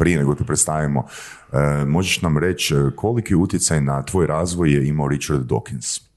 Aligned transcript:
prije 0.00 0.18
nego 0.18 0.34
te 0.34 0.44
predstavimo, 0.44 1.04
e, 1.52 1.84
možeš 1.84 2.22
nam 2.22 2.38
reći 2.38 2.74
koliki 2.96 3.34
utjecaj 3.34 3.80
na 3.80 4.02
tvoj 4.02 4.26
razvoj 4.26 4.72
je 4.72 4.88
imao 4.88 5.08
Richard 5.08 5.42
Dawkins? 5.50 6.10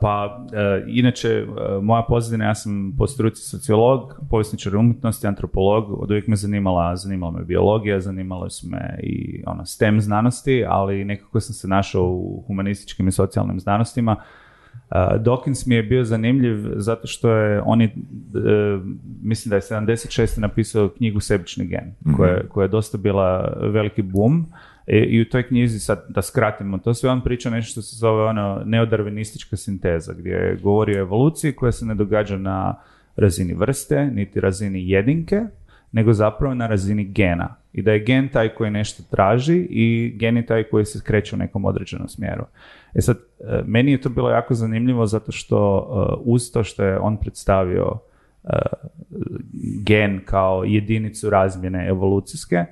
pa, 0.00 0.46
e, 0.52 0.84
inače, 0.86 1.46
moja 1.82 2.02
pozadina, 2.08 2.44
ja 2.44 2.54
sam 2.54 2.94
po 2.98 3.06
struci 3.06 3.42
sociolog, 3.42 4.20
povjesničar 4.30 4.76
umjetnosti, 4.76 5.26
antropolog, 5.26 6.02
od 6.02 6.10
uvijek 6.10 6.26
me 6.26 6.36
zanimala, 6.36 6.96
zanimala 6.96 7.32
me 7.32 7.44
biologija, 7.44 8.00
zanimala 8.00 8.50
su 8.50 8.68
me 8.68 8.98
i 9.02 9.42
ono, 9.46 9.66
STEM 9.66 10.00
znanosti, 10.00 10.64
ali 10.68 11.04
nekako 11.04 11.40
sam 11.40 11.54
se 11.54 11.68
našao 11.68 12.04
u 12.04 12.44
humanističkim 12.46 13.08
i 13.08 13.12
socijalnim 13.12 13.60
znanostima, 13.60 14.16
Dawkins 14.94 15.66
mi 15.66 15.74
je 15.74 15.82
bio 15.82 16.04
zanimljiv 16.04 16.56
zato 16.76 17.06
što 17.06 17.30
je 17.30 17.62
on 17.64 17.80
je, 17.80 17.94
mislim 19.22 19.50
da 19.50 19.56
je 19.56 19.62
76. 19.62 20.40
napisao 20.40 20.88
knjigu 20.88 21.20
Sebični 21.20 21.66
gen, 21.66 21.94
mhm. 22.06 22.14
koja, 22.48 22.64
je 22.64 22.68
dosta 22.68 22.98
bila 22.98 23.58
veliki 23.60 24.02
boom 24.02 24.46
e, 24.86 24.98
i 24.98 25.20
u 25.20 25.24
toj 25.24 25.42
knjizi, 25.42 25.78
sad 25.78 26.04
da 26.08 26.22
skratimo, 26.22 26.78
to 26.78 26.94
sve 26.94 27.10
on 27.10 27.20
priča 27.20 27.50
nešto 27.50 27.70
što 27.70 27.82
se 27.82 27.96
zove 27.96 28.24
ono 28.24 28.62
neodarvinistička 28.64 29.56
sinteza, 29.56 30.12
gdje 30.12 30.30
je 30.30 30.58
govorio 30.62 30.98
o 30.98 31.06
evoluciji 31.06 31.52
koja 31.52 31.72
se 31.72 31.86
ne 31.86 31.94
događa 31.94 32.36
na 32.36 32.74
razini 33.16 33.54
vrste, 33.54 34.06
niti 34.06 34.40
razini 34.40 34.90
jedinke, 34.90 35.40
nego 35.92 36.12
zapravo 36.12 36.54
na 36.54 36.66
razini 36.66 37.04
gena. 37.04 37.54
I 37.72 37.82
da 37.82 37.92
je 37.92 38.04
gen 38.04 38.28
taj 38.28 38.48
koji 38.48 38.70
nešto 38.70 39.02
traži 39.10 39.66
i 39.70 40.12
gen 40.16 40.36
je 40.36 40.46
taj 40.46 40.62
koji 40.62 40.84
se 40.84 41.00
kreće 41.04 41.36
u 41.36 41.38
nekom 41.38 41.64
određenom 41.64 42.08
smjeru. 42.08 42.44
E 42.96 43.00
sad, 43.00 43.16
e, 43.40 43.62
meni 43.66 43.92
je 43.92 44.00
to 44.00 44.08
bilo 44.08 44.30
jako 44.30 44.54
zanimljivo 44.54 45.06
zato 45.06 45.32
što 45.32 45.78
e, 45.78 46.22
uz 46.24 46.52
to 46.52 46.64
što 46.64 46.84
je 46.84 46.98
on 46.98 47.16
predstavio 47.16 47.98
e, 48.44 48.48
gen 49.84 50.20
kao 50.24 50.64
jedinicu 50.64 51.30
razmjene 51.30 51.88
evolucijske, 51.88 52.64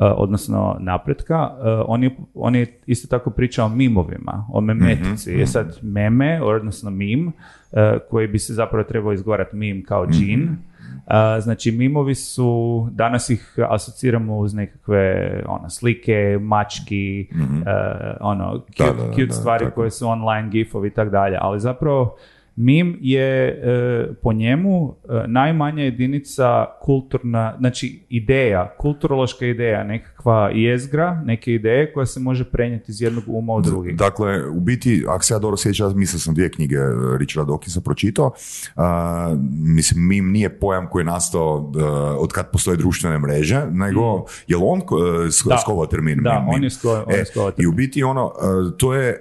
odnosno 0.00 0.76
napretka, 0.80 1.50
on 1.86 2.04
je, 2.04 2.16
on 2.34 2.54
je 2.54 2.80
isto 2.86 3.08
tako 3.08 3.30
pričao 3.30 3.66
o 3.66 3.68
mimovima, 3.68 4.46
o 4.52 4.60
memetici. 4.60 5.34
mm 5.34 5.38
Je 5.38 5.46
sad 5.46 5.78
meme, 5.82 6.42
odnosno 6.42 6.90
mim, 6.90 7.32
koji 8.10 8.28
bi 8.28 8.38
se 8.38 8.54
zapravo 8.54 8.84
trebao 8.84 9.12
izgovarati 9.12 9.56
mim 9.56 9.84
kao 9.84 10.06
džin, 10.06 10.40
mhm 10.40 10.67
znači 11.40 11.72
mimovi 11.72 12.14
su, 12.14 12.88
danas 12.92 13.30
ih 13.30 13.54
asociramo 13.68 14.38
uz 14.38 14.54
nekakve 14.54 15.32
ono, 15.46 15.70
slike, 15.70 16.38
mački, 16.40 17.28
mm 17.32 17.62
ono, 18.20 18.64
cute, 18.76 19.14
cute 19.14 19.32
stvari 19.32 19.66
koje 19.74 19.90
su 19.90 20.08
online 20.08 20.48
gifovi 20.48 20.88
i 20.88 20.90
tako 20.90 21.10
dalje, 21.10 21.38
ali 21.40 21.60
zapravo 21.60 22.16
Mim 22.60 22.98
je 23.00 23.48
e, 23.48 24.14
po 24.22 24.32
njemu 24.32 24.94
e, 25.08 25.24
najmanja 25.26 25.82
jedinica 25.82 26.64
kulturna, 26.80 27.54
znači 27.58 28.06
ideja, 28.08 28.74
kulturološka 28.78 29.46
ideja, 29.46 29.84
nekakva 29.84 30.17
jezgra, 30.52 31.22
neke 31.24 31.52
ideje 31.52 31.92
koja 31.92 32.06
se 32.06 32.20
može 32.20 32.44
prenijeti 32.44 32.92
iz 32.92 33.02
jednog 33.02 33.24
uma 33.26 33.54
u 33.54 33.60
drugi. 33.60 33.92
Dakle, 33.92 34.48
u 34.50 34.60
biti, 34.60 35.04
ako 35.08 35.24
se 35.24 35.34
ja 35.34 35.38
dobro 35.38 35.56
sjećam, 35.56 35.92
mislio 35.96 36.20
sam 36.20 36.34
dvije 36.34 36.50
knjige 36.50 36.76
e, 36.76 37.18
Richarda 37.18 37.52
Dawkinsa 37.52 37.80
pročitao. 37.80 38.32
mislim, 39.52 40.08
mim 40.08 40.30
nije 40.30 40.58
pojam 40.58 40.86
koji 40.90 41.00
je 41.00 41.06
nastao 41.06 41.72
od 42.18 42.32
kad 42.32 42.50
postoje 42.50 42.76
društvene 42.76 43.18
mreže, 43.18 43.66
nego 43.70 44.18
mm. 44.18 44.22
je 44.46 44.56
li 44.56 44.62
on 44.66 44.80
skovao 45.62 45.86
termin? 45.86 46.22
Da, 46.22 46.46
on 46.48 46.64
je 46.64 46.70
skovao 46.70 47.04
I 47.58 47.66
u 47.66 47.72
biti 47.72 48.02
ono, 48.02 48.32
to 48.76 48.94
je 48.94 49.20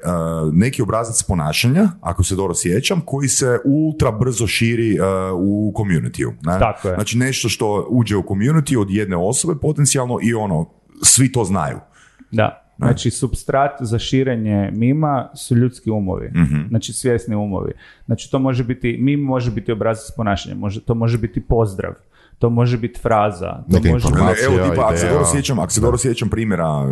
neki 0.52 0.82
obrazac 0.82 1.24
ponašanja, 1.24 1.90
ako 2.02 2.24
se 2.24 2.36
dobro 2.36 2.56
sjećam, 2.56 3.02
koji 3.06 3.28
se 3.28 3.60
ultra 3.66 4.12
brzo 4.12 4.48
širi 4.48 5.00
uh, 5.00 5.06
u 5.36 5.74
community 5.76 6.28
Ne? 6.44 6.60
Tako 6.60 6.88
je. 6.88 6.96
Znači 6.96 7.18
nešto 7.18 7.50
što 7.50 7.88
uđe 7.90 8.18
u 8.18 8.24
community 8.24 8.78
od 8.78 8.90
jedne 8.90 9.16
osobe 9.16 9.60
potencijalno 9.62 10.20
i 10.24 10.34
ono, 10.34 10.66
svi 11.04 11.32
to 11.32 11.44
znaju. 11.44 11.80
Da. 12.32 12.64
Znači, 12.78 13.12
substrat 13.12 13.72
za 13.80 14.00
širenje 14.00 14.72
mima 14.74 15.30
su 15.36 15.56
ljudski 15.56 15.90
umovi. 15.90 16.28
mm 16.28 16.68
Znači, 16.70 16.94
svjesni 16.94 17.36
umovi. 17.36 17.72
Znači, 18.06 18.32
to 18.32 18.40
može 18.40 18.64
biti, 18.64 18.98
mim 19.00 19.20
može 19.20 19.52
biti 19.52 19.72
obrazac 19.72 20.12
ponašanja, 20.16 20.56
može, 20.56 20.82
to 20.86 20.96
može 20.96 21.18
biti 21.18 21.42
pozdrav 21.42 21.94
to 22.40 22.50
može 22.50 22.78
biti 22.78 23.00
fraza. 23.00 23.64
To 23.72 23.92
može 23.92 24.08
Evo, 24.46 24.70
tipa, 24.70 24.88
ako 24.88 24.98
se 24.98 25.10
dobro 25.10 25.26
sjećam, 25.26 25.60
ako 25.60 25.72
se 25.72 25.82
dobro 25.82 25.98
sjećam 25.98 26.30
primjera 26.30 26.70
uh, 26.70 26.90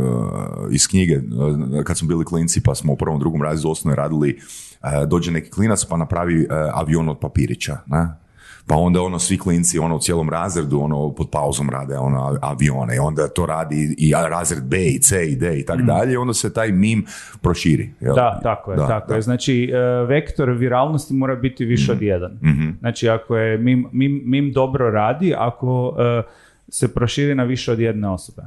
iz 0.72 0.88
knjige, 0.88 1.18
uh, 1.18 1.84
kad 1.84 1.98
smo 1.98 2.08
bili 2.08 2.26
klinci, 2.26 2.64
pa 2.64 2.76
smo 2.76 2.94
u 2.94 2.98
prvom, 2.98 3.20
drugom 3.20 3.42
razredu 3.42 3.70
osnovno 3.70 3.96
radili, 3.96 4.40
uh, 4.84 4.90
dođe 5.08 5.32
neki 5.32 5.52
klinac 5.52 5.86
pa 5.86 5.98
napravi 5.98 6.48
avion 6.74 7.10
od 7.10 7.20
papirića, 7.20 7.78
ne? 7.88 8.25
Pa 8.68 8.76
onda 8.76 9.02
ono 9.02 9.20
svi 9.20 9.38
klinci 9.38 9.80
ono 9.80 9.96
u 9.96 10.00
cijelom 10.00 10.30
razredu 10.30 10.80
ono 10.80 11.14
pod 11.14 11.30
pauzom 11.30 11.70
rade 11.70 11.98
ono 11.98 12.38
avione 12.42 12.96
i 12.96 13.00
onda 13.00 13.28
to 13.28 13.46
radi 13.46 13.96
i 13.98 14.14
razred 14.30 14.64
B 14.64 14.86
i 14.86 15.00
C 15.00 15.26
i 15.26 15.36
D 15.36 15.60
i 15.60 15.66
tako 15.66 15.82
mm. 15.82 15.86
dalje 15.86 16.14
i 16.14 16.18
onda 16.18 16.34
se 16.34 16.54
taj 16.54 16.72
mim 16.72 17.06
proširi. 17.42 17.94
Jel? 18.00 18.16
Da, 18.16 18.40
tako 18.44 18.72
je, 18.72 18.78
tako 18.78 19.14
je. 19.14 19.22
Znači 19.22 19.72
e, 19.74 20.06
vektor 20.06 20.50
viralnosti 20.50 21.14
mora 21.14 21.36
biti 21.36 21.66
više 21.66 21.92
od 21.92 22.02
mm. 22.02 22.04
jedan. 22.04 22.32
mm 22.32 22.78
Znači 22.80 23.10
ako 23.10 23.38
je 23.38 23.58
mim, 23.58 23.88
mim, 23.92 24.22
mim 24.26 24.52
dobro 24.52 24.92
radi, 24.92 25.34
ako 25.38 25.96
e, 26.00 26.22
se 26.70 26.94
proširi 26.94 27.36
na 27.36 27.44
više 27.44 27.72
od 27.72 27.80
jedne 27.80 28.10
osobe. 28.10 28.42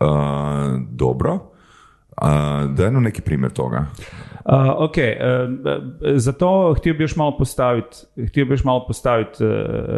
Uh, 0.00 0.06
dobro. 0.90 1.55
Daj 2.76 2.90
nam 2.90 3.02
neki 3.02 3.22
primjer 3.22 3.52
toga. 3.52 3.86
Uh, 4.44 4.54
ok, 4.76 4.94
uh, 4.96 6.16
za 6.16 6.32
to 6.32 6.74
htio 6.78 6.92
bih 6.92 7.00
još 7.00 7.16
malo 7.16 7.36
postaviti, 7.38 7.96
htio 8.28 8.44
bih 8.44 8.50
još 8.50 8.64
malo 8.64 8.86
postaviti, 8.86 9.44
uh, 9.44 9.50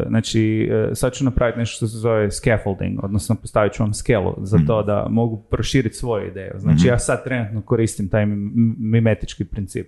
znači 0.08 0.70
sad 0.92 1.12
ću 1.12 1.24
napraviti 1.24 1.58
nešto 1.58 1.76
što 1.76 1.86
se 1.86 1.98
zove 1.98 2.30
scaffolding, 2.30 3.04
odnosno 3.04 3.34
postavit 3.34 3.72
ću 3.72 3.82
vam 3.82 3.94
skelu 3.94 4.34
za 4.38 4.58
to 4.66 4.78
mhm. 4.78 4.86
da 4.86 5.06
mogu 5.10 5.42
proširiti 5.50 5.96
svoju 5.96 6.26
ideju. 6.26 6.52
Znači 6.56 6.80
mhm. 6.80 6.88
ja 6.88 6.98
sad 6.98 7.24
trenutno 7.24 7.62
koristim 7.62 8.08
taj 8.08 8.26
mimetički 8.78 9.44
princip. 9.44 9.86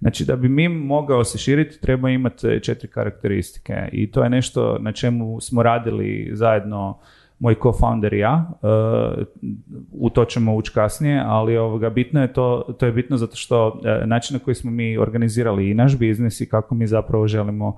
Znači 0.00 0.24
da 0.24 0.36
bi 0.36 0.48
mim 0.48 0.72
mogao 0.72 1.24
se 1.24 1.38
širiti 1.38 1.80
treba 1.80 2.10
imati 2.10 2.60
četiri 2.62 2.88
karakteristike 2.88 3.88
i 3.92 4.10
to 4.10 4.22
je 4.24 4.30
nešto 4.30 4.78
na 4.80 4.92
čemu 4.92 5.40
smo 5.40 5.62
radili 5.62 6.30
zajedno 6.32 6.98
moj 7.40 7.54
co-founder 7.54 8.14
i 8.14 8.18
ja, 8.18 8.50
uh, 8.62 9.26
u 9.92 10.10
to 10.10 10.24
ćemo 10.24 10.54
ući 10.54 10.72
kasnije, 10.74 11.22
ali 11.26 11.56
ovoga, 11.56 11.90
bitno 11.90 12.22
je 12.22 12.32
to, 12.32 12.74
to 12.78 12.86
je 12.86 12.92
bitno 12.92 13.16
zato 13.16 13.36
što 13.36 13.68
uh, 13.68 14.08
način 14.08 14.34
na 14.34 14.44
koji 14.44 14.54
smo 14.54 14.70
mi 14.70 14.98
organizirali 14.98 15.70
i 15.70 15.74
naš 15.74 15.98
biznis 15.98 16.40
i 16.40 16.48
kako 16.48 16.74
mi 16.74 16.86
zapravo 16.86 17.26
želimo 17.26 17.76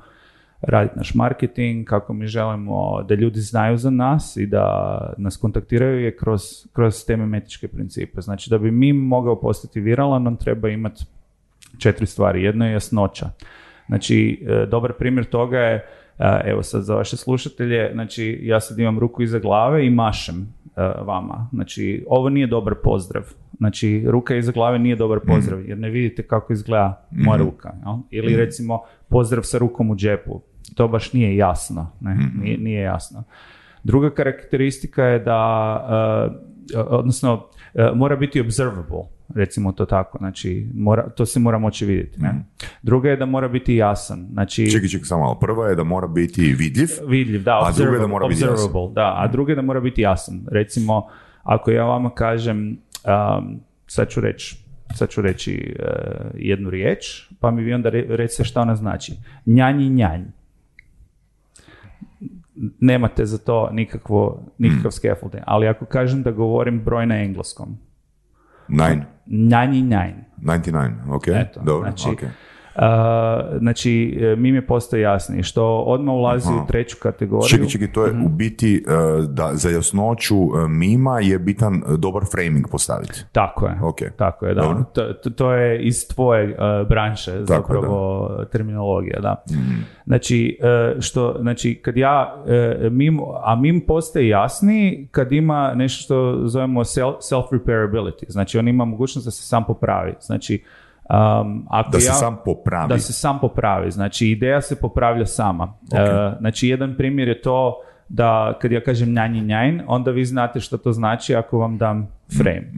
raditi 0.62 0.96
naš 0.96 1.14
marketing, 1.14 1.86
kako 1.86 2.12
mi 2.12 2.26
želimo 2.26 3.02
da 3.02 3.14
ljudi 3.14 3.40
znaju 3.40 3.76
za 3.76 3.90
nas 3.90 4.36
i 4.36 4.46
da 4.46 5.14
nas 5.18 5.36
kontaktiraju 5.36 6.00
je 6.00 6.16
kroz, 6.16 6.40
kroz 6.72 7.04
te 7.06 7.16
memetičke 7.16 7.68
principe. 7.68 8.20
Znači 8.20 8.50
da 8.50 8.58
bi 8.58 8.70
mi 8.70 8.92
mogao 8.92 9.40
postati 9.40 9.80
viralan, 9.80 10.26
on 10.26 10.36
treba 10.36 10.68
imati 10.68 11.04
četiri 11.78 12.06
stvari. 12.06 12.42
Jedno 12.42 12.66
je 12.66 12.72
jasnoća. 12.72 13.30
Znači, 13.86 14.46
uh, 14.46 14.68
dobar 14.68 14.92
primjer 14.92 15.24
toga 15.24 15.58
je 15.58 15.86
Evo 16.44 16.62
sad 16.62 16.82
za 16.82 16.94
vaše 16.94 17.16
slušatelje, 17.16 17.90
znači 17.92 18.40
ja 18.42 18.60
sad 18.60 18.78
imam 18.78 18.98
ruku 18.98 19.22
iza 19.22 19.38
glave 19.38 19.86
i 19.86 19.90
mašem 19.90 20.54
vama. 21.06 21.48
Znači 21.52 22.04
ovo 22.08 22.28
nije 22.28 22.46
dobar 22.46 22.74
pozdrav. 22.84 23.22
Znači 23.58 24.04
ruka 24.06 24.36
iza 24.36 24.52
glave 24.52 24.78
nije 24.78 24.96
dobar 24.96 25.18
mhm. 25.18 25.26
pozdrav 25.26 25.68
jer 25.68 25.78
ne 25.78 25.90
vidite 25.90 26.22
kako 26.22 26.52
izgleda 26.52 27.06
moja 27.10 27.38
mhm. 27.38 27.46
ruka. 27.46 27.74
Ili 28.10 28.36
recimo 28.36 28.80
pozdrav 29.08 29.42
sa 29.42 29.58
rukom 29.58 29.90
u 29.90 29.96
džepu. 29.96 30.40
To 30.74 30.88
baš 30.88 31.12
nije 31.12 31.36
jasno. 31.36 31.90
Ne? 32.00 32.18
Nije, 32.42 32.58
nije 32.58 32.80
jasno. 32.82 33.24
Druga 33.84 34.10
karakteristika 34.10 35.04
je 35.04 35.18
da, 35.18 36.38
odnosno 36.76 37.46
mora 37.94 38.16
biti 38.16 38.40
observable 38.40 39.02
recimo 39.34 39.72
to 39.72 39.84
tako, 39.84 40.18
znači 40.18 40.66
mora, 40.74 41.08
to 41.08 41.26
se 41.26 41.40
mora 41.40 41.58
moći 41.58 41.86
vidjeti. 41.86 42.20
Ne? 42.20 42.28
Mm. 42.28 42.44
Druga 42.82 43.10
je 43.10 43.16
da 43.16 43.26
mora 43.26 43.48
biti 43.48 43.76
jasan. 43.76 44.26
Znači, 44.32 44.70
čekaj, 44.70 44.88
čekaj, 44.88 45.04
samo 45.04 45.20
malo. 45.20 45.38
Prva 45.38 45.68
je 45.68 45.74
da 45.74 45.84
mora 45.84 46.06
biti 46.06 46.42
vidljiv, 46.58 46.88
vidljiv 47.06 47.42
da, 47.42 47.60
a 47.64 47.72
druga 47.76 47.92
je 47.92 48.00
da 48.00 48.06
mora 48.06 48.28
biti 48.28 48.44
jasan. 48.44 48.72
Da, 48.94 49.14
a 49.18 49.28
druga 49.28 49.52
je 49.52 49.56
da 49.56 49.62
mora 49.62 49.80
biti 49.80 50.00
jasan. 50.00 50.40
Recimo, 50.50 51.08
ako 51.42 51.70
ja 51.70 51.84
vama 51.84 52.14
kažem, 52.14 52.58
um, 52.68 53.60
sad 53.86 54.08
ću 54.08 54.20
reći, 54.20 54.56
sad 54.94 55.08
ću 55.08 55.22
reći 55.22 55.76
uh, 55.78 56.30
jednu 56.34 56.70
riječ, 56.70 57.28
pa 57.40 57.50
mi 57.50 57.62
vi 57.62 57.74
onda 57.74 57.88
re, 57.88 58.04
recite 58.08 58.44
šta 58.44 58.60
ona 58.60 58.76
znači. 58.76 59.12
Njanj 59.46 59.82
i 59.82 59.90
njanj. 59.90 60.22
Nemate 62.80 63.26
za 63.26 63.38
to 63.38 63.68
nikakvo, 63.72 64.42
nikakav 64.58 64.88
mm. 64.88 64.92
scaffolding. 64.92 65.44
Ali 65.46 65.68
ako 65.68 65.84
kažem 65.84 66.22
da 66.22 66.30
govorim 66.30 66.84
broj 66.84 67.06
na 67.06 67.22
engleskom, 67.22 67.78
Nine. 68.68 69.06
99. 69.26 70.12
99, 70.38 71.14
ok. 71.14 71.28
Eto, 71.28 71.60
Dobro, 71.60 71.90
znači, 71.90 72.08
ok. 72.08 72.22
Uh, 72.74 72.82
znači, 73.58 74.18
e, 74.22 74.36
mim 74.36 74.54
je 74.54 74.66
postao 74.66 74.98
jasniji, 74.98 75.42
što 75.42 75.78
odmah 75.78 76.14
ulazi 76.14 76.48
u 76.48 76.66
treću 76.68 76.96
kategoriju. 77.02 77.48
Čekaj, 77.48 77.68
čekaj, 77.68 77.92
to 77.92 78.04
je 78.06 78.12
Mhm. 78.12 78.24
u 78.24 78.28
biti 78.28 78.84
uh, 78.86 79.24
da 79.24 79.50
za 79.52 79.70
jasnoću 79.70 80.36
uh, 80.38 80.68
mima 80.68 81.20
je 81.20 81.38
bitan 81.38 81.82
dobar 81.98 82.22
framing 82.32 82.68
postaviti. 82.70 83.24
Tako 83.32 83.66
je, 83.66 83.78
Ok. 83.82 83.98
tako 84.16 84.46
je, 84.46 84.54
da. 84.54 84.84
To, 84.92 85.12
to, 85.12 85.30
to 85.30 85.52
je 85.52 85.82
iz 85.82 86.08
tvoje 86.08 86.44
uh, 86.48 86.88
branše 86.88 87.30
Tako 87.30 87.44
zapravo 87.46 88.28
terminologija, 88.52 89.20
da. 89.20 89.44
Mhm. 89.50 89.80
Znači, 90.06 90.58
što, 91.00 91.36
znači, 91.40 91.74
kad 91.74 91.96
ja, 91.96 92.44
mim, 92.90 93.18
a 93.44 93.56
mim 93.56 93.80
postaje 93.86 94.28
jasniji 94.28 95.08
kad 95.10 95.32
ima 95.32 95.72
nešto 95.74 96.02
što 96.04 96.42
zovemo 96.44 96.80
self- 96.80 97.16
self-repairability, 97.32 98.24
znači 98.28 98.58
on 98.58 98.68
ima 98.68 98.84
mogućnost 98.84 99.24
da 99.26 99.30
se 99.30 99.42
sam 99.42 99.64
popravi, 99.64 100.14
znači, 100.20 100.62
um, 101.10 101.66
ako 101.70 101.90
Da 101.90 102.00
se 102.00 102.06
ja, 102.06 102.12
sam 102.12 102.38
popravi. 102.44 102.88
da 102.88 102.98
se 102.98 103.12
sam 103.12 103.38
popravi. 103.40 103.90
Znači, 103.90 104.28
ideja 104.28 104.60
se 104.60 104.80
popravlja 104.80 105.26
sama. 105.26 105.74
E, 105.92 106.32
znači, 106.40 106.68
jedan 106.68 106.94
primjer 106.96 107.28
je 107.28 107.42
to 107.42 107.82
da 108.08 108.58
kad 108.60 108.72
ja 108.72 108.80
kažem 108.80 109.12
njanji 109.12 109.40
njajn, 109.40 109.82
onda 109.86 110.10
vi 110.10 110.24
znate 110.24 110.60
što 110.60 110.78
to 110.78 110.92
znači 110.92 111.34
ako 111.34 111.58
vam 111.58 111.78
dam 111.78 112.08
frame. 112.36 112.72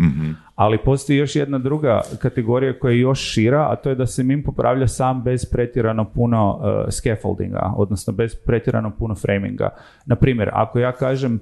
Ali 0.54 0.78
postoji 0.78 1.18
još 1.18 1.36
jedna 1.36 1.58
druga 1.58 2.00
kategorija 2.18 2.78
koja 2.78 2.92
je 2.92 3.00
još 3.00 3.20
šira, 3.32 3.68
a 3.70 3.76
to 3.76 3.88
je 3.88 3.94
da 3.94 4.06
se 4.06 4.22
mim 4.22 4.42
popravlja 4.42 4.88
sam 4.88 5.22
bez 5.22 5.44
pretjerano 5.50 6.04
puno 6.04 6.56
uh, 6.56 6.64
scaffoldinga, 6.90 7.72
odnosno 7.76 8.12
bez 8.12 8.34
pretjerano 8.46 8.90
puno 8.90 9.14
framinga. 9.14 9.68
Na 10.06 10.16
primjer, 10.16 10.50
ako 10.52 10.78
ja 10.78 10.92
kažem 10.92 11.40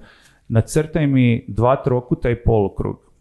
nacrtaj 0.49 1.07
mi 1.07 1.45
dva 1.49 1.77
trokuta 1.77 2.31
i 2.31 2.37
polukrug, 2.37 3.12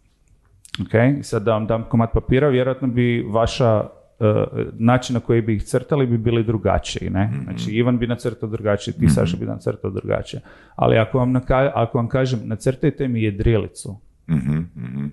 Ok, 0.78 0.90
sad 1.22 1.42
da 1.42 1.52
vam 1.52 1.66
dam 1.66 1.84
komad 1.84 2.10
papira, 2.12 2.48
vjerojatno 2.48 2.88
bi 2.88 3.24
vaša 3.24 3.84
e, 4.20 4.24
način 4.72 5.14
na 5.14 5.20
koji 5.20 5.42
bi 5.42 5.54
ih 5.54 5.64
crtali 5.64 6.06
bi 6.06 6.18
bili 6.18 6.44
drugačiji, 6.44 7.10
ne? 7.10 7.30
Znači, 7.44 7.70
Ivan 7.70 7.98
bi 7.98 8.06
nacrtao 8.06 8.48
drugačije, 8.48 8.94
ti 8.94 9.08
Saša 9.08 9.36
bi 9.36 9.46
nacrtao 9.46 9.90
drugačije. 9.90 10.40
Ali 10.76 10.98
ako 10.98 11.18
vam, 11.18 11.30
naka- 11.30 11.72
ako 11.74 11.98
vam 11.98 12.08
kažem, 12.08 12.40
nacrtajte 12.44 13.08
mi 13.08 13.22
jedrilicu, 13.22 13.96
Mhm, 14.26 14.58
mhm. 14.76 15.06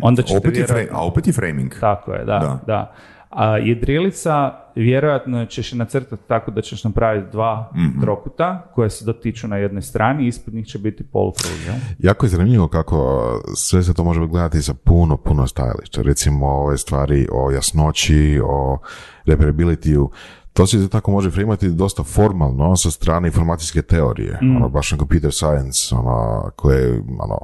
onda 0.00 0.22
ćete 0.22 0.38
Opet 0.38 0.56
je, 0.56 0.64
fra- 0.64 0.74
vjerojatno... 0.74 0.98
a 0.98 1.06
opet 1.06 1.26
je 1.26 1.32
framing. 1.32 1.74
Tako 1.80 2.12
je, 2.12 2.18
da, 2.18 2.38
Da. 2.38 2.60
da. 2.66 2.94
A 3.34 3.56
jedrilica, 3.56 4.52
vjerojatno 4.74 5.46
ćeš 5.46 5.72
je 5.72 5.78
nacrtati 5.78 6.22
tako 6.28 6.50
da 6.50 6.60
ćeš 6.60 6.84
napraviti 6.84 7.30
dva 7.32 7.70
Mhm. 7.74 8.00
trokuta 8.00 8.70
koje 8.74 8.90
se 8.90 9.04
dotiču 9.04 9.48
na 9.48 9.56
jednoj 9.56 9.82
strani, 9.82 10.26
ispod 10.26 10.54
njih 10.54 10.66
će 10.66 10.78
biti 10.78 11.04
polukrug, 11.04 11.52
jel? 11.66 11.74
Jako 11.98 12.26
je 12.26 12.30
zanimljivo 12.30 12.68
kako 12.68 13.22
sve 13.56 13.82
se 13.82 13.94
to 13.94 14.04
može 14.04 14.26
gledati 14.26 14.62
sa 14.62 14.74
puno, 14.74 15.16
puno 15.16 15.46
stajališta. 15.46 16.02
Recimo 16.02 16.46
ove 16.48 16.78
stvari 16.78 17.26
o 17.32 17.50
jasnoći, 17.50 18.40
o 18.44 18.78
reparability 19.26 20.08
to 20.52 20.66
se 20.66 20.88
tako 20.88 21.10
može 21.10 21.30
frimati 21.30 21.68
dosta 21.68 22.02
formalno 22.02 22.76
sa 22.76 22.90
strane 22.90 23.28
informacijske 23.28 23.82
teorije, 23.82 24.38
ono, 24.42 24.68
baš 24.68 24.92
na 24.92 24.98
computer 24.98 25.32
science, 25.32 25.94
ono, 25.94 26.50
koje, 26.56 27.02
ono, 27.18 27.38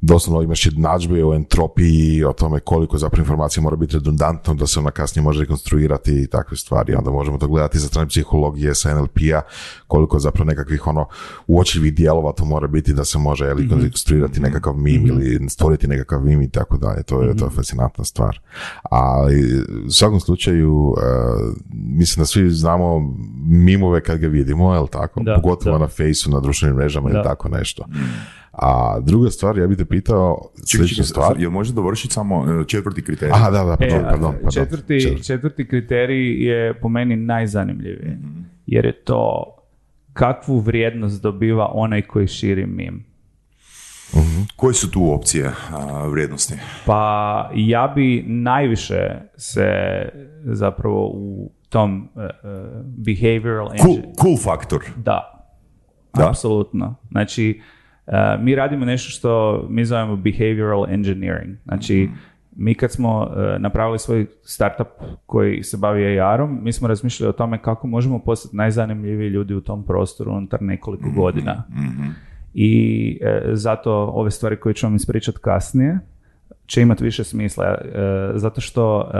doslovno 0.00 0.42
imaš 0.42 0.66
jednadžbe 0.66 1.24
o 1.24 1.34
entropiji, 1.34 2.24
o 2.24 2.32
tome 2.32 2.60
koliko 2.60 2.98
zapravo 2.98 3.22
informacija 3.22 3.62
mora 3.62 3.76
biti 3.76 3.94
redundantno 3.94 4.54
da 4.54 4.66
se 4.66 4.78
ona 4.78 4.90
kasnije 4.90 5.22
može 5.22 5.40
rekonstruirati 5.40 6.22
i 6.22 6.26
takve 6.26 6.56
stvari. 6.56 6.94
Onda 6.94 7.10
možemo 7.10 7.38
to 7.38 7.48
gledati 7.48 7.78
sa 7.78 7.86
strane 7.86 8.08
psihologije, 8.08 8.74
sa 8.74 8.94
NLP-a, 8.94 9.40
koliko 9.86 10.18
zapravo 10.18 10.48
nekakvih 10.48 10.86
ono 10.86 11.06
uočljivih 11.46 11.94
dijelova 11.94 12.32
to 12.32 12.44
mora 12.44 12.66
biti 12.66 12.92
da 12.92 13.04
se 13.04 13.18
može 13.18 13.44
ili 13.44 13.68
rekonstruirati 13.82 14.40
nekakav 14.40 14.74
mim 14.76 15.06
ili 15.06 15.48
stvoriti 15.48 15.88
nekakav 15.88 16.24
mim 16.24 16.42
i 16.42 16.50
tako 16.50 16.76
dalje. 16.76 17.02
To 17.02 17.22
je, 17.22 17.36
to 17.36 17.44
je 17.44 17.50
fascinantna 17.50 18.04
stvar. 18.04 18.40
Ali 18.82 19.64
u 19.86 19.90
svakom 19.90 20.20
slučaju 20.20 20.94
e, 20.98 21.02
mislim 21.72 22.22
da 22.22 22.26
svi 22.26 22.50
znamo 22.50 23.14
mimove 23.46 24.00
kad 24.00 24.18
ga 24.18 24.26
vidimo, 24.26 24.74
jel 24.74 24.86
tako? 24.86 25.22
Da, 25.22 25.34
Pogotovo 25.42 25.78
da. 25.78 25.84
na 25.84 25.88
fejsu, 25.88 26.30
na 26.30 26.40
društvenim 26.40 26.76
mrežama 26.76 27.10
ili 27.10 27.22
tako 27.22 27.48
nešto. 27.48 27.84
A 28.58 28.98
druga 29.00 29.30
stvar, 29.30 29.58
ja 29.58 29.66
bih 29.66 29.76
te 29.76 29.84
pitao 29.84 30.50
sljedeću 30.66 31.04
stvar. 31.04 31.40
jel 31.40 31.50
može 31.50 31.72
dovršiti 31.72 32.14
samo 32.14 32.44
e, 32.52 32.64
četvrti 32.64 33.02
kriterij? 33.02 33.32
Aha, 33.32 33.50
da, 33.50 33.64
da, 33.64 33.76
E, 33.80 33.88
pardon, 33.88 33.98
a 33.98 34.10
pardon, 34.10 34.32
pardon. 34.32 34.50
četvrti, 34.52 35.00
Četvrti. 35.00 35.24
četvrti 35.24 35.68
kriterij 35.68 36.44
je 36.44 36.74
po 36.74 36.88
meni 36.88 37.16
najzanimljiviji. 37.16 38.16
Jer 38.66 38.84
je 38.84 38.92
to 38.94 39.44
kakvu 40.12 40.58
vrijednost 40.58 41.22
dobiva 41.22 41.70
onaj 41.74 42.02
koji 42.02 42.26
širi 42.26 42.66
mim. 42.66 43.04
Koje 44.56 44.74
su 44.74 44.90
tu 44.90 45.12
opcije 45.12 45.50
a, 45.70 46.06
vrijednosti? 46.06 46.54
Pa 46.86 47.02
ja 47.54 47.92
bi 47.94 48.24
najviše 48.26 48.98
se 49.36 49.68
zapravo 50.44 51.06
u 51.06 51.50
tom 51.68 52.08
uh, 52.14 52.22
behavioral 52.84 53.68
Cool, 53.78 53.94
engine- 53.94 54.12
cool 54.22 54.36
faktor. 54.36 54.84
Da, 54.96 55.48
Da? 56.14 56.28
apsolutno. 56.28 56.94
Znači, 57.10 57.60
uh, 57.60 57.77
mi 58.40 58.54
radimo 58.54 58.84
nešto 58.84 59.10
što 59.10 59.62
mi 59.70 59.84
zovemo 59.84 60.16
behavioral 60.16 60.86
engineering. 60.90 61.56
Znači, 61.64 62.08
Mhm. 62.10 62.14
mi 62.56 62.74
kad 62.74 62.92
smo 62.92 63.20
uh, 63.20 63.28
napravili 63.58 63.98
svoj 63.98 64.26
startup 64.42 64.86
koji 65.26 65.62
se 65.62 65.76
bavi 65.76 66.20
AR-om, 66.20 66.58
mi 66.62 66.72
smo 66.72 66.88
razmišljali 66.88 67.28
o 67.28 67.32
tome 67.32 67.62
kako 67.62 67.86
možemo 67.86 68.18
postati 68.18 68.56
najzanimljiviji 68.56 69.28
ljudi 69.28 69.54
u 69.54 69.60
tom 69.60 69.84
prostoru 69.84 70.32
unutar 70.32 70.62
nekoliko 70.62 71.06
Mhm. 71.08 71.16
godina. 71.16 71.62
I 72.54 72.72
e, 73.22 73.40
zato 73.52 73.92
ove 73.92 74.30
stvari 74.30 74.56
koje 74.56 74.74
ću 74.74 74.86
vam 74.86 74.94
ispričati 74.96 75.38
kasnije 75.42 75.98
će 76.66 76.82
imati 76.82 77.04
više 77.04 77.24
smisla, 77.24 77.64
e, 77.66 77.78
zato 78.34 78.60
što 78.60 79.00
e, 79.00 79.18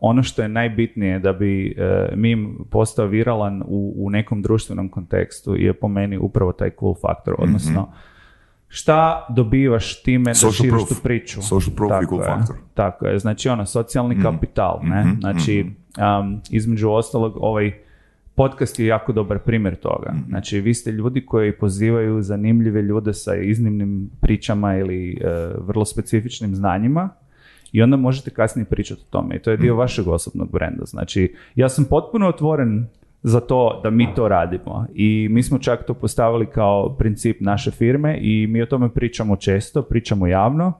ono 0.00 0.22
što 0.22 0.42
je 0.42 0.48
najbitnije 0.48 1.18
da 1.18 1.32
bi 1.32 1.76
mim 2.14 2.58
postao 2.70 3.06
viralan 3.06 3.62
u, 3.66 3.94
u 3.96 4.10
nekom 4.10 4.42
društvenom 4.42 4.88
kontekstu 4.88 5.56
je 5.56 5.72
po 5.72 5.88
meni 5.88 6.18
upravo 6.18 6.52
taj 6.52 6.70
cool 6.80 6.94
faktor, 7.02 7.34
odnosno 7.38 7.92
šta 8.68 9.26
dobivaš 9.28 10.02
time 10.02 10.30
da 10.30 10.34
Social 10.34 10.52
širiš 10.52 10.70
proof. 10.70 10.88
tu 10.88 10.94
priču. 11.02 11.42
Social 11.42 11.76
proof 11.76 11.90
Tako 11.90 12.22
je, 12.22 12.26
faktor. 12.26 12.56
Tako 12.74 13.06
je, 13.06 13.18
znači 13.18 13.48
ono, 13.48 13.66
socijalni 13.66 14.22
kapital, 14.22 14.80
ne? 14.82 15.16
Znači, 15.20 15.66
um, 16.20 16.40
između 16.50 16.90
ostalog, 16.90 17.36
ovaj 17.36 17.72
podcast 18.36 18.80
je 18.80 18.86
jako 18.86 19.12
dobar 19.12 19.38
primjer 19.38 19.76
toga. 19.76 20.14
Znači, 20.28 20.60
vi 20.60 20.74
ste 20.74 20.92
ljudi 20.92 21.26
koji 21.26 21.52
pozivaju 21.52 22.22
zanimljive 22.22 22.82
ljude 22.82 23.14
sa 23.14 23.34
iznimnim 23.34 24.10
pričama 24.20 24.76
ili 24.76 25.10
e, 25.10 25.26
vrlo 25.58 25.84
specifičnim 25.84 26.54
znanjima 26.54 27.08
i 27.72 27.82
onda 27.82 27.96
možete 27.96 28.30
kasnije 28.30 28.64
pričati 28.64 29.00
o 29.00 29.10
tome. 29.10 29.36
I 29.36 29.38
to 29.38 29.50
je 29.50 29.56
dio 29.56 29.76
vašeg 29.76 30.08
osobnog 30.08 30.52
brenda. 30.52 30.84
Znači, 30.84 31.34
ja 31.54 31.68
sam 31.68 31.84
potpuno 31.84 32.28
otvoren 32.28 32.86
za 33.22 33.40
to 33.40 33.80
da 33.82 33.90
mi 33.90 34.14
to 34.14 34.28
radimo. 34.28 34.86
I 34.94 35.28
mi 35.30 35.42
smo 35.42 35.58
čak 35.58 35.86
to 35.86 35.94
postavili 35.94 36.46
kao 36.46 36.96
princip 36.98 37.40
naše 37.40 37.70
firme 37.70 38.18
i 38.20 38.46
mi 38.46 38.62
o 38.62 38.66
tome 38.66 38.88
pričamo 38.88 39.36
često, 39.36 39.82
pričamo 39.82 40.26
javno. 40.26 40.72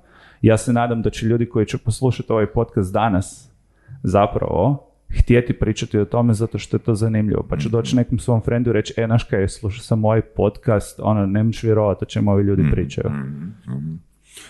Ja 0.43 0.57
se 0.57 0.73
nadam 0.73 1.02
da 1.02 1.11
će 1.11 1.26
ljudi 1.26 1.49
koji 1.49 1.66
će 1.66 1.78
poslušati 1.78 2.33
ovaj 2.33 2.47
podcast 2.47 2.93
danas 2.93 3.50
zapravo 4.02 4.87
htjeti 5.19 5.52
pričati 5.52 5.99
o 5.99 6.05
tome 6.05 6.35
zato 6.35 6.59
što 6.59 6.76
je 6.76 6.81
to 6.81 6.95
zanimljivo. 6.95 7.47
Pa 7.49 7.57
ću 7.57 7.69
doći 7.69 7.97
nekom 7.97 8.19
svom 8.19 8.40
frendu 8.40 8.71
i 8.71 8.73
reći, 8.73 8.95
e, 8.97 9.07
naš 9.07 9.25
kaj, 9.25 9.49
slušao 9.49 9.83
sam 9.83 10.05
ovaj 10.05 10.21
podcast, 10.21 11.00
ono, 11.02 11.26
ne 11.26 11.43
možeš 11.43 11.62
vjerovati 11.62 12.05
o 12.05 12.09
čemu 12.09 12.31
ovi 12.31 12.45
ljudi 12.45 12.62
pričaju. 12.73 13.11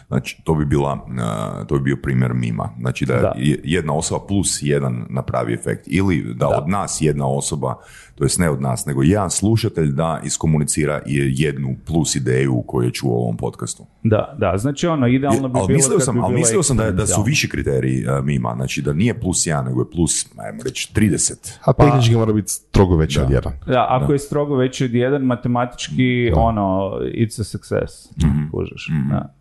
Znači, 0.08 0.42
to 0.44 0.54
bi 0.54 0.64
bila, 0.64 1.06
a, 1.20 1.64
to 1.68 1.74
bi 1.74 1.80
bio 1.80 1.96
primjer 2.02 2.34
mima. 2.34 2.70
Znači 2.80 3.06
da, 3.06 3.14
Da. 3.14 3.32
je 3.36 3.60
jedna 3.64 3.92
osoba 3.92 4.26
plus 4.26 4.58
jedan 4.62 5.06
napravi 5.10 5.54
efekt. 5.54 5.82
Ili 5.86 6.34
da, 6.34 6.48
od 6.48 6.68
nas 6.68 6.98
jedna 7.00 7.26
osoba, 7.26 7.74
to 8.16 8.24
jest 8.24 8.38
ne 8.38 8.50
od 8.50 8.60
nas, 8.60 8.86
nego 8.86 9.02
jedan 9.02 9.30
slušatelj 9.30 9.92
da 9.92 10.20
iskomunicira 10.24 11.02
jednu 11.06 11.76
plus 11.86 12.16
ideju 12.16 12.62
koju 12.66 12.86
je 12.86 12.92
čuo 12.92 13.10
u 13.10 13.22
ovom 13.22 13.36
podcastu. 13.36 13.86
Da, 14.02 14.36
da, 14.38 14.56
znači 14.56 14.86
ono, 14.86 15.06
idealno 15.06 15.48
bi 15.48 15.58
ali 15.58 15.66
bilo 15.66 15.76
mislio 15.76 15.96
kad 15.96 16.04
sam, 16.04 16.14
bi 16.14 16.20
ali 16.24 16.34
mislio 16.34 16.62
sam 16.62 16.76
da, 16.76 16.90
da 16.90 17.06
su 17.06 17.22
viši 17.22 17.48
kriteriji 17.48 18.06
a, 18.08 18.20
mima. 18.20 18.52
Znači 18.56 18.82
da 18.82 18.92
nije 18.92 19.20
plus 19.20 19.46
jedan, 19.46 19.64
nego 19.64 19.80
je 19.80 19.90
plus, 19.90 20.26
ajmo 20.36 20.62
reći, 20.64 20.92
30. 20.94 21.52
A 21.64 21.72
tehnički 21.72 22.14
mora 22.14 22.32
biti 22.32 22.50
strogo 22.50 22.96
veći 22.96 23.20
od 23.20 23.30
jedan. 23.30 23.52
Da, 23.66 23.86
ako 23.90 24.12
je 24.12 24.18
strogo 24.18 24.56
veći 24.56 24.84
od 24.84 24.94
jedan, 24.94 25.22
matematički, 25.22 26.32
ono, 26.34 26.90
it's 27.00 27.40
a 27.40 27.44
success. 27.44 28.16
Mhm. 28.24 28.50
Kužiš, 28.52 28.90
da. 29.10 29.34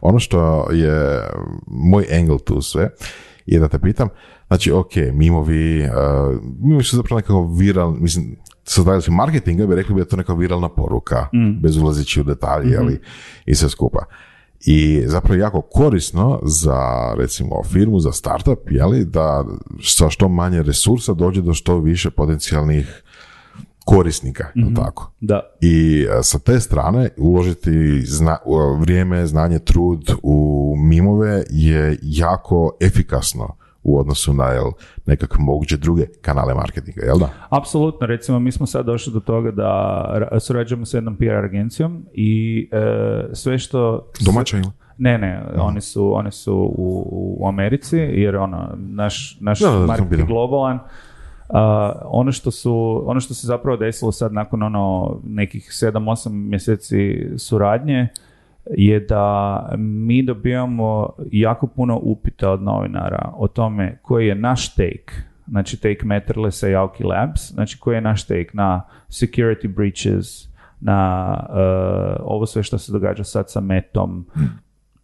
Ono 0.00 0.18
što 0.18 0.70
je 0.72 1.20
moj 1.66 2.04
angle 2.18 2.38
tu 2.38 2.62
sve 2.62 2.90
je 3.46 3.60
da 3.60 3.68
te 3.68 3.78
pitam, 3.78 4.08
znači 4.54 4.72
ok, 4.72 4.90
mimovi, 5.12 5.82
uh, 5.82 5.90
mimovi 6.60 6.84
su 6.84 6.96
zapravo 6.96 7.16
nekako 7.18 7.46
viral, 7.46 7.90
mislim, 7.90 8.36
sa 8.64 8.80
stajališta 8.82 9.12
marketinga 9.12 9.66
bi 9.66 9.74
rekli 9.74 9.94
bi 9.94 10.00
da 10.00 10.04
je 10.04 10.08
to 10.08 10.16
neka 10.16 10.34
viralna 10.34 10.68
poruka, 10.68 11.26
bez 11.62 11.76
ulazeći 11.76 12.20
u 12.20 12.24
detalje, 12.24 12.76
ali 12.78 13.00
i 13.46 13.54
sve 13.54 13.68
skupa. 13.68 14.04
I 14.66 15.02
zapravo 15.06 15.34
je 15.34 15.40
jako 15.40 15.60
korisno 15.60 16.40
za 16.42 16.78
recimo 17.18 17.62
firmu, 17.64 18.00
za 18.00 18.12
startup, 18.12 18.58
jeli, 18.70 19.04
da 19.04 19.44
sa 19.82 20.10
što 20.10 20.28
manje 20.28 20.62
resursa 20.62 21.14
dođe 21.14 21.42
do 21.42 21.54
što 21.54 21.78
više 21.78 22.10
potencijalnih 22.10 23.02
korisnika, 23.84 24.44
jel 24.54 24.74
tako? 24.74 25.10
Da, 25.20 25.40
I 25.60 26.06
e, 26.10 26.22
sa 26.22 26.38
te 26.38 26.60
strane 26.60 27.08
uložiti 27.16 28.02
zna, 28.02 28.36
u- 28.44 28.76
vrijeme, 28.76 29.26
znanje, 29.26 29.58
trud 29.58 30.10
u 30.22 30.74
mimove 30.78 31.44
je 31.50 31.98
jako 32.02 32.72
efikasno 32.80 33.56
u 33.84 33.98
odnosu 33.98 34.34
na 34.34 34.46
jel, 34.46 34.70
nekakve 35.06 35.44
moguće 35.44 35.76
druge 35.76 36.06
kanale 36.20 36.54
marketinga, 36.54 37.02
jel 37.04 37.18
da? 37.18 37.28
Apsolutno, 37.48 38.06
recimo 38.06 38.38
mi 38.38 38.52
smo 38.52 38.66
sad 38.66 38.86
došli 38.86 39.12
do 39.12 39.20
toga 39.20 39.50
da 39.50 39.70
ra- 40.14 40.40
surađujemo 40.40 40.86
sa 40.86 40.96
jednom 40.96 41.16
PR 41.16 41.44
agencijom 41.44 42.06
i 42.12 42.68
e, 42.72 43.34
sve 43.34 43.58
što... 43.58 44.10
Domaća 44.26 44.56
ili? 44.56 44.66
Ne, 44.98 45.18
ne, 45.18 45.42
oni 45.56 45.80
su, 45.80 46.14
oni 46.14 46.30
su 46.30 46.54
u, 46.76 47.06
u 47.40 47.48
Americi, 47.48 47.98
jer 47.98 48.36
ono, 48.36 48.68
naš, 48.76 49.36
naš 49.40 49.60
Da, 49.60 49.70
da, 49.70 49.78
market 49.78 50.18
je 50.18 50.24
globalan. 50.24 50.78
A, 51.48 51.92
ono 52.04 52.32
što 52.32 52.50
su, 52.50 53.02
ono 53.06 53.20
što 53.20 53.34
se 53.34 53.46
zapravo 53.46 53.76
desilo 53.76 54.12
sad 54.12 54.32
nakon 54.32 54.62
ono 54.62 55.16
nekih 55.24 55.68
7-8 55.70 56.30
mjeseci 56.30 57.28
suradnje 57.38 58.08
je 58.70 59.00
da 59.00 59.68
mi 59.78 60.22
dobijamo 60.22 61.10
jako 61.32 61.66
puno 61.66 62.00
upita 62.02 62.50
od 62.50 62.62
novinara 62.62 63.32
o 63.36 63.48
tome 63.48 63.98
koji 64.02 64.26
je 64.26 64.34
naš 64.34 64.74
take, 64.74 65.12
znači 65.48 65.80
take 65.80 66.04
Matterlessa 66.04 66.68
i 66.68 66.74
Auki 66.74 67.04
Labs, 67.04 67.52
znači 67.52 67.78
koji 67.78 67.94
je 67.94 68.00
naš 68.00 68.26
take 68.26 68.50
na 68.52 68.82
security 69.08 69.68
breaches, 69.68 70.48
na 70.80 71.36
uh, 71.48 71.56
ovo 72.20 72.46
sve 72.46 72.62
što 72.62 72.78
se 72.78 72.92
događa 72.92 73.24
sad 73.24 73.50
sa 73.50 73.60
metom, 73.60 74.26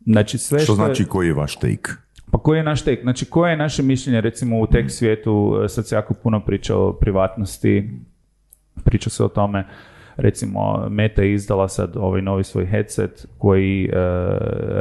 Znači 0.07 0.39
sve 0.39 0.59
Što 0.59 0.65
što, 0.65 0.75
znači 0.75 1.05
koji 1.05 1.27
je 1.27 1.35
vaš 1.35 1.57
take? 1.57 1.91
pa 2.31 2.39
koji 2.39 2.59
je 2.59 2.63
naš 2.63 2.83
tek? 2.83 3.03
Znači 3.03 3.25
koje 3.25 3.51
je 3.51 3.57
naše 3.57 3.83
mišljenje 3.83 4.21
recimo 4.21 4.61
u 4.61 4.67
tek 4.67 4.91
svijetu, 4.91 5.61
e, 5.65 5.69
sad 5.69 5.87
se 5.87 5.95
jako 5.95 6.15
puno 6.15 6.41
priča 6.41 6.77
o 6.77 6.93
privatnosti, 6.93 7.91
priča 8.85 9.11
se 9.11 9.25
o 9.25 9.29
tome, 9.29 9.67
recimo 10.21 10.87
Meta 10.89 11.23
je 11.23 11.33
izdala 11.33 11.69
sad 11.69 11.97
ovaj 11.97 12.23
novi 12.23 12.45
svoj 12.45 12.67
headset 12.67 13.27
koji 13.39 13.85
e, 13.85 13.91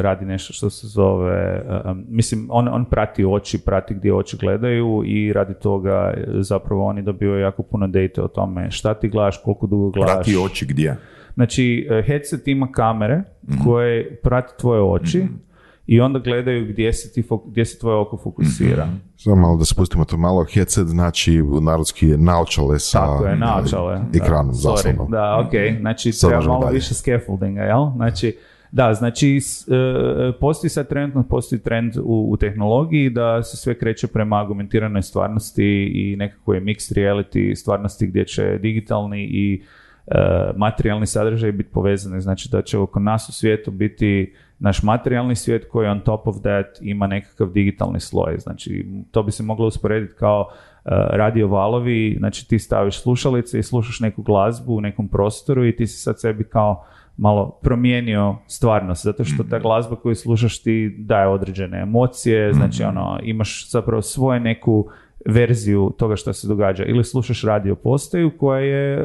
radi 0.01 0.25
nešto 0.25 0.53
što 0.53 0.69
se 0.69 0.87
zove, 0.87 1.35
e, 1.35 1.73
e, 1.73 1.93
mislim 2.07 2.47
on, 2.51 2.67
on 2.67 2.85
prati 2.85 3.25
oči, 3.25 3.59
prati 3.65 3.93
gdje 3.93 4.13
oči 4.13 4.37
gledaju 4.37 5.03
i 5.05 5.33
radi 5.33 5.53
toga 5.53 6.13
zapravo 6.27 6.85
oni 6.85 7.01
dobivaju 7.01 7.41
jako 7.41 7.63
puno 7.63 7.87
data 7.87 8.23
o 8.23 8.27
tome 8.27 8.71
šta 8.71 8.93
ti 8.93 9.09
gledaš, 9.09 9.41
koliko 9.43 9.67
dugo 9.67 9.89
gledaš. 9.89 10.13
Prati 10.13 10.37
oči 10.45 10.65
gdje? 10.65 10.97
Znači, 11.33 11.87
headset 12.05 12.47
ima 12.47 12.71
kamere 12.71 13.21
koje 13.63 14.15
prati 14.15 14.53
tvoje 14.59 14.81
oči 14.81 15.23
i 15.91 16.01
onda 16.01 16.19
gledaju 16.19 16.65
gdje 16.65 16.93
se, 16.93 17.11
ti 17.13 17.23
fok- 17.23 17.47
gdje 17.47 17.65
se 17.65 17.79
tvoje 17.79 17.97
oko 17.97 18.17
fokusira. 18.17 18.87
Samo 19.17 19.35
malo 19.35 19.57
da 19.57 19.65
spustimo 19.65 20.05
to 20.05 20.17
malo. 20.17 20.45
Headset 20.53 20.87
znači 20.87 21.41
narodski 21.61 22.07
je 22.07 22.17
naočale 22.17 22.79
sa 22.79 22.99
Tako 22.99 23.25
je, 23.25 23.35
naočale. 23.35 23.95
da. 23.99 24.23
ekranom, 24.23 24.53
Sorry. 24.53 24.75
zaslonom. 24.75 25.11
Da, 25.11 25.43
ok. 25.47 25.79
Znači, 25.79 26.11
Sad 26.11 26.29
treba 26.29 26.43
malo 26.45 26.65
dalje. 26.65 26.73
više 26.73 26.93
scaffoldinga, 26.93 27.61
jel? 27.61 27.91
Znači, 27.95 28.37
da, 28.71 28.93
znači, 28.93 29.37
e, 29.37 29.41
postoji 30.39 30.69
sad 30.69 30.87
trenutno 30.89 31.23
postoji 31.23 31.59
trend 31.61 31.97
u, 31.97 32.27
u 32.31 32.37
tehnologiji 32.37 33.09
da 33.09 33.43
se 33.43 33.57
sve 33.57 33.79
kreće 33.79 34.07
prema 34.07 34.39
argumentiranoj 34.41 35.01
stvarnosti 35.01 35.63
i 35.95 36.15
nekako 36.15 36.53
je 36.53 36.61
mixed 36.61 36.93
reality 36.95 37.55
stvarnosti 37.55 38.07
gdje 38.07 38.25
će 38.25 38.57
digitalni 38.57 39.23
i 39.23 39.63
e, 40.07 40.13
materijalni 40.55 41.07
sadržaj 41.07 41.51
biti 41.51 41.69
povezani. 41.69 42.21
Znači 42.21 42.49
da 42.51 42.61
će 42.61 42.77
oko 42.77 42.99
nas 42.99 43.29
u 43.29 43.33
svijetu 43.33 43.71
biti 43.71 44.33
naš 44.59 44.83
materijalni 44.83 45.35
svijet 45.35 45.67
koji 45.71 45.87
on 45.87 45.99
top 45.99 46.27
of 46.27 46.35
that 46.35 46.65
ima 46.81 47.07
nekakav 47.07 47.47
digitalni 47.47 47.99
sloj. 47.99 48.37
Znači 48.37 48.85
to 49.11 49.23
bi 49.23 49.31
se 49.31 49.43
moglo 49.43 49.67
usporediti 49.67 50.13
kao 50.13 50.49
e, 50.49 50.89
radio 51.11 51.47
valovi, 51.47 52.15
znači 52.19 52.47
ti 52.47 52.59
staviš 52.59 53.01
slušalice 53.01 53.59
i 53.59 53.63
slušaš 53.63 53.99
neku 53.99 54.21
glazbu 54.21 54.75
u 54.75 54.81
nekom 54.81 55.07
prostoru 55.07 55.65
i 55.65 55.75
ti 55.75 55.87
si 55.87 55.97
sad 55.97 56.19
sebi 56.19 56.43
kao 56.43 56.85
malo 57.17 57.59
promijenio 57.61 58.35
stvarnost, 58.47 59.03
zato 59.03 59.23
što 59.23 59.43
ta 59.43 59.59
glazba 59.59 59.95
koju 59.95 60.15
slušaš 60.15 60.63
ti 60.63 60.95
daje 60.99 61.27
određene 61.27 61.81
emocije, 61.81 62.53
znači 62.53 62.83
ono, 62.83 63.19
imaš 63.23 63.69
zapravo 63.69 64.01
svoje 64.01 64.39
neku 64.39 64.89
verziju 65.25 65.93
toga 65.97 66.15
što 66.15 66.33
se 66.33 66.47
događa. 66.47 66.85
Ili 66.85 67.03
slušaš 67.03 67.43
radio 67.43 67.75
postaju 67.75 68.31
koja 68.37 68.59
je 68.59 68.93
e, 68.93 69.03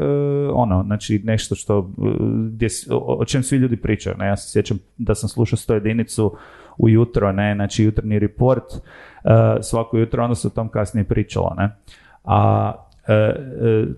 ono, 0.52 0.82
znači 0.82 1.20
nešto 1.24 1.54
što, 1.54 1.78
e, 1.78 2.06
gdje, 2.50 2.68
o, 2.90 3.24
čem 3.24 3.42
svi 3.42 3.56
ljudi 3.56 3.76
pričaju. 3.76 4.16
Ne? 4.18 4.26
Ja 4.26 4.36
se 4.36 4.50
sjećam 4.50 4.78
da 4.98 5.14
sam 5.14 5.28
slušao 5.28 5.56
sto 5.56 5.74
jedinicu 5.74 6.36
ujutro, 6.78 7.32
ne, 7.32 7.54
znači 7.54 7.84
jutarnji 7.84 8.18
report, 8.18 8.64
e, 8.74 9.62
svako 9.62 9.98
jutro, 9.98 10.24
onda 10.24 10.34
se 10.34 10.46
o 10.46 10.50
tom 10.50 10.68
kasnije 10.68 11.04
pričalo, 11.04 11.54
ne. 11.58 11.76
A 12.24 12.72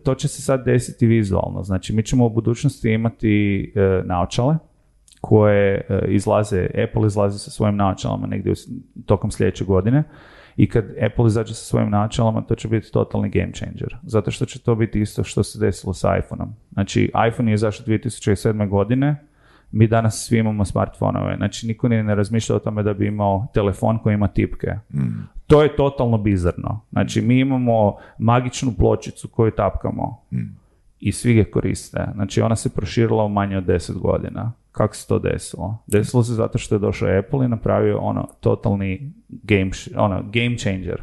to 0.04 0.14
će 0.14 0.28
se 0.28 0.42
sad 0.42 0.64
desiti 0.64 1.06
vizualno, 1.06 1.62
znači 1.62 1.92
mi 1.92 2.02
ćemo 2.02 2.26
u 2.26 2.30
budućnosti 2.30 2.90
imati 2.90 3.72
naočale, 4.04 4.56
koje 5.20 5.86
izlaze, 6.08 6.66
Apple 6.84 7.06
izlazi 7.06 7.38
sa 7.38 7.50
svojim 7.50 7.76
naočalama 7.76 8.26
negdje 8.26 8.52
tokom 9.06 9.30
sljedeće 9.30 9.64
godine 9.64 10.04
i 10.56 10.68
kad 10.68 10.84
Apple 11.06 11.26
izađe 11.26 11.54
sa 11.54 11.64
svojim 11.64 11.90
naočalama, 11.90 12.42
to 12.42 12.54
će 12.54 12.68
biti 12.68 12.92
totalni 12.92 13.28
game 13.28 13.52
changer. 13.52 13.96
Zato 14.02 14.30
što 14.30 14.44
će 14.44 14.58
to 14.58 14.74
biti 14.74 15.00
isto 15.00 15.24
što 15.24 15.42
se 15.42 15.58
desilo 15.58 15.94
sa 15.94 16.18
iPhoneom. 16.18 16.54
Znači, 16.72 17.10
iPhone 17.28 17.50
je 17.50 17.54
izašao 17.54 17.86
2007. 17.86 18.68
godine, 18.68 19.16
mi 19.72 19.86
danas 19.86 20.26
svi 20.26 20.38
imamo 20.38 20.64
smartfonove. 20.64 21.36
Znači, 21.36 21.66
niko 21.66 21.88
ni 21.88 22.02
ne 22.02 22.14
razmišlja 22.14 22.56
o 22.56 22.58
tome 22.58 22.82
da 22.82 22.94
bi 22.94 23.06
imao 23.06 23.46
telefon 23.54 23.98
koji 23.98 24.14
ima 24.14 24.28
tipke. 24.28 24.66
To 25.46 25.62
je 25.62 25.76
totalno 25.76 26.18
bizarno. 26.18 26.80
Znači, 26.92 27.20
mi 27.20 27.40
imamo 27.40 27.96
magičnu 28.18 28.72
pločicu 28.78 29.28
koju 29.28 29.50
tapkamo 29.50 30.22
i 31.00 31.12
svi 31.12 31.34
ga 31.34 31.44
koriste. 31.50 32.06
Znači, 32.14 32.40
ona 32.40 32.56
se 32.56 32.68
proširila 32.74 33.24
u 33.24 33.28
manje 33.28 33.56
od 33.56 33.64
10 33.64 33.98
godina. 33.98 34.52
Kako 34.72 34.96
se 34.96 35.06
to 35.06 35.18
desilo? 35.18 35.78
Desilo 35.86 36.22
se 36.22 36.34
zato 36.34 36.58
što 36.58 36.74
je 36.74 36.78
došao 36.78 37.18
Apple 37.18 37.46
i 37.46 37.48
napravio 37.48 37.98
ono 37.98 38.28
totalni 38.40 39.12
game, 39.28 39.70
ono, 39.96 40.22
game 40.22 40.58
changer. 40.58 41.02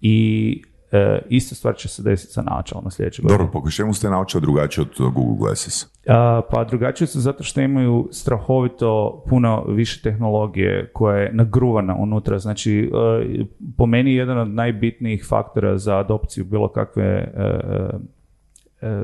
I 0.00 0.62
e, 0.92 1.22
ista 1.28 1.54
stvar 1.54 1.76
će 1.76 1.88
se 1.88 2.02
desiti 2.02 2.32
sa 2.32 2.42
naočalama 2.42 2.90
sljedeće 2.90 3.22
godine. 3.22 3.38
Dobro, 3.38 3.60
po 3.60 3.70
čemu 3.70 3.94
ste 3.94 4.10
naučili 4.10 4.40
drugačije 4.40 4.82
od 4.82 5.12
Google 5.12 5.36
Glasses? 5.38 5.86
A, 6.08 6.40
pa 6.50 6.64
drugačije 6.64 7.08
su 7.08 7.20
zato 7.20 7.44
što 7.44 7.60
imaju 7.60 8.08
strahovito 8.12 9.24
puno 9.28 9.64
više 9.68 10.02
tehnologije 10.02 10.90
koja 10.92 11.16
je 11.16 11.32
nagruvana 11.32 11.96
unutra. 11.96 12.38
Znači, 12.38 12.90
e, 13.22 13.44
po 13.76 13.86
meni 13.86 14.14
jedan 14.14 14.38
od 14.38 14.48
najbitnijih 14.48 15.26
faktora 15.28 15.78
za 15.78 15.98
adopciju 15.98 16.44
bilo 16.44 16.68
kakve 16.68 17.04
e, 17.04 17.30
e, 17.36 17.90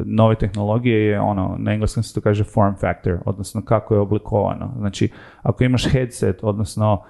nove 0.05 0.35
tehnologije 0.35 1.01
je 1.01 1.21
ono, 1.21 1.57
na 1.59 1.73
engleskom 1.73 2.03
se 2.03 2.15
to 2.15 2.21
kaže 2.21 2.45
form 2.45 2.75
factor, 2.75 3.19
odnosno 3.27 3.63
kako 3.63 3.95
je 3.95 4.01
oblikovano. 4.01 4.75
Znači, 4.79 5.09
ako 5.43 5.65
imaš 5.65 5.87
headset, 5.87 6.39
odnosno 6.43 7.03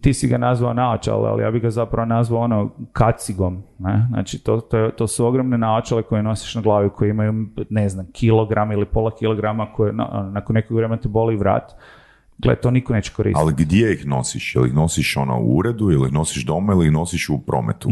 ti 0.00 0.14
si 0.14 0.28
ga 0.28 0.38
nazvao 0.38 0.74
naočale, 0.74 1.28
ali 1.30 1.42
ja 1.42 1.50
bih 1.50 1.62
ga 1.62 1.70
zapravo 1.70 2.06
nazvao 2.06 2.40
ono 2.40 2.70
kacigom. 2.92 3.62
Ne? 3.78 4.06
Znači, 4.08 4.38
to, 4.38 4.60
to, 4.60 4.78
je- 4.78 4.90
to 4.92 5.06
su 5.06 5.26
ogromne 5.26 5.58
naočale 5.58 6.02
koje 6.02 6.22
nosiš 6.22 6.54
na 6.54 6.60
glavi, 6.62 6.90
koje 6.90 7.10
imaju, 7.10 7.46
ne 7.70 7.88
znam, 7.88 8.06
kilogram 8.12 8.72
ili 8.72 8.86
pola 8.86 9.10
kilograma, 9.10 9.72
koje 9.72 9.92
na- 9.92 10.30
nakon 10.32 10.54
nekog 10.54 10.76
vremena 10.76 11.00
te 11.00 11.08
boli 11.08 11.36
vrat. 11.36 11.72
Gle, 12.38 12.56
to 12.56 12.70
niko 12.70 12.92
neće 12.92 13.12
koristiti. 13.12 13.40
Ali 13.42 13.54
gdje 13.56 13.92
ih 13.92 14.06
nosiš? 14.06 14.54
Jel 14.56 14.66
ih 14.66 14.74
nosiš 14.74 15.16
ono 15.16 15.40
u 15.40 15.56
uredu, 15.56 15.90
ili 15.90 16.06
ih 16.06 16.12
nosiš 16.12 16.44
doma, 16.46 16.72
ili 16.72 16.86
ih 16.86 16.92
nosiš 16.92 17.28
u 17.28 17.38
prometu? 17.38 17.88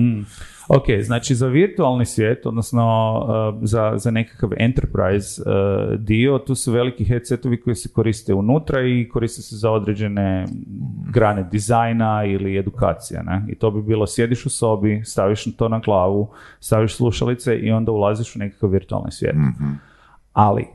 Ok, 0.68 0.84
znači 1.02 1.34
za 1.34 1.46
virtualni 1.46 2.04
svijet, 2.04 2.46
odnosno 2.46 3.14
uh, 3.18 3.60
za, 3.62 3.92
za 3.96 4.10
nekakav 4.10 4.50
enterprise 4.56 5.42
uh, 5.42 6.00
dio, 6.00 6.38
tu 6.38 6.54
su 6.54 6.72
veliki 6.72 7.04
headsetovi 7.04 7.60
koji 7.60 7.76
se 7.76 7.88
koriste 7.88 8.34
unutra 8.34 8.82
i 8.82 9.08
koriste 9.08 9.42
se 9.42 9.56
za 9.56 9.70
određene 9.70 10.44
grane 11.12 11.48
dizajna 11.50 12.24
ili 12.24 12.58
edukacije. 12.58 13.22
Ne? 13.22 13.44
I 13.48 13.54
to 13.54 13.70
bi 13.70 13.82
bilo 13.82 14.06
sjediš 14.06 14.46
u 14.46 14.50
sobi, 14.50 15.02
staviš 15.04 15.56
to 15.56 15.68
na 15.68 15.78
glavu, 15.78 16.28
staviš 16.60 16.96
slušalice 16.96 17.58
i 17.58 17.70
onda 17.70 17.92
ulaziš 17.92 18.36
u 18.36 18.38
nekakav 18.38 18.70
virtualni 18.70 19.12
svijet. 19.12 19.36
Ali, 20.32 20.66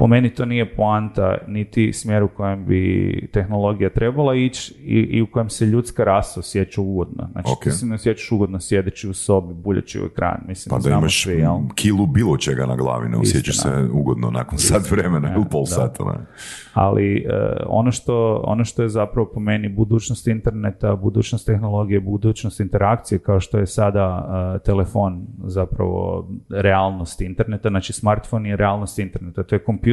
po 0.00 0.06
meni 0.06 0.30
to 0.34 0.44
nije 0.44 0.74
poanta 0.76 1.38
niti 1.48 1.92
smjer 1.92 2.22
u 2.22 2.28
kojem 2.28 2.64
bi 2.66 3.28
tehnologija 3.32 3.90
trebala 3.90 4.34
ići 4.34 4.74
i, 4.74 4.94
i 4.98 5.22
u 5.22 5.26
kojem 5.26 5.50
se 5.50 5.66
ljudska 5.66 6.04
rasa 6.04 6.40
osjeća 6.40 6.80
ugodno. 6.80 7.28
Znači, 7.32 7.48
Ok. 7.52 7.62
ti 7.62 7.70
se 7.70 7.86
ne 7.86 7.94
osjećaš 7.94 8.32
ugodno 8.32 8.60
sjedeći 8.60 9.08
u 9.08 9.14
sobi, 9.14 9.54
buljeći 9.54 10.00
u 10.00 10.06
ekran. 10.06 10.40
Mislim, 10.48 10.70
Pa 10.70 10.88
da 10.88 10.96
imaš 10.96 11.22
svi, 11.24 11.32
jel? 11.32 11.56
kilu 11.74 12.06
bilo 12.06 12.36
čega 12.36 12.66
na 12.66 12.76
glavi, 12.76 13.08
ne 13.08 13.16
osjećaš 13.16 13.54
Istina. 13.54 13.74
se 13.76 13.88
ugodno 13.92 14.30
nakon 14.30 14.58
sat 14.58 14.90
vremena 14.90 15.34
ili 15.34 15.44
pol 15.50 15.62
da. 15.62 15.66
sata. 15.66 16.04
Ne? 16.04 16.26
Ali 16.74 17.16
e, 17.16 17.22
ono, 17.66 17.92
što, 17.92 18.42
ono 18.46 18.64
što 18.64 18.82
je 18.82 18.88
zapravo 18.88 19.30
po 19.34 19.40
meni 19.40 19.68
budućnost 19.68 20.26
interneta, 20.26 20.96
budućnost 20.96 21.46
tehnologije, 21.46 22.00
budućnost 22.00 22.60
interakcije, 22.60 23.18
kao 23.18 23.40
što 23.40 23.58
je 23.58 23.66
sada 23.66 24.28
e, 24.56 24.58
telefon 24.64 25.26
zapravo 25.44 26.28
realnost 26.50 27.20
interneta, 27.20 27.68
znači 27.68 27.92
smartphone 27.92 28.48
je 28.50 28.56
realnost 28.56 28.98
interneta. 28.98 29.42
To 29.42 29.54
je 29.54 29.58
kompjuter 29.58 29.89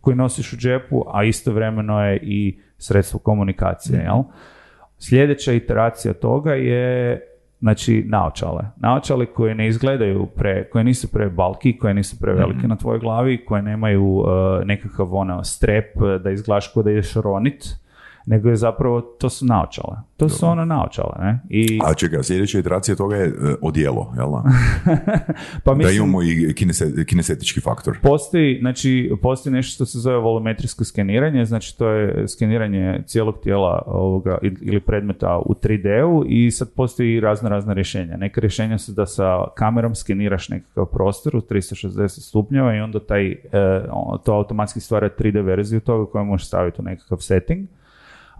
koji 0.00 0.16
nosiš 0.16 0.52
u 0.52 0.56
džepu, 0.56 1.04
a 1.12 1.24
istovremeno 1.24 2.04
je 2.04 2.20
i 2.22 2.58
sredstvo 2.78 3.18
komunikacije, 3.18 4.00
jel? 4.00 4.22
Sljedeća 4.98 5.52
iteracija 5.52 6.14
toga 6.14 6.54
je 6.54 7.20
znači 7.60 8.04
naočale. 8.08 8.64
Naočale 8.76 9.26
koje 9.26 9.54
ne 9.54 9.68
izgledaju 9.68 10.26
pre, 10.26 10.68
koje 10.68 10.84
nisu 10.84 11.12
pre 11.12 11.28
balki, 11.28 11.78
koje 11.78 11.94
nisu 11.94 12.18
prevelike 12.20 12.68
na 12.68 12.76
tvojoj 12.76 12.98
glavi, 12.98 13.44
koje 13.44 13.62
nemaju 13.62 14.04
uh, 14.04 14.26
nekakav 14.64 15.14
ono 15.14 15.44
strep 15.44 15.94
da 16.24 16.30
izgledaš 16.30 16.68
kao 16.68 16.82
da 16.82 16.90
ideš 16.90 17.14
ronit, 17.14 17.81
nego 18.26 18.48
je 18.48 18.56
zapravo, 18.56 19.00
to 19.00 19.30
su 19.30 19.46
naočale. 19.46 19.96
To 20.16 20.28
su 20.28 20.46
ono 20.46 20.64
naočale, 20.64 21.12
ne? 21.20 21.40
I, 21.48 21.78
A 21.84 21.94
čekaj, 21.94 22.22
sljedeća 22.22 22.58
iteracija 22.58 22.94
toga 22.96 23.16
je 23.16 23.26
e, 23.26 23.32
odijelo, 23.62 24.12
jel 24.16 24.30
da? 24.30 24.42
pa 25.64 25.70
Da 25.70 25.74
mislim, 25.74 25.96
imamo 25.96 26.22
i 26.22 26.26
kinese- 26.54 27.04
kinesetički 27.04 27.60
faktor. 27.60 27.98
Postoji, 28.02 28.58
znači, 28.60 29.12
postoji 29.22 29.52
nešto 29.52 29.74
što 29.74 29.86
se 29.86 29.98
zove 29.98 30.16
volumetrijsko 30.16 30.84
skeniranje, 30.84 31.44
znači 31.44 31.78
to 31.78 31.88
je 31.88 32.28
skeniranje 32.28 33.02
cijelog 33.06 33.38
tijela 33.42 33.82
ovoga, 33.86 34.38
ili- 34.42 34.80
predmeta 34.80 35.38
u 35.46 35.54
3D-u 35.54 36.24
i 36.28 36.50
sad 36.50 36.68
postoji 36.76 37.20
razno 37.20 37.48
razna 37.48 37.72
rješenja. 37.72 38.16
Neka 38.16 38.40
rješenja 38.40 38.78
su 38.78 38.92
da 38.92 39.06
sa 39.06 39.44
kamerom 39.54 39.94
skeniraš 39.94 40.48
nekakav 40.48 40.86
prostor 40.86 41.36
u 41.36 41.40
360 41.40 42.08
stupnjeva 42.08 42.74
i 42.76 42.80
onda 42.80 43.00
taj, 43.00 43.30
e, 43.30 43.36
to 44.24 44.32
automatski 44.32 44.80
stvara 44.80 45.08
3D 45.18 45.44
verziju 45.44 45.80
toga 45.80 46.10
koju 46.10 46.24
možeš 46.24 46.46
staviti 46.46 46.80
u 46.80 46.84
nekakav 46.84 47.18
setting. 47.18 47.68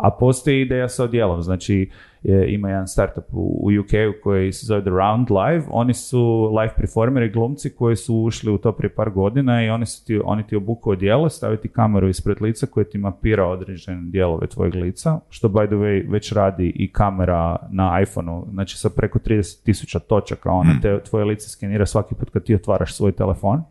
A 0.03 0.11
postoji 0.11 0.61
ideja 0.61 0.89
sa 0.89 1.05
odjelom, 1.05 1.43
znači 1.43 1.91
je, 2.23 2.55
ima 2.55 2.69
jedan 2.69 2.89
startup 2.89 3.25
u, 3.33 3.61
u 3.63 3.81
UK 3.81 4.23
koji 4.23 4.53
se 4.53 4.67
zove 4.67 4.81
The 4.81 4.91
Round 4.91 5.29
Live, 5.31 5.65
oni 5.71 5.95
su 5.95 6.51
live 6.61 6.75
performeri, 6.77 7.31
glumci 7.31 7.71
koji 7.71 7.97
su 7.97 8.17
ušli 8.17 8.53
u 8.53 8.59
to 8.59 8.73
prije 8.73 8.95
par 8.95 9.11
godina 9.11 9.65
i 9.65 9.69
oni, 9.69 9.87
su 9.87 10.07
ti, 10.07 10.21
oni 10.25 10.47
ti 10.47 10.57
obuku 10.57 10.91
odijelo, 10.91 11.29
staviti 11.29 11.69
kameru 11.69 12.09
ispred 12.09 12.43
lica 12.43 12.67
koja 12.67 12.85
ti 12.85 12.99
mapira 12.99 13.47
određene 13.47 14.11
dijelove 14.11 14.47
tvojeg 14.47 14.75
lica, 14.75 15.21
što 15.31 15.49
by 15.49 15.67
the 15.67 15.77
way 15.77 16.11
već 16.11 16.33
radi 16.33 16.73
i 16.77 16.93
kamera 16.93 17.57
na 17.71 18.01
iPhoneu, 18.03 18.47
znači 18.51 18.79
sa 18.79 18.91
preko 18.91 19.19
30.000 19.19 19.99
točaka, 19.99 20.51
ona 20.51 20.81
te, 20.83 21.01
tvoje 21.03 21.25
lice 21.25 21.49
skenira 21.49 21.87
svaki 21.87 22.15
put 22.15 22.31
kad 22.31 22.45
ti 22.45 22.55
otvaraš 22.55 22.95
svoj 22.95 23.13
telefon. 23.13 23.63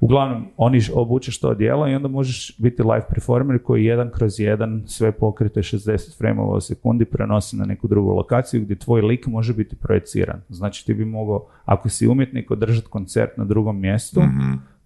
Uglavnom, 0.00 0.46
oni 0.56 0.80
obučeš 0.94 1.40
to 1.40 1.48
odijelo 1.48 1.88
i 1.88 1.94
onda 1.94 2.08
možeš 2.08 2.58
biti 2.58 2.82
live 2.82 3.04
performer 3.08 3.62
koji 3.62 3.84
jedan 3.84 4.10
kroz 4.10 4.40
jedan 4.40 4.82
sve 4.86 5.12
pokrite 5.12 5.60
60 5.60 6.18
frameova 6.18 6.56
u 6.56 6.60
sekundi 6.60 7.04
prenosi 7.04 7.56
na 7.56 7.64
neku 7.64 7.88
drugu 7.88 8.10
lokaciju 8.10 8.60
gdje 8.60 8.78
tvoj 8.78 9.02
lik 9.02 9.26
može 9.26 9.54
biti 9.54 9.76
projeciran. 9.76 10.40
Znači 10.48 10.86
ti 10.86 10.94
bi 10.94 11.04
mogao, 11.04 11.46
ako 11.64 11.88
si 11.88 12.08
umjetnik, 12.08 12.50
održati 12.50 12.88
koncert 12.88 13.36
na 13.36 13.44
drugom 13.44 13.80
mjestu 13.80 14.20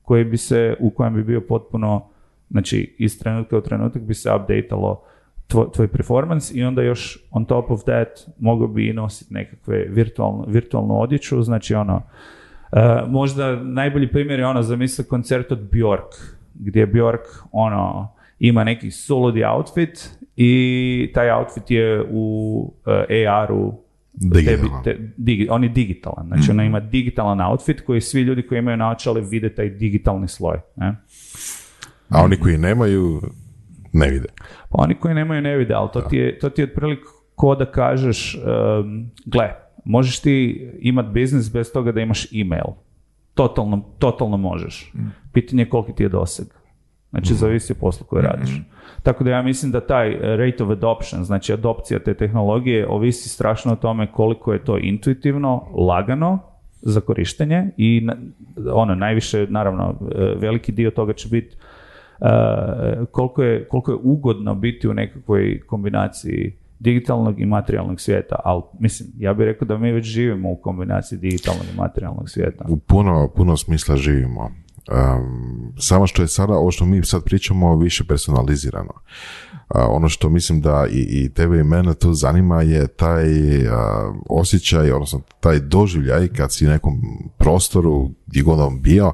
koji 0.02 0.24
bi 0.24 0.36
se, 0.36 0.76
u 0.80 0.90
kojem 0.90 1.14
bi 1.14 1.24
bio 1.24 1.40
potpuno, 1.40 2.06
znači 2.50 2.94
iz 2.98 3.18
trenutka 3.18 3.58
u 3.58 3.60
trenutak 3.60 4.02
bi 4.02 4.14
se 4.14 4.30
updatealo 4.32 5.02
tvoj, 5.46 5.66
tvoj 5.72 5.88
performance 5.88 6.54
i 6.54 6.64
onda 6.64 6.82
još 6.82 7.26
on 7.30 7.44
top 7.44 7.70
of 7.70 7.80
that 7.82 8.08
mogao 8.38 8.68
bi 8.68 8.88
i 8.88 8.92
nositi 8.92 9.34
nekakve 9.34 9.84
virtualnu, 9.88 10.44
virtualnu 10.48 11.00
odjeću, 11.00 11.42
znači 11.42 11.74
ono, 11.74 12.02
možda 13.08 13.56
najbolji 13.56 14.08
primjer 14.08 14.40
je 14.40 14.46
ono, 14.46 14.62
zamisli 14.62 15.04
koncert 15.04 15.52
od 15.52 15.70
Bjork, 15.70 16.14
gdje 16.54 16.86
Bjork 16.86 17.20
ono, 17.52 18.12
ima 18.38 18.64
neki 18.64 18.90
solidi 18.90 19.44
outfit 19.44 20.10
i 20.36 21.10
taj 21.14 21.30
outfit 21.30 21.70
je 21.70 22.04
u 22.10 22.72
e, 23.08 23.26
AR-u 23.28 23.74
Digitalan. 24.12 24.58
tebi- 24.60 24.84
te- 24.84 24.98
digi- 25.16 25.46
on 25.50 25.62
je 25.64 25.68
digitalan, 25.70 26.26
znači 26.26 26.50
ona 26.50 26.64
ima 26.64 26.80
digitalan 26.80 27.40
outfit 27.40 27.80
koji 27.80 28.00
svi 28.00 28.20
ljudi 28.20 28.42
koji 28.42 28.58
imaju 28.58 28.76
naočale 28.76 29.20
vide 29.20 29.54
taj 29.54 29.68
digitalni 29.70 30.28
sloj. 30.28 30.58
Ne? 30.76 30.96
A 32.08 32.22
oni 32.24 32.36
koji 32.36 32.58
nemaju, 32.58 33.20
ne 33.92 34.10
vide. 34.10 34.28
Pa 34.68 34.82
oni 34.82 34.94
koji 34.94 35.14
nemaju 35.14 35.42
ne 35.42 35.56
vide, 35.56 35.74
ali 35.74 35.88
to 35.92 36.00
ti 36.00 36.16
je, 36.16 36.38
to 36.38 36.50
ti 36.50 36.60
je 36.62 36.64
otprilike 36.64 37.02
ko 37.34 37.54
da 37.54 37.70
kažeš, 37.72 38.34
um, 38.80 39.10
gle, 39.26 39.54
možeš 39.88 40.20
ti 40.20 40.68
imat 40.80 41.06
biznis 41.06 41.52
bez 41.52 41.72
toga 41.72 41.92
da 41.92 42.00
imaš 42.00 42.32
email. 42.32 42.76
Totalno, 43.34 43.84
totalno 43.98 44.36
možeš. 44.36 44.92
Pitanje 45.32 45.62
je 45.62 45.68
koliki 45.68 45.92
ti 45.92 46.02
je 46.02 46.08
doseg. 46.08 46.46
Znači, 47.10 47.34
zavisi 47.34 47.72
o 47.72 47.76
poslu 47.80 48.06
koji 48.06 48.22
radiš. 48.22 48.50
Tako 49.02 49.24
da 49.24 49.30
ja 49.30 49.42
mislim 49.42 49.72
da 49.72 49.80
taj 49.80 50.12
eh, 50.12 50.36
rate 50.36 50.64
of 50.64 50.70
adoption, 50.70 51.24
znači 51.24 51.52
adopcija 51.52 51.98
te 51.98 52.14
tehnologije, 52.14 52.88
ovisi 52.88 53.28
strašno 53.28 53.72
o 53.72 53.76
tome 53.76 54.12
koliko 54.12 54.52
je 54.52 54.64
to 54.64 54.78
intuitivno, 54.78 55.66
lagano 55.76 56.38
za 56.82 57.00
korištenje 57.00 57.70
i 57.76 58.06
ono, 58.72 58.94
najviše, 58.94 59.46
naravno, 59.50 59.94
eh, 60.00 60.34
veliki 60.38 60.72
dio 60.72 60.90
toga 60.90 61.12
će 61.12 61.28
biti 61.28 61.56
uh, 62.20 62.26
koliko, 63.10 63.42
je, 63.42 63.68
koliko 63.68 63.92
je 63.92 63.98
ugodno 64.02 64.54
biti 64.54 64.88
u 64.88 64.94
nekakvoj 64.94 65.60
kombinaciji 65.66 66.56
digitalnog 66.78 67.40
i 67.40 67.46
materijalnog 67.46 68.00
svijeta, 68.00 68.36
ali 68.44 68.62
mislim, 68.78 69.08
ja 69.16 69.34
bih 69.34 69.44
rekao 69.44 69.68
da 69.68 69.78
mi 69.78 69.92
već 69.92 70.06
živimo 70.06 70.50
u 70.50 70.56
kombinaciji 70.56 71.18
digitalnog 71.18 71.64
i 71.74 71.76
materijalnog 71.76 72.30
svijeta. 72.30 72.64
U 72.68 72.76
puno, 72.76 73.28
puno 73.36 73.56
smisla 73.56 73.96
živimo. 73.96 74.50
Um, 74.90 75.72
samo 75.78 76.06
što 76.06 76.22
je 76.22 76.28
sada, 76.28 76.52
ovo 76.52 76.70
što 76.70 76.84
mi 76.84 77.04
sad 77.04 77.24
pričamo, 77.24 77.76
više 77.76 78.04
personalizirano. 78.04 78.92
A, 79.68 79.86
ono 79.88 80.08
što 80.08 80.28
mislim 80.28 80.60
da 80.60 80.86
i, 80.90 81.06
i 81.10 81.28
tebe 81.28 81.58
i 81.60 81.64
mene 81.64 81.94
tu 81.94 82.12
zanima 82.12 82.62
je 82.62 82.86
taj 82.86 83.26
a, 83.68 84.12
osjećaj, 84.28 84.92
odnosno 84.92 85.20
taj 85.40 85.58
doživljaj 85.58 86.28
kad 86.28 86.52
si 86.52 86.66
u 86.66 86.70
nekom 86.70 87.00
prostoru 87.38 88.10
gdje 88.26 88.42
god 88.42 88.60
on 88.60 88.82
bio 88.82 89.12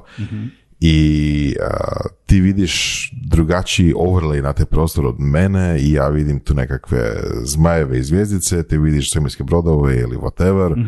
i 0.79 1.55
a, 1.61 2.07
ti 2.25 2.39
vidiš 2.39 3.11
drugačiji 3.29 3.93
overlay 3.93 4.41
na 4.41 4.53
taj 4.53 4.65
prostor 4.65 5.05
od 5.05 5.15
mene 5.19 5.77
i 5.79 5.91
ja 5.91 6.07
vidim 6.07 6.39
tu 6.39 6.53
nekakve 6.53 7.13
zmajeve 7.43 7.99
i 7.99 8.03
zvijezdice, 8.03 8.67
ti 8.67 8.77
vidiš 8.77 9.11
svemirske 9.11 9.43
brodove 9.43 9.99
ili 9.99 10.17
whatever, 10.17 10.85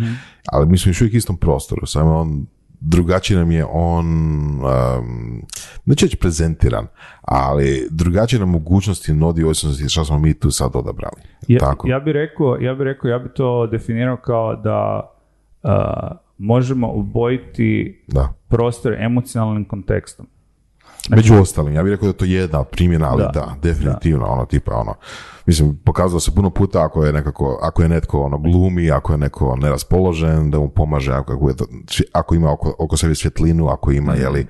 ali 0.52 0.68
mi 0.68 0.78
smo 0.78 0.90
još 0.90 1.02
uvijek 1.02 1.14
istom 1.14 1.38
prostoru, 1.38 1.86
samo 1.86 2.16
on 2.16 2.48
drugačiji 2.80 3.38
nam 3.38 3.52
je 3.52 3.66
on, 3.72 4.06
um, 4.06 5.42
neću 5.86 6.06
reći 6.06 6.18
prezentiran, 6.18 6.88
ali 7.22 7.88
drugačije 7.92 8.40
nam 8.40 8.50
mogućnosti 8.50 9.14
nudi 9.14 9.44
ovisnosti 9.44 9.90
što 9.90 10.06
smo 10.06 10.20
mi 10.20 10.34
tu 10.34 10.52
sad 10.52 10.72
odabrali. 10.74 11.22
Ja, 11.48 11.60
Tako. 11.60 11.88
ja 11.88 12.00
bih 12.00 12.14
rekao, 12.14 12.58
ja 12.62 12.74
bih 12.74 12.84
rekao, 12.84 13.10
ja 13.10 13.20
bi 13.20 13.30
to 13.30 13.68
definirao 13.68 14.18
kao 14.18 14.56
da 14.56 15.10
uh, 15.64 16.18
možemo 16.38 16.88
obojiti 16.90 18.02
Da. 18.08 18.34
prostor 18.48 18.94
emocionalnim 18.96 19.66
kontekstom. 19.66 20.28
Među 21.10 21.36
ostalim, 21.36 21.74
ja 21.74 21.84
bih 21.84 21.92
rekao 21.92 22.04
da 22.04 22.10
je 22.10 22.18
to 22.18 22.26
jedna 22.26 22.64
primjena, 22.64 23.10
ali 23.10 23.24
da, 23.24 23.32
Da. 23.34 23.56
definitivno, 23.64 24.26
ono, 24.26 24.46
tipa, 24.46 24.76
ono, 24.76 24.94
mislim, 25.46 25.78
pokazalo 25.78 26.20
se 26.20 26.32
puno 26.32 26.50
puta 26.50 26.86
ako 26.86 27.06
je 27.06 27.14
nekako, 27.14 27.60
ako 27.62 27.82
je 27.82 27.90
netko, 27.90 28.22
ono, 28.22 28.38
glumi, 28.38 28.92
ako 28.92 29.12
je 29.12 29.18
neko 29.18 29.56
neraspoložen, 29.56 30.52
da 30.52 30.60
mu 30.60 30.70
pomaže, 30.70 31.12
ako, 31.12 31.34
ako, 31.34 31.50
je 31.50 31.56
to- 31.56 31.66
ako 32.14 32.36
ima 32.36 32.52
oko, 32.52 32.76
oko 32.80 32.98
sebe 32.98 33.16
svjetlinu, 33.16 33.68
ako 33.68 33.92
ima, 33.92 34.14
jeli, 34.16 34.48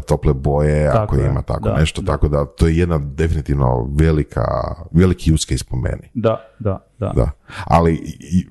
tople 0.00 0.34
boje, 0.34 0.86
ako. 0.86 0.96
Tako 0.96 1.16
je, 1.16 1.26
ima 1.26 1.42
tako 1.42 1.68
da, 1.68 1.76
nešto, 1.76 2.02
tako 2.02 2.28
da 2.28 2.44
to 2.46 2.66
je 2.66 2.76
jedna 2.76 2.98
definitivno 2.98 3.88
velika, 3.90 4.44
veliki 4.90 5.32
use 5.32 5.46
case 5.46 5.64
po 5.64 5.76
meni. 5.76 6.10
Da, 6.14 6.44
da, 6.58 6.86
da. 6.98 7.12
Da. 7.16 7.30
Ali 7.64 7.94
i, 8.20 8.46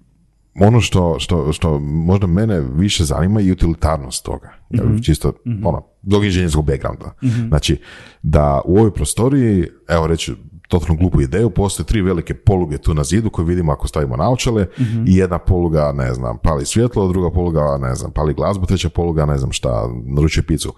ono 0.56 0.82
što, 0.82 1.16
što, 1.20 1.54
što 1.54 1.80
možda 1.80 2.28
mene 2.28 2.62
više 2.62 3.04
zanima 3.04 3.39
je 3.39 3.52
utilitarnost 3.52 4.26
toga. 4.26 4.50
Ja 4.70 4.84
Mhm. 4.84 4.98
Čisto, 4.98 5.34
ono, 5.63 5.84
zbog 6.04 6.26
inženjerskog 6.26 6.66
backgrounda. 6.66 7.13
Znači, 7.48 7.78
da 8.24 8.62
u 8.66 8.78
ovoj 8.78 8.94
prostoriji, 8.94 9.68
evo 9.88 10.08
reći, 10.08 10.36
totalno 10.68 10.96
glupu 10.96 11.22
ideju, 11.22 11.50
postoje 11.50 11.86
tri 11.86 12.02
velike 12.02 12.34
poluge 12.34 12.78
tu 12.78 12.94
na 12.94 13.04
zidu 13.04 13.30
koje 13.30 13.46
vidimo 13.46 13.72
ako 13.72 13.88
stavimo 13.88 14.16
naočale 14.16 14.68
Mhm. 14.80 15.04
i 15.08 15.16
jedna 15.16 15.38
poluga, 15.38 15.92
ne 15.92 16.13
znam, 16.13 16.38
pali 16.38 16.66
svjetlo, 16.66 17.08
druga 17.08 17.32
poluga, 17.32 17.78
ne 17.82 17.96
znam, 17.96 18.12
pali 18.12 18.34
glazbu, 18.34 18.66
treća 18.66 18.89
poluga, 18.89 19.26
ne 19.26 19.38
znam 19.38 19.52
šta, 19.52 19.89
naručuje 20.06 20.44
picu. 20.44 20.74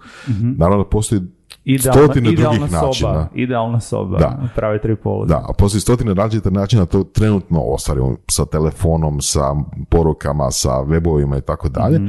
Naravno, 0.56 0.84
postoji 0.84 1.20
Mhm. 1.20 1.30
Idealna, 1.66 2.02
stotine 2.02 2.30
idealna 2.30 2.56
drugih 2.56 2.70
soba, 2.70 2.86
načina. 2.86 3.28
idealna 3.34 3.80
soba, 3.80 4.18
Da. 4.18 4.38
prave 4.54 4.80
tri 4.80 4.96
poluge. 4.96 5.28
Da, 5.28 5.36
a 5.38 5.52
postoji 5.52 5.80
stotine 5.80 6.14
različitih 6.14 6.52
načina 6.52 6.86
to 6.86 7.04
trenutno 7.04 7.60
ostvarimo 7.62 8.16
sa 8.28 8.46
telefonom, 8.46 9.20
sa 9.20 9.54
porukama, 9.88 10.50
sa 10.50 10.70
webovima 10.70 11.38
i 11.38 11.42
tako 11.42 11.68
dalje. 11.68 12.00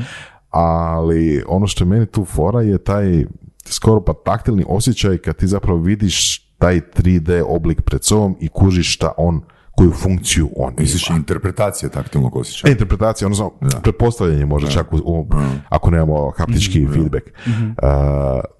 Ali 0.51 1.43
ono 1.47 1.67
što 1.67 1.83
je 1.83 1.87
meni 1.87 2.05
tu 2.05 2.25
fora 2.25 2.61
je 2.61 2.77
taj 2.77 3.25
skoro 3.65 4.01
pa 4.01 4.13
taktilni 4.15 4.65
osjećaj 4.67 5.17
kad 5.17 5.35
ti 5.35 5.47
zapravo 5.47 5.79
vidiš 5.79 6.37
taj 6.49 6.81
3D 6.81 7.43
oblik 7.47 7.81
pred 7.81 8.03
sobom 8.03 8.35
i 8.39 8.47
kužiš 8.49 8.93
šta 8.93 9.11
on, 9.17 9.41
koju 9.71 9.91
funkciju 9.93 10.49
on 10.55 10.73
Misliš 10.77 11.09
ima. 11.09 11.17
interpretacija 11.17 11.89
taktilnog 11.89 12.35
osjećaja? 12.35 12.69
E, 12.69 12.71
interpretacija, 12.71 13.25
odnosno 13.25 13.51
pretpostavljanje 13.83 14.45
možda 14.45 14.69
čak 14.69 14.93
u, 14.93 14.97
u- 14.97 15.27
ako 15.69 15.91
nemamo 15.91 16.31
haptički 16.31 16.87
feedback. 16.87 17.25
Uh, 17.47 17.53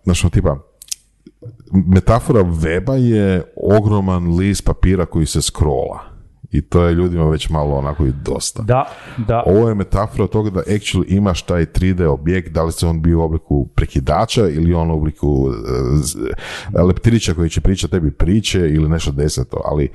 znaš, 0.03 0.23
ono, 0.23 0.31
tipa, 0.31 0.57
metafora 1.73 2.41
weba 2.41 2.93
je 2.93 3.43
ogroman 3.57 4.35
list 4.35 4.65
papira 4.65 5.05
koji 5.05 5.25
se 5.25 5.41
scrolla. 5.41 5.99
I 6.51 6.61
to 6.61 6.83
je 6.83 6.93
ljudima 6.93 7.25
već 7.25 7.49
malo 7.49 7.75
onako 7.75 8.05
i 8.05 8.11
dosta. 8.23 8.63
Da, 8.63 8.85
da. 9.17 9.43
Ovo 9.45 9.69
je 9.69 9.75
metafora 9.75 10.27
toga 10.27 10.49
da 10.49 10.61
actually 10.61 11.05
imaš 11.07 11.41
taj 11.41 11.65
3D 11.65 12.05
objekt, 12.05 12.51
da 12.51 12.63
li 12.63 12.71
se 12.71 12.87
on 12.87 13.01
bio 13.01 13.19
u 13.19 13.23
obliku 13.23 13.67
prekidača 13.67 14.47
ili 14.47 14.73
on 14.73 14.91
u 14.91 14.95
obliku 14.95 15.49
z- 15.95 16.17
leptirića 16.83 17.33
koji 17.33 17.49
će 17.49 17.61
pričati 17.61 17.91
tebi 17.91 18.11
priče 18.11 18.59
ili 18.59 18.89
nešto 18.89 19.11
deseto, 19.11 19.61
ali 19.65 19.89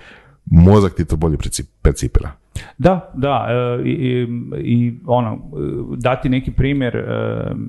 mozak 0.44 0.94
ti 0.94 1.04
to 1.04 1.16
bolje 1.16 1.36
perci- 1.36 1.64
percipira. 1.82 2.32
Da, 2.78 3.10
da, 3.14 3.46
e, 3.50 3.82
i, 3.84 3.92
i, 3.92 4.26
i 4.58 5.00
ono, 5.06 5.32
e, 5.34 5.38
dati 5.96 6.28
neki 6.28 6.52
primjer, 6.52 6.96
e, 6.96 7.04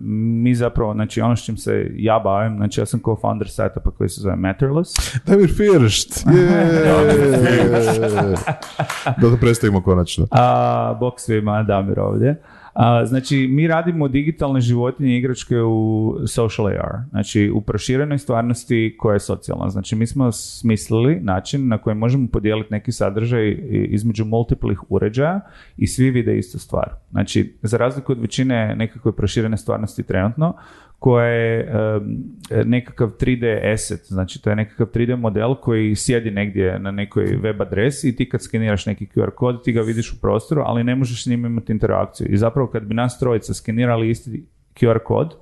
mi 0.01 0.55
zapravo, 0.55 0.93
znači 0.93 1.21
ono 1.21 1.35
s 1.35 1.45
čim 1.45 1.57
se 1.57 1.91
ja 1.95 2.19
bavim, 2.19 2.57
znači 2.57 2.81
ja 2.81 2.85
sam 2.85 2.99
co-founder 2.99 3.47
startupa 3.47 3.91
koji 3.91 4.09
se 4.09 4.21
zove 4.21 4.35
Matterless. 4.35 5.21
Damir 5.25 5.49
First, 5.49 6.25
je! 6.35 6.83
da 9.17 9.29
to 9.29 9.37
predstavimo 9.39 9.81
konačno. 9.81 10.27
A, 10.31 10.97
bok 10.99 11.19
svima, 11.19 11.63
Damir 11.63 11.99
ovdje. 11.99 12.41
A, 12.73 13.05
znači, 13.05 13.47
mi 13.47 13.67
radimo 13.67 14.07
digitalne 14.07 14.61
životinje 14.61 15.17
igračke 15.17 15.61
u 15.61 16.15
social 16.27 16.67
AR, 16.67 16.97
znači 17.09 17.51
u 17.53 17.61
proširenoj 17.61 18.17
stvarnosti 18.17 18.95
koja 18.99 19.13
je 19.13 19.19
socijalna. 19.19 19.69
Znači, 19.69 19.95
mi 19.95 20.07
smo 20.07 20.31
smislili 20.31 21.19
način 21.21 21.67
na 21.67 21.77
koji 21.77 21.95
možemo 21.95 22.27
podijeliti 22.27 22.73
neki 22.73 22.91
sadržaj 22.91 23.57
između 23.69 24.25
multiplih 24.25 24.79
uređaja 24.89 25.41
i 25.77 25.87
svi 25.87 26.09
vide 26.09 26.37
istu 26.37 26.59
stvar. 26.59 26.89
Znači, 27.11 27.57
za 27.61 27.77
razliku 27.77 28.11
od 28.11 28.21
većine 28.21 28.75
nekakve 28.75 29.11
proširene 29.11 29.57
stvarnosti 29.57 30.03
trenutno, 30.03 30.53
koja 31.03 31.25
je 31.25 31.67
nekakav 32.65 33.09
3D 33.09 33.73
asset, 33.73 33.99
znači 34.05 34.41
to 34.41 34.49
je 34.49 34.55
nekakav 34.55 34.87
3D 34.87 35.15
model 35.15 35.55
koji 35.55 35.95
sjedi 35.95 36.31
negdje 36.31 36.79
na 36.79 36.91
nekoj 36.91 37.25
web 37.41 37.61
adresi 37.61 38.09
i 38.09 38.15
ti 38.15 38.29
kad 38.29 38.41
skeniraš 38.41 38.85
neki 38.85 39.05
QR 39.05 39.29
kod 39.29 39.63
ti 39.63 39.71
ga 39.71 39.81
vidiš 39.81 40.13
u 40.13 40.21
prostoru, 40.21 40.61
ali 40.65 40.83
ne 40.83 40.95
možeš 40.95 41.23
s 41.23 41.27
njim 41.27 41.45
imati 41.45 41.71
interakciju. 41.71 42.27
I 42.29 42.37
zapravo 42.37 42.67
kad 42.67 42.83
bi 42.83 42.93
nas 42.93 43.19
trojica 43.19 43.53
skenirali 43.53 44.09
isti 44.09 44.45
QR 44.79 44.99
kod, 44.99 45.35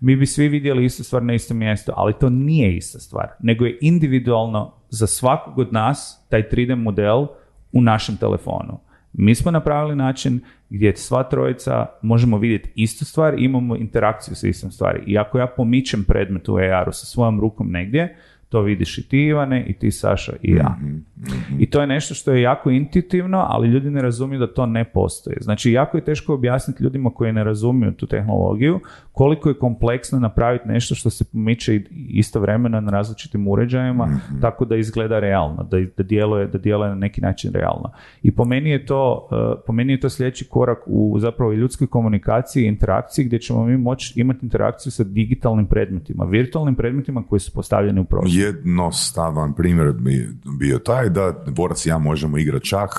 mi 0.00 0.16
bi 0.16 0.26
svi 0.26 0.48
vidjeli 0.48 0.84
istu 0.84 1.04
stvar 1.04 1.22
na 1.22 1.34
istom 1.34 1.56
mjestu, 1.56 1.92
ali 1.96 2.18
to 2.20 2.30
nije 2.30 2.76
ista 2.76 2.98
stvar, 2.98 3.28
nego 3.40 3.64
je 3.64 3.78
individualno 3.80 4.74
za 4.88 5.06
svakog 5.06 5.58
od 5.58 5.72
nas 5.72 6.26
taj 6.30 6.42
3D 6.42 6.74
model 6.74 7.26
u 7.72 7.80
našem 7.80 8.16
telefonu. 8.16 8.80
Mi 9.12 9.34
smo 9.34 9.50
napravili 9.50 9.96
način 9.96 10.40
gdje 10.70 10.96
sva 10.96 11.22
trojica 11.22 11.86
možemo 12.02 12.38
vidjeti 12.38 12.70
istu 12.74 13.04
stvar 13.04 13.34
imamo 13.38 13.76
interakciju 13.76 14.34
sa 14.34 14.48
istom 14.48 14.70
stvari. 14.70 15.02
I 15.06 15.18
ako 15.18 15.38
ja 15.38 15.46
pomičem 15.46 16.04
predmet 16.04 16.48
u 16.48 16.56
AR-u 16.56 16.92
sa 16.92 17.06
svojom 17.06 17.40
rukom 17.40 17.70
negdje, 17.70 18.16
to 18.48 18.60
vidiš 18.60 18.98
i 18.98 19.08
ti 19.08 19.18
Ivane, 19.18 19.64
i 19.66 19.72
ti 19.72 19.90
Saša, 19.90 20.32
i 20.42 20.52
ja. 20.52 20.76
Mhm, 20.78 20.96
mhm. 21.18 21.56
I 21.58 21.70
to 21.70 21.80
je 21.80 21.86
nešto 21.86 22.14
što 22.14 22.32
je 22.32 22.42
jako 22.42 22.70
intuitivno, 22.70 23.46
ali 23.48 23.68
ljudi 23.68 23.90
ne 23.90 24.02
razumiju 24.02 24.40
da 24.40 24.54
to 24.54 24.66
ne 24.66 24.84
postoji. 24.84 25.36
Znači, 25.40 25.72
jako 25.72 25.96
je 25.96 26.04
teško 26.04 26.34
objasniti 26.34 26.82
ljudima 26.82 27.10
koji 27.10 27.32
ne 27.32 27.44
razumiju 27.44 27.92
tu 27.92 28.06
tehnologiju 28.06 28.80
koliko 29.12 29.48
je 29.48 29.58
kompleksno 29.58 30.18
napraviti 30.18 30.68
nešto 30.68 30.94
što 30.94 31.10
se 31.10 31.24
pomiče 31.24 31.80
istovremeno 32.08 32.80
na 32.80 32.90
različitim 32.90 33.48
uređajima, 33.48 34.06
mhm. 34.06 34.40
tako 34.40 34.64
da 34.64 34.76
izgleda 34.76 35.18
realno, 35.20 35.62
da, 35.62 35.78
da, 35.96 36.02
djeluje, 36.02 36.46
da 36.46 36.58
djeluje 36.58 36.88
na 36.88 36.94
neki 36.94 37.20
način 37.20 37.52
realno. 37.52 37.90
I 38.22 38.30
po 38.30 38.44
meni 38.44 38.70
je 38.70 38.86
to, 38.86 39.28
uh, 39.30 39.60
po 39.66 39.72
meni 39.72 39.92
je 39.92 40.00
to 40.00 40.10
sljedeći 40.10 40.48
korak 40.48 40.78
u 40.86 41.16
zapravo 41.20 41.52
ljudskoj 41.52 41.86
komunikaciji 41.86 42.64
i 42.64 42.68
interakciji 42.68 43.24
gdje 43.24 43.38
ćemo 43.38 43.64
mi 43.64 43.76
moći 43.76 44.20
imati 44.20 44.46
interakciju 44.46 44.92
sa 44.92 45.04
digitalnim 45.04 45.66
predmetima, 45.66 46.24
virtualnim 46.24 46.74
predmetima 46.74 47.22
koji 47.28 47.40
su 47.40 47.52
postavljeni 47.52 48.00
u 48.00 48.04
prostoru 48.04 48.37
jednostavan 48.38 49.54
primjer 49.54 49.92
bi 49.92 50.28
bio 50.58 50.78
taj 50.78 51.08
da 51.08 51.44
borac 51.46 51.86
i 51.86 51.88
ja 51.88 51.98
možemo 51.98 52.38
igrati 52.38 52.66
šah 52.66 52.90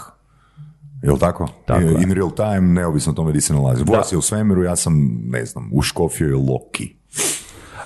Jel 1.01 1.17
tako? 1.17 1.47
tako 1.65 1.81
In 1.81 2.11
real 2.11 2.31
time, 2.35 2.61
neovisno 2.61 3.11
o 3.11 3.15
tome 3.15 3.29
gdje 3.29 3.41
se 3.41 3.53
nalazi. 3.53 3.83
Borac 3.85 4.11
je 4.11 4.17
u 4.17 4.21
svemiru, 4.21 4.63
ja 4.63 4.75
sam, 4.75 4.93
ne 5.25 5.45
znam, 5.45 5.69
u 5.73 5.81
Škofiju 5.81 6.39
Loki. 6.39 6.95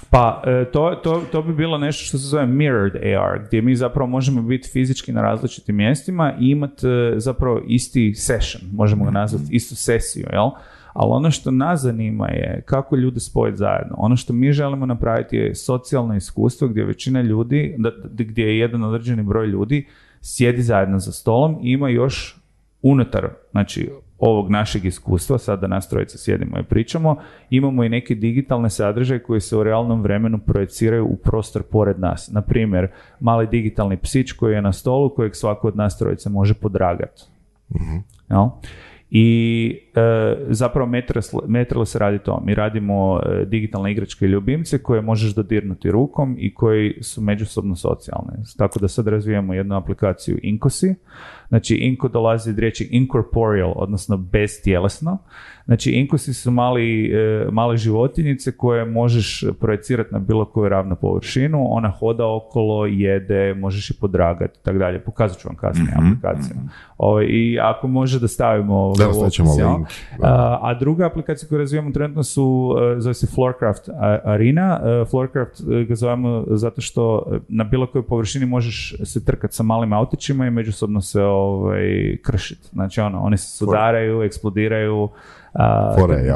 Pa 0.10 0.42
e, 0.46 0.72
to, 0.72 1.00
to, 1.04 1.24
to 1.32 1.42
bi 1.42 1.54
bilo 1.54 1.78
nešto 1.78 2.06
što 2.06 2.18
se 2.18 2.28
zove 2.28 2.46
mirrored 2.46 2.96
AR, 2.96 3.46
gdje 3.48 3.62
mi 3.62 3.76
zapravo 3.76 4.10
možemo 4.10 4.42
biti 4.42 4.70
fizički 4.70 5.12
na 5.12 5.22
različitim 5.22 5.76
mjestima 5.76 6.34
i 6.40 6.50
imati 6.50 6.88
e, 6.88 7.14
zapravo 7.20 7.62
isti 7.68 8.14
session, 8.16 8.62
možemo 8.74 9.06
ga 9.06 9.12
nazvati, 9.12 9.56
istu 9.56 9.76
sesiju, 9.76 10.28
jel? 10.32 10.50
Ali 10.94 11.12
ono 11.12 11.32
što 11.32 11.52
nas 11.52 11.82
zanima 11.82 12.28
je 12.28 12.62
kako 12.66 12.96
ljude 12.96 13.20
spojiti 13.20 13.58
zajedno. 13.58 13.96
Ono 13.98 14.16
što 14.16 14.34
mi 14.34 14.52
želimo 14.52 14.86
napraviti 14.86 15.38
je 15.38 15.56
socijalno 15.56 16.16
iskustvo 16.16 16.68
gdje 16.68 16.86
većina 16.86 17.22
ljudi, 17.22 17.78
gdje 18.12 18.44
je 18.44 18.60
jedan 18.60 18.84
određeni 18.84 19.24
broj 19.24 19.48
ljudi 19.48 19.88
sjedi 20.22 20.62
zajedno 20.62 21.00
za 21.00 21.12
stolom 21.12 21.60
i 21.62 21.72
ima 21.72 21.90
još 21.90 22.40
unutar, 22.82 23.30
znači 23.52 23.90
ovog 24.18 24.50
našeg 24.52 24.86
iskustva, 24.86 25.38
sada 25.38 25.68
nas 25.68 25.90
trojica 25.90 26.18
sjedimo 26.18 26.60
i 26.60 26.64
pričamo, 26.64 27.16
imamo 27.50 27.84
i 27.84 27.90
neke 27.90 28.16
digitalne 28.16 28.70
sadržaje 28.70 29.24
koji 29.24 29.42
se 29.42 29.58
u 29.58 29.64
realnom 29.64 30.02
vremenu 30.02 30.40
projeciraju 30.40 31.06
u 31.06 31.16
prostor 31.16 31.64
pored 31.64 32.00
nas. 32.00 32.32
Na 32.32 32.42
primjer, 32.42 32.88
mali 33.20 33.48
digitalni 33.48 33.98
psić 33.98 34.32
koji 34.32 34.54
je 34.54 34.62
na 34.62 34.74
stolu 34.74 35.10
kojeg 35.10 35.36
svako 35.36 35.68
od 35.68 35.76
nas 35.76 35.98
trojice 35.98 36.30
može 36.30 36.54
podragati. 36.54 37.24
mm 37.70 38.00
i 39.16 39.80
e, 39.96 40.36
zapravo 40.50 40.86
se 41.86 42.00
radi 42.00 42.20
to. 42.20 42.42
Mi 42.46 42.56
radimo 42.56 43.20
e, 43.20 43.46
digitalne 43.46 43.92
igračke 43.92 44.28
ljubimce 44.28 44.78
koje 44.78 45.02
možeš 45.02 45.36
dodirnuti 45.36 45.92
rukom 45.92 46.36
i 46.40 46.54
koji 46.54 46.98
su 47.02 47.22
međusobno 47.22 47.76
socijalne. 47.76 48.34
Tako 48.58 48.80
da 48.80 48.88
sad 48.88 49.08
razvijamo 49.08 49.54
jednu 49.54 49.76
aplikaciju 49.76 50.40
Inkosi. 50.44 50.96
Znači 51.50 51.76
Inko 51.76 52.08
dolazi 52.08 52.50
od 52.50 52.60
riječi 52.60 52.90
incorporeal, 52.92 53.74
odnosno 53.76 54.18
bestjelesno. 54.18 55.18
Znači 55.66 55.92
inkusi 55.92 56.34
su 56.34 56.52
mali, 56.52 57.12
e, 57.14 57.48
male 57.52 57.78
životinjice 57.78 58.52
koje 58.58 58.86
možeš 58.86 59.44
projecirati 59.60 60.14
na 60.14 60.20
bilo 60.20 60.46
koju 60.46 60.70
ravnu 60.70 60.96
površinu, 60.96 61.66
ona 61.70 61.90
hoda 61.90 62.28
okolo, 62.28 62.86
jede, 62.86 63.54
možeš 63.54 63.90
i 63.90 64.00
podragati 64.00 64.60
i 64.62 64.64
tako 64.64 64.78
dalje. 64.78 65.00
Pokazat 65.00 65.40
ću 65.40 65.48
vam 65.48 65.56
kasnije 65.56 65.96
mm-hmm. 65.98 66.12
aplikaciju. 66.12 66.56
mm 66.56 66.70
I 67.28 67.60
ako 67.60 67.88
može 67.88 68.20
da 68.20 68.28
stavimo 68.28 68.94
da, 69.08 69.66
link. 69.66 69.88
A, 70.22 70.60
a 70.62 70.74
druga 70.74 71.06
aplikacija 71.06 71.50
koju 71.50 71.60
razvijamo 71.60 71.92
trenutno 71.92 72.24
su, 72.24 72.76
e, 72.98 73.00
zove 73.00 73.14
se 73.14 73.28
Floorcraft 73.28 73.90
Arena. 74.24 74.80
E, 74.84 75.06
Floorcraft 75.06 75.62
ga 75.88 75.96
zovemo 75.96 76.44
zato 76.48 76.82
što 76.82 77.26
na 77.48 77.64
bilo 77.64 77.88
kojoj 77.88 78.08
površini 78.08 78.46
možeš 78.46 78.96
se 79.04 79.26
trkati 79.26 79.56
sa 79.56 79.64
malim 79.64 79.94
autićima 79.94 80.48
i 80.48 80.52
međusobno 80.52 81.02
se 81.02 81.24
ovaj, 81.24 82.18
kršiti. 82.22 82.68
Znači 82.74 83.02
ono, 83.02 83.22
oni 83.22 83.38
se 83.38 83.58
sudaraju, 83.58 84.24
eksplodiraju, 84.24 85.10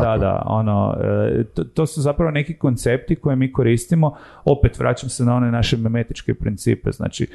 da, 0.01 0.17
da, 0.19 0.43
ono, 0.45 0.97
e, 1.03 1.43
to, 1.43 1.63
to, 1.63 1.85
su 1.85 2.01
zapravo 2.01 2.31
neki 2.31 2.53
koncepti 2.53 3.15
koje 3.15 3.35
mi 3.35 3.51
koristimo. 3.51 4.15
Opet 4.45 4.79
vraćam 4.79 5.09
se 5.09 5.25
na 5.25 5.35
one 5.35 5.51
naše 5.51 5.77
memetičke 5.77 6.33
principe. 6.33 6.91
Znači, 6.91 7.23
e, 7.23 7.27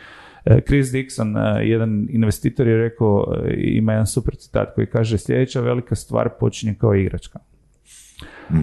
Chris 0.66 0.92
Dixon, 0.92 1.36
e, 1.36 1.66
jedan 1.68 2.06
investitor 2.10 2.68
je 2.68 2.76
rekao, 2.76 3.34
ima 3.56 3.92
jedan 3.92 4.06
super 4.06 4.36
citat 4.36 4.74
koji 4.74 4.86
kaže 4.86 5.18
sljedeća 5.18 5.60
velika 5.60 5.94
stvar 5.94 6.28
počinje 6.40 6.74
kao 6.74 6.94
igračka. 6.94 7.38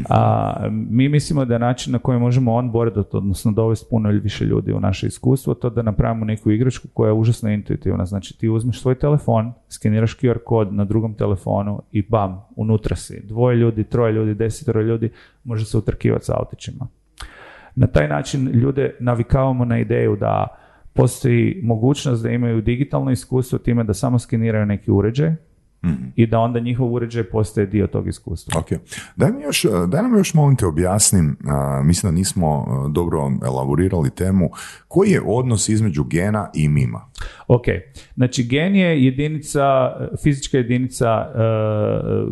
A, 0.09 0.53
mi 0.69 1.09
mislimo 1.09 1.45
da 1.45 1.53
je 1.53 1.59
način 1.59 1.93
na 1.93 1.99
koji 1.99 2.19
možemo 2.19 2.53
onboardati, 2.53 3.17
odnosno 3.17 3.51
dovesti 3.51 3.87
puno 3.89 4.09
više 4.09 4.45
ljudi 4.45 4.73
u 4.73 4.79
naše 4.79 5.07
iskustvo, 5.07 5.53
to 5.53 5.69
da 5.69 5.81
napravimo 5.81 6.25
neku 6.25 6.51
igračku 6.51 6.87
koja 6.93 7.07
je 7.07 7.13
užasno 7.13 7.49
intuitivna. 7.49 8.05
Znači 8.05 8.39
ti 8.39 8.49
uzmeš 8.49 8.81
svoj 8.81 8.95
telefon, 8.95 9.53
skeniraš 9.69 10.17
QR 10.17 10.37
kod 10.45 10.73
na 10.73 10.85
drugom 10.85 11.13
telefonu 11.13 11.81
i 11.91 12.01
bam, 12.01 12.45
unutra 12.55 12.95
si. 12.95 13.21
Dvoje 13.23 13.55
ljudi, 13.55 13.83
troje 13.83 14.13
ljudi, 14.13 14.33
desetero 14.33 14.81
ljudi, 14.81 15.11
može 15.43 15.65
se 15.65 15.77
utrkivati 15.77 16.25
sa 16.25 16.35
autićima. 16.39 16.87
Na 17.75 17.87
taj 17.87 18.07
način 18.07 18.47
ljude 18.47 18.95
navikavamo 18.99 19.65
na 19.65 19.79
ideju 19.79 20.15
da 20.15 20.47
postoji 21.01 21.59
mogućnost 21.63 22.23
da 22.23 22.29
imaju 22.29 22.61
digitalno 22.61 23.11
iskustvo 23.11 23.59
time 23.59 23.83
da 23.83 23.93
samo 23.93 24.19
skeniraju 24.19 24.65
neki 24.65 24.91
uređaj, 24.91 25.35
i 26.15 26.27
da 26.27 26.39
onda 26.39 26.59
njihov 26.59 26.93
uređaj 26.93 27.23
postaje 27.23 27.67
dio 27.67 27.87
tog 27.87 28.07
iskustva. 28.07 28.59
Ok. 28.59 28.67
Daj, 29.15 29.31
mi 29.31 29.41
još, 29.43 29.65
daj 29.87 30.01
nam 30.01 30.17
još 30.17 30.33
molim 30.33 30.55
te 30.55 30.65
objasnim, 30.65 31.37
mislim 31.83 32.11
da 32.11 32.17
nismo 32.17 32.65
dobro 32.93 33.31
elaborirali 33.45 34.09
temu, 34.09 34.49
koji 34.87 35.09
je 35.09 35.21
odnos 35.25 35.69
između 35.69 36.03
gena 36.03 36.49
i 36.53 36.69
mima? 36.69 37.01
Ok, 37.47 37.65
znači 38.15 38.43
gen 38.43 38.75
je 38.75 39.05
jedinica, 39.05 39.61
fizička 40.23 40.57
jedinica 40.57 41.25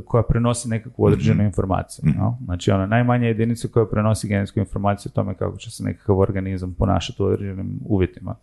koja 0.06 0.24
prenosi 0.24 0.70
nekakvu 0.70 1.06
određenu 1.06 1.44
mm 1.44 1.46
informaciju. 1.46 2.06
No? 2.18 2.38
Znači 2.46 2.72
ona 2.72 2.86
najmanja 2.86 3.28
jedinica 3.28 3.68
koja 3.68 3.86
prenosi 3.86 4.28
genetsku 4.28 4.60
informaciju 4.60 5.12
o 5.14 5.16
tome 5.16 5.34
kako 5.34 5.58
će 5.58 5.72
se 5.72 5.84
nekakav 5.84 6.20
organizam 6.20 6.74
ponašati 6.74 7.24
u 7.24 7.26
određenim 7.26 7.80
uvjetima. 7.86 8.36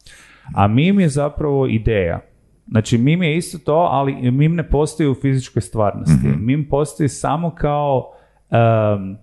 A 0.55 0.69
mim 0.69 1.01
je 1.01 1.09
zapravo 1.09 1.67
ideja 1.67 2.21
Znači, 2.69 2.99
mim 2.99 3.23
je 3.23 3.37
isto 3.37 3.59
to, 3.59 3.89
ali 3.91 4.31
mim 4.31 4.55
ne 4.55 4.69
postoji 4.69 5.09
u 5.09 5.15
fizičkoj 5.15 5.63
stvarnosti. 5.63 6.29
mm 6.29 6.47
Mim 6.47 6.69
postoji 6.71 7.09
samo 7.09 7.51
kao 7.51 8.13
um, 8.51 9.17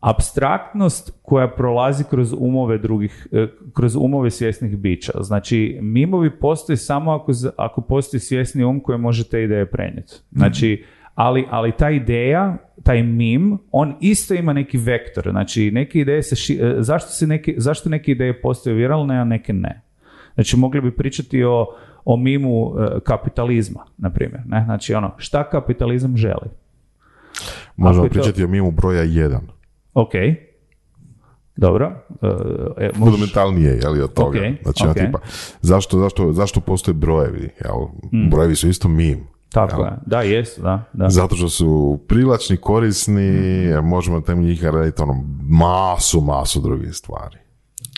abstraktnost 0.00 1.18
koja 1.22 1.48
prolazi 1.48 2.04
kroz 2.10 2.34
umove 2.38 2.78
drugih, 2.78 3.26
e, 3.32 3.46
kroz 3.72 3.96
umove 3.96 4.30
svjesnih 4.30 4.76
bića. 4.76 5.12
Znači, 5.20 5.78
mimovi 5.82 6.30
postoji 6.30 6.76
samo 6.76 7.12
ako, 7.12 7.32
ako 7.56 7.80
postoji 7.80 8.20
svjesni 8.20 8.64
um 8.64 8.80
koji 8.80 8.98
može 8.98 9.28
te 9.28 9.42
ideje 9.42 9.70
prenijeti. 9.70 10.12
Znači, 10.32 10.84
ali, 11.14 11.46
ali 11.50 11.72
ta 11.72 11.90
ideja, 11.90 12.56
taj 12.82 13.02
mim, 13.02 13.58
on 13.72 13.94
isto 14.00 14.34
ima 14.34 14.52
neki 14.52 14.78
vektor. 14.78 15.28
Znači, 15.30 15.70
neke 15.70 16.00
ideje 16.00 16.22
se 16.22 16.54
e, 16.54 16.74
zašto, 16.78 17.10
se 17.10 17.26
neke, 17.26 17.54
zašto 17.56 17.88
neke 17.88 18.12
ideje 18.12 18.40
postaju 18.40 18.76
viralne, 18.76 19.18
a 19.18 19.24
neke 19.24 19.52
ne? 19.52 19.82
Znači, 20.34 20.56
mogli 20.56 20.80
bi 20.80 20.96
pričati 20.96 21.44
o 21.44 21.66
o 22.04 22.16
mimu 22.16 22.74
e, 22.78 23.00
kapitalizma, 23.00 23.84
na 23.98 24.10
primjer. 24.10 24.42
Ne? 24.46 24.62
Znači 24.64 24.94
ono, 24.94 25.14
šta 25.16 25.50
kapitalizam 25.50 26.16
želi? 26.16 26.50
Možemo 27.76 28.08
pričati 28.08 28.44
o 28.44 28.48
mimu 28.48 28.70
broja 28.70 29.02
jedan. 29.02 29.40
Ok. 29.94 30.12
Dobro. 31.56 31.92
E, 32.22 32.26
e, 32.26 32.90
možeš- 32.90 32.98
fundamentalnije 32.98 33.78
je 33.82 33.88
li, 33.88 34.00
od 34.00 34.12
toga. 34.12 34.38
Znači, 34.62 34.82
ono 34.82 34.90
ok. 34.90 34.96
tipa, 34.98 35.18
zašto, 35.60 35.98
zašto, 35.98 36.32
zašto 36.32 36.60
postoje 36.60 36.94
brojevi? 36.94 37.50
Jel? 37.64 37.76
Brojevi 38.30 38.56
su 38.56 38.68
isto 38.68 38.88
mim. 38.88 39.18
Mm. 39.18 39.28
Tako 39.52 39.82
jel? 39.82 39.92
je. 39.92 39.98
Da, 40.06 40.20
jesu, 40.20 40.62
da. 40.62 40.84
da. 40.92 41.08
Zato 41.10 41.36
što 41.36 41.48
su 41.48 42.00
privlačni, 42.08 42.56
korisni, 42.56 43.32
možemo 43.82 44.16
na 44.16 44.24
temelju 44.24 44.48
njih 44.48 44.64
raditi 44.64 45.02
ono 45.02 45.24
masu, 45.50 46.20
masu 46.20 46.60
drugih 46.60 46.94
stvari. 46.94 47.43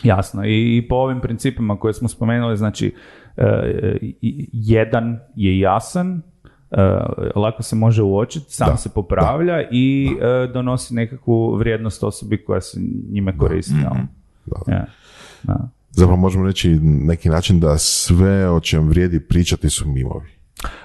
Jasno. 0.03 0.43
I, 0.47 0.87
po 0.89 0.95
ovim 0.95 1.21
principima 1.21 1.79
koje 1.79 1.95
smo 1.95 2.09
spomenuli, 2.09 2.57
znači, 2.57 2.95
e, 3.37 3.99
jedan 4.53 5.19
je 5.37 5.59
jasan, 5.59 6.23
e, 6.71 6.83
lako 7.37 7.63
se 7.63 7.77
može 7.77 8.03
uočiti, 8.03 8.47
sam 8.49 8.69
Da, 8.71 8.77
se 8.77 8.89
popravlja 8.89 9.63
i 9.73 10.17
e, 10.21 10.47
donosi 10.53 10.95
nekakvu 10.95 11.57
vrijednost 11.57 12.05
osobi 12.05 12.45
koja 12.45 12.61
se 12.61 12.81
njime 13.11 13.39
koristi. 13.39 13.75
Da. 13.75 14.07
Ja. 14.73 14.87
Da. 15.43 15.69
Zapravo 15.91 16.17
možemo 16.17 16.47
reći 16.47 16.79
neki 16.83 17.29
način 17.29 17.61
da 17.61 17.79
sve 17.79 18.51
o 18.51 18.61
čem 18.61 18.89
vrijedi 18.89 19.21
pričati 19.21 19.71
su 19.71 19.89
mimovi. 19.89 20.36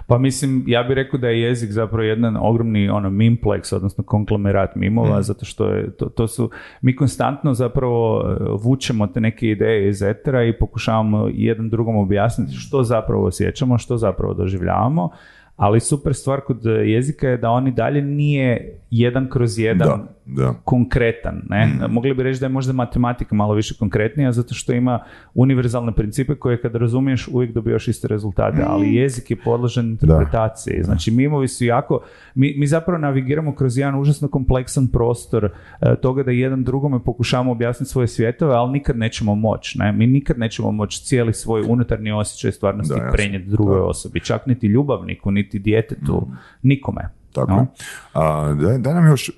Pa 0.08 0.18
mislim, 0.18 0.64
ja 0.68 0.84
bih 0.84 0.96
rekao 0.96 1.20
da 1.20 1.28
je 1.28 1.42
jezik 1.42 1.72
zapravo 1.72 2.04
jedan 2.04 2.38
ogromni 2.38 2.90
ono 2.90 3.10
mimplex, 3.10 3.76
odnosno 3.76 4.04
konglomerat 4.04 4.76
mimova, 4.76 5.22
zato 5.22 5.46
što 5.46 5.68
je, 5.68 5.92
to, 5.92 6.06
to 6.06 6.28
su, 6.28 6.50
mi 6.82 6.96
konstantno 6.96 7.54
zapravo 7.54 8.22
e, 8.22 8.36
vučemo 8.64 9.08
te 9.08 9.22
neke 9.22 9.48
ideje 9.48 9.90
iz 9.90 10.02
etera 10.02 10.44
i 10.44 10.58
pokušavamo 10.58 11.30
jedan 11.34 11.70
drugom 11.70 11.98
objasniti 11.98 12.54
što 12.54 12.84
zapravo 12.84 13.26
osjećamo, 13.26 13.78
što 13.78 13.98
zapravo 13.98 14.34
doživljavamo, 14.34 15.10
ali 15.56 15.80
super 15.80 16.14
stvar 16.14 16.42
kod 16.42 16.66
jezika 16.66 17.28
je 17.28 17.38
da 17.38 17.50
on 17.50 17.68
i 17.68 17.72
dalje 17.72 18.02
nije 18.02 18.80
jedan 18.90 19.30
kroz 19.30 19.60
jedan 19.60 19.88
Da, 19.88 20.08
da. 20.36 20.54
konkretan. 20.64 21.42
Ne? 21.50 21.70
Mogli 21.90 22.14
bi 22.14 22.24
reći 22.24 22.40
da 22.40 22.46
je 22.46 22.50
možda 22.50 22.74
matematika 22.74 23.36
malo 23.36 23.54
više 23.54 23.76
konkretnija 23.80 24.32
zato 24.32 24.54
što 24.54 24.74
ima 24.74 25.00
univerzalne 25.34 25.92
principe 25.92 26.36
koje 26.36 26.62
kad 26.62 26.76
razumiješ 26.76 27.28
uvijek 27.28 27.54
dobijaš 27.54 27.88
iste 27.88 28.08
rezultate, 28.08 28.64
ali 28.68 28.96
jezik 28.96 29.32
je 29.32 29.38
podložen 29.44 29.90
interpretaciji. 29.90 30.84
Znači 30.84 31.12
mimovi 31.12 31.48
su 31.48 31.66
jako, 31.66 32.00
mi, 32.36 32.54
mi 32.58 32.68
zapravo 32.68 32.98
navigiramo 32.98 33.56
kroz 33.56 33.78
jedan 33.78 34.00
užasno 34.00 34.28
kompleksan 34.28 34.88
prostor 34.88 35.46
e, 35.82 35.96
toga 35.96 36.24
da 36.24 36.32
jedan 36.32 36.64
drugome 36.64 37.04
pokušavamo 37.04 37.52
objasniti 37.52 37.92
svoje 37.92 38.08
svjetove, 38.08 38.56
ali 38.56 38.72
nikad 38.72 38.98
nećemo 38.98 39.36
moći. 39.36 39.80
Ne? 39.80 39.92
Mi 39.92 40.08
nikad 40.08 40.40
nećemo 40.40 40.72
moći 40.72 41.06
cijeli 41.06 41.34
svoj 41.34 41.64
unutarnji 41.68 42.12
osjećaj 42.12 42.52
stvarnosti 42.52 42.94
Da, 42.94 43.10
prenijeti 43.12 43.50
drugoj 43.50 43.80
osobi, 43.80 44.20
čak 44.20 44.46
niti 44.46 44.68
ljubavniku, 44.68 45.32
niti 45.32 45.60
djetetu, 45.60 46.28
nikome. 46.64 47.21
Tako 47.34 47.52
No? 47.52 47.58
je. 47.58 47.66
A, 48.14 48.54
daj, 48.62 48.78
daj 48.78 48.94
nam 48.94 49.08
još, 49.08 49.30
uh, 49.30 49.36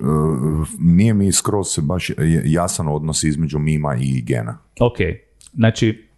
nije 0.78 1.14
mi 1.14 1.32
skroz 1.32 1.78
baš 1.82 2.10
jasan 2.44 2.88
odnos 2.88 3.24
između 3.24 3.58
mima 3.58 3.96
i 4.00 4.22
gena. 4.22 4.58
Ok, 4.80 4.96
znači, 5.52 6.08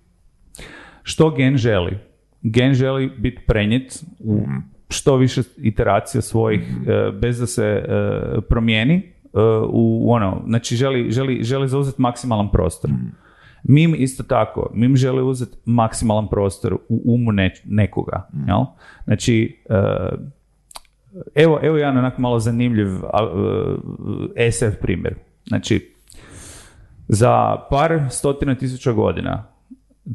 što 1.03 1.31
gen 1.31 1.57
želi? 1.57 1.99
Gen 2.43 2.75
želi 2.75 3.11
biti 3.19 3.43
prenijet 3.47 4.05
u 4.19 4.41
što 4.89 5.17
više 5.17 5.43
iteracija 5.57 6.23
svojih, 6.23 6.61
e, 6.87 7.13
bez 7.13 7.39
da 7.39 7.47
se 7.47 7.65
e, 7.65 7.85
promijeni, 8.49 8.95
e, 8.95 9.39
u 9.69 10.13
ono, 10.13 10.43
znači 10.47 10.77
želi, 10.77 11.11
želi, 11.11 11.39
želi 11.43 11.69
zauzeti 11.69 12.03
maksimalan 12.03 12.51
prostor. 12.51 12.91
Mim 13.63 13.95
isto 13.99 14.23
tako, 14.23 14.71
mim 14.75 14.97
želi 14.97 15.23
uzeti 15.23 15.57
maksimalan 15.65 16.29
prostor 16.29 16.75
u 16.89 17.03
umu 17.05 17.33
ne- 17.33 17.63
nekoga, 17.65 18.29
jel? 18.47 18.65
Znači, 19.05 19.63
e, 19.69 19.75
evo, 21.35 21.61
evo 21.63 21.77
jedan 21.77 21.99
onak 21.99 22.19
malo 22.19 22.39
zanimljiv 22.39 22.89
a, 23.13 23.29
e, 24.37 24.51
SF 24.53 24.81
primjer. 24.81 25.15
Znači, 25.47 25.95
za 27.09 27.57
par 27.71 28.01
stotina 28.11 28.55
tisuća 28.55 28.93
godina 28.93 29.47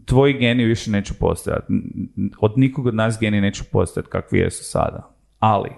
tvoji 0.06 0.34
geni 0.34 0.66
više 0.66 0.92
neće 0.92 1.14
postojati. 1.14 1.74
Od 2.40 2.54
nikog 2.56 2.86
od 2.86 2.96
nas 2.96 3.18
geni 3.20 3.42
neće 3.42 3.64
postojati 3.72 4.10
kakvi 4.10 4.40
jesu 4.40 4.64
sada. 4.64 5.16
Ali, 5.40 5.70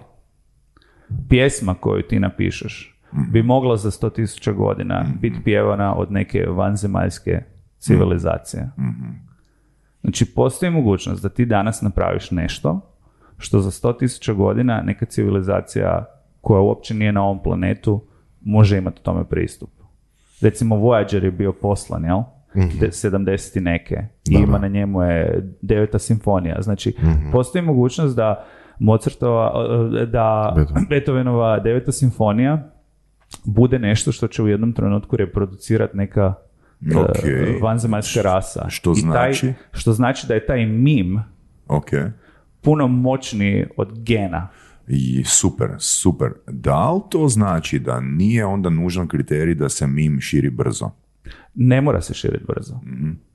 pjesma 1.28 1.74
koju 1.74 2.02
ti 2.02 2.18
napišeš 2.18 2.94
bi 3.32 3.42
mogla 3.42 3.76
za 3.76 3.90
sto 3.90 4.10
tisuća 4.10 4.52
godina 4.52 5.04
biti 5.20 5.42
pjevana 5.44 5.94
od 5.94 6.12
neke 6.12 6.46
vanzemaljske 6.46 7.42
civilizacije. 7.78 8.70
Znači, 10.00 10.34
postoji 10.34 10.70
mogućnost 10.70 11.22
da 11.22 11.28
ti 11.28 11.46
danas 11.46 11.82
napraviš 11.82 12.30
nešto 12.30 12.93
što 13.44 13.60
za 13.60 13.70
sto 13.70 13.92
tisuća 13.92 14.32
godina 14.32 14.82
neka 14.82 15.06
civilizacija 15.06 16.04
koja 16.40 16.60
uopće 16.60 16.94
nije 16.94 17.12
na 17.12 17.22
ovom 17.22 17.42
planetu 17.42 18.02
može 18.40 18.78
imati 18.78 19.02
tome 19.02 19.24
pristup. 19.24 19.70
Recimo 20.40 20.76
Voyager 20.76 21.24
je 21.24 21.30
bio 21.30 21.52
poslan, 21.52 22.04
jel? 22.04 22.18
De- 22.80 22.88
70 22.88 23.58
i 23.58 23.62
neke. 23.62 23.96
I 24.30 24.34
ima 24.34 24.58
na 24.58 24.68
njemu 24.68 25.02
je 25.02 25.42
deveta 25.62 25.98
simfonija. 25.98 26.62
Znači, 26.62 26.94
postoji 27.32 27.62
mogućnost 27.62 28.16
da 28.16 28.44
Mozartova, 28.78 29.52
da 30.06 30.52
Beethoven. 30.56 30.86
Beethovenova 30.88 31.60
deveta 31.60 31.92
simfonija 31.92 32.70
bude 33.44 33.78
nešto 33.78 34.12
što 34.12 34.28
će 34.28 34.42
u 34.42 34.48
jednom 34.48 34.72
trenutku 34.72 35.16
reproducirati 35.16 35.96
neka 35.96 36.34
e, 36.94 36.98
Ok. 36.98 37.08
vanzemaljska 37.62 38.22
rasa. 38.22 38.64
Što 38.68 38.90
I 38.90 38.94
taj- 38.94 39.32
znači? 39.32 39.52
što 39.72 39.92
znači 39.92 40.26
da 40.26 40.34
je 40.34 40.46
taj 40.46 40.66
mim 40.66 41.22
Ok. 41.68 41.90
Puno 42.64 42.88
moćniji 42.88 43.64
od 43.76 43.98
gena. 44.02 44.48
I 44.88 45.24
super, 45.24 45.68
super. 45.78 46.32
Da 46.46 46.90
li 46.90 47.00
to 47.10 47.28
znači 47.28 47.78
da 47.78 48.00
nije 48.00 48.44
onda 48.44 48.70
nužan 48.70 49.08
kriterij 49.08 49.54
da 49.54 49.68
se 49.68 49.86
mim 49.86 50.20
širi 50.20 50.50
brzo? 50.50 50.90
Ne 51.54 51.80
mora 51.80 52.00
se 52.00 52.14
širiti 52.14 52.44
brzo. 52.48 52.80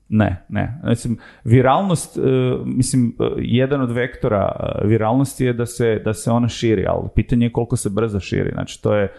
Ne, 0.09 0.45
ne. 0.49 0.81
Mislim, 0.83 1.17
viralnost, 1.43 2.17
e, 2.17 2.21
mislim, 2.65 3.15
e, 3.19 3.23
jedan 3.37 3.81
od 3.81 3.91
vektora 3.91 4.55
e, 4.59 4.87
viralnosti 4.87 5.45
je 5.45 5.53
da 5.53 5.65
se, 5.65 6.01
da 6.05 6.13
se 6.13 6.31
ona 6.31 6.47
širi, 6.47 6.85
ali 6.87 7.09
pitanje 7.15 7.45
je 7.45 7.51
koliko 7.51 7.75
se 7.75 7.89
brzo 7.89 8.19
širi. 8.19 8.49
Znači, 8.53 8.81
to 8.81 8.95
je 8.95 9.13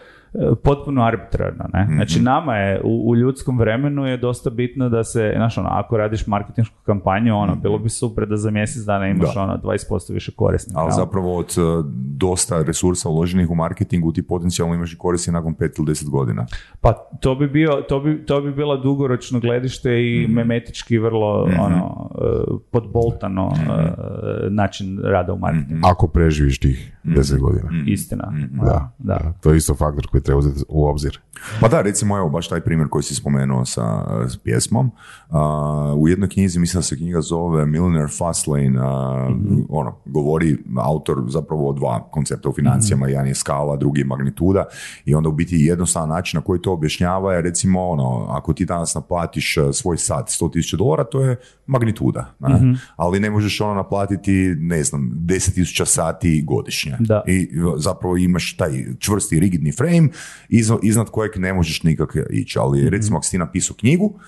potpuno 0.63 1.03
arbitrarno. 1.03 1.65
Ne? 1.73 1.87
Znači, 1.95 2.21
nama 2.21 2.55
je 2.55 2.81
u, 2.83 3.09
u 3.09 3.15
ljudskom 3.15 3.59
vremenu 3.59 4.05
je 4.05 4.17
dosta 4.17 4.49
bitno 4.49 4.89
da 4.89 5.03
se, 5.03 5.33
znaš, 5.35 5.57
ono, 5.57 5.69
ako 5.71 5.97
radiš 5.97 6.27
marketinšku 6.27 6.75
kampanju, 6.85 7.35
ono, 7.35 7.55
bilo 7.55 7.77
bi 7.77 7.89
super 7.89 8.27
da 8.27 8.37
za 8.37 8.51
mjesec 8.51 8.83
dana 8.83 9.07
imaš 9.07 9.33
Da. 9.35 9.41
ono 9.41 9.57
20% 9.57 10.13
više 10.13 10.31
korisnika. 10.35 10.79
Ali 10.79 10.91
zapravo 10.91 11.37
od 11.37 11.55
uh, 11.57 11.85
dosta 12.17 12.63
resursa 12.63 13.09
uloženih 13.09 13.49
u 13.49 13.55
marketingu 13.55 14.11
ti 14.11 14.27
potencijalno 14.27 14.75
imaš 14.75 14.93
i 14.93 14.97
koristi 14.97 15.31
nakon 15.31 15.55
5 15.55 15.79
ili 15.79 15.87
10 15.87 16.09
godina. 16.09 16.45
Pa 16.81 16.93
to 16.93 17.35
bi 17.35 17.47
bio, 17.47 17.81
to 17.89 17.99
bi, 17.99 18.25
to 18.25 18.41
bi 18.41 18.51
bila 18.51 18.77
dugoročno 18.77 19.39
gledište 19.39 19.91
i 19.91 20.27
memetički 20.29 20.97
vrlo 20.97 21.49
ono, 21.59 22.09
e, 22.15 22.57
podboltano 22.71 23.51
e, 23.55 24.49
način 24.49 24.99
rada 25.03 25.33
u 25.33 25.37
marketingu. 25.37 25.87
Ako 25.87 26.07
preživiš 26.07 26.59
tih 26.59 26.97
deset 27.03 27.39
godina. 27.39 27.69
Istina. 27.87 28.33
Da, 28.51 28.65
da. 28.65 29.19
da. 29.23 29.33
To 29.41 29.51
je 29.51 29.57
isto 29.57 29.75
faktor 29.75 30.07
koji 30.07 30.20
treba 30.21 30.39
uzeti 30.39 30.63
u 30.67 30.87
obzir. 30.87 31.19
Pa 31.59 31.67
da, 31.67 31.81
recimo 31.81 32.17
evo 32.17 32.29
baš 32.29 32.47
taj 32.47 32.61
primjer 32.61 32.87
koji 32.89 33.03
si 33.03 33.15
spomenuo 33.15 33.65
sa 33.65 34.05
s 34.27 34.37
pjesmom. 34.37 34.91
A, 35.29 35.93
u 35.97 36.07
jednoj 36.07 36.29
knjizi, 36.29 36.59
mislim 36.59 36.79
da 36.79 36.83
se 36.83 36.97
knjiga 36.97 37.21
zove 37.21 37.65
Millionaire 37.65 38.07
Fastlane, 38.17 38.79
a, 38.79 39.29
ono, 39.69 39.95
govori 40.05 40.57
autor 40.77 41.17
zapravo 41.27 41.69
o 41.69 41.73
dva 41.73 42.07
koncepta 42.11 42.49
u 42.49 42.53
financijama, 42.53 43.07
jedan 43.07 43.27
je 43.27 43.35
skala, 43.35 43.75
drugi 43.75 44.01
je 44.01 44.05
magnituda 44.05 44.65
i 45.05 45.15
onda 45.15 45.29
u 45.29 45.31
biti 45.31 45.55
jednostavan 45.55 46.09
način 46.09 46.37
na 46.37 46.43
koji 46.43 46.61
to 46.61 46.73
objašnjava 46.73 47.33
je 47.33 47.41
recimo 47.41 47.87
ono, 47.87 48.25
ako 48.29 48.53
ti 48.53 48.65
danas 48.65 48.95
naplatiš 48.95 49.57
a, 49.57 49.73
svoj 49.73 49.97
sat 49.97 50.27
100.000 50.27 50.75
dolara, 50.75 51.03
to 51.03 51.21
je 51.21 51.39
magnituda, 51.67 52.33
ne? 52.39 52.75
ali 52.95 53.19
ne 53.19 53.29
možeš 53.29 53.61
ono 53.61 53.73
naplatiti, 53.73 54.55
ne 54.59 54.83
znam, 54.83 55.11
10.000 55.15 55.85
sati 55.85 56.43
godišnje. 56.47 56.97
Da. 56.99 57.23
I 57.27 57.49
zapravo 57.77 58.17
imaš 58.17 58.57
taj 58.57 58.85
čvrsti, 58.99 59.39
rigidni 59.39 59.71
frame 59.71 60.09
iznad 60.81 61.09
kojeg 61.11 61.31
ne 61.37 61.53
možeš 61.53 61.83
nikak 61.83 62.15
ići. 62.29 62.59
Ali 62.59 62.89
recimo 62.89 63.17
ako 63.17 63.23
si 63.23 63.31
ti 63.31 63.37
napisao 63.37 63.75
knjigu 63.75 64.19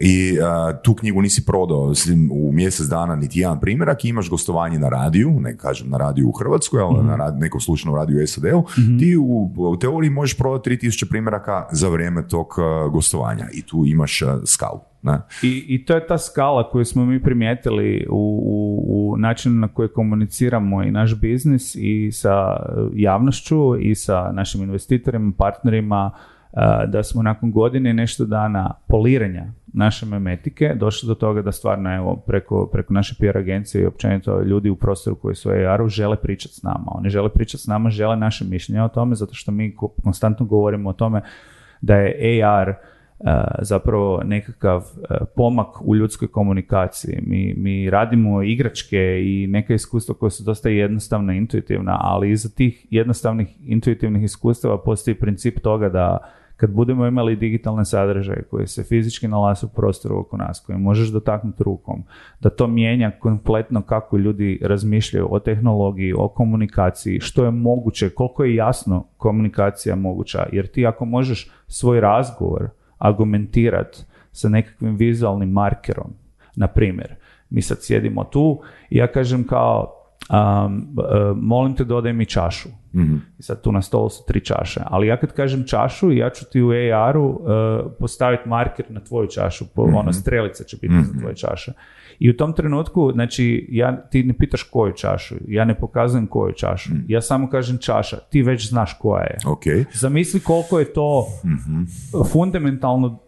i 0.00 0.38
a, 0.42 0.72
tu 0.82 0.94
knjigu 0.94 1.22
nisi 1.22 1.46
prodao 1.46 1.92
u 2.30 2.52
mjesec 2.52 2.86
dana 2.86 3.16
niti 3.16 3.40
jedan 3.40 3.60
primjerak 3.60 4.04
i 4.04 4.08
imaš 4.08 4.30
gostovanje 4.30 4.78
na 4.78 4.88
radiju, 4.88 5.40
ne 5.40 5.56
kažem 5.56 5.90
na 5.90 5.98
radiju 5.98 6.28
u 6.28 6.32
Hrvatskoj, 6.32 6.80
ali 6.80 7.06
na 7.06 7.16
rad, 7.16 7.38
nekom 7.38 7.60
slučajnom 7.60 7.96
radiju 7.96 8.22
u 8.22 8.26
SAD-u, 8.26 8.64
ti 8.98 9.16
u, 9.16 9.52
u 9.56 9.76
teoriji 9.76 10.10
možeš 10.10 10.38
prodati 10.38 10.70
3000 10.70 11.10
primjeraka 11.10 11.66
za 11.72 11.88
vrijeme 11.88 12.28
tog 12.28 12.46
a, 12.58 12.88
gostovanja 12.88 13.46
i 13.52 13.62
tu 13.62 13.84
imaš 13.86 14.22
a, 14.22 14.40
skalu. 14.46 14.80
Ne? 15.02 15.20
I, 15.42 15.64
I 15.68 15.84
to 15.84 15.94
je 15.94 16.06
ta 16.06 16.18
skala 16.18 16.70
koju 16.70 16.84
smo 16.84 17.06
mi 17.06 17.22
primijetili 17.22 18.06
u, 18.10 18.42
u, 18.46 19.12
u 19.12 19.16
načinu 19.16 19.54
na 19.54 19.68
koji 19.68 19.88
komuniciramo 19.88 20.82
i 20.82 20.90
naš 20.90 21.20
biznis 21.20 21.74
i 21.74 22.10
sa 22.12 22.56
javnošću 22.94 23.76
i 23.80 23.94
sa 23.94 24.32
našim 24.32 24.62
investitorima, 24.62 25.32
partnerima, 25.38 26.10
da 26.88 27.02
smo 27.02 27.22
nakon 27.22 27.52
godine 27.52 27.94
nešto 27.94 28.24
dana 28.24 28.74
poliranja 28.88 29.52
naše 29.72 30.06
memetike 30.06 30.74
došli 30.74 31.06
do 31.06 31.14
toga 31.14 31.42
da 31.42 31.52
stvarno 31.52 31.94
evo 31.94 32.16
preko, 32.16 32.68
preko 32.72 32.92
naše 32.92 33.14
PR 33.20 33.38
agencije 33.38 33.82
i 33.82 33.86
općenito 33.86 34.42
ljudi 34.42 34.70
u 34.70 34.76
prostoru 34.76 35.16
koji 35.16 35.34
su 35.34 35.50
AR-u 35.50 35.88
žele 35.88 36.16
pričati 36.16 36.54
s 36.54 36.62
nama. 36.62 36.84
Oni 36.86 37.08
žele 37.08 37.28
pričati 37.28 37.62
s 37.62 37.66
nama, 37.66 37.90
žele 37.90 38.16
naše 38.16 38.44
mišljenje 38.44 38.82
o 38.82 38.88
tome 38.88 39.14
zato 39.14 39.34
što 39.34 39.52
mi 39.52 39.76
ko- 39.76 39.94
konstantno 40.04 40.46
govorimo 40.46 40.90
o 40.90 40.92
tome 40.92 41.22
da 41.80 41.96
je 41.96 42.44
AR 42.44 42.74
zapravo 43.58 44.22
nekakav 44.24 44.82
e, 44.82 45.16
pomak 45.36 45.82
u 45.82 45.96
ljudskoj 45.96 46.28
komunikaciji. 46.28 47.18
Mi, 47.26 47.54
mi 47.56 47.90
radimo 47.90 48.42
igračke 48.42 49.20
i 49.24 49.46
neka 49.46 49.74
iskustva 49.74 50.14
koja 50.14 50.30
su 50.30 50.44
dosta 50.44 50.68
jednostavna, 50.68 51.34
intuitivna, 51.34 51.98
ali 52.00 52.30
iza 52.30 52.48
tih 52.48 52.86
jednostavnih 52.90 53.48
intuitivnih 53.66 54.22
iskustava 54.22 54.82
postoji 54.82 55.14
princip 55.14 55.60
toga 55.60 55.88
da 55.88 56.18
kad 56.58 56.70
budemo 56.70 57.06
imali 57.06 57.36
digitalne 57.36 57.84
sadržaje 57.84 58.42
koje 58.50 58.66
se 58.66 58.82
fizički 58.82 59.28
nalaze 59.28 59.66
u 59.66 59.68
prostoru 59.68 60.18
oko 60.18 60.36
nas, 60.36 60.62
koje 60.66 60.78
možeš 60.78 61.08
dotaknuti 61.08 61.62
rukom, 61.62 62.02
da 62.40 62.50
to 62.50 62.66
mijenja 62.66 63.10
kompletno 63.10 63.82
kako 63.82 64.16
ljudi 64.16 64.60
razmišljaju 64.62 65.28
o 65.30 65.38
tehnologiji, 65.38 66.14
o 66.18 66.28
komunikaciji, 66.28 67.20
što 67.20 67.44
je 67.44 67.50
moguće, 67.50 68.10
koliko 68.10 68.44
je 68.44 68.54
jasno 68.54 69.04
komunikacija 69.16 69.96
moguća, 69.96 70.46
jer 70.52 70.66
ti 70.66 70.86
ako 70.86 71.04
možeš 71.04 71.50
svoj 71.66 72.00
razgovor 72.00 72.68
argumentirati 72.98 73.98
sa 74.32 74.48
nekakvim 74.48 74.96
vizualnim 74.96 75.50
markerom, 75.50 76.12
na 76.56 76.66
primjer, 76.66 77.14
mi 77.50 77.62
sad 77.62 77.78
sjedimo 77.80 78.24
tu 78.24 78.60
i 78.90 78.96
ja 78.96 79.06
kažem 79.06 79.44
kao 79.44 79.97
um, 80.30 80.96
molim 81.36 81.74
te 81.74 81.84
dodaj 81.84 82.12
mi 82.12 82.26
čašu. 82.26 82.68
mm 82.94 83.16
I 83.38 83.42
sad 83.42 83.62
tu 83.62 83.72
na 83.72 83.82
stolu 83.82 84.10
su 84.10 84.24
tri 84.26 84.40
čaše. 84.40 84.80
Ali 84.84 85.06
ja 85.06 85.16
kad 85.16 85.32
kažem 85.32 85.64
čašu, 85.66 86.12
ja 86.12 86.30
ću 86.30 86.44
ti 86.52 86.62
u 86.62 86.70
AR-u 86.70 87.26
uh, 87.26 87.38
postaviti 87.98 88.48
marker 88.48 88.84
na 88.88 89.00
tvoju 89.00 89.28
čašu, 89.28 89.64
po, 89.74 89.86
mm 89.86 89.94
ono 89.94 90.12
strelica 90.12 90.64
će 90.64 90.76
biti 90.76 90.94
mm 90.94 91.04
za 91.04 91.20
tvoje 91.20 91.36
čaše. 91.36 91.72
I 92.18 92.30
u 92.30 92.36
tom 92.36 92.52
trenutku, 92.52 93.12
znači, 93.12 93.68
ja, 93.70 93.96
ti 94.10 94.22
ne 94.22 94.34
pitaš 94.34 94.62
koju 94.62 94.92
čašu, 94.92 95.34
ja 95.48 95.64
ne 95.64 95.74
pokazujem 95.74 96.26
koju 96.26 96.52
čašu, 96.52 96.90
ja 97.08 97.20
samo 97.20 97.48
kažem 97.48 97.78
čaša, 97.78 98.16
ti 98.16 98.42
već 98.42 98.68
znaš 98.68 98.98
koja 98.98 99.22
je. 99.22 99.36
Okay. 99.44 99.84
Zamisli 99.94 100.40
koliko 100.40 100.78
je 100.78 100.92
to 100.92 101.26
mm 101.44 101.84
fundamentalno 102.32 103.18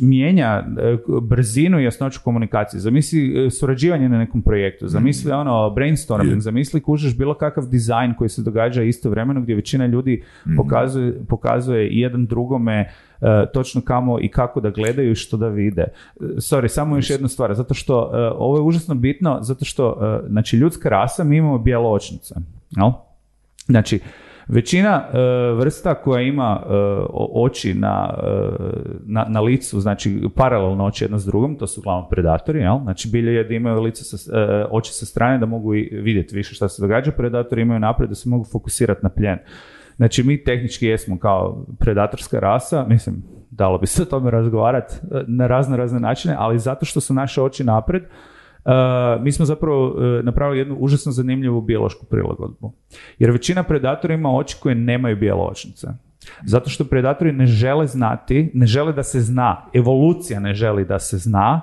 mijenja 0.00 0.64
e, 0.78 0.96
brzinu 1.22 1.80
i 1.80 1.84
jasnoću 1.84 2.20
komunikacije. 2.24 2.80
Zamisli 2.80 3.46
e, 3.46 3.50
surađivanje 3.50 4.08
na 4.08 4.18
nekom 4.18 4.42
projektu, 4.42 4.88
zamisli 4.88 5.32
mm. 5.32 5.34
ono 5.34 5.70
brainstorming, 5.70 6.40
zamisli 6.40 6.80
kužeš 6.80 7.16
bilo 7.16 7.34
kakav 7.34 7.66
dizajn 7.66 8.14
koji 8.14 8.28
se 8.28 8.42
događa 8.42 8.82
istovremeno 8.82 9.40
gdje 9.40 9.54
većina 9.54 9.86
ljudi 9.86 10.24
mm. 10.46 10.56
pokazuje, 10.56 11.20
pokazuje 11.28 11.88
jedan 11.90 12.26
drugome 12.26 12.90
točno 13.52 13.80
kamo 13.80 14.20
i 14.20 14.28
kako 14.28 14.60
da 14.60 14.70
gledaju 14.70 15.12
i 15.12 15.14
što 15.14 15.36
da 15.36 15.48
vide. 15.48 15.84
Sorry, 16.20 16.68
samo 16.68 16.96
još 16.96 17.10
jedna 17.10 17.28
stvar, 17.28 17.54
zato 17.54 17.74
što 17.74 18.10
ovo 18.38 18.56
je 18.56 18.62
užasno 18.62 18.94
bitno, 18.94 19.38
zato 19.42 19.64
što 19.64 19.96
znači 20.28 20.56
ljudska 20.56 20.88
rasa, 20.88 21.24
mi 21.24 21.36
imamo 21.36 21.58
bijelo 21.58 21.92
očnice. 21.92 22.34
Jel? 22.70 22.90
Znači, 23.66 24.00
Većina 24.52 25.04
e, 25.12 25.18
vrsta 25.52 25.94
koja 25.94 26.22
ima 26.22 26.62
e, 26.62 26.72
oči 27.34 27.74
na, 27.74 28.14
e, 28.22 28.26
na, 29.06 29.26
na, 29.28 29.40
licu, 29.40 29.80
znači 29.80 30.20
paralelno 30.36 30.84
oči 30.84 31.04
jedna 31.04 31.18
s 31.18 31.26
drugom, 31.26 31.56
to 31.56 31.66
su 31.66 31.80
uglavnom 31.80 32.08
predatori, 32.10 32.60
jel? 32.60 32.78
znači 32.82 33.08
bilje 33.12 33.34
je 33.34 33.44
da 33.44 33.54
imaju 33.54 33.80
lice 33.80 34.04
sa, 34.04 34.32
oči 34.70 34.92
sa 34.92 35.06
strane 35.06 35.38
da 35.38 35.46
mogu 35.46 35.70
vidjeti 35.92 36.36
više 36.36 36.54
što 36.54 36.68
se 36.68 36.82
događa, 36.82 37.12
predatori 37.12 37.62
imaju 37.62 37.80
naprijed 37.80 38.08
da 38.08 38.14
se 38.14 38.28
mogu 38.28 38.44
fokusirati 38.44 39.00
na 39.02 39.08
pljen. 39.08 39.38
Znači 39.96 40.22
mi 40.22 40.44
tehnički 40.44 40.86
jesmo 40.86 41.18
kao 41.18 41.66
predatorska 41.78 42.38
rasa, 42.38 42.84
mislim, 42.88 43.22
dalo 43.50 43.78
bi 43.78 43.86
se 43.86 44.02
o 44.02 44.06
tome 44.06 44.30
razgovarati 44.30 44.94
na 45.26 45.46
razne 45.46 45.76
razne 45.76 46.00
načine, 46.00 46.34
ali 46.38 46.58
zato 46.58 46.84
što 46.84 47.00
su 47.00 47.14
naše 47.14 47.42
oči 47.42 47.64
napred, 47.64 48.02
Mi 49.20 49.32
smo 49.32 49.44
zapravo 49.44 49.88
uh, 49.88 50.24
napravili 50.24 50.58
jednu 50.58 50.74
užasno 50.74 51.12
zanimljivu 51.12 51.60
biološku 51.60 52.06
prilagodbu. 52.06 52.72
Jer 53.18 53.30
većina 53.30 53.62
predatora 53.62 54.14
ima 54.14 54.36
oči 54.36 54.56
koje 54.60 54.74
nemaju 54.74 55.16
bijelo 55.16 55.44
očnice. 55.44 55.88
Zato 56.44 56.70
što 56.70 56.84
predatori 56.84 57.32
ne 57.32 57.46
žele 57.46 57.86
znati, 57.86 58.50
ne 58.54 58.66
žele 58.66 58.92
da 58.92 59.02
se 59.02 59.20
zna, 59.20 59.66
evolucija 59.74 60.40
ne 60.40 60.54
želi 60.54 60.84
da 60.84 60.98
se 60.98 61.18
zna 61.18 61.60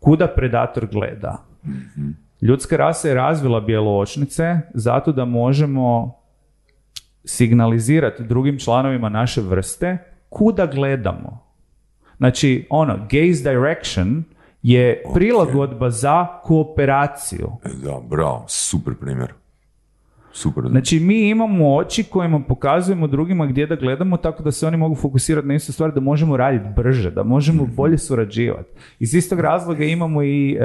kuda 0.00 0.26
predator 0.26 0.86
gleda. 0.86 1.44
Ljudska 2.42 2.76
rasa 2.76 3.08
je 3.08 3.14
razvila 3.14 3.62
očnice 3.98 4.60
zato 4.74 5.12
da 5.12 5.24
možemo 5.24 6.14
signalizirati 7.24 8.24
drugim 8.24 8.58
članovima 8.58 9.08
naše 9.08 9.40
vrste 9.40 9.98
kuda 10.28 10.66
gledamo. 10.66 11.50
Znači, 12.16 12.66
ono, 12.70 12.96
gaze 12.96 13.50
direction 13.50 14.24
je 14.62 15.02
prilagodba 15.14 15.90
za 15.90 16.26
kooperaciju. 16.42 17.48
E, 17.64 17.68
da, 17.84 18.00
bravo, 18.10 18.44
super 18.48 18.94
primjer. 19.00 19.32
Super. 20.32 20.64
Znači 20.70 21.00
mi 21.00 21.28
imamo 21.28 21.76
oči 21.76 22.04
kojima 22.04 22.40
pokazujemo 22.40 23.06
drugima 23.06 23.46
gdje 23.46 23.66
da 23.66 23.76
gledamo 23.76 24.16
tako 24.16 24.42
da 24.42 24.52
se 24.52 24.66
oni 24.66 24.76
mogu 24.76 24.94
fokusirati 24.94 25.48
na 25.48 25.54
istu 25.54 25.72
stvar, 25.72 25.92
da 25.92 26.00
možemo 26.00 26.36
raditi 26.36 26.64
brže, 26.76 27.10
da 27.10 27.22
možemo 27.22 27.62
mhm. 27.62 27.74
bolje 27.74 27.98
surađivati. 27.98 28.70
Iz 28.98 29.14
istog 29.14 29.40
razloga 29.40 29.84
imamo 29.84 30.22
i 30.22 30.52
e, 30.52 30.58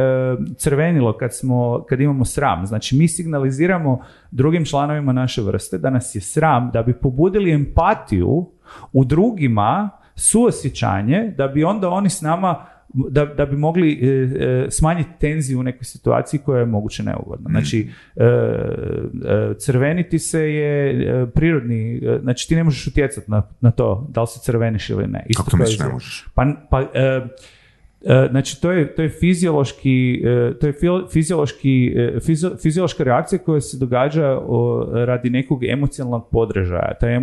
crvenilo 0.57 1.17
kad, 1.17 1.35
smo, 1.35 1.85
kad 1.89 2.01
imamo 2.01 2.25
sram. 2.25 2.65
Znači 2.65 2.95
mi 2.95 3.07
signaliziramo 3.07 4.01
drugim 4.31 4.65
članovima 4.65 5.13
naše 5.13 5.41
vrste 5.41 5.77
da 5.77 5.89
nas 5.89 6.15
je 6.15 6.21
sram, 6.21 6.69
da 6.73 6.83
bi 6.83 6.93
pobudili 6.93 7.51
empatiju 7.51 8.49
u 8.93 9.05
drugima, 9.05 9.89
suosjećanje, 10.15 11.33
da 11.37 11.47
bi 11.47 11.63
onda 11.63 11.89
oni 11.89 12.09
s 12.09 12.21
nama 12.21 12.65
da, 12.95 13.25
da 13.25 13.45
bi 13.45 13.57
mogli 13.57 13.91
e, 13.91 14.07
e, 14.07 14.71
smanjiti 14.71 15.09
tenziju 15.19 15.59
u 15.59 15.63
nekoj 15.63 15.83
situaciji 15.83 16.39
koja 16.39 16.59
je 16.59 16.65
moguće 16.65 17.03
neugodna. 17.03 17.49
Znači, 17.49 17.89
e, 18.15 19.53
crveniti 19.59 20.19
se 20.19 20.39
je 20.39 21.27
prirodni, 21.33 22.01
znači 22.21 22.47
ti 22.47 22.55
ne 22.55 22.63
možeš 22.63 22.87
utjecati 22.87 23.31
na, 23.31 23.41
na 23.61 23.71
to 23.71 24.07
da 24.09 24.21
li 24.21 24.27
se 24.27 24.39
crveniš 24.43 24.89
ili 24.89 25.07
ne. 25.07 25.25
Isto 25.29 25.43
Kako 25.43 25.57
misliš 25.57 25.79
ne 25.79 25.87
možeš? 25.87 26.27
Pa, 26.35 26.45
pa 26.69 26.83
Znači, 28.29 28.61
to 28.61 28.71
je, 28.71 28.95
to 28.95 29.01
je 29.01 29.09
fiziološki, 29.09 30.23
to 30.61 30.67
je 30.67 30.73
fiziološki, 31.11 31.95
fiziološka 32.63 33.03
reakcija 33.03 33.39
koja 33.39 33.61
se 33.61 33.77
događa 33.77 34.39
radi 34.93 35.29
nekog 35.29 35.63
emocionalnog 35.63 36.29
podrežaja. 36.31 36.93
Taj 36.99 37.15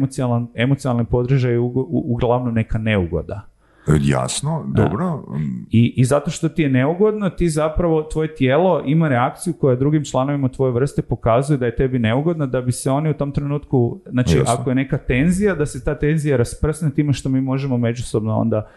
emocionalni 0.56 1.04
podrežaj 1.10 1.52
je 1.52 1.58
uglavnom 1.88 2.54
neka 2.54 2.78
neugoda. 2.78 3.51
Jasno, 4.00 4.64
dobro. 4.66 5.24
I, 5.70 5.94
I 5.96 6.04
zato 6.04 6.30
što 6.30 6.48
ti 6.48 6.62
je 6.62 6.68
neugodno, 6.68 7.30
ti 7.30 7.48
zapravo, 7.48 8.02
tvoje 8.02 8.34
tijelo 8.34 8.82
ima 8.86 9.08
reakciju 9.08 9.54
koja 9.54 9.76
drugim 9.76 10.04
članovima 10.04 10.48
tvoje 10.48 10.72
vrste 10.72 11.02
pokazuje 11.02 11.56
da 11.56 11.66
je 11.66 11.76
tebi 11.76 11.98
neugodno, 11.98 12.46
da 12.46 12.60
bi 12.60 12.72
se 12.72 12.90
oni 12.90 13.10
u 13.10 13.14
tom 13.14 13.32
trenutku, 13.32 14.00
znači 14.10 14.40
ako 14.46 14.70
je 14.70 14.74
neka 14.74 14.98
tenzija, 14.98 15.54
da 15.54 15.66
se 15.66 15.84
ta 15.84 15.98
tenzija 15.98 16.36
rasprsne 16.36 16.90
time 16.90 17.12
što 17.12 17.28
mi 17.28 17.40
možemo 17.40 17.78
međusobno 17.78 18.36
onda 18.36 18.68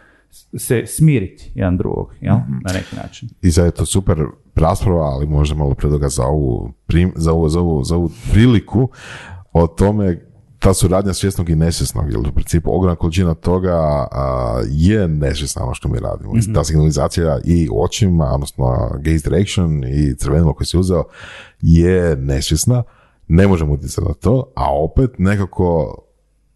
se 0.58 0.86
smiriti 0.86 1.52
jedan 1.56 1.78
drugog, 1.78 2.14
jel? 2.22 2.36
Mhm. 2.36 2.54
na 2.66 2.74
neki 2.74 2.96
način. 2.96 3.30
I 3.42 3.52
sad 3.52 3.66
je 3.66 3.72
to 3.72 3.86
super 3.86 4.18
rasprava, 4.56 5.06
ali 5.06 5.26
možda 5.28 5.56
malo 5.56 5.74
predoga 5.74 6.10
za 6.10 6.24
ovu, 6.24 6.74
za 7.16 7.32
ovu, 7.32 7.50
za 7.50 7.60
ovu, 7.60 7.84
za 7.84 7.96
ovu 7.96 8.10
priliku 8.32 8.90
o 9.54 9.68
tome 9.68 10.25
ta 10.60 10.74
suradnja 10.74 11.14
svjesnog 11.14 11.50
i 11.50 11.56
nesvjesnog, 11.56 12.12
jer 12.12 12.20
u 12.20 12.32
principu 12.34 12.76
ogromna 12.76 12.96
količina 12.96 13.34
toga 13.34 13.76
a, 14.12 14.62
je 14.70 15.08
nesvjesna 15.08 15.64
ono 15.64 15.74
što 15.74 15.90
mi 15.90 16.00
radimo. 16.00 16.34
mm 16.34 16.54
Ta 16.54 16.64
signalizacija 16.64 17.40
i 17.46 17.70
očima, 17.74 18.26
odnosno 18.34 18.90
gaze 19.00 19.30
direction 19.30 19.84
i 19.84 20.16
crvenilo 20.16 20.54
koje 20.54 20.66
si 20.66 20.78
uzeo 20.78 21.04
je 21.62 22.16
nesvjesna, 22.16 22.84
ne 23.28 23.48
možemo 23.48 23.74
utjecati 23.74 24.08
na 24.08 24.14
to, 24.14 24.52
a 24.56 24.76
opet 24.76 25.12
nekako 25.18 25.96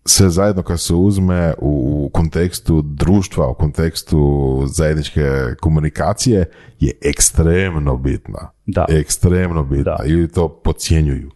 sve 0.05 0.29
zajedno 0.29 0.63
kad 0.63 0.79
se 0.79 0.93
uzme 0.93 1.53
u 1.57 2.09
kontekstu 2.13 2.81
društva, 2.81 3.47
u 3.47 3.53
kontekstu 3.53 4.63
zajedničke 4.67 5.21
komunikacije 5.62 6.45
je 6.79 6.91
ekstremno 7.01 7.97
bitna. 7.97 8.51
Da. 8.65 8.85
Ekstremno 8.89 9.63
bitna. 9.63 9.97
Ili 10.05 10.31
to 10.31 10.47
podcjenjuju. 10.63 11.31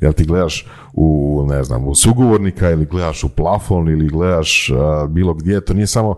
Jel 0.00 0.12
ti 0.12 0.24
gledaš 0.24 0.66
u, 0.92 1.46
ne 1.48 1.64
znam, 1.64 1.88
u 1.88 1.94
sugovornika 1.94 2.70
ili 2.70 2.86
gledaš 2.86 3.24
u 3.24 3.28
plafon 3.28 3.88
ili 3.88 4.08
gledaš 4.08 4.70
bilo 5.08 5.34
gdje, 5.34 5.60
to 5.60 5.74
nije 5.74 5.86
samo 5.86 6.16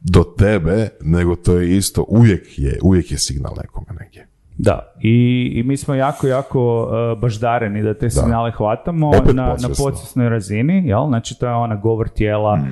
do 0.00 0.24
tebe, 0.24 0.88
nego 1.00 1.36
to 1.36 1.56
je 1.56 1.76
isto, 1.76 2.04
uvijek 2.08 2.58
je, 2.58 2.78
uvijek 2.82 3.10
je 3.12 3.18
signal 3.18 3.54
nekome 3.56 3.86
negdje. 4.00 4.26
Da, 4.58 4.92
i, 5.00 5.50
i 5.54 5.62
mi 5.62 5.76
smo 5.76 5.94
jako, 5.94 6.26
jako 6.26 6.82
uh, 6.84 7.20
baždareni 7.20 7.82
da 7.82 7.94
te 7.94 8.10
signale 8.10 8.50
hvatamo 8.50 9.10
na, 9.34 9.46
na 9.46 9.68
podsvjesnoj 9.78 10.28
razini, 10.28 10.88
jel? 10.88 11.06
Znači 11.06 11.38
to 11.38 11.46
je 11.46 11.52
ona 11.52 11.76
govor 11.76 12.08
tijela 12.08 12.56
mm. 12.56 12.68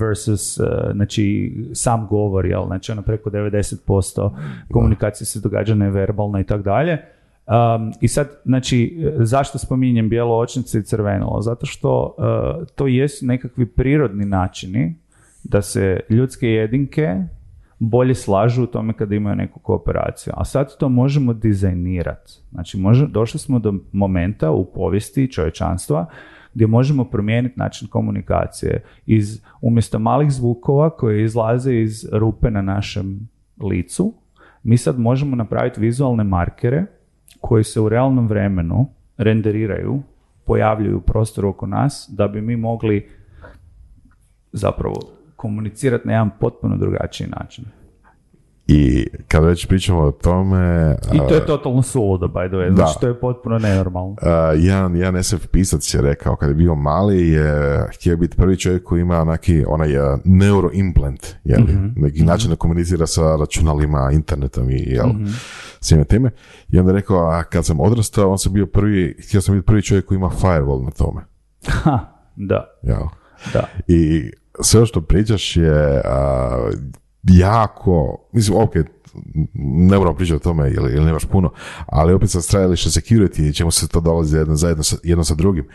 versus, 0.00 0.58
znači 0.94 1.54
sam 1.72 2.06
govor, 2.06 2.46
jel? 2.46 2.66
Znači 2.66 2.92
ono 2.92 3.02
preko 3.02 3.30
90% 3.30 4.30
komunikacije 4.72 5.26
se 5.26 5.40
događa 5.40 5.74
neverbalna 5.74 6.40
i 6.40 6.44
tako 6.44 6.62
dalje. 6.62 6.98
Um, 7.50 7.92
I 8.00 8.08
sad, 8.08 8.28
znači, 8.44 9.06
zašto 9.18 9.58
spominjem 9.58 10.08
bijelo 10.08 10.38
očnice 10.38 10.78
i 10.78 10.82
crvenilo? 10.82 11.40
Zato 11.40 11.66
što 11.66 12.14
uh, 12.18 12.66
to 12.74 12.86
jesu 12.86 13.26
nekakvi 13.26 13.66
prirodni 13.66 14.24
načini 14.24 14.94
da 15.44 15.62
se 15.62 16.00
ljudske 16.08 16.48
jedinke 16.48 17.16
bolje 17.78 18.14
slažu 18.14 18.62
u 18.62 18.66
tome 18.66 18.92
kada 18.92 19.14
imaju 19.14 19.36
neku 19.36 19.58
kooperaciju. 19.58 20.32
A 20.36 20.44
sad 20.44 20.76
to 20.76 20.88
možemo 20.88 21.32
dizajnirati. 21.32 22.32
Znači, 22.50 22.78
može, 22.78 23.06
došli 23.06 23.40
smo 23.40 23.58
do 23.58 23.74
momenta 23.92 24.50
u 24.50 24.64
povijesti 24.64 25.32
čovječanstva 25.32 26.06
gdje 26.54 26.66
možemo 26.66 27.04
promijeniti 27.04 27.54
način 27.58 27.88
komunikacije 27.88 28.82
iz 29.06 29.42
umjesto 29.60 29.98
malih 29.98 30.30
zvukova 30.30 30.90
koje 30.90 31.24
izlaze 31.24 31.74
iz 31.74 32.08
rupe 32.12 32.50
na 32.50 32.62
našem 32.62 33.28
licu, 33.70 34.14
mi 34.62 34.76
sad 34.76 34.98
možemo 34.98 35.36
napraviti 35.36 35.80
vizualne 35.80 36.24
markere 36.24 36.86
koji 37.40 37.64
se 37.64 37.80
u 37.80 37.88
realnom 37.88 38.28
vremenu 38.28 38.86
renderiraju, 39.16 40.02
pojavljuju 40.44 40.96
u 40.96 41.00
prostoru 41.00 41.48
oko 41.48 41.66
nas 41.66 42.10
da 42.12 42.28
bi 42.28 42.40
mi 42.40 42.56
mogli 42.56 43.08
zapravo 44.52 44.96
komunicirati 45.36 46.06
na 46.06 46.12
jedan 46.12 46.30
potpuno 46.40 46.76
drugačiji 46.76 47.28
način. 47.28 47.64
I 48.72 49.06
kad 49.28 49.44
već 49.44 49.66
pričamo 49.66 50.00
o 50.00 50.10
tome... 50.10 50.96
I 51.12 51.18
to 51.18 51.34
je 51.34 51.46
totalno 51.46 51.82
suludo, 51.82 52.26
by 52.26 52.48
the 52.48 52.56
way. 52.56 52.74
Znači, 52.74 53.00
to 53.00 53.08
je 53.08 53.20
potpuno 53.20 53.58
nenormalno. 53.58 54.10
Uh, 54.10 54.18
jedan, 54.56 54.96
jedan 54.96 55.24
SF 55.24 55.46
pisac 55.46 55.94
je 55.94 56.02
rekao, 56.02 56.36
kad 56.36 56.48
je 56.48 56.54
bio 56.54 56.74
mali, 56.74 57.28
je 57.28 57.80
htio 57.94 58.16
biti 58.16 58.36
prvi 58.36 58.56
čovjek 58.56 58.84
koji 58.84 59.00
ima 59.00 59.24
neki 59.24 59.64
onaj 59.68 59.98
uh, 59.98 60.18
neuroimplant, 60.24 61.26
jel? 61.44 61.60
Mm-hmm. 61.60 61.94
Neki 61.96 62.22
način 62.22 62.50
da 62.50 62.56
komunicira 62.56 63.06
sa 63.06 63.36
računalima, 63.36 64.10
internetom 64.12 64.70
i 64.70 64.82
jel, 64.86 65.06
mm-hmm. 65.06 65.34
svime 65.80 66.04
time. 66.04 66.30
I 66.68 66.78
onda 66.78 66.92
je 66.92 66.96
rekao, 66.96 67.18
a 67.18 67.42
kad 67.42 67.66
sam 67.66 67.80
odrastao, 67.80 68.30
on 68.30 68.38
sam 68.38 68.52
bio 68.52 68.66
prvi, 68.66 69.16
htio 69.28 69.40
sam 69.40 69.54
biti 69.54 69.66
prvi 69.66 69.82
čovjek 69.82 70.06
koji 70.06 70.16
ima 70.16 70.30
firewall 70.42 70.84
na 70.84 70.90
tome. 70.90 71.20
Ha, 71.82 71.98
da. 72.36 72.78
Jel? 72.82 73.02
Da. 73.52 73.64
I 73.86 74.30
sve 74.60 74.86
što 74.86 75.00
pričaš 75.00 75.56
je 75.56 76.02
uh, 76.04 76.80
jako, 77.22 78.28
mislim, 78.32 78.58
ok, 78.58 78.74
ne 79.54 79.98
moram 79.98 80.16
pričati 80.16 80.36
o 80.36 80.38
tome 80.38 80.70
ili, 80.70 80.92
ili 80.92 81.04
nemaš 81.04 81.24
puno, 81.24 81.52
ali 81.86 82.14
opet 82.14 82.30
sa 82.30 82.40
stajališta 82.40 82.90
security 82.90 83.48
i 83.48 83.54
čemu 83.54 83.70
se 83.70 83.88
to 83.88 84.00
dolazi 84.00 84.36
jedno, 84.36 84.56
zajedno 84.56 84.82
sa, 84.82 84.96
jedno 85.02 85.24
sa 85.24 85.34
drugim, 85.34 85.68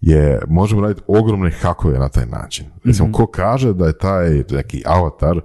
je, 0.00 0.40
možemo 0.48 0.80
raditi 0.80 1.02
ogromne 1.06 1.50
hakove 1.50 1.98
na 1.98 2.08
taj 2.08 2.26
način. 2.26 2.66
Recimo, 2.84 3.08
mm 3.08 3.12
ko 3.12 3.26
kaže 3.26 3.72
da 3.72 3.86
je 3.86 3.98
taj 3.98 4.30
neki 4.50 4.82
avatar 4.86 5.40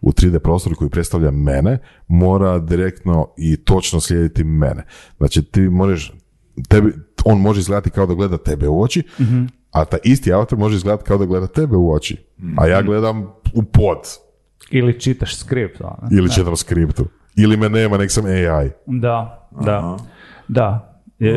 u 0.00 0.10
3D 0.10 0.38
prostoru 0.38 0.76
koji 0.76 0.90
predstavlja 0.90 1.30
mene, 1.30 1.78
mora 2.08 2.58
direktno 2.58 3.28
i 3.36 3.56
točno 3.56 4.00
slijediti 4.00 4.44
mene. 4.44 4.84
Znači, 5.18 5.42
ti 5.42 5.60
možeš, 5.60 6.12
tebi, 6.68 6.92
on 7.24 7.40
može 7.40 7.60
izgledati 7.60 7.90
kao 7.90 8.06
da 8.06 8.14
gleda 8.14 8.38
tebe 8.38 8.68
u 8.68 8.82
oči, 8.82 9.02
a 9.70 9.84
taj 9.84 9.98
isti 10.04 10.32
avatar 10.32 10.58
može 10.58 10.76
izgledati 10.76 11.04
kao 11.04 11.18
da 11.18 11.24
gleda 11.24 11.46
tebe 11.46 11.76
u 11.76 11.92
oči, 11.92 12.16
a 12.56 12.66
ja 12.66 12.82
gledam 12.82 13.22
u 13.54 13.62
pod. 13.62 13.98
Ili 14.72 15.00
čitaš 15.00 15.36
skript. 15.36 15.80
Ono. 15.80 16.08
Ili 16.10 16.30
čitam 16.30 16.56
skriptu. 16.56 17.04
Ili 17.36 17.56
me 17.56 17.68
nema, 17.68 17.98
nek 17.98 18.10
sam 18.10 18.24
AI. 18.26 18.70
Da, 18.86 19.48
da. 19.64 19.96
Da. 20.48 20.88
E, 21.20 21.36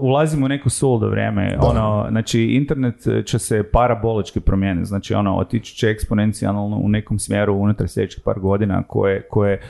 ulazimo 0.00 0.46
u 0.46 0.48
neko 0.48 0.70
suludo 0.70 1.08
vrijeme. 1.08 1.56
Ono, 1.60 2.06
znači, 2.10 2.42
internet 2.42 2.96
će 3.24 3.38
se 3.38 3.62
parabolički 3.62 4.40
promijeniti. 4.40 4.88
Znači, 4.88 5.14
ono, 5.14 5.36
otići 5.36 5.76
će 5.76 5.88
eksponencijalno 5.88 6.76
u 6.76 6.88
nekom 6.88 7.18
smjeru 7.18 7.54
unutar 7.54 7.88
sljedećih 7.88 8.22
par 8.24 8.38
godina 8.38 8.82
koje, 8.82 9.22
koje 9.28 9.52
e, 9.54 9.60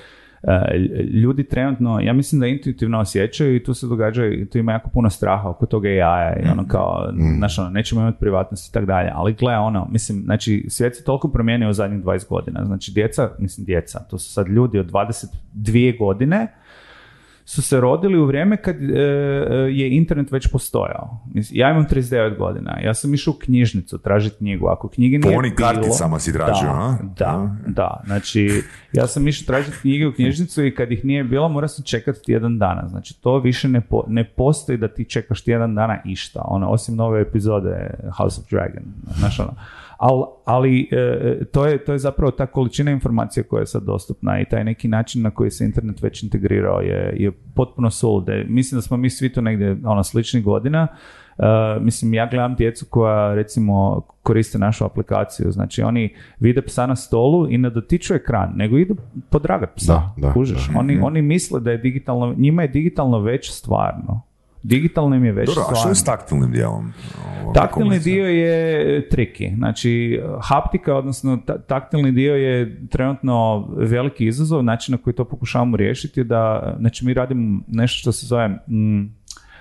ljudi 1.22 1.44
trenutno, 1.44 2.00
ja 2.00 2.12
mislim 2.12 2.40
da 2.40 2.46
intuitivno 2.46 3.00
osjećaju 3.00 3.56
i 3.56 3.62
tu 3.62 3.74
se 3.74 3.86
događa, 3.86 4.26
i 4.26 4.46
tu 4.46 4.58
ima 4.58 4.72
jako 4.72 4.90
puno 4.90 5.10
straha 5.10 5.48
oko 5.48 5.66
toga 5.66 5.88
AI-a 5.88 6.36
i 6.44 6.48
ono 6.48 6.66
kao, 6.68 7.12
znaš, 7.36 7.58
ono, 7.58 7.70
nećemo 7.70 8.00
imati 8.00 8.18
privatnost 8.20 8.68
i 8.68 8.72
tak 8.72 8.84
dalje, 8.84 9.10
ali 9.14 9.32
gle, 9.34 9.56
ono, 9.56 9.88
mislim, 9.90 10.22
znači, 10.24 10.66
svijet 10.68 10.96
se 10.96 11.04
toliko 11.04 11.28
promijenio 11.28 11.70
u 11.70 11.72
zadnjih 11.72 12.04
20 12.04 12.28
godina, 12.28 12.64
znači, 12.64 12.92
djeca, 12.92 13.30
mislim, 13.38 13.64
djeca, 13.64 13.98
to 13.98 14.18
su 14.18 14.32
sad 14.32 14.48
ljudi 14.48 14.78
od 14.78 14.90
22 14.90 15.98
godine, 15.98 16.46
su 17.50 17.62
se 17.62 17.80
rodili 17.80 18.18
u 18.18 18.26
vrijeme 18.26 18.56
kad 18.56 18.76
e, 18.76 18.86
je 19.70 19.96
internet 19.96 20.30
već 20.32 20.46
postojao. 20.46 21.20
Ja 21.50 21.70
imam 21.70 21.86
39 21.86 22.38
godina, 22.38 22.78
ja 22.80 22.94
sam 22.94 23.14
išao 23.14 23.34
u 23.34 23.38
knjižnicu 23.38 23.98
tražiti 23.98 24.36
knjigu. 24.36 24.66
Ako 24.66 24.88
knjige 24.88 25.20
Po 25.20 25.28
nije 25.28 25.38
onim 25.38 25.54
bilo- 25.56 25.68
karticama 25.68 26.18
si 26.18 26.32
tražio, 26.32 26.68
da, 26.68 26.74
a? 26.74 26.98
Da, 27.16 27.56
da. 27.66 28.00
Znači, 28.06 28.62
ja 28.92 29.06
sam 29.06 29.28
išao 29.28 29.46
tražiti 29.46 29.76
knjige 29.80 30.06
u 30.06 30.12
knjižnicu 30.12 30.64
i 30.64 30.74
kad 30.74 30.92
ih 30.92 31.04
nije 31.04 31.24
bilo, 31.24 31.48
morao 31.48 31.68
sam 31.68 31.84
čekati 31.84 32.22
tjedan 32.22 32.58
dana. 32.58 32.88
Znači, 32.88 33.20
to 33.20 33.38
više 33.38 33.68
ne, 33.68 33.80
po- 33.80 34.04
ne 34.08 34.24
postoji 34.26 34.78
da 34.78 34.88
ti 34.88 35.04
čekaš 35.04 35.42
tjedan 35.42 35.74
dana 35.74 35.98
išta. 36.04 36.42
Ono, 36.44 36.68
osim 36.68 36.96
nove 36.96 37.20
epizode 37.20 37.90
House 38.16 38.40
of 38.40 38.50
Dragon. 38.50 38.82
Znaš, 39.18 39.40
ono. 39.40 39.54
Al, 40.00 40.24
ali 40.44 40.88
e, 40.92 41.44
to, 41.52 41.66
je, 41.66 41.84
to 41.84 41.92
je 41.92 41.98
zapravo 41.98 42.30
ta 42.30 42.46
količina 42.46 42.90
informacija 42.90 43.44
koja 43.44 43.60
je 43.60 43.66
sad 43.66 43.82
dostupna 43.82 44.40
i 44.40 44.44
taj 44.44 44.64
neki 44.64 44.88
način 44.88 45.22
na 45.22 45.30
koji 45.30 45.50
se 45.50 45.64
internet 45.64 46.02
već 46.02 46.22
integrirao 46.22 46.80
je, 46.80 47.14
je 47.18 47.32
potpuno 47.54 47.90
sulude. 47.90 48.44
Mislim 48.48 48.78
da 48.78 48.82
smo 48.82 48.96
mi 48.96 49.10
svi 49.10 49.32
tu 49.32 49.42
negdje 49.42 49.76
ono, 49.84 50.04
sličnih 50.04 50.44
godina. 50.44 50.86
E, 51.38 51.44
mislim, 51.80 52.14
ja 52.14 52.26
gledam 52.26 52.54
djecu 52.54 52.86
koja 52.90 53.34
recimo 53.34 54.00
koriste 54.22 54.58
našu 54.58 54.84
aplikaciju. 54.84 55.50
Znači, 55.50 55.82
oni 55.82 56.14
vide 56.38 56.62
psa 56.62 56.86
na 56.86 56.96
stolu 56.96 57.50
i 57.50 57.58
ne 57.58 57.70
dotiču 57.70 58.14
ekran, 58.14 58.52
nego 58.56 58.78
idu 58.78 58.96
podragat 59.30 59.74
psa. 59.76 59.92
Da, 59.92 60.14
da, 60.16 60.32
da. 60.72 60.78
Oni, 60.78 61.00
oni 61.02 61.22
misle 61.22 61.60
da 61.60 61.70
je 61.70 61.78
digitalno, 61.78 62.34
njima 62.36 62.62
je 62.62 62.68
digitalno 62.68 63.20
već 63.20 63.52
stvarno. 63.52 64.29
Digitalno 64.62 65.16
im 65.16 65.24
je 65.24 65.32
već 65.32 65.48
Dobro, 65.48 65.64
a 65.70 65.74
što 65.74 65.88
je 65.88 65.94
s 65.94 66.04
taktilnim 66.04 66.50
dijelom? 66.52 66.92
Ovo, 67.42 67.52
Taktilni 67.52 67.98
dio 67.98 68.26
je 68.26 69.08
triki. 69.08 69.50
Znači, 69.56 70.20
haptika, 70.42 70.96
odnosno 70.96 71.36
ta- 71.46 71.58
taktilni 71.58 72.12
dio 72.12 72.34
je 72.34 72.86
trenutno 72.88 73.66
veliki 73.76 74.26
izazov. 74.26 74.62
Način 74.62 74.92
na 74.92 74.98
koji 74.98 75.14
to 75.14 75.24
pokušavamo 75.24 75.76
riješiti 75.76 76.20
je 76.20 76.24
da, 76.24 76.74
znači, 76.78 77.06
mi 77.06 77.14
radimo 77.14 77.60
nešto 77.68 77.98
što 77.98 78.12
se 78.12 78.26
zove, 78.26 78.48
mm, 78.48 79.14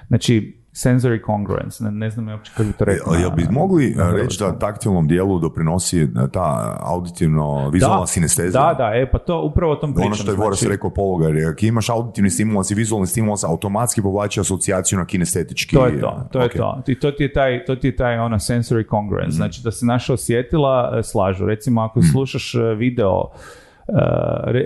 znači, 0.08 0.59
sensory 0.74 1.26
congruence. 1.26 1.84
Ne, 1.84 1.92
ne 1.92 2.10
znam 2.10 2.28
uopće 2.28 2.52
kako 2.52 2.64
bi 2.64 2.74
to 2.74 2.86
rekao. 2.86 3.14
Jel, 3.14 3.22
jel 3.22 3.32
bi 3.32 3.44
na- 3.44 3.52
mogli 3.52 3.94
na 3.98 4.06
uh, 4.06 4.16
reći 4.16 4.40
da 4.40 4.60
taktilnom 4.60 5.08
dijelu 5.08 5.40
doprinosi 5.40 6.04
uh, 6.04 6.10
ta 6.32 6.78
auditivno 6.82 7.70
vizualna 7.70 8.00
Da, 8.00 8.08
sinestezija? 8.08 8.64
Da, 8.64 8.74
da, 8.74 8.92
e, 8.96 9.12
pa 9.12 9.18
to 9.18 9.42
upravo 9.44 9.72
o 9.72 9.76
tom 9.76 9.94
pričam. 9.94 10.08
Ono 10.08 10.16
što 10.16 10.32
je 10.32 10.38
Boris 10.38 10.60
znači- 10.60 10.72
rekao 10.72 10.90
pologa, 10.90 11.28
jer 11.28 11.48
ako 11.48 11.66
imaš 11.66 11.90
auditivni 11.90 12.30
stimulans 12.30 12.72
i 12.72 12.76
vizualni 12.76 13.08
stimulans, 13.08 13.44
automatski 13.44 14.02
povlači 14.02 14.40
asocijaciju 14.40 15.00
na 15.00 15.06
kinestetički. 15.06 15.76
To 15.76 15.86
je 15.86 16.00
to, 16.02 16.24
to 16.32 16.40
je 16.40 16.46
Ok. 16.46 16.52
to. 16.54 16.82
I 16.88 17.00
to 17.00 17.12
ti 17.12 17.24
je 17.24 17.34
taj, 17.34 17.66
to 17.66 17.76
ti 17.76 17.88
je 17.88 17.96
taj 17.96 18.20
ono 18.20 18.36
sensory 18.38 18.90
congruence, 18.90 19.32
znači 19.32 19.62
da 19.64 19.72
se 19.72 19.86
naša 19.86 20.14
osjetila 20.14 20.94
e, 20.94 21.04
slažu. 21.04 21.46
Recimo 21.46 21.82
ako 21.82 22.02
slušaš 22.04 22.56
e, 22.56 22.76
video, 22.76 23.22
e, 23.36 23.69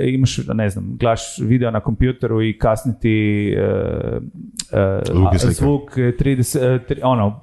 imaš, 0.07 0.37
ne 0.47 0.69
znam, 0.69 0.95
gledaš 0.99 1.21
video 1.39 1.71
na 1.71 1.79
kompjuteru 1.79 2.41
i 2.41 2.57
kasni 2.57 2.93
ti 3.01 3.49
e, 3.49 3.61
e, 4.71 5.01
Zvuk 5.05 5.33
i 5.33 5.35
a- 5.35 5.39
slika. 5.39 5.53
zvuk 5.53 5.97
e, 5.97 6.01
30, 6.19 6.75
e, 6.75 6.79
tri- 6.87 6.99
ono, 7.03 7.41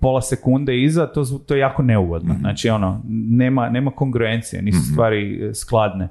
pola 0.00 0.20
sekunde 0.20 0.82
iza, 0.82 1.06
to, 1.06 1.24
to 1.46 1.54
je 1.54 1.60
jako 1.60 1.82
neugodno. 1.82 2.34
Znači 2.40 2.68
ono, 2.68 3.00
nema, 3.08 3.68
nema 3.68 3.90
kongruencije, 3.90 4.62
nisu 4.62 4.92
stvari 4.92 5.44
e, 5.48 5.54
skladne. 5.54 6.08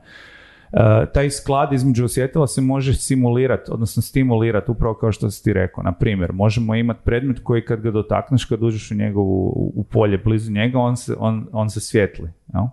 Taj 1.14 1.30
sklad 1.30 1.74
između 1.74 2.06
osjetila 2.06 2.48
se 2.48 2.62
može 2.62 2.94
simulirati, 2.94 3.72
odnosno 3.72 4.02
stimulirati 4.02 4.72
upravo 4.72 4.94
kao 4.94 5.12
što 5.12 5.32
si 5.32 5.44
ti 5.44 5.54
rekao. 5.54 5.84
Na 5.84 5.92
primjer, 5.92 6.34
možemo 6.34 6.76
imati 6.76 7.00
predmet 7.04 7.40
koji 7.44 7.66
kad 7.66 7.82
ga 7.82 7.92
dotakneš, 7.92 8.46
kad 8.46 8.64
uđeš 8.64 8.92
u 8.92 8.96
njegovu 8.96 9.48
u 9.76 9.84
polje 9.84 10.18
blizu 10.18 10.52
njega, 10.52 10.80
on 10.80 10.98
se, 10.98 11.16
on, 11.20 11.48
on 11.52 11.70
se 11.70 11.80
svijetli. 11.80 12.30
jel? 12.54 12.64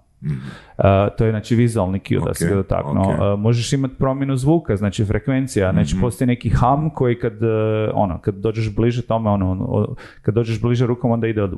E, 0.79 1.09
to 1.19 1.25
je 1.25 1.31
znači 1.31 1.55
vizualni 1.57 2.01
cue 2.09 2.21
da 2.27 2.35
se 2.35 2.49
ga 2.49 2.55
dotaknuo. 2.55 3.15
ok. 3.15 3.39
E, 3.39 3.41
možeš 3.41 3.73
imati 3.73 3.95
promjenu 3.95 4.37
zvuka, 4.37 4.77
znači 4.77 5.05
frekvencija, 5.05 5.73
znači 5.73 5.97
postoji 6.01 6.27
neki 6.27 6.51
hum 6.51 6.91
koji 6.91 7.19
kad, 7.19 7.43
e, 7.43 7.91
ono, 7.95 8.19
kad 8.19 8.35
dođeš 8.35 8.75
bliže 8.75 9.03
tome, 9.03 9.31
ono, 9.31 9.51
ono, 9.51 9.95
kad 10.23 10.35
dođeš 10.35 10.61
bliže 10.61 10.87
rukom, 10.87 11.11
onda 11.11 11.27
ide 11.27 11.43
od 11.43 11.55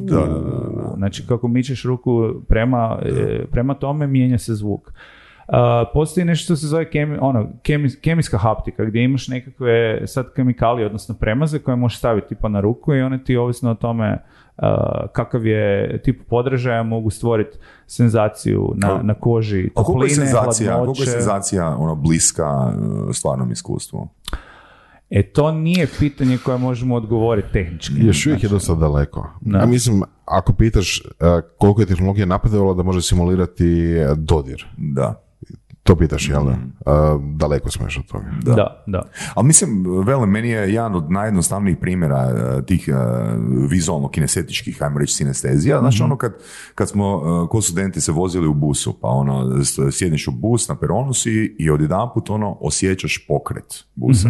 Da, 0.00 0.16
da, 0.16 0.26
da, 0.26 0.82
da. 0.82 0.94
Znači, 0.96 1.26
kako 1.26 1.48
mičeš 1.48 1.84
ruku 1.84 2.34
prema, 2.48 2.98
e, 3.02 3.44
prema 3.50 3.74
tome, 3.74 4.06
mijenja 4.06 4.38
se 4.38 4.54
zvuk. 4.54 4.92
Uh, 5.48 5.54
postoji 5.92 6.24
nešto 6.24 6.44
što 6.44 6.56
se 6.56 6.66
zove 6.66 6.90
kemi, 6.90 7.18
ono, 7.20 7.48
kemi- 7.62 8.00
kemijska 8.00 8.38
haptika, 8.38 8.84
gdje 8.84 9.04
imaš 9.04 9.28
nekakve 9.28 10.02
sad 10.06 10.32
kemikalije, 10.34 10.86
odnosno 10.86 11.14
premaze 11.14 11.58
koje 11.58 11.76
možeš 11.76 11.98
staviti 11.98 12.28
tipa 12.28 12.48
na 12.48 12.60
ruku 12.60 12.94
i 12.94 13.02
one 13.02 13.24
ti 13.24 13.36
ovisno 13.36 13.70
o 13.70 13.74
tome 13.74 14.12
uh, 14.12 14.43
kakav 15.12 15.46
je 15.46 16.00
tip 16.02 16.28
podražaja 16.28 16.82
mogu 16.82 17.10
stvoriti 17.10 17.58
senzaciju 17.86 18.72
na, 18.76 18.94
A- 18.94 19.02
na 19.02 19.14
koži, 19.14 19.70
A 19.74 19.84
koliko 19.84 20.04
je 20.04 20.08
topline, 20.08 20.26
senzacija, 20.26 20.78
koliko 20.78 21.02
je 21.02 21.06
senzacija 21.06 21.76
ono, 21.78 21.94
bliska 21.94 22.46
uh, 22.66 23.08
stvarnom 23.12 23.52
iskustvu? 23.52 24.08
E, 25.10 25.22
to 25.22 25.52
nije 25.52 25.88
pitanje 25.98 26.38
koje 26.44 26.58
možemo 26.58 26.94
odgovoriti 26.94 27.52
tehnički. 27.52 27.94
Još 27.96 28.26
uvijek 28.26 28.42
je 28.42 28.48
dosta 28.48 28.74
daleko. 28.74 29.30
Ja 29.46 29.66
mislim, 29.66 30.02
ako 30.24 30.52
pitaš 30.52 31.02
uh, 31.04 31.10
koliko 31.58 31.80
je 31.80 31.86
tehnologija 31.86 32.26
napredovala 32.26 32.74
da 32.74 32.82
može 32.82 33.02
simulirati 33.02 33.96
uh, 34.10 34.18
dodir. 34.18 34.66
Da. 34.76 35.23
To 35.84 35.96
pitaš, 35.96 36.28
jel 36.28 36.44
da? 36.44 36.56
A, 36.86 37.18
daleko 37.36 37.70
smo 37.70 37.86
još 37.86 37.98
od 37.98 38.06
toga. 38.06 38.24
Da, 38.42 38.84
da. 38.86 39.02
Ali 39.34 39.46
mislim, 39.46 39.84
velim, 40.04 40.30
meni 40.30 40.48
je 40.48 40.72
jedan 40.74 40.94
od 40.94 41.10
najjednostavnijih 41.10 41.76
primjera 41.80 42.30
e, 42.58 42.66
tih 42.66 42.88
uh, 42.88 42.94
vizualno 43.70 44.08
kinesetičkih, 44.08 44.82
ajmo 44.82 44.98
reći, 44.98 45.14
sinestezija. 45.14 45.78
Znači 45.80 46.02
ono 46.02 46.16
kad, 46.16 46.34
kad 46.74 46.88
smo 46.88 47.16
uh, 47.16 47.48
ko 47.48 47.60
studenti 47.60 48.00
se 48.00 48.12
vozili 48.12 48.46
u 48.46 48.54
busu, 48.54 48.98
pa 49.00 49.08
ono, 49.08 49.64
s- 49.64 49.78
sjedneš 49.92 50.28
u 50.28 50.32
bus 50.32 50.68
na 50.68 50.76
peronu 50.76 51.14
si 51.14 51.56
i 51.58 51.70
odjedanput 51.70 52.30
ono, 52.30 52.56
osjećaš 52.60 53.24
pokret 53.28 53.84
busa. 53.94 54.28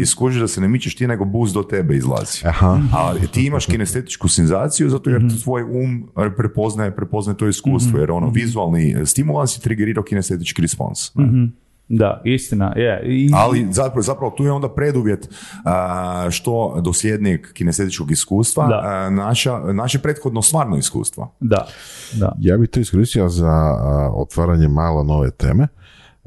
I 0.00 0.06
skužiš 0.06 0.40
da 0.40 0.48
se 0.48 0.60
ne 0.60 0.68
mičeš 0.68 0.96
ti, 0.96 1.06
nego 1.06 1.24
bus 1.24 1.52
do 1.52 1.62
tebe 1.62 1.96
izlazi. 1.96 2.40
Aha. 2.44 2.80
A 2.92 3.14
ti 3.32 3.46
imaš 3.46 3.66
kinestetičku 3.66 4.28
senzaciju 4.28 4.90
zato 4.90 5.10
jer 5.10 5.42
tvoj 5.42 5.62
um 5.62 6.08
prepoznaje, 6.36 6.96
prepoznaje 6.96 7.36
to 7.36 7.48
iskustvo, 7.48 7.98
jer 7.98 8.10
ono, 8.10 8.30
vizualni 8.30 9.06
stimulans 9.06 9.56
je 9.56 9.60
triggerirao 9.60 10.04
kinestetički 10.04 10.62
respons. 10.62 10.93
Ne? 11.14 11.48
Da, 11.88 12.20
istina, 12.24 12.72
je. 12.76 13.02
I, 13.06 13.30
Ali 13.34 13.68
zapravo, 13.70 14.02
zapravo 14.02 14.34
tu 14.36 14.44
je 14.44 14.52
onda 14.52 14.68
preduvjet 14.68 15.28
a, 15.64 16.26
što 16.30 16.80
dosljednijeg 16.84 17.52
kinestetičkog 17.52 18.10
iskustva, 18.10 18.80
a, 18.82 19.10
naša, 19.10 19.58
naše 19.58 19.98
prethodno 19.98 20.42
stvarno 20.42 20.76
iskustvo. 20.76 21.34
Da, 21.40 21.66
da. 22.12 22.32
Ja 22.40 22.56
bih 22.56 22.68
to 22.70 22.80
iskoristio 22.80 23.28
za 23.28 23.50
a, 23.50 24.10
otvaranje 24.14 24.68
malo 24.68 25.04
nove 25.04 25.30
teme. 25.30 25.68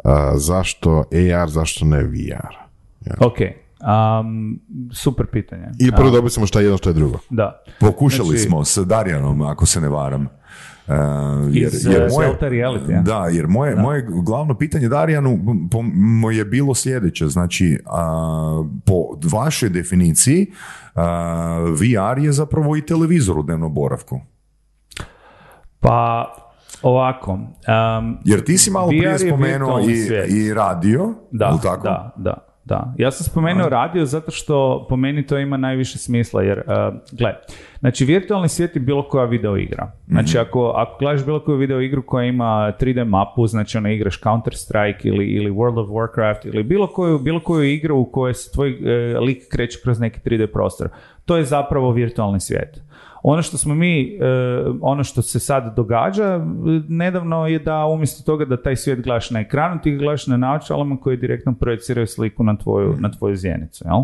A, 0.03 0.34
zašto 0.38 1.03
AR, 1.34 1.49
zašto 1.49 1.86
ne 1.86 2.03
VR? 2.03 2.53
Ja. 3.05 3.13
Ok, 3.20 3.38
um, 4.22 4.59
super 4.93 5.26
pitanje. 5.26 5.65
Ili 5.80 5.91
prvo 5.91 6.09
dobili 6.09 6.30
smo 6.32 6.45
šta 6.45 6.59
je 6.59 6.65
jedno, 6.65 6.78
šta 6.78 6.89
je 6.89 6.93
drugo. 6.93 7.20
Da. 7.30 7.63
Pokušali 7.80 8.30
Znači- 8.30 8.43
smo 8.43 8.65
s 8.65 8.78
Darijanom, 8.78 9.41
ako 9.41 9.65
se 9.65 9.82
ne 9.82 9.89
varam. 9.89 10.28
Uh, 10.88 10.93
jer, 11.51 11.73
Iz, 11.73 11.85
jer 11.85 12.03
uh, 12.03 12.11
moje, 12.15 12.27
Delta 12.27 12.47
Reality-a. 12.47 13.01
da, 13.01 13.27
jer 13.31 13.47
moje, 13.47 13.75
moje 13.75 14.07
glavno 14.09 14.57
pitanje 14.57 14.89
Darijanu 14.89 15.39
po, 15.71 15.81
mo 15.93 16.31
je 16.31 16.45
bilo 16.45 16.75
sljedeće, 16.75 17.27
znači 17.27 17.79
a, 17.85 18.63
po 18.85 18.95
vašoj 19.38 19.69
definiciji 19.69 20.51
a, 20.95 21.59
VR 21.79 22.19
je 22.19 22.31
zapravo 22.31 22.77
i 22.77 22.85
televizor 22.85 23.39
u 23.39 23.43
dnevnom 23.43 23.73
boravku. 23.73 24.19
Pa, 25.79 26.33
ovako. 26.81 27.33
Um, 27.33 28.17
Jer 28.25 28.43
ti 28.43 28.57
si 28.57 28.71
malo 28.71 28.88
VR 28.88 28.89
prije 28.89 29.11
je 29.11 29.19
spomenuo 29.19 29.79
i, 29.79 30.07
i 30.27 30.53
radio, 30.53 31.13
Da, 31.31 31.59
tako? 31.63 31.83
da, 31.83 32.13
da, 32.17 32.46
da. 32.68 32.93
Ja 32.97 33.11
sam 33.11 33.26
spomenuo 33.26 33.70
radio 33.70 34.05
zato 34.05 34.32
što 34.32 34.86
po 34.89 34.95
meni 34.95 35.28
to 35.28 35.38
ima 35.38 35.57
najviše 35.57 35.97
smisla, 35.97 36.41
jer, 36.41 36.57
uh, 36.57 36.95
gle, 37.11 37.36
znači 37.80 38.05
virtualni 38.05 38.49
svijet 38.49 38.76
je 38.76 38.82
bilo 38.82 39.03
koja 39.03 39.26
video 39.26 39.57
igra. 39.57 39.91
Znači 40.07 40.38
ako, 40.38 40.74
ako 40.76 40.97
gledaš 40.99 41.26
bilo 41.26 41.39
koju 41.39 41.57
video 41.57 41.82
igru 41.82 42.01
koja 42.01 42.26
ima 42.26 42.74
3D 42.80 43.05
mapu, 43.05 43.47
znači 43.47 43.78
ona 43.78 43.91
igraš 43.91 44.20
Counter 44.22 44.55
Strike 44.55 45.07
ili, 45.07 45.26
ili 45.26 45.51
World 45.51 45.80
of 45.80 45.89
Warcraft 45.89 46.47
ili 46.47 46.63
bilo 46.63 46.88
koju, 46.88 47.20
bilo 47.20 47.39
koju 47.39 47.63
igru 47.63 47.97
u 47.97 48.05
kojoj 48.05 48.34
se 48.34 48.51
tvoj 48.51 48.70
e, 48.70 49.20
lik 49.20 49.43
kreće 49.51 49.80
kroz 49.84 49.99
neki 49.99 50.20
3D 50.20 50.47
prostor. 50.47 50.89
To 51.26 51.38
je 51.38 51.43
zapravo 51.43 51.91
virtualni 51.91 52.39
svijet. 52.39 52.82
Ono 53.24 53.41
što 53.41 53.57
smo 53.57 53.76
mi, 53.76 54.01
e, 54.01 54.18
ono 54.82 55.03
što 55.03 55.22
se 55.22 55.39
sad 55.39 55.76
događa 55.76 56.24
e, 56.24 56.39
nedavno 56.88 57.47
je 57.47 57.59
da 57.59 57.86
umjesto 57.86 58.24
toga 58.24 58.45
da 58.45 58.61
taj 58.61 58.76
svijet 58.76 59.01
gledaš 59.01 59.32
na 59.32 59.39
ekranu, 59.39 59.82
ti 59.82 59.91
ga 59.91 60.15
na 60.28 60.38
naočalama 60.38 60.97
koji 60.97 61.18
direktno 61.18 61.53
projeciraju 61.59 62.07
sliku 62.07 62.43
na 62.43 62.57
tvoju, 62.57 62.95
na 62.99 63.11
tvoju 63.11 63.36
zjenicu. 63.36 63.84
Jel? 63.88 64.03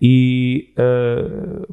I 0.00 0.74
e, 0.76 0.84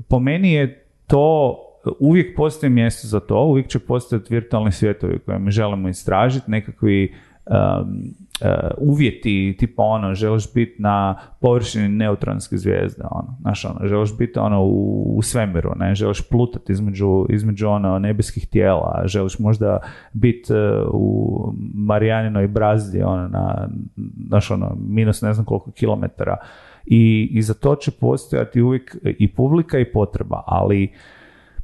po 0.10 0.20
meni 0.20 0.54
je 0.54 0.86
to 1.08 1.58
uvijek 2.00 2.36
postoji 2.36 2.70
mjesto 2.70 3.08
za 3.08 3.20
to, 3.20 3.44
uvijek 3.44 3.68
će 3.68 3.80
postojati 3.80 4.34
virtualni 4.34 4.72
svjetovi 4.72 5.20
koje 5.20 5.40
mi 5.40 5.52
želimo 5.52 5.90
istražiti, 5.90 6.52
nekakvi 6.52 7.14
um, 7.46 8.14
uvjeti, 8.78 9.56
tipa 9.60 9.84
ono, 9.84 10.14
želiš 10.14 10.54
biti 10.54 10.82
na 10.82 11.16
površini 11.42 11.90
neutronske 11.90 12.58
zvijezde, 12.58 13.04
ono, 13.12 13.38
znaš, 13.42 13.66
ono, 13.66 13.88
želiš 13.88 14.18
biti 14.18 14.40
ono 14.40 14.64
u, 14.64 15.04
u 15.18 15.22
svemiru, 15.22 15.72
ne, 15.76 15.96
želiš 15.96 16.30
plutati 16.30 16.72
između, 16.72 17.26
između 17.30 17.68
ono 17.68 18.00
nebeskih 18.00 18.48
tijela, 18.48 19.04
želiš 19.06 19.40
možda 19.40 19.80
biti 20.14 20.54
uh, 20.54 20.60
u 20.94 21.54
Marijaninoj 21.74 22.48
brazdi, 22.48 23.04
ono, 23.04 23.28
na, 23.28 23.70
znaš, 24.28 24.52
ono, 24.52 24.78
minus 24.88 25.22
ne 25.22 25.34
znam 25.34 25.46
koliko 25.46 25.72
kilometara, 25.72 26.38
i, 26.86 27.30
i 27.32 27.42
za 27.42 27.54
to 27.54 27.76
će 27.76 27.92
postojati 27.92 28.62
uvijek 28.62 28.98
i 29.04 29.28
publika 29.28 29.80
i 29.80 29.92
potreba, 29.92 30.44
ali 30.46 30.94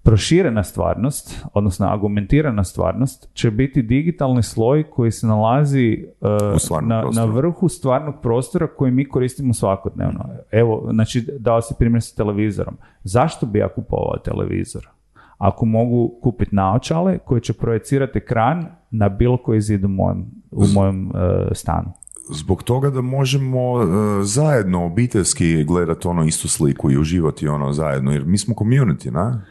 proširena 0.07 0.63
stvarnost, 0.63 1.45
odnosno 1.53 1.87
argumentirana 1.87 2.63
stvarnost, 2.63 3.29
će 3.33 3.51
biti 3.51 3.81
digitalni 3.81 4.43
sloj 4.43 4.83
koji 4.83 5.11
se 5.11 5.27
nalazi 5.27 6.05
uh, 6.21 6.81
na, 6.81 7.03
na 7.15 7.25
vrhu 7.25 7.69
stvarnog 7.69 8.15
prostora 8.21 8.67
koji 8.67 8.91
mi 8.91 9.09
koristimo 9.09 9.53
svakodnevno. 9.53 10.25
Evo, 10.51 10.89
znači, 10.91 11.27
dao 11.39 11.61
si 11.61 11.73
primjer 11.79 12.01
sa 12.01 12.15
televizorom. 12.15 12.77
Zašto 13.03 13.45
bi 13.45 13.59
ja 13.59 13.69
kupovao 13.69 14.17
televizor? 14.17 14.89
Ako 15.37 15.65
mogu 15.65 16.19
kupiti 16.21 16.55
naočale 16.55 17.17
koji 17.17 17.41
će 17.41 17.53
projecirati 17.53 18.17
ekran 18.17 18.65
na 18.91 19.09
bilo 19.09 19.37
koji 19.37 19.61
zid 19.61 19.83
u 19.83 19.87
mojem, 19.87 20.25
u 20.51 20.65
mojem 20.73 21.07
uh, 21.07 21.13
stanu. 21.51 21.93
Zbog 22.29 22.63
toga 22.63 22.89
da 22.89 23.01
možemo 23.01 23.81
e, 23.81 23.85
zajedno 24.23 24.85
obiteljski 24.85 25.63
gledati 25.63 26.07
ono 26.07 26.23
istu 26.23 26.47
sliku 26.47 26.91
i 26.91 26.97
uživati 26.97 27.47
ono 27.47 27.73
zajedno, 27.73 28.11
jer 28.11 28.25
mi 28.25 28.37
smo 28.37 28.55
community, 28.55 29.11
na? 29.11 29.41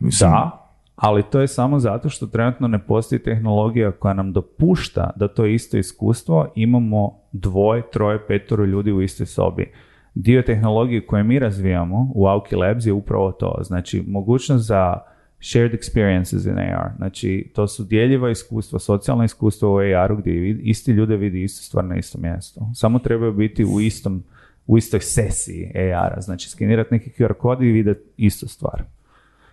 Mislim, 0.00 0.30
Da, 0.30 0.66
ali 0.96 1.22
to 1.30 1.40
je 1.40 1.48
samo 1.48 1.78
zato 1.78 2.08
što 2.08 2.26
trenutno 2.26 2.68
ne 2.68 2.78
postoji 2.78 3.22
tehnologija 3.22 3.92
koja 3.92 4.14
nam 4.14 4.32
dopušta 4.32 5.10
da 5.16 5.28
to 5.28 5.46
isto 5.46 5.76
iskustvo 5.76 6.52
imamo 6.54 7.18
dvoje, 7.32 7.82
troje, 7.92 8.26
petoro 8.26 8.64
ljudi 8.64 8.92
u 8.92 9.02
istoj 9.02 9.26
sobi. 9.26 9.72
Dio 10.14 10.42
tehnologije 10.42 11.06
koje 11.06 11.22
mi 11.22 11.38
razvijamo 11.38 12.12
u 12.14 12.26
Auki 12.26 12.56
Labs 12.56 12.86
je 12.86 12.92
upravo 12.92 13.32
to. 13.32 13.58
Znači, 13.62 14.04
mogućnost 14.06 14.66
za 14.66 14.94
shared 15.40 15.72
experiences 15.72 16.50
in 16.50 16.58
AR. 16.58 16.90
Znači, 16.96 17.52
to 17.54 17.68
su 17.68 17.84
dijeljiva 17.84 18.30
iskustva, 18.30 18.78
socijalna 18.78 19.24
iskustva 19.24 19.68
u 19.68 19.76
AR-u 19.76 20.16
gdje 20.16 20.50
isti 20.50 20.92
ljude 20.92 21.16
vidi 21.16 21.42
istu 21.42 21.64
stvar 21.64 21.84
na 21.84 21.96
istom 21.96 22.22
mjestu. 22.22 22.60
Samo 22.74 22.98
trebaju 22.98 23.32
biti 23.32 23.64
u 23.64 23.80
istom 23.80 24.22
u 24.66 24.78
istoj 24.78 25.00
sesiji 25.00 25.72
AR-a. 25.74 26.20
Znači, 26.20 26.50
skenirati 26.50 26.94
neki 26.94 27.10
QR 27.10 27.34
kod 27.34 27.62
i 27.62 27.72
vidjeti 27.72 28.08
istu 28.16 28.48
stvar. 28.48 28.82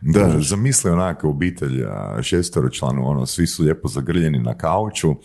Da, 0.02 0.40
zamisli 0.40 0.92
onako 0.92 1.30
obitelj, 1.30 1.84
a, 1.86 2.18
šestoro 2.22 2.70
članu, 2.70 3.10
ono, 3.10 3.26
svi 3.26 3.48
su 3.48 3.64
lijepo 3.64 3.88
zagrljeni 3.88 4.40
na 4.40 4.54
kauču, 4.54 5.16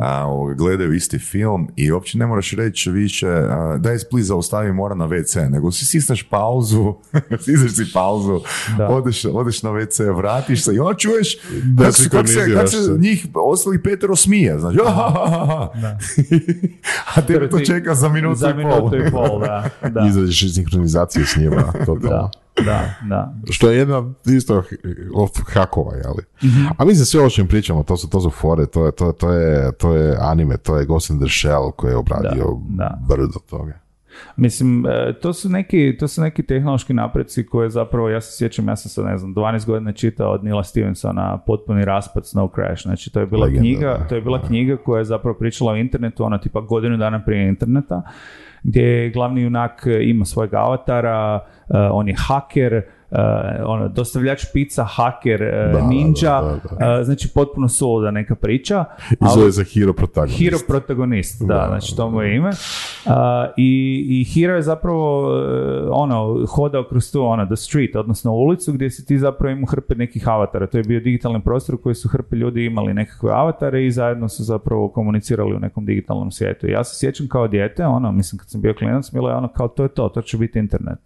a, 0.00 0.26
ovoga, 0.26 0.54
gledaju 0.54 0.92
isti 0.92 1.18
film 1.18 1.68
i 1.76 1.92
uopće 1.92 2.18
ne 2.18 2.26
moraš 2.26 2.52
reći 2.52 2.90
više, 2.90 3.28
a, 3.28 3.76
daj 3.80 3.98
spli 3.98 4.22
zaustavi, 4.22 4.72
mora 4.72 4.94
na 4.94 5.08
WC, 5.08 5.50
nego 5.50 5.72
si 5.72 5.86
sisneš 5.86 6.22
pauzu, 6.22 6.94
sisneš 7.44 7.72
si 7.76 7.92
pauzu, 7.92 8.40
Da. 8.78 8.88
odeš, 8.88 9.24
odeš 9.24 9.62
na 9.62 9.70
WC, 9.70 10.16
vratiš 10.16 10.64
se 10.64 10.74
i 10.74 10.78
onda 10.78 10.98
čuješ 10.98 11.36
Da 11.64 11.82
kako 11.84 11.92
se, 11.92 12.08
kako 12.10 12.26
se, 12.26 12.54
kako 12.54 12.66
se 12.66 12.96
njih 12.98 13.26
ostalih 13.34 13.80
petero 13.84 14.16
smije, 14.16 14.58
znači, 14.58 14.78
a 17.14 17.22
tebe 17.26 17.48
to 17.48 17.60
čeka 17.60 17.94
za 17.94 18.08
minutu 18.08 18.38
za 18.38 18.50
i 18.50 18.52
pol. 18.52 18.62
minutu 18.64 18.96
i 18.96 19.10
pol, 19.10 19.40
da. 19.40 19.70
da. 19.88 20.06
Izađeš 20.08 20.42
iz 20.42 20.54
sinhronizacije 20.54 21.26
s 21.26 21.36
njima. 21.36 21.72
totalno. 21.86 22.30
Da, 22.64 22.94
da. 23.08 23.34
Što 23.50 23.70
je 23.70 23.78
jedna 23.78 24.14
isto 24.26 24.62
hakova, 25.46 25.94
jeli? 25.94 26.22
A 26.78 26.84
mislim, 26.84 27.04
sve 27.04 27.26
o 27.26 27.30
čem 27.30 27.48
pričamo, 27.48 27.82
to 27.82 27.96
su, 27.96 28.10
to 28.10 28.20
su 28.20 28.30
fore, 28.30 28.66
to 28.66 28.86
je, 28.86 28.92
to, 28.92 29.12
to, 29.12 29.32
je, 29.32 29.72
to 29.72 29.94
je 29.94 30.16
anime, 30.20 30.56
to 30.56 30.76
je 30.76 30.86
Ghost 30.86 31.10
in 31.10 31.18
the 31.18 31.28
Shell 31.28 31.70
koji 31.70 31.90
je 31.90 31.96
obradio 31.96 32.44
Da, 32.68 32.84
da. 32.84 32.98
brdo 33.08 33.38
toga. 33.50 33.88
Mislim, 34.36 34.86
e, 34.86 35.12
to 35.22 35.32
su, 35.32 35.48
neki, 35.48 35.96
to 35.98 36.08
su 36.08 36.20
neki 36.20 36.42
tehnološki 36.42 36.94
napreci 36.94 37.46
koje 37.46 37.70
zapravo, 37.70 38.08
ja 38.08 38.20
se 38.20 38.36
sjećam, 38.36 38.68
ja 38.68 38.76
sam 38.76 38.90
sad, 38.90 39.04
ne 39.04 39.18
znam, 39.18 39.34
12 39.34 39.66
godina 39.66 39.92
čitao 39.92 40.32
od 40.32 40.44
Nila 40.44 40.64
Stevensona 40.64 41.38
Potpuni 41.46 41.84
raspad 41.84 42.22
Snow 42.22 42.54
Crash. 42.54 42.82
Znači, 42.82 43.12
to 43.12 43.20
je 43.20 43.26
bila 43.26 43.44
Legenda, 43.44 43.60
knjiga, 43.60 43.96
da. 43.98 44.08
to 44.08 44.14
je 44.14 44.20
bila 44.20 44.42
knjiga 44.42 44.76
koja 44.76 44.98
je 44.98 45.04
zapravo 45.04 45.38
pričala 45.38 45.72
o 45.72 45.76
internetu, 45.76 46.24
ona 46.24 46.38
tipa 46.38 46.60
godinu 46.60 46.96
dana 46.96 47.24
prije 47.24 47.48
interneta, 47.48 48.02
gdje 48.62 49.10
glavni 49.10 49.42
junak 49.42 49.86
e, 49.86 50.02
ima 50.08 50.24
svojeg 50.24 50.54
avatara, 50.54 51.40
e, 51.68 51.78
on 51.92 52.08
je 52.08 52.14
haker, 52.18 52.82
e, 53.10 53.18
ono, 53.64 53.88
dostavljač 53.88 54.44
pizza, 54.52 54.84
haker, 54.84 55.42
e, 55.42 55.70
Da, 55.72 55.78
da, 55.78 55.86
ninja, 55.86 56.40
da, 56.78 56.98
e, 57.00 57.04
znači 57.04 57.28
potpuno 57.34 57.68
suluda 57.68 58.10
neka 58.10 58.34
priča. 58.34 58.84
I 59.10 59.16
ali- 59.20 59.40
zove 59.40 59.52
se 59.52 59.64
Hero 59.64 59.92
Protagonist. 59.92 60.38
Hero 60.38 60.58
protagonist, 60.68 61.42
da, 61.42 61.54
Da, 61.54 61.66
znači 61.68 61.96
to 61.96 62.10
mu 62.10 62.22
je 62.22 62.36
ime. 62.36 62.50
A, 63.06 63.48
i, 63.56 64.04
I 64.08 64.24
Hero 64.24 64.54
je 64.54 64.62
zapravo 64.62 65.32
ono, 65.90 66.46
hodao 66.48 66.84
kroz 66.84 67.12
tu 67.12 67.22
ono, 67.24 67.46
the 67.46 67.56
street, 67.56 67.96
odnosno 67.96 68.32
ulicu 68.32 68.72
gdje 68.72 68.90
si 68.90 69.06
ti 69.06 69.18
zapravo 69.18 69.52
imao 69.52 69.66
hrpe 69.66 69.94
nekih 69.94 70.28
avatara. 70.28 70.66
To 70.66 70.78
je 70.78 70.84
bio 70.84 71.00
digitalni 71.00 71.40
prostor 71.40 71.74
u 71.74 71.78
koji 71.78 71.94
su 71.94 72.08
hrpe 72.08 72.36
ljudi 72.36 72.64
imali 72.64 72.94
nekakve 72.94 73.30
avatare 73.32 73.86
i 73.86 73.90
zajedno 73.90 74.28
su 74.28 74.44
zapravo 74.44 74.88
komunicirali 74.88 75.56
u 75.56 75.60
nekom 75.60 75.84
digitalnom 75.84 76.30
svijetu. 76.30 76.66
I 76.66 76.70
ja 76.70 76.84
se 76.84 76.98
sjećam 76.98 77.28
kao 77.28 77.48
dijete, 77.48 77.86
ono, 77.86 78.12
mislim 78.12 78.38
kad 78.38 78.50
sam 78.50 78.60
bio 78.60 78.74
klinac, 78.74 79.10
bilo 79.12 79.28
je 79.28 79.34
ono 79.36 79.48
kao 79.48 79.68
to 79.68 79.82
je 79.82 79.88
to, 79.88 80.08
to 80.08 80.22
će 80.22 80.36
biti 80.38 80.58
internet. 80.58 80.98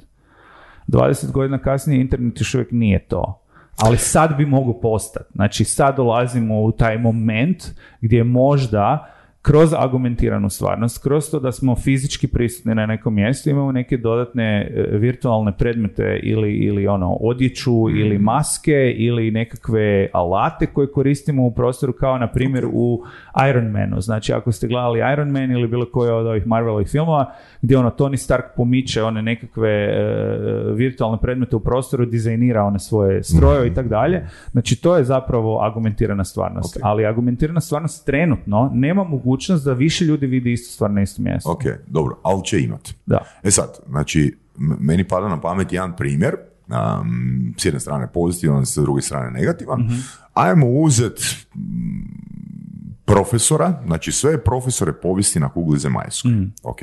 20 0.89 1.33
godina 1.33 1.59
kasnije 1.59 2.01
internet 2.01 2.41
još 2.41 2.55
uvijek 2.55 2.73
nije 2.73 3.07
to. 3.09 3.39
Ali 3.77 3.97
sad 3.97 4.37
bi 4.37 4.47
mogu 4.47 4.81
postati. 4.81 5.33
Znači 5.35 5.65
sad 5.65 5.97
dolazimo 5.97 6.63
u 6.63 6.73
taj 6.73 6.99
moment 6.99 7.65
gdje 8.01 8.25
možda 8.25 9.15
kroz 9.43 9.75
argumentiranu 9.79 10.51
stvarnost, 10.51 11.03
kroz 11.03 11.31
to 11.31 11.41
da 11.41 11.53
smo 11.53 11.77
fizički 11.77 12.29
prisutni 12.29 12.75
na 12.75 12.87
nekom 12.87 13.15
mjestu, 13.15 13.51
imamo 13.51 13.73
neke 13.73 13.97
dodatne 13.97 14.71
e, 14.75 14.99
virtualne 14.99 15.53
predmete 15.59 16.21
ili, 16.23 16.53
ili 16.53 16.87
ono, 16.87 17.13
odjeću 17.13 17.91
ili 17.91 18.19
maske 18.19 18.95
ili 18.97 19.31
nekakve 19.31 20.09
alate 20.13 20.67
koje 20.67 20.93
koristimo 20.93 21.47
u 21.47 21.55
prostoru 21.55 21.93
kao 21.93 22.19
na 22.19 22.27
primjer 22.27 22.67
u 22.73 23.03
Iron 23.51 23.67
Manu. 23.67 24.01
Znači 24.01 24.33
ako 24.33 24.53
ste 24.53 24.69
gledali 24.69 25.13
Iron 25.13 25.31
Man 25.31 25.51
ili 25.51 25.69
bilo 25.69 25.87
koje 25.93 26.13
od 26.13 26.27
ovih 26.27 26.47
Marvelovih 26.47 26.89
filmova 26.89 27.33
gdje 27.63 27.79
ono 27.79 27.91
Tony 27.91 28.17
Stark 28.17 28.45
pomiče 28.57 29.03
one 29.03 29.23
nekakve 29.23 29.71
e, 29.71 29.95
virtualne 30.75 31.19
predmete 31.23 31.57
u 31.57 31.61
prostoru, 31.61 32.07
dizajnira 32.07 32.65
one 32.65 32.79
svoje 32.79 33.23
stroje 33.23 33.69
i 33.69 33.75
tako 33.75 33.89
dalje. 33.89 34.27
Znači 34.51 34.83
to 34.83 34.97
je 34.97 35.05
zapravo 35.05 35.63
argumentirana 35.63 36.25
stvarnost. 36.25 36.79
Ali 36.83 37.07
argumentirana 37.07 37.61
stvarnost 37.61 38.07
trenutno 38.07 38.71
nema 38.75 39.05
mogućnost 39.05 39.32
da 39.65 39.73
više 39.73 40.05
ljudi 40.05 40.27
vidi 40.27 40.53
istu 40.53 40.73
stvar 40.73 40.91
na 40.91 41.03
istom 41.03 41.25
mjestu. 41.25 41.51
Ok, 41.51 41.63
dobro, 41.87 42.21
ali 42.23 42.45
će 42.45 42.61
imat. 42.61 42.89
Da. 43.07 43.25
E 43.43 43.51
sad, 43.51 43.79
znači, 43.89 44.37
meni 44.59 45.09
pada 45.09 45.29
na 45.29 45.41
pamet 45.41 45.73
jedan 45.73 45.97
primjer, 45.97 46.37
um, 46.69 47.55
s 47.59 47.65
jedne 47.65 47.81
strane 47.81 48.13
pozitivan, 48.13 48.67
s 48.67 48.77
druge 48.77 49.03
strane 49.03 49.31
negativan. 49.31 49.89
Ajmo 50.35 50.67
uzet 50.69 51.47
mm, 51.55 51.61
profesora, 53.05 53.83
znači 53.87 54.13
sve 54.13 54.45
profesore 54.45 54.93
povijesti 54.93 55.41
na 55.41 55.49
kugli 55.49 55.79
zemaljskoj. 55.79 56.33
Ok. 56.63 56.79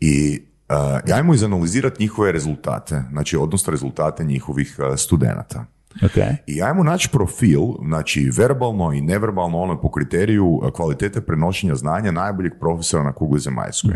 I 0.00 0.40
uh, 0.68 1.14
ajmo 1.14 1.34
izanalizirati 1.34 2.02
njihove 2.02 2.32
rezultate, 2.32 3.02
znači 3.10 3.36
odnosno 3.36 3.70
rezultate 3.70 4.24
njihovih 4.24 4.76
uh, 4.78 4.96
studenata. 4.96 5.66
Ok. 6.04 6.16
I 6.46 6.62
ajmo 6.62 6.82
naći 6.82 7.08
profil, 7.12 7.62
znači 7.86 8.30
verbalno 8.36 8.92
i 8.92 9.00
neverbalno 9.00 9.58
ono 9.58 9.80
po 9.80 9.90
kriteriju 9.90 10.60
e, 10.64 10.70
kvalitete 10.70 11.20
prenošenja 11.20 11.74
znanja 11.74 12.10
najboljeg 12.10 12.52
profesora 12.60 13.04
na 13.04 13.12
kugli 13.12 13.40
zemaljskoj. 13.40 13.94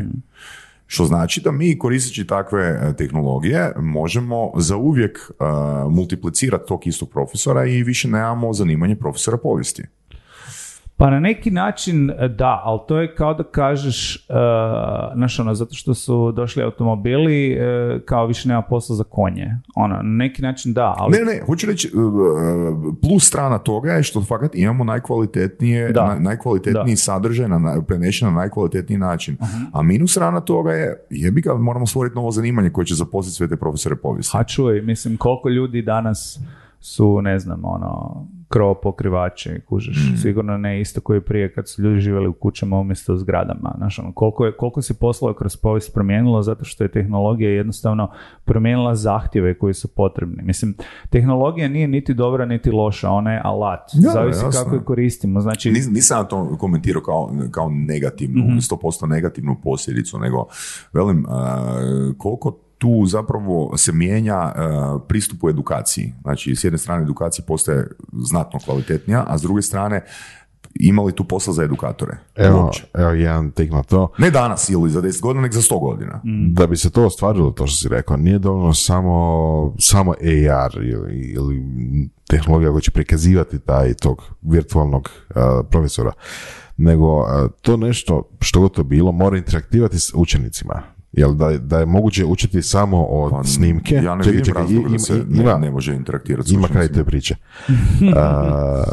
Što 0.87 1.05
znači 1.05 1.41
da 1.41 1.51
mi 1.51 1.79
koristeći 1.79 2.27
takve 2.27 2.63
e, 2.63 2.97
tehnologije 2.97 3.73
možemo 3.77 4.53
zauvijek 4.57 5.31
uh, 5.31 5.93
multiplicirati 5.93 6.65
tog 6.69 6.87
istog 6.87 7.11
profesora 7.11 7.65
i 7.65 7.83
više 7.83 8.09
nemamo 8.09 8.53
zanimanje 8.53 8.97
profesora 8.97 9.37
povijesti. 9.37 9.83
Pa 11.01 11.11
na 11.11 11.21
neki 11.21 11.51
način 11.51 12.11
e, 12.11 12.29
da, 12.29 12.61
ali 12.65 12.81
to 12.89 12.99
je 13.01 13.15
kao 13.15 13.35
da 13.35 13.43
kažeš, 13.43 14.27
uh, 14.29 14.35
znaš 15.15 15.41
ono, 15.41 15.55
zato 15.55 15.75
što 15.75 15.95
su 15.95 16.33
došli 16.33 16.63
automobili, 16.63 17.53
e, 17.53 18.01
kao 18.05 18.27
više 18.27 18.49
nema 18.49 18.63
posla 18.63 18.97
za 18.97 19.05
konje. 19.05 19.57
Ono, 19.77 19.95
na 19.95 20.03
neki 20.03 20.43
način 20.43 20.73
da, 20.73 20.95
ali... 20.99 21.19
Ne, 21.19 21.25
ne, 21.25 21.41
hoću 21.47 21.67
reći, 21.67 21.91
uh, 21.95 22.95
plus 23.03 23.27
strana 23.29 23.59
toga 23.59 23.93
je 23.93 24.03
što 24.03 24.23
fakat 24.23 24.55
imamo 24.55 24.85
najkvalitetnije, 24.85 25.93
Da. 25.93 26.07
na- 26.07 26.19
najkvalitetniji 26.19 26.97
sadržaj 26.97 27.49
na, 27.49 27.83
prenešen 27.87 28.29
na 28.29 28.35
najkvalitetniji 28.35 28.99
način. 28.99 29.37
A 29.73 29.83
minus 29.83 30.11
strana 30.11 30.41
toga 30.41 30.73
je, 30.73 31.07
jebi 31.11 31.41
ga, 31.41 31.55
moramo 31.55 31.87
stvoriti 31.87 32.17
novo 32.17 32.31
zanimanje 32.31 32.71
koje 32.71 32.85
će 32.87 32.95
zaposliti 32.95 33.37
sve 33.37 33.49
te 33.49 33.57
profesore 33.57 33.97
povijesti. 33.97 34.37
Ha 34.37 34.45
čuj, 34.45 34.81
mislim, 34.83 35.17
koliko 35.17 35.49
ljudi 35.49 35.83
danas 35.83 36.41
su, 36.81 37.23
ne 37.23 37.39
znam, 37.39 37.61
ono, 37.65 38.27
krov 38.51 38.75
pokrivači, 38.75 39.61
kužiš, 39.61 39.97
Mm. 40.05 40.17
sigurno 40.17 40.59
ne 40.59 40.81
isto 40.81 41.01
koji 41.01 41.21
prije 41.21 41.53
kad 41.53 41.69
su 41.69 41.83
ljudi 41.83 42.01
živjeli 42.01 42.29
u 42.29 42.33
kućama 42.33 42.79
umjesto 42.79 43.15
u 43.15 43.19
zgradama, 43.19 43.75
znaš, 43.77 43.99
ono, 43.99 44.13
koliko, 44.13 44.47
je, 44.47 44.53
koliko 44.53 44.83
se 44.83 44.95
poslova 44.95 45.35
kroz 45.35 45.57
povijest 45.57 45.95
promijenilo 45.95 46.43
zato 46.43 46.65
što 46.65 46.85
je 46.85 46.91
tehnologija 46.91 47.51
jednostavno 47.51 48.11
promijenila 48.45 48.95
zahtjeve 48.95 49.59
koji 49.59 49.75
su 49.75 49.89
potrebni. 49.89 50.43
Mislim, 50.43 50.75
tehnologija 51.11 51.69
nije 51.69 51.89
niti 51.89 52.15
dobra 52.15 52.47
niti 52.47 52.71
loša, 52.71 53.11
ona 53.11 53.33
je 53.33 53.41
alat, 53.45 53.91
Da, 53.95 54.11
zavisi 54.11 54.45
jasno. 54.45 54.63
kako 54.63 54.75
je 54.75 54.85
koristimo, 54.85 55.41
znači... 55.41 55.71
Nis- 55.71 55.93
nisam 55.93 56.19
ja 56.19 56.25
to 56.25 56.57
komentirao 56.59 57.03
kao, 57.03 57.31
kao 57.51 57.69
negativnu, 57.71 58.45
Mhm. 58.45 58.59
100% 58.59 59.07
negativnu 59.07 59.57
posljedicu, 59.63 60.19
nego 60.19 60.47
velim 60.93 61.19
uh, 61.21 61.31
koliko 62.19 62.59
tu 62.81 63.07
zapravo 63.07 63.77
se 63.77 63.93
mijenja 63.93 64.39
uh, 64.43 65.03
pristup 65.09 65.45
u 65.45 65.49
edukaciji. 65.49 66.15
Znači, 66.23 66.57
s 66.57 66.65
jedne 66.65 66.79
strane 66.79 67.03
edukacija 67.03 67.45
postaje 67.49 67.89
znatno 68.13 68.59
kvalitetnija, 68.65 69.25
a 69.29 69.39
s 69.39 69.43
druge 69.43 69.63
strane 69.63 70.05
ima 70.75 71.03
li 71.03 71.13
tu 71.13 71.25
posla 71.25 71.53
za 71.53 71.63
edukatore? 71.63 72.19
Evo, 72.37 72.63
Uopće. 72.63 72.85
evo 72.95 73.11
jedan 73.11 73.51
tik 73.51 73.71
na 73.73 73.83
to. 73.83 74.13
Ne 74.19 74.31
danas 74.31 74.69
ili 74.69 74.91
za 74.91 75.03
10 75.03 75.23
godina, 75.23 75.43
nego 75.43 75.55
za 75.55 75.61
100 75.61 75.81
godina. 75.81 76.21
Da 76.53 76.67
bi 76.67 76.77
se 76.77 76.91
to 76.91 77.07
ostvarilo, 77.07 77.51
to 77.51 77.67
što 77.67 77.77
si 77.77 77.89
rekao, 77.89 78.17
nije 78.17 78.39
dovoljno 78.39 78.75
samo, 78.75 79.75
samo 79.79 80.13
AR 80.13 80.83
ili, 80.83 81.21
ili 81.21 81.63
tehnologija 82.29 82.71
koja 82.71 82.81
će 82.81 82.91
prikazivati 82.91 83.59
taj 83.59 83.95
tog 83.95 84.23
virtualnog 84.43 85.11
a, 85.35 85.63
profesora, 85.71 86.13
nego 86.77 87.23
a, 87.23 87.49
to 87.63 87.77
nešto, 87.77 88.29
što 88.41 88.61
god 88.61 88.73
to 88.73 88.85
bilo, 88.85 89.13
mora 89.13 89.37
interaktivati 89.37 89.99
s 89.99 90.11
učenicima. 90.15 90.83
Jel 91.13 91.35
da, 91.35 91.59
da 91.59 91.79
je 91.79 91.87
moguće 91.87 92.25
učiti 92.25 92.63
samo 92.63 93.05
od 93.05 93.31
Pa, 93.31 93.45
snimke? 93.45 93.95
Ja 93.95 94.15
ne 94.15 94.25
Čekaj, 94.25 94.37
vidim 94.37 94.45
čekaj, 94.45 94.63
da 94.93 94.99
se 94.99 95.25
ima- 95.31 95.53
ne, 95.55 95.59
ne 95.59 95.71
može 95.71 95.95
interaktirati 95.95 96.49
s 96.49 96.53
ima 96.53 96.69
kraj 96.69 96.89
te 96.89 97.05
priče. 97.05 97.37
A, 98.17 98.85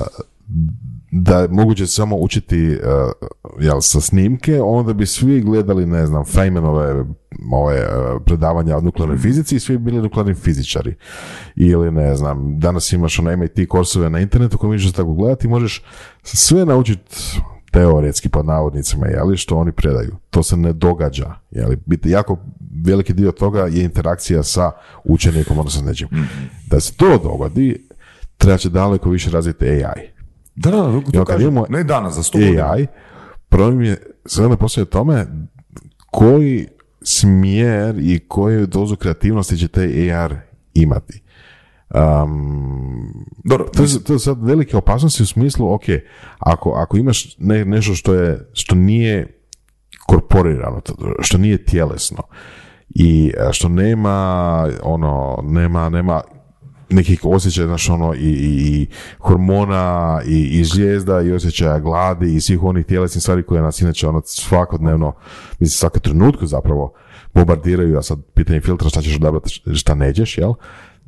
da 1.12 1.40
je 1.40 1.48
moguće 1.48 1.88
samo 1.88 2.16
učiti 2.16 2.70
uh, 2.70 3.28
jel, 3.60 3.82
sa 3.82 4.02
snimke, 4.02 4.62
onda 4.62 4.94
bi 4.94 5.06
svi 5.06 5.42
gledali, 5.42 5.86
ne 5.86 6.06
znam, 6.06 6.24
Feynmanove 6.24 7.06
ove, 7.52 7.80
uh, 7.80 8.22
predavanja 8.26 8.78
o 8.78 8.82
nuklearnoj 8.82 9.18
fizici 9.18 9.56
i 9.56 9.60
svi 9.60 9.78
bili 9.78 10.02
nuklearni 10.02 10.34
fizičari. 10.34 10.96
Ili 11.56 11.92
ne 11.92 12.16
znam, 12.16 12.60
danas 12.60 12.94
imaš 12.94 13.20
ono 13.20 13.38
MIT 13.38 13.68
korsove 13.70 14.10
na 14.10 14.20
internetu 14.20 14.58
koje 14.58 14.68
možeš 14.68 14.92
tako 14.92 15.14
gledati 15.14 15.48
i 15.48 15.50
možeš 15.50 15.84
sve 16.24 16.66
naučiti 16.66 17.16
teoretski 17.78 18.30
pod 18.30 18.46
navodnicima, 18.46 19.08
jeli, 19.08 19.38
što 19.38 19.58
oni 19.58 19.72
predaju. 19.72 20.16
To 20.30 20.44
se 20.44 20.58
ne 20.58 20.74
događa. 20.74 21.34
Jeli. 21.52 21.78
Biti 21.86 22.10
jako 22.10 22.38
veliki 22.86 23.14
dio 23.14 23.32
toga 23.32 23.60
je 23.60 23.84
interakcija 23.84 24.44
sa 24.44 24.72
učenikom, 25.04 25.60
odnosno 25.60 25.82
s 25.82 25.86
nečim. 25.86 26.08
Da 26.68 26.80
se 26.80 26.94
to 26.94 27.18
dogodi, 27.18 27.88
treba 28.38 28.58
će 28.58 28.70
daleko 28.70 29.10
više 29.10 29.30
razviti 29.30 29.66
AI. 29.66 30.10
Da, 30.56 30.72
da, 30.72 30.78
da, 30.78 31.12
to 31.12 31.26
kažem. 31.26 31.42
imamo 31.42 31.66
ne 31.70 31.84
danas, 31.84 32.16
za 32.16 32.22
100 32.22 32.32
godina. 32.34 32.72
AI, 32.72 32.88
problem 33.50 33.82
je 33.82 33.98
sada 34.26 34.58
postoje 34.58 34.86
tome 34.86 35.26
koji 36.12 36.68
smjer 37.02 37.96
i 38.00 38.20
koju 38.28 38.68
dozu 38.68 38.96
kreativnosti 38.96 39.58
će 39.58 39.68
te 39.68 40.12
AR 40.14 40.36
imati. 40.74 41.22
Um, 41.94 43.26
Dobro, 43.44 43.66
to, 43.74 43.84
je, 43.84 44.04
to 44.04 44.14
je 44.14 44.20
sad 44.20 44.44
velike 44.44 44.78
opasnosti 44.78 45.24
u 45.24 45.26
smislu, 45.26 45.74
ok, 45.74 45.84
ako, 46.40 46.72
ako 46.72 46.98
imaš 46.98 47.38
ne, 47.38 47.66
nešto 47.66 47.96
što 47.96 48.14
je, 48.14 48.50
što 48.54 48.76
nije 48.76 49.42
korporirano, 50.08 50.82
to- 50.82 50.96
što 51.20 51.38
nije 51.38 51.66
tjelesno 51.66 52.24
i 52.90 53.34
e, 53.38 53.54
što 53.54 53.70
nema 53.70 54.68
ono, 54.84 55.40
nema, 55.44 55.90
nema 55.90 56.22
nekih 56.90 57.20
osjećaja, 57.24 57.68
znaš, 57.68 57.90
ono, 57.90 58.14
i, 58.14 58.18
i, 58.20 58.82
i 58.82 58.88
hormona, 59.20 60.22
i, 60.28 60.60
i 60.60 60.64
zvijezda, 60.64 61.22
i 61.22 61.32
osjećaja 61.32 61.80
gladi, 61.80 62.36
i 62.36 62.42
svih 62.42 62.64
onih 62.64 62.86
tjelesnih 62.86 63.22
stvari 63.22 63.44
koje 63.44 63.62
nas 63.62 63.82
inače, 63.82 64.08
ono, 64.08 64.22
svakodnevno, 64.26 65.14
mislim, 65.60 65.78
svake 65.78 66.00
trenutku 66.00 66.46
zapravo 66.46 66.94
bombardiraju, 67.34 67.98
a 67.98 68.02
sad 68.02 68.20
pitanje 68.34 68.62
filtra 68.62 68.90
šta 68.90 69.02
ćeš 69.02 69.16
odabrati, 69.16 69.62
šta 69.76 69.96
nećeš, 69.96 70.38
jel? 70.38 70.54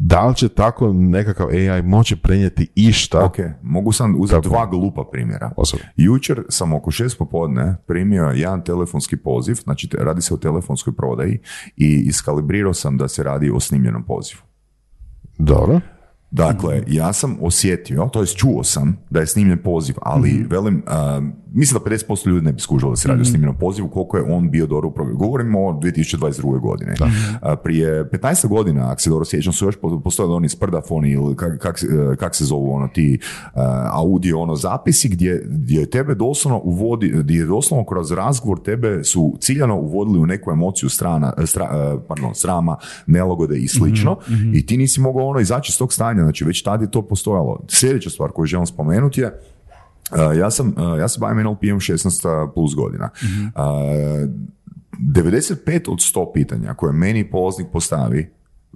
Da 0.01 0.27
li 0.27 0.35
će 0.35 0.49
tako 0.49 0.93
nekakav 0.93 1.47
AI 1.47 1.81
moći 1.81 2.15
prenijeti 2.15 2.71
išta 2.75 3.25
Ok, 3.25 3.35
mogu 3.63 3.91
sam 3.91 4.15
uzeti 4.19 4.47
dva 4.47 4.65
glupa 4.65 5.03
primjera. 5.11 5.51
Osobno. 5.57 5.85
Jučer 5.95 6.43
sam 6.49 6.73
oko 6.73 6.91
šest 6.91 7.17
popodne 7.17 7.75
primio 7.87 8.23
jedan 8.23 8.63
telefonski 8.63 9.17
poziv, 9.17 9.55
znači 9.55 9.89
radi 9.93 10.21
se 10.21 10.33
o 10.33 10.37
telefonskoj 10.37 10.93
prodaji 10.95 11.39
i 11.77 12.03
iskalibrirao 12.07 12.73
sam 12.73 12.97
da 12.97 13.07
se 13.07 13.23
radi 13.23 13.51
o 13.53 13.59
snimljenom 13.59 14.03
pozivu. 14.03 14.41
Dobro. 15.37 15.79
Dakle, 16.31 16.83
ja 16.87 17.13
sam 17.13 17.37
osjetio, 17.41 18.09
to 18.13 18.19
jest 18.19 18.35
čuo 18.37 18.63
sam 18.63 18.97
da 19.09 19.19
je 19.19 19.27
snimljen 19.27 19.57
poziv, 19.63 19.95
ali 20.01 20.45
velim, 20.49 20.83
a, 20.87 21.21
mislim 21.51 21.81
da 21.83 21.89
50% 21.89 22.27
ljudi 22.27 22.45
ne 22.45 22.53
bi 22.53 22.61
skužilo 22.61 22.91
da 22.91 22.95
se 22.95 23.07
radi 23.07 23.21
o 23.21 23.25
snimljenom 23.25 23.57
pozivu, 23.57 23.87
koliko 23.89 24.17
je 24.17 24.23
on 24.33 24.49
bio 24.51 24.67
dobro 24.67 24.87
u 24.87 24.91
programu. 24.91 25.19
Govorimo 25.19 25.67
o 25.67 25.73
2022. 25.73 26.59
godine. 26.59 26.95
A, 27.41 27.55
prije 27.55 28.09
15 28.09 28.47
godina, 28.47 28.91
ako 28.91 29.01
se 29.01 29.09
dobro 29.09 29.25
sjećam, 29.25 29.53
su 29.53 29.65
još 29.65 29.75
po- 29.75 29.99
postojali 29.99 30.33
oni 30.33 30.49
sprdafoni 30.49 31.11
ili 31.11 31.35
kak, 31.35 31.57
kak, 31.59 31.83
e, 31.83 32.15
kak 32.15 32.35
se 32.35 32.45
zovu 32.45 32.73
ono 32.73 32.87
ti 32.87 33.19
a, 33.53 33.89
audio 33.93 34.39
ono 34.39 34.55
zapisi 34.55 35.09
gdje, 35.09 35.43
gdje 35.47 35.89
tebe 35.89 36.15
doslovno 36.15 36.61
uvodi, 36.63 37.11
gdje 37.15 37.39
je 37.39 37.45
doslovno 37.45 37.85
kroz 37.85 38.11
razgovor 38.11 38.61
tebe 38.63 39.03
su 39.03 39.37
ciljano 39.39 39.75
uvodili 39.75 40.19
u 40.19 40.25
neku 40.25 40.51
emociju 40.51 40.89
strana, 40.89 41.33
stra- 41.37 41.95
e, 41.95 42.07
pardon, 42.07 42.35
srama, 42.35 42.77
nelagode 43.07 43.57
i 43.57 43.67
slično 43.67 44.17
i 44.53 44.65
ti 44.65 44.77
nisi 44.77 45.01
mogao 45.01 45.27
ono 45.27 45.39
izaći 45.39 45.71
iz 45.71 45.77
tog 45.77 45.93
stanja, 45.93 46.18
znači 46.23 46.45
već 46.45 46.63
tad 46.63 46.81
je 46.81 46.91
to 46.91 47.01
postojalo. 47.01 47.65
Sljedeća 47.67 48.09
stvar 48.09 48.31
koju 48.31 48.45
želim 48.45 48.65
spomenuti 48.65 49.21
je 49.21 49.39
Uh, 50.11 50.37
ja 50.37 50.51
sam, 50.51 50.67
uh, 50.67 50.99
ja 50.99 51.07
se 51.07 51.19
bavim 51.19 51.43
NLP-om 51.43 51.79
16 51.79 52.53
plus 52.53 52.75
godina. 52.75 53.09
Uh, 53.55 53.61
95 55.15 55.89
od 55.89 55.97
100 55.97 56.33
pitanja 56.33 56.73
koje 56.73 56.93
meni 56.93 57.29
polaznik 57.31 57.67
postavi, 57.73 58.29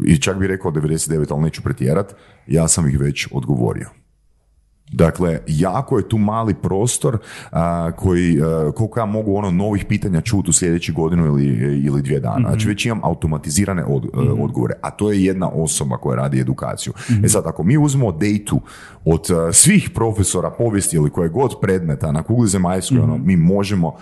i 0.06 0.18
čak 0.18 0.38
bi 0.38 0.48
rekao 0.48 0.72
99, 0.72 1.26
ali 1.30 1.41
neću 1.41 1.62
pretjerat, 1.62 2.16
ja 2.48 2.68
sam 2.68 2.89
ih 2.89 3.00
već 3.00 3.28
odgovorio. 3.32 3.89
Dakle, 4.94 5.39
jako 5.48 5.98
je 5.98 6.10
tu 6.10 6.18
mali 6.18 6.54
prostor 6.54 7.18
a, 7.52 7.91
koji, 7.91 8.41
a, 8.41 8.72
koliko 8.72 9.00
ja 9.00 9.06
mogu 9.06 9.36
ono 9.36 9.52
novih 9.52 9.86
pitanja 9.86 10.22
čuti 10.22 10.50
u 10.50 10.54
sljedećih 10.54 10.96
godinu 10.96 11.26
ili, 11.26 11.46
ili 11.86 12.02
dvije 12.02 12.20
dana. 12.20 12.50
Znači 12.50 12.68
već 12.68 12.86
imam 12.86 13.00
automatizirane 13.04 13.86
od- 13.86 14.10
odgovore, 14.39 14.74
a 14.82 14.91
to 14.91 15.12
je 15.12 15.26
jedna 15.26 15.50
osoba 15.50 15.98
koja 15.98 16.16
radi 16.16 16.39
edukaciju. 16.39 16.94
E 17.24 17.28
sad, 17.30 17.44
ako 17.48 17.64
mi 17.64 17.78
uzmemo 17.78 18.12
dejtu 18.12 18.62
od 19.06 19.32
a, 19.32 19.54
svih 19.54 19.89
profesora 19.96 20.52
povijesti 20.52 20.96
ili 20.96 21.10
koje 21.10 21.30
god 21.30 21.52
predmeta 21.62 22.12
na 22.12 22.24
kugli 22.24 22.48
zemaljskoj, 22.48 23.00
ono, 23.00 23.18
mi 23.18 23.38
možemo 23.38 23.96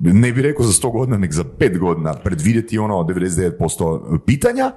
ne 0.00 0.32
bih 0.32 0.42
rekao 0.42 0.66
za 0.66 0.72
100 0.72 0.92
godina, 0.92 1.18
nego 1.18 1.32
za 1.32 1.44
5 1.58 1.78
godina 1.78 2.14
predvidjeti 2.14 2.78
ono 2.78 2.94
99% 2.94 4.18
pitanja 4.26 4.72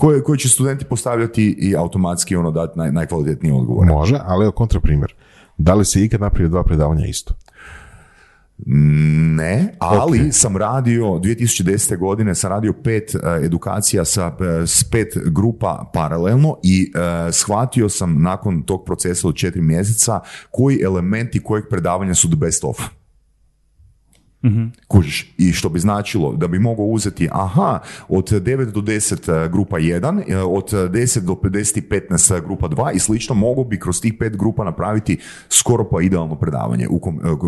koje, 0.00 0.22
koje 0.22 0.38
će 0.38 0.48
studenti 0.48 0.84
postavljati 0.84 1.56
i 1.58 1.76
automatski 1.76 2.36
ono 2.36 2.50
dati 2.50 2.78
naj, 2.78 2.92
najkvalitetnije 2.92 3.54
odgovore. 3.54 3.92
Može, 3.92 4.18
ali 4.24 4.44
evo 4.44 4.52
kontraprimjer. 4.52 5.14
Da 5.58 5.74
li 5.74 5.84
se 5.84 6.04
ikad 6.04 6.20
napravio 6.20 6.48
dva 6.48 6.64
predavanja 6.64 7.06
isto? 7.06 7.34
Ne, 9.36 9.74
ali 9.78 10.32
sam 10.32 10.56
radio 10.56 11.04
2010. 11.04 11.98
godine 11.98 12.34
sam 12.34 12.50
radio 12.50 12.72
pet 12.72 13.14
e, 13.14 13.18
edukacija 13.44 14.04
sa 14.04 14.36
e, 14.40 14.66
s 14.66 14.84
pet 14.84 15.08
grupa 15.26 15.90
paralelno 15.94 16.56
i 16.62 16.92
e, 16.94 17.32
shvatio 17.32 17.88
sam 17.88 18.22
nakon 18.22 18.62
tog 18.62 18.84
procesa 18.84 19.28
od 19.28 19.34
četiri 19.34 19.62
mjeseca 19.62 20.20
koji 20.50 20.80
elementi 20.82 21.42
kojeg 21.42 21.64
predavanja 21.70 22.14
su 22.14 22.28
the 22.28 22.36
best 22.36 22.64
of. 22.64 22.80
Kužiš, 24.88 25.34
i 25.38 25.52
što 25.52 25.68
bi 25.68 25.80
značilo 25.80 26.36
da 26.36 26.48
bi 26.48 26.58
mogao 26.58 26.84
uzeti, 26.84 27.28
aha, 27.32 27.78
od 28.08 28.30
9 28.30 28.70
do 28.70 28.80
10 28.80 29.48
grupa 29.48 29.78
1, 29.78 30.22
e, 30.28 30.36
od 30.36 30.70
10 30.72 31.20
do 31.20 31.32
50 31.32 31.82
15 32.10 32.40
grupa 32.44 32.68
2 32.68 32.94
i 32.94 32.98
slično, 32.98 33.34
mogu 33.34 33.64
bi 33.64 33.80
kroz 33.80 34.00
tih 34.00 34.14
pet 34.18 34.36
grupa 34.36 34.64
napraviti 34.64 35.18
skoro 35.48 35.88
pa 35.90 36.02
idealno 36.02 36.38
predavanje 36.38 36.84
e, 36.84 36.88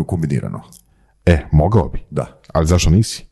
kombinirano. 0.07 0.61
E, 1.25 1.45
mogao 1.51 1.89
bi. 1.89 1.99
Da. 2.11 2.41
Ali 2.53 2.67
zašto 2.67 2.89
nisi? 2.89 3.25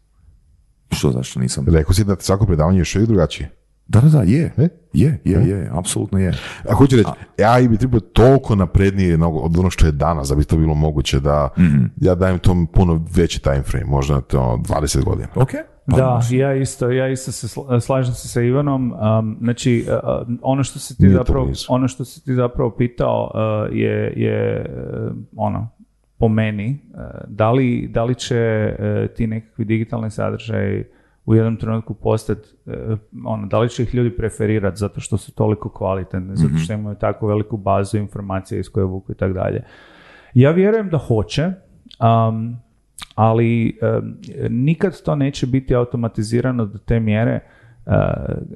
Što 0.91 1.11
zašto 1.11 1.39
nisam? 1.39 1.65
Rekao 1.67 1.93
si 1.93 2.03
da 2.03 2.15
svako 2.19 2.45
predavanje 2.45 2.79
još 2.79 2.95
uvijek 2.95 3.07
drugačije. 3.07 3.49
Da, 3.87 4.01
da, 4.01 4.09
da, 4.09 4.21
je. 4.21 4.53
E? 4.57 4.67
Je, 4.93 5.19
je, 5.25 5.39
je, 5.41 5.69
apsolutno 5.73 6.19
je. 6.19 6.33
A 6.69 6.73
hoću 6.73 6.95
reći, 6.95 7.09
AI 7.45 7.67
bi 7.67 7.77
trebao 7.77 7.99
toliko 7.99 8.55
naprednije 8.55 9.17
nego- 9.17 9.39
od 9.39 9.57
ono 9.57 9.69
što 9.69 9.85
je 9.85 9.91
danas, 9.91 10.29
da 10.29 10.35
bi 10.35 10.43
to 10.43 10.57
bilo 10.57 10.73
moguće 10.73 11.19
da 11.19 11.49
ja 11.97 12.15
dajem 12.15 12.39
tom 12.39 12.67
puno 12.67 13.05
veći 13.15 13.41
time 13.41 13.61
frame, 13.61 13.85
možda 13.85 14.21
to 14.21 14.59
20 14.59 15.03
godina. 15.03 15.27
Ok. 15.35 15.49
Pa, 15.85 15.97
da, 15.97 16.21
ja 16.31 16.53
isto, 16.55 16.89
ja 16.91 17.07
isto 17.07 17.31
se 17.31 17.47
sla- 17.47 17.79
slažem 17.79 18.13
se 18.13 18.27
sa 18.27 18.41
Ivanom. 18.41 18.91
Um, 18.91 19.37
znači, 19.41 19.85
uh, 19.87 19.93
ono 20.41 20.63
što 20.63 20.79
si 20.79 20.97
ti 20.97 21.03
Nije 21.03 21.15
zapravo, 21.15 21.47
ono 21.69 21.87
što 21.87 22.05
si 22.05 22.25
ti 22.25 22.33
zapravo 22.33 22.71
pitao 22.71 23.31
uh, 23.33 23.77
je, 23.77 24.13
je 24.15 24.65
uh, 25.05 25.15
ono, 25.35 25.69
po 26.17 26.27
meni, 26.27 26.79
uh, 26.93 26.99
da 27.27 27.51
li, 27.51 27.87
da 27.87 28.03
li 28.03 28.15
će 28.15 28.73
uh, 28.79 29.15
ti 29.15 29.27
nekakvi 29.27 29.65
digitalni 29.65 30.11
sadržaj 30.11 30.83
u 31.25 31.35
jednom 31.35 31.57
trenutku 31.57 31.93
postati, 31.93 32.49
uh, 32.65 32.97
ono, 33.25 33.47
da 33.47 33.59
li 33.59 33.69
će 33.69 33.83
ih 33.83 33.95
ljudi 33.95 34.15
preferirati 34.15 34.77
zato 34.77 34.99
što 34.99 35.17
su 35.17 35.35
toliko 35.35 35.69
kvalitetni, 35.69 36.35
zato 36.35 36.57
što 36.57 36.73
imaju 36.73 36.95
tako 36.95 37.27
veliku 37.27 37.57
bazu 37.57 37.97
informacija 37.97 38.59
iz 38.59 38.69
koje 38.69 38.85
vuku 38.85 39.11
i 39.11 39.15
tako 39.15 39.33
dalje. 39.33 39.63
Ja 40.33 40.51
vjerujem 40.51 40.89
da 40.89 40.97
hoće, 40.97 41.51
um, 41.99 42.55
ali 43.15 43.79
um, 43.81 44.17
nikad 44.49 45.01
to 45.03 45.15
neće 45.15 45.47
biti 45.47 45.75
automatizirano 45.75 46.65
do 46.65 46.77
te 46.77 46.99
mjere 46.99 47.39
uh, 47.85 47.93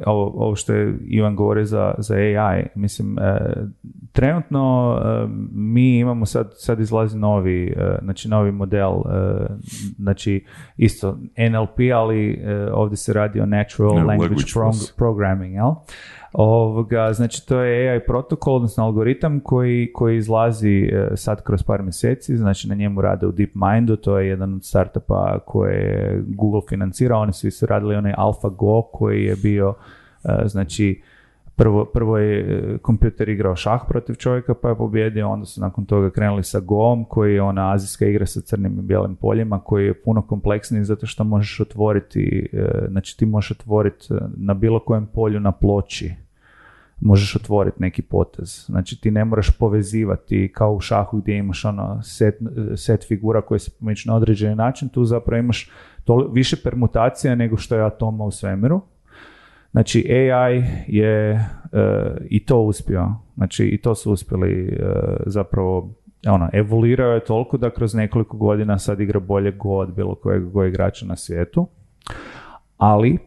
ovo, 0.05 0.33
ovo 0.35 0.55
što 0.55 0.73
je 0.73 0.97
Ivan 1.07 1.35
govori 1.35 1.65
za, 1.65 1.93
za 1.97 2.15
AI. 2.15 2.63
Mislim, 2.75 3.17
uh, 3.17 3.67
trenutno 4.11 4.93
uh, 4.95 5.29
mi 5.51 5.99
imamo 5.99 6.25
sad, 6.25 6.51
sad 6.55 6.79
izlazi 6.79 7.17
novi, 7.17 7.73
uh, 7.77 8.03
znači 8.03 8.29
novi 8.29 8.51
model, 8.51 8.91
uh, 8.91 9.03
znači 9.97 10.45
isto 10.77 11.17
NLP, 11.51 11.79
ali 11.95 12.43
uh, 12.43 12.73
ovdje 12.73 12.97
se 12.97 13.13
radi 13.13 13.39
o 13.39 13.45
Natural 13.45 13.95
Ne, 13.95 14.03
Language, 14.03 14.21
language 14.21 14.51
Pro- 14.53 14.95
Programming, 14.97 15.53
jel? 15.53 15.71
Ovoga, 16.37 17.13
znači 17.13 17.47
to 17.47 17.59
je 17.59 17.89
AI 17.89 17.99
protokol, 18.05 18.55
odnosno 18.55 18.83
algoritam 18.83 19.39
koji, 19.39 19.91
koji 19.93 20.17
izlazi 20.17 20.89
e, 20.93 21.09
sad 21.15 21.43
kroz 21.43 21.63
par 21.63 21.83
mjeseci, 21.83 22.37
znači 22.37 22.69
na 22.69 22.75
njemu 22.75 23.01
rade 23.01 23.27
u 23.27 23.31
DeepMindu, 23.31 23.95
to 23.95 24.19
je 24.19 24.27
jedan 24.27 24.53
od 24.53 24.65
startupa 24.65 25.39
koje 25.45 25.75
je 25.75 26.23
Google 26.27 26.61
financirao, 26.69 27.21
oni 27.21 27.33
su 27.33 27.47
isto 27.47 27.65
radili 27.65 27.95
onaj 27.95 28.13
AlphaGo 28.17 28.81
koji 28.81 29.23
je 29.23 29.35
bio, 29.35 29.73
e, 30.23 30.47
znači 30.47 31.01
prvo, 31.55 31.85
prvo 31.85 32.17
je 32.17 32.39
e, 32.39 32.77
kompjuter 32.77 33.29
igrao 33.29 33.55
šah 33.55 33.81
protiv 33.87 34.15
čovjeka 34.15 34.53
pa 34.53 34.69
je 34.69 34.75
pobjedio, 34.75 35.29
onda 35.29 35.45
su 35.45 35.61
nakon 35.61 35.85
toga 35.85 36.09
krenuli 36.09 36.43
sa 36.43 36.59
Goom 36.59 37.05
koji 37.05 37.33
je 37.33 37.41
ona 37.41 37.73
azijska 37.73 38.05
igra 38.05 38.25
sa 38.25 38.41
crnim 38.41 38.79
i 38.79 38.81
bijelim 38.81 39.15
poljima 39.15 39.59
koji 39.59 39.85
je 39.85 40.01
puno 40.01 40.21
kompleksniji 40.21 40.83
zato 40.83 41.05
što 41.05 41.23
možeš 41.23 41.59
otvoriti, 41.59 42.49
znači 42.89 43.17
ti 43.17 43.25
možeš 43.25 43.51
otvoriti 43.51 44.07
na 44.37 44.53
bilo 44.53 44.79
kojem 44.79 45.05
polju 45.05 45.39
na 45.39 45.51
ploči 45.51 46.24
možeš 47.01 47.35
otvoriti 47.35 47.77
neki 47.79 48.01
potez. 48.01 48.65
Znači 48.65 49.01
ti 49.01 49.11
ne 49.11 49.25
moraš 49.25 49.57
povezivati 49.57 50.51
kao 50.53 50.73
u 50.73 50.79
šahu 50.79 51.17
gdje 51.17 51.37
imaš 51.37 51.65
ono 51.65 52.01
set, 52.03 52.35
set 52.75 53.07
figura 53.07 53.41
koje 53.41 53.59
se 53.59 53.71
pomiču 53.79 54.09
na 54.09 54.15
određeni 54.15 54.55
način, 54.55 54.89
tu 54.89 55.05
zapravo 55.05 55.39
imaš 55.39 55.71
toli- 56.05 56.29
više 56.33 56.55
permutacija 56.63 57.35
nego 57.35 57.57
što 57.57 57.75
je 57.75 57.85
atoma 57.85 58.23
u 58.23 58.31
svemiru. 58.31 58.81
Znači 59.71 60.07
AI 60.11 60.63
je 60.87 61.31
e, 61.31 61.39
i 62.29 62.45
to 62.45 62.59
uspio. 62.59 63.11
Znači 63.35 63.65
i 63.65 63.77
to 63.77 63.95
su 63.95 64.11
uspjeli 64.11 64.67
e, 64.67 64.85
zapravo 65.25 65.93
ono, 66.27 66.49
evoluirao 66.53 67.11
je 67.11 67.25
toliko 67.25 67.57
da 67.57 67.69
kroz 67.69 67.93
nekoliko 67.93 68.37
godina 68.37 68.79
sad 68.79 68.99
igra 68.99 69.19
bolje 69.19 69.51
go 69.51 69.69
od 69.69 69.95
bilo 69.95 70.15
kojeg 70.15 70.51
go 70.51 70.65
igrača 70.65 71.05
na 71.05 71.15
svijetu. 71.15 71.67
Ali 72.77 73.17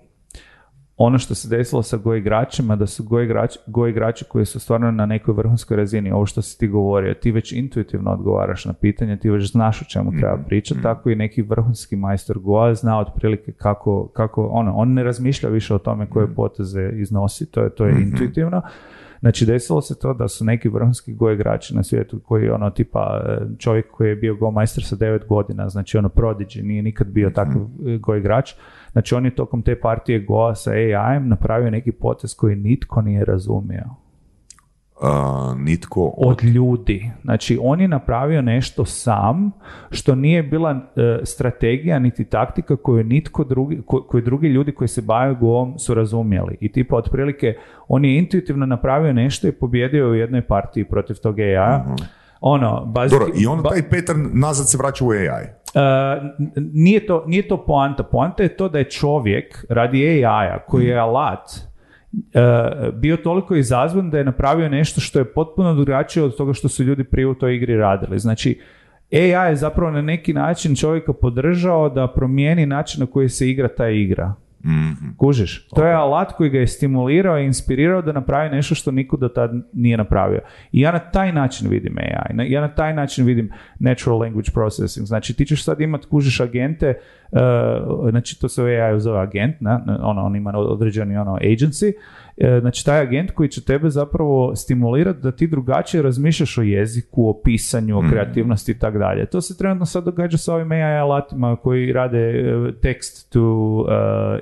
ono 1.01 1.18
što 1.18 1.34
se 1.34 1.49
desilo 1.49 1.82
sa 1.82 1.96
go 1.96 2.14
igračima, 2.14 2.76
da 2.76 2.86
su 2.86 3.05
go 3.05 3.20
igrači, 3.20 3.59
go 3.66 3.86
igrači 3.86 4.24
koji 4.24 4.46
su 4.46 4.61
stvarno 4.61 4.90
na 4.90 5.07
nekoj 5.07 5.34
vrhunskoj 5.34 5.76
razini, 5.76 6.11
ovo 6.11 6.26
što 6.26 6.42
si 6.42 6.59
ti 6.59 6.68
govorio, 6.68 7.14
ti 7.14 7.30
već 7.30 7.53
intuitivno 7.53 8.11
odgovaraš 8.11 8.64
na 8.64 8.72
pitanje, 8.72 9.16
ti 9.16 9.30
već 9.30 9.53
znaš 9.53 9.82
o 9.82 9.84
čemu 9.84 10.12
treba 10.18 10.36
pričati, 10.46 10.82
tako 10.82 11.11
i 11.11 11.16
neki 11.16 11.42
vrhunski 11.42 11.96
majstor 11.96 12.38
goa 12.38 12.74
zna 12.74 13.01
otprilike 13.01 13.53
kako, 13.53 14.09
kako 14.09 14.46
ono, 14.46 14.74
on 14.74 14.92
ne 14.92 15.03
razmišlja 15.03 15.49
više 15.49 15.74
o 15.74 15.78
tome 15.78 16.11
koje 16.11 16.34
poteze 16.34 16.90
iznosi, 16.94 17.51
to 17.51 17.62
je, 17.62 17.70
to 17.70 17.86
je 17.86 18.03
intuitivno. 18.03 18.62
Znači, 19.20 19.46
desilo 19.46 19.80
se 19.80 19.99
to 19.99 20.14
da 20.14 20.28
su 20.28 20.44
neki 20.44 20.68
vrhunski 20.68 21.14
go 21.14 21.30
igrači 21.30 21.76
na 21.76 21.82
svijetu 21.82 22.20
koji 22.20 22.51
ono 22.51 22.70
tipa 22.70 23.20
e, 23.26 23.38
čovjek 23.59 23.90
koji 23.90 24.09
je 24.09 24.16
bio 24.16 24.36
go 24.36 24.51
majstor 24.51 24.84
sa 24.84 24.96
9 24.96 25.26
godina, 25.26 25.68
znači 25.68 25.99
ono 25.99 26.09
prodigy, 26.09 26.62
nije 26.62 26.82
nikad 26.82 27.07
bio 27.07 27.30
takav 27.30 27.62
e, 27.62 27.99
go 27.99 28.14
igrač. 28.14 28.55
Znači 28.93 29.14
on 29.14 29.24
je 29.24 29.34
tokom 29.34 29.62
te 29.62 29.80
partije 29.80 30.18
goa 30.18 30.55
sa 30.55 30.70
AI-em 30.70 31.28
napravio 31.28 31.70
neki 31.70 31.93
potez 31.93 32.34
koji 32.34 32.57
nitko 32.57 33.03
nije 33.03 33.24
razumio 33.24 33.84
A, 35.03 35.55
nitko 35.59 36.14
od... 36.16 36.32
od 36.32 36.45
ljudi. 36.45 37.11
Znači, 37.22 37.59
on 37.62 37.80
je 37.80 37.89
napravio 37.89 38.43
nešto 38.43 38.84
sam, 38.84 39.51
što 39.91 40.14
nije 40.14 40.43
bila 40.43 40.70
e, 40.70 41.18
strategija 41.24 41.99
niti 41.99 42.24
taktika 42.24 42.76
koju 42.76 43.05
nitko 43.05 43.45
drugi, 43.45 43.82
ko, 43.86 44.03
koju 44.03 44.22
drugi 44.22 44.49
ljudi 44.49 44.72
koji 44.72 44.89
se 44.89 45.03
bave 45.03 45.34
goom 45.34 45.78
su 45.78 45.95
razumjeli. 45.95 46.57
I 46.61 46.72
tipa, 46.72 46.97
otprilike, 46.97 47.55
on 47.89 48.05
je 48.05 48.18
intuitivno 48.18 48.66
napravio 48.66 49.12
nešto 49.12 49.49
i 49.49 49.53
pobjedio 49.53 50.11
u 50.11 50.14
jednoj 50.14 50.43
partiji 50.43 50.84
protiv 50.84 51.16
tog 51.16 51.39
AI-a. 51.41 51.84
Ono, 52.41 52.84
baziki, 52.84 53.18
Dobro, 53.18 53.34
i 53.41 53.47
onda 53.47 53.62
ba- 53.62 53.70
taj 53.70 53.89
Petar 53.91 54.16
nazad 54.32 54.70
se 54.70 54.78
vraća 54.78 55.05
u 55.05 55.11
AI. 55.11 55.47
E, 55.78 56.20
n- 56.38 56.70
nije, 56.72 57.06
to, 57.06 57.24
nije 57.26 57.48
to 57.48 57.64
poanta. 57.64 58.02
Poanta 58.02 58.42
je 58.42 58.56
to 58.56 58.68
da 58.68 58.78
je 58.78 58.90
čovjek 58.90 59.64
radi 59.68 60.24
AI-a 60.24 60.58
koji 60.66 60.86
je 60.86 60.98
alat 60.98 61.50
e, 61.54 62.40
bio 62.92 63.16
toliko 63.16 63.54
izazvan 63.54 64.10
da 64.10 64.18
je 64.18 64.24
napravio 64.24 64.68
nešto 64.68 65.00
što 65.00 65.18
je 65.18 65.32
potpuno 65.32 65.74
drugačije 65.74 66.22
od 66.22 66.36
toga 66.36 66.52
što 66.52 66.68
su 66.68 66.84
ljudi 66.84 67.04
prije 67.04 67.26
u 67.26 67.34
toj 67.34 67.56
igri 67.56 67.76
radili. 67.76 68.18
Znači, 68.18 68.60
AI 69.12 69.50
je 69.50 69.56
zapravo 69.56 69.90
na 69.90 70.02
neki 70.02 70.32
način 70.32 70.76
čovjeka 70.76 71.12
podržao 71.12 71.88
da 71.88 72.06
promijeni 72.06 72.66
način 72.66 73.00
na 73.00 73.06
koji 73.06 73.28
se 73.28 73.50
igra 73.50 73.68
ta 73.68 73.88
igra. 73.88 74.34
Kužiš? 75.16 75.66
To 75.68 75.86
je 75.86 75.94
alat 75.94 76.32
koji 76.32 76.50
ga 76.50 76.59
je 76.59 76.66
stimulirao 76.66 77.38
i 77.38 77.44
inspirirao 77.44 78.02
da 78.02 78.12
napravi 78.12 78.50
nešto 78.50 78.74
što 78.74 78.90
niko 78.90 79.16
do 79.16 79.28
tad 79.28 79.50
nije 79.72 79.96
napravio. 79.96 80.40
I 80.72 80.80
ja 80.80 80.92
na 80.92 80.98
taj 80.98 81.32
način 81.32 81.68
vidim 81.70 81.96
AI. 81.98 82.34
Na- 82.36 82.42
Ja 82.44 82.61
na 82.61 82.68
taj 82.68 82.94
način 82.94 83.26
vidim 83.26 83.50
natural 83.78 84.18
language 84.18 84.50
processing. 84.54 85.06
Znači 85.06 85.34
ti 85.36 85.46
ćeš 85.46 85.64
sad 85.64 85.80
imat, 85.80 86.04
kužiš 86.04 86.40
agente, 86.40 86.94
uh, 87.32 87.38
znači 88.11 88.40
to 88.40 88.48
se 88.48 88.62
u 88.62 88.66
AI 88.66 89.00
zove 89.00 89.20
agent? 89.20 89.61
Ne, 89.61 89.70
ono, 90.02 90.22
on 90.22 90.36
ima 90.36 90.52
određeni 90.56 91.16
ono 91.16 91.32
agency, 91.32 91.92
znači 92.61 92.84
taj 92.84 93.01
agent 93.01 93.30
koji 93.30 93.49
će 93.49 93.64
tebe 93.64 93.91
zapravo 93.91 94.57
stimulirati 94.57 95.20
da 95.20 95.32
ti 95.32 95.47
drugačije 95.47 96.03
razmišljaš 96.03 96.59
o 96.59 96.62
jeziku, 96.62 97.28
o 97.28 97.41
pisanju, 97.45 97.99
o 97.99 98.03
kreativnosti 98.11 98.72
i 98.72 98.78
tako 98.78 98.99
dalje. 98.99 99.26
To 99.26 99.41
se 99.41 99.59
trenutno 99.59 99.86
sad 99.86 100.05
događa 100.05 100.39
sa 100.39 100.55
ovim 100.55 100.72
AI 100.72 100.99
alatima 100.99 101.57
koji 101.57 101.93
rade 101.93 102.18
e, 102.18 102.43
text 102.82 103.32
to 103.32 103.43
uh, 103.43 103.86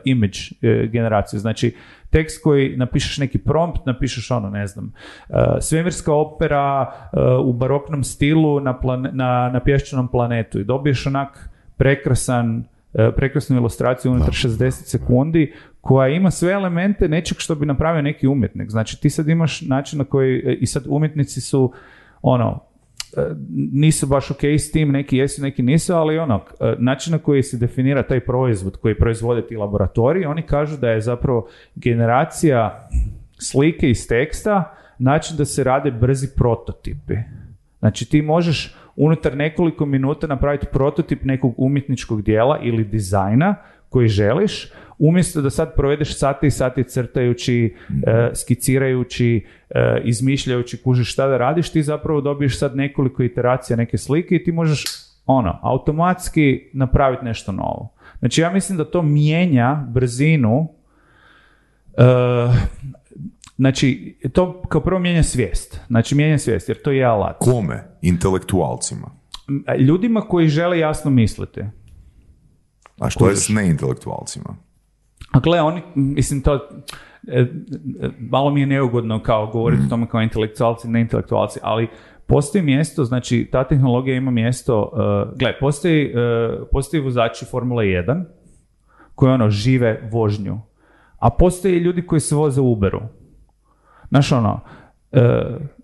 image 0.04 0.38
e, 0.62 0.86
generaciju. 0.86 1.40
Znači, 1.40 1.74
tekst 2.10 2.42
koji 2.42 2.76
napišeš 2.76 3.18
neki 3.18 3.38
prompt, 3.38 3.86
napišeš 3.86 4.30
ono, 4.30 4.50
ne 4.50 4.66
znam, 4.66 4.92
e, 5.28 5.34
svemirska 5.60 6.12
opera 6.12 6.92
e, 7.12 7.20
u 7.44 7.52
baroknom 7.52 8.04
stilu 8.04 8.60
na, 8.60 8.80
plane, 8.80 9.10
na, 9.12 9.50
na 9.52 9.60
pješčanom 9.60 10.08
planetu 10.08 10.60
i 10.60 10.64
dobiješ 10.64 11.06
onak 11.06 11.50
prekrasan 11.76 12.58
e, 12.58 12.75
prekrasnu 13.16 13.56
ilustraciju 13.56 14.12
unutar 14.12 14.34
60 14.34 14.70
sekundi 14.70 15.52
koja 15.80 16.08
ima 16.08 16.30
sve 16.30 16.52
elemente 16.52 17.08
nečeg 17.08 17.38
što 17.38 17.54
bi 17.54 17.66
napravio 17.66 18.02
neki 18.02 18.26
umjetnik. 18.26 18.70
Znači 18.70 19.00
ti 19.00 19.10
sad 19.10 19.28
imaš 19.28 19.60
način 19.60 19.98
na 19.98 20.04
koji, 20.04 20.56
i 20.60 20.66
sad 20.66 20.84
umjetnici 20.88 21.40
su 21.40 21.72
ono, 22.22 22.62
nisu 23.72 24.06
baš 24.06 24.30
ok 24.30 24.44
s 24.44 24.72
tim, 24.72 24.88
neki 24.88 25.16
jesu, 25.16 25.42
neki 25.42 25.62
nisu, 25.62 25.94
ali 25.94 26.18
ono, 26.18 26.44
način 26.78 27.12
na 27.12 27.18
koji 27.18 27.42
se 27.42 27.56
definira 27.56 28.02
taj 28.02 28.20
proizvod 28.20 28.76
koji 28.76 28.98
proizvode 28.98 29.46
ti 29.46 29.56
laboratoriji, 29.56 30.24
oni 30.24 30.42
kažu 30.42 30.76
da 30.76 30.90
je 30.90 31.00
zapravo 31.00 31.48
generacija 31.74 32.88
slike 33.38 33.90
iz 33.90 34.08
teksta 34.08 34.74
način 34.98 35.36
da 35.36 35.44
se 35.44 35.64
rade 35.64 35.90
brzi 35.90 36.28
prototipi. 36.36 37.14
Znači 37.78 38.10
ti 38.10 38.22
možeš 38.22 38.76
unutar 38.96 39.36
nekoliko 39.36 39.86
minuta 39.86 40.26
napraviti 40.26 40.66
prototip 40.72 41.24
nekog 41.24 41.54
umjetničkog 41.56 42.22
dijela 42.22 42.58
ili 42.62 42.84
dizajna 42.84 43.54
koji 43.88 44.08
želiš, 44.08 44.68
umjesto 44.98 45.40
da 45.40 45.50
sad 45.50 45.74
provedeš 45.74 46.18
sati 46.18 46.46
i 46.46 46.50
sati 46.50 46.84
crtajući, 46.84 47.74
e, 48.06 48.30
skicirajući, 48.34 49.46
e, 49.70 50.00
izmišljajući, 50.04 50.82
kužiš 50.82 51.12
šta 51.12 51.26
da 51.26 51.36
radiš, 51.36 51.72
ti 51.72 51.82
zapravo 51.82 52.20
dobiješ 52.20 52.58
sad 52.58 52.76
nekoliko 52.76 53.22
iteracija 53.22 53.76
neke 53.76 53.98
slike 53.98 54.34
i 54.34 54.44
ti 54.44 54.52
možeš 54.52 54.84
ono, 55.26 55.58
automatski 55.62 56.70
napraviti 56.72 57.24
nešto 57.24 57.52
novo. 57.52 57.92
Znači 58.18 58.40
ja 58.40 58.50
mislim 58.50 58.78
da 58.78 58.90
to 58.90 59.02
mijenja 59.02 59.86
brzinu 59.88 60.68
e, 61.96 62.02
Znači, 63.56 64.18
to 64.32 64.62
kao 64.68 64.80
prvo 64.80 64.98
mijenja 65.00 65.22
svijest. 65.22 65.80
Znači, 65.86 66.14
mijenja 66.14 66.38
svijest, 66.38 66.68
jer 66.68 66.82
to 66.82 66.90
je 66.90 67.04
alat. 67.04 67.36
Kome? 67.38 67.84
Intelektualcima? 68.02 69.10
Ljudima 69.78 70.20
koji 70.20 70.48
žele 70.48 70.78
jasno 70.78 71.10
misliti. 71.10 71.60
A 73.00 73.10
što 73.10 73.28
je 73.28 73.36
s 73.36 73.48
neintelektualcima? 73.48 74.56
A 75.32 75.40
gle, 75.40 75.60
oni, 75.60 75.82
mislim, 75.94 76.42
to, 76.42 76.68
e, 77.26 77.40
e, 77.40 77.46
malo 78.18 78.50
mi 78.50 78.60
je 78.60 78.66
neugodno 78.66 79.22
kao 79.22 79.46
govoriti 79.46 79.82
o 79.86 79.88
tome 79.88 80.08
kao 80.08 80.22
intelektualci, 80.22 80.88
neintelektualci, 80.88 81.58
ali 81.62 81.88
postoji 82.26 82.64
mjesto, 82.64 83.04
znači 83.04 83.48
ta 83.52 83.64
tehnologija 83.64 84.16
ima 84.16 84.30
mjesto, 84.30 84.90
uh, 84.92 85.38
gle, 85.38 85.58
postoji, 85.60 86.14
uh, 86.14 86.66
postoji 86.72 87.02
vozači 87.02 87.44
Formula 87.44 87.82
1 87.82 88.24
koji 89.14 89.32
ono 89.32 89.50
žive 89.50 90.08
vožnju, 90.12 90.60
a 91.18 91.30
postoje 91.30 91.80
ljudi 91.80 92.06
koji 92.06 92.20
se 92.20 92.34
voze 92.34 92.60
u 92.60 92.72
Uberu. 92.72 93.00
Znaš 94.08 94.32
ono, 94.32 94.60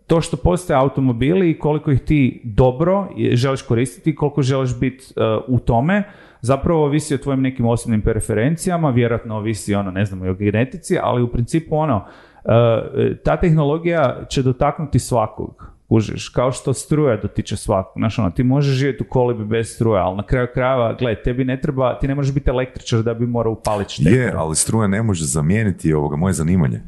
to 0.06 0.20
što 0.20 0.36
postoje 0.36 0.78
automobili 0.78 1.50
i 1.50 1.58
koliko 1.58 1.90
ih 1.90 2.00
ti 2.00 2.40
dobro 2.44 3.08
želiš 3.32 3.62
koristiti, 3.62 4.14
koliko 4.14 4.42
želiš 4.42 4.78
biti 4.78 5.04
u 5.48 5.58
tome, 5.58 6.02
zapravo 6.42 6.84
ovisi 6.84 7.14
o 7.14 7.18
tvojim 7.18 7.42
nekim 7.42 7.66
osobnim 7.66 8.00
preferencijama, 8.02 8.90
vjerojatno 8.90 9.36
ovisi 9.36 9.74
ono, 9.74 9.90
ne 9.90 10.04
znam, 10.04 10.28
o 10.28 10.34
genetici, 10.34 10.98
ali 11.02 11.22
u 11.22 11.28
principu 11.28 11.76
ono, 11.76 12.04
e, 12.44 13.16
ta 13.24 13.36
tehnologija 13.36 14.26
će 14.28 14.42
dotaknuti 14.42 14.98
svakog. 14.98 15.72
Kužiš, 15.88 16.28
kao 16.28 16.52
što 16.52 16.72
struja 16.72 17.16
dotiče 17.16 17.56
svakog. 17.56 17.92
Znaš, 17.96 18.18
ono, 18.18 18.30
ti 18.30 18.42
možeš 18.42 18.74
živjeti 18.74 19.02
u 19.02 19.06
kolibi 19.10 19.44
bez 19.44 19.74
struje, 19.74 20.00
ali 20.00 20.16
na 20.16 20.22
kraju 20.22 20.46
krajeva, 20.54 20.94
gle, 20.98 21.22
tebi 21.22 21.44
ne 21.44 21.60
treba, 21.60 21.98
ti 21.98 22.08
ne 22.08 22.14
možeš 22.14 22.34
biti 22.34 22.50
električar 22.50 23.02
da 23.02 23.14
bi 23.14 23.26
morao 23.26 23.52
upaliti 23.52 23.92
štekar. 23.92 24.12
Je, 24.12 24.32
ali 24.36 24.56
struja 24.56 24.88
ne 24.88 25.02
može 25.02 25.24
zamijeniti 25.24 25.94
ovoga 25.94 26.16
moje 26.16 26.32
zanimanje. 26.32 26.80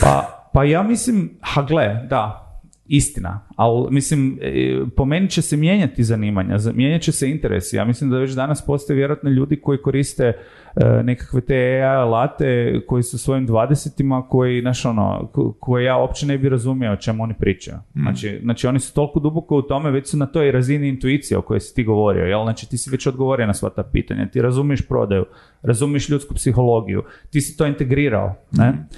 Pa, 0.00 0.48
pa 0.54 0.64
ja 0.64 0.82
mislim, 0.82 1.30
ha 1.40 1.62
gle, 1.62 2.06
da, 2.10 2.48
istina, 2.88 3.40
ali 3.56 3.86
mislim, 3.90 4.38
e, 4.42 4.80
po 4.96 5.04
meni 5.04 5.30
će 5.30 5.42
se 5.42 5.56
mijenjati 5.56 6.04
zanimanja, 6.04 6.56
mijenjat 6.74 7.02
će 7.02 7.12
se 7.12 7.30
interesi. 7.30 7.76
Ja 7.76 7.84
mislim 7.84 8.10
da 8.10 8.18
već 8.18 8.32
danas 8.32 8.66
postoje 8.66 8.96
vjerojatno 8.96 9.30
ljudi 9.30 9.60
koji 9.60 9.82
koriste 9.82 10.24
e, 10.24 11.02
nekakve 11.02 11.40
te 11.40 11.54
AI 11.54 11.82
alate 11.82 12.80
koji 12.86 13.02
su 13.02 13.18
svojim 13.18 13.46
dvadesetima 13.46 14.28
koji, 14.28 14.60
znaš 14.60 14.84
ono, 14.84 15.30
koje 15.60 15.84
ja 15.84 15.96
uopće 15.96 16.26
ne 16.26 16.38
bi 16.38 16.48
razumio 16.48 16.92
o 16.92 16.96
čemu 16.96 17.22
oni 17.22 17.34
pričaju. 17.34 17.76
Mm. 17.76 18.02
Znači, 18.02 18.40
znači, 18.42 18.66
oni 18.66 18.80
su 18.80 18.94
toliko 18.94 19.20
duboko 19.20 19.56
u 19.56 19.62
tome, 19.62 19.90
već 19.90 20.10
su 20.10 20.16
na 20.16 20.26
toj 20.26 20.52
razini 20.52 20.88
intuicije 20.88 21.38
o 21.38 21.42
kojoj 21.42 21.60
si 21.60 21.74
ti 21.74 21.84
govorio, 21.84 22.24
jel? 22.24 22.42
Znači, 22.42 22.70
ti 22.70 22.78
si 22.78 22.90
već 22.90 23.06
odgovorio 23.06 23.46
na 23.46 23.54
sva 23.54 23.70
ta 23.70 23.82
pitanja, 23.82 24.26
ti 24.26 24.42
razumiješ 24.42 24.88
prodaju, 24.88 25.24
razumiješ 25.62 26.08
ljudsku 26.08 26.34
psihologiju, 26.34 27.02
ti 27.30 27.40
si 27.40 27.56
to 27.56 27.66
integrirao, 27.66 28.34
ne? 28.52 28.70
Mm. 28.70 28.88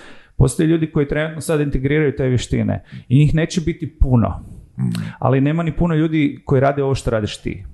Postoje 0.40 0.66
ljudi 0.66 0.92
koji 0.92 1.08
trenutno 1.08 1.40
sad 1.40 1.60
integriraju 1.60 2.16
te 2.16 2.28
vještine 2.28 2.84
i 3.08 3.18
njih 3.18 3.34
neće 3.34 3.60
biti 3.60 3.98
puno. 3.98 4.44
Ali 5.18 5.40
nema 5.40 5.62
ni 5.62 5.76
puno 5.76 5.94
ljudi 5.94 6.42
koji 6.44 6.60
rade 6.60 6.82
ovo 6.82 6.94
što 6.94 7.10
radiš 7.10 7.36
ti. 7.36 7.64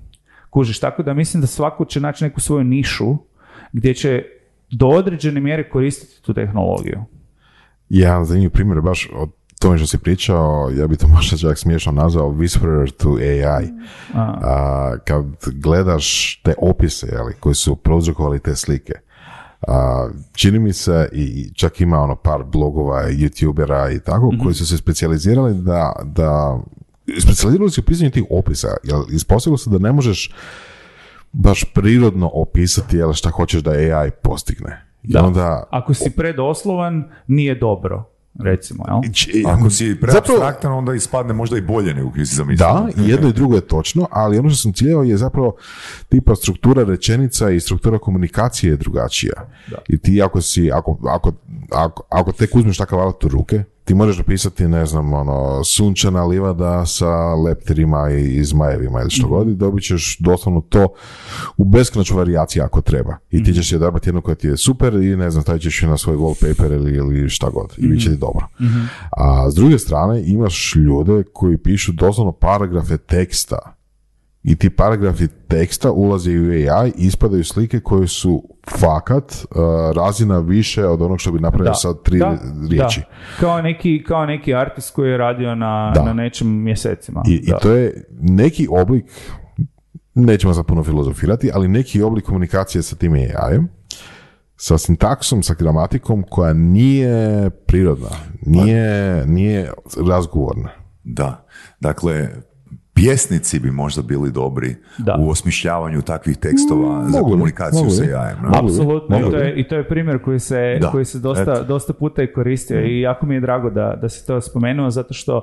Kužiš, 0.49 0.79
tako 0.79 1.03
da 1.03 1.13
mislim 1.13 1.41
da 1.41 1.47
svako 1.47 1.85
će 1.85 1.99
naći 1.99 2.23
neku 2.23 2.41
svoju 2.41 2.63
nišu 2.63 3.15
gdje 3.73 3.93
će 3.93 4.23
do 4.71 4.87
određene 4.87 5.39
mjere 5.39 5.69
koristiti 5.69 6.23
tu 6.23 6.33
tehnologiju. 6.33 6.99
Ja, 7.89 8.23
zanimljiv 8.23 8.49
primjer 8.49 8.81
baš 8.81 9.09
od 9.13 9.29
tome 9.59 9.77
što 9.77 9.87
si 9.87 9.97
pričao, 9.97 10.71
ja 10.77 10.87
bi 10.87 10.97
to 10.97 11.07
možda 11.15 11.37
čak 11.37 11.57
smiješno 11.57 11.91
nazvao 11.91 12.31
Whisperer 12.31 12.91
to 12.91 13.17
AI. 13.21 13.67
A. 14.13 14.97
kad 15.05 15.25
gledaš 15.53 16.35
te 16.43 16.53
opise 16.57 17.07
jeli, 17.11 17.33
koji 17.39 17.55
su 17.55 17.75
prouzrokovali 17.75 18.39
te 18.39 18.55
slike, 18.55 18.93
a, 19.67 20.09
čini 20.33 20.59
mi 20.59 20.73
se 20.73 21.09
i 21.11 21.53
čak 21.53 21.81
ima 21.81 21.99
ono 21.99 22.15
par 22.15 22.43
blogova, 22.43 23.03
youtubera 23.09 23.95
i 23.95 23.99
tako, 23.99 24.33
koji 24.43 24.55
su 24.55 24.67
se 24.67 24.77
specijalizirali 24.77 25.53
da, 25.53 25.93
da 26.05 26.59
specijalizirali 27.19 27.71
su 27.71 27.81
u 27.81 27.83
pisanju 27.83 28.11
tih 28.11 28.23
opisa, 28.29 28.67
jer 28.83 28.97
ispostavilo 29.11 29.57
se 29.57 29.69
da 29.69 29.77
ne 29.77 29.91
možeš 29.91 30.33
baš 31.31 31.63
prirodno 31.73 32.29
opisati 32.33 32.97
jel, 32.97 33.13
šta 33.13 33.29
hoćeš 33.29 33.61
da 33.61 33.71
AI 33.71 34.11
postigne. 34.23 34.83
Da. 35.03 35.25
onda, 35.25 35.63
Ako 35.71 35.93
si 35.93 36.09
predoslovan, 36.09 37.11
nije 37.27 37.55
dobro 37.55 38.16
recimo, 38.39 38.83
jel? 38.87 39.01
Ako 39.53 39.69
si 39.69 39.95
preabstraktan, 40.01 40.71
onda 40.71 40.93
ispadne 40.93 41.33
možda 41.33 41.57
i 41.57 41.61
bolje 41.61 41.93
nego 41.93 42.11
si 42.13 42.35
zamislio. 42.35 42.67
Da, 42.67 42.89
i 42.97 43.09
jedno 43.09 43.29
i 43.29 43.33
drugo 43.33 43.55
je 43.55 43.61
točno, 43.61 44.07
ali 44.11 44.37
ono 44.37 44.49
što 44.49 44.57
sam 44.57 44.73
ciljao 44.73 45.03
je 45.03 45.17
zapravo 45.17 45.55
tipa 46.09 46.35
struktura 46.35 46.83
rečenica 46.83 47.49
i 47.49 47.59
struktura 47.59 47.97
komunikacije 47.97 48.71
je 48.71 48.77
drugačija. 48.77 49.33
Da. 49.67 49.77
I 49.89 49.97
ti 49.97 50.21
ako 50.21 50.41
si, 50.41 50.71
ako, 50.71 50.99
ako, 51.09 51.31
ako, 51.71 52.03
ako 52.09 52.31
tek 52.31 52.55
uzmeš 52.55 52.77
takav 52.77 52.99
alat 52.99 53.23
u 53.23 53.27
ruke, 53.27 53.63
ti 53.87 53.95
možeš 53.95 54.17
napisati, 54.17 54.67
ne 54.67 54.85
znam, 54.85 55.13
ono, 55.13 55.63
sunčana 55.63 56.25
livada 56.25 56.85
sa 56.85 57.35
leptirima 57.35 58.09
i 58.09 58.43
zmajevima 58.43 59.01
ili 59.01 59.09
što 59.09 59.27
mm 59.27 59.29
god 59.29 59.49
i 59.49 59.55
dobit 59.55 59.83
ćeš 59.83 60.17
doslovno 60.19 60.61
to 60.61 60.87
u 61.57 61.65
beskonačnu 61.65 62.17
varijaciju 62.17 62.63
ako 62.63 62.81
treba. 62.81 63.17
I 63.31 63.43
ti 63.43 63.51
mhm. 63.51 63.59
ćeš 63.59 63.71
je 63.71 63.75
odabrati 63.75 64.09
jednu 64.09 64.21
koja 64.21 64.35
ti 64.35 64.47
je 64.47 64.57
super 64.57 64.93
i 64.93 65.15
ne 65.15 65.31
znam, 65.31 65.43
stavit 65.43 65.61
ćeš 65.61 65.83
je 65.83 65.89
na 65.89 65.97
svoj 65.97 66.15
wallpaper 66.15 66.73
ili, 66.73 66.95
ili 66.95 67.29
šta 67.29 67.49
god. 67.49 67.73
I 67.77 67.87
bit 67.87 67.99
će 67.99 68.05
ti 68.05 68.11
mhm. 68.11 68.19
dobro. 68.19 68.47
Mhm. 68.61 68.79
A 69.11 69.51
s 69.51 69.55
druge 69.55 69.79
strane 69.79 70.23
imaš 70.25 70.75
ljude 70.75 71.23
koji 71.33 71.57
pišu 71.57 71.91
doslovno 71.91 72.31
paragrafe 72.31 72.97
teksta 72.97 73.76
i 74.47 74.55
ti 74.55 74.69
paragrafi 74.69 75.27
teksta 75.47 75.91
ulaze 75.91 76.31
u 76.39 76.49
AI 76.49 76.89
i 76.89 77.05
ispadaju 77.05 77.43
slike 77.43 77.79
koje 77.79 78.07
su 78.07 78.43
fakat 78.79 79.31
uh, 79.31 79.57
razina 79.95 80.39
više 80.39 80.85
od 80.85 81.01
onog 81.01 81.19
što 81.19 81.31
bi 81.31 81.39
napravio 81.39 81.73
sad 81.73 82.03
tri 82.03 82.19
da, 82.19 82.37
riječi. 82.69 83.01
Kao, 83.39 83.61
neki, 83.61 84.03
kao 84.03 84.25
neki 84.25 84.55
artist 84.55 84.95
koji 84.95 85.11
je 85.11 85.17
radio 85.17 85.55
na, 85.55 85.93
na 86.05 86.13
nečem 86.13 86.63
mjesecima. 86.63 87.23
I, 87.27 87.33
I 87.35 87.51
to 87.61 87.71
je 87.71 88.07
neki 88.21 88.67
oblik, 88.71 89.05
nećemo 90.13 90.53
sad 90.53 90.65
puno 90.65 90.83
filozofirati, 90.83 91.51
ali 91.53 91.67
neki 91.67 92.01
oblik 92.01 92.25
komunikacije 92.25 92.81
sa 92.81 92.95
tim 92.95 93.13
AI-em, 93.13 93.67
sa 94.55 94.77
sintaksom, 94.77 95.43
sa 95.43 95.53
gramatikom 95.53 96.23
koja 96.29 96.53
nije 96.53 97.49
prirodna, 97.49 98.09
nije, 98.41 99.25
nije 99.25 99.71
razgovorna. 100.07 100.69
Da, 101.03 101.45
dakle, 101.79 102.29
pjesnici 102.97 103.59
bi 103.59 103.71
možda 103.71 104.01
bili 104.01 104.31
dobri 104.31 104.75
u 105.19 105.29
osmišljavanju 105.29 106.01
takvih 106.01 106.37
tekstova 106.37 107.01
mm, 107.01 107.09
za 107.09 107.21
komunikaciju 107.21 107.89
sa 107.89 108.03
jajem. 108.03 108.37
Apsolutno, 108.45 109.19
I, 109.19 109.31
to 109.31 109.37
je, 109.37 109.55
i 109.55 109.67
to 109.67 109.75
je 109.75 109.87
primjer 109.87 110.21
koji 110.21 110.39
se, 110.39 110.79
koji 110.91 111.05
se 111.05 111.19
dosta, 111.19 111.63
dosta 111.63 111.93
puta 111.93 112.23
i 112.23 112.33
koristio 112.33 112.81
i 112.81 113.01
jako 113.01 113.25
mi 113.25 113.35
je 113.35 113.41
drago 113.41 113.69
da, 113.69 113.97
da 114.01 114.09
si 114.09 114.27
to 114.27 114.41
spomenuo 114.41 114.89
zato 114.89 115.13
što 115.13 115.41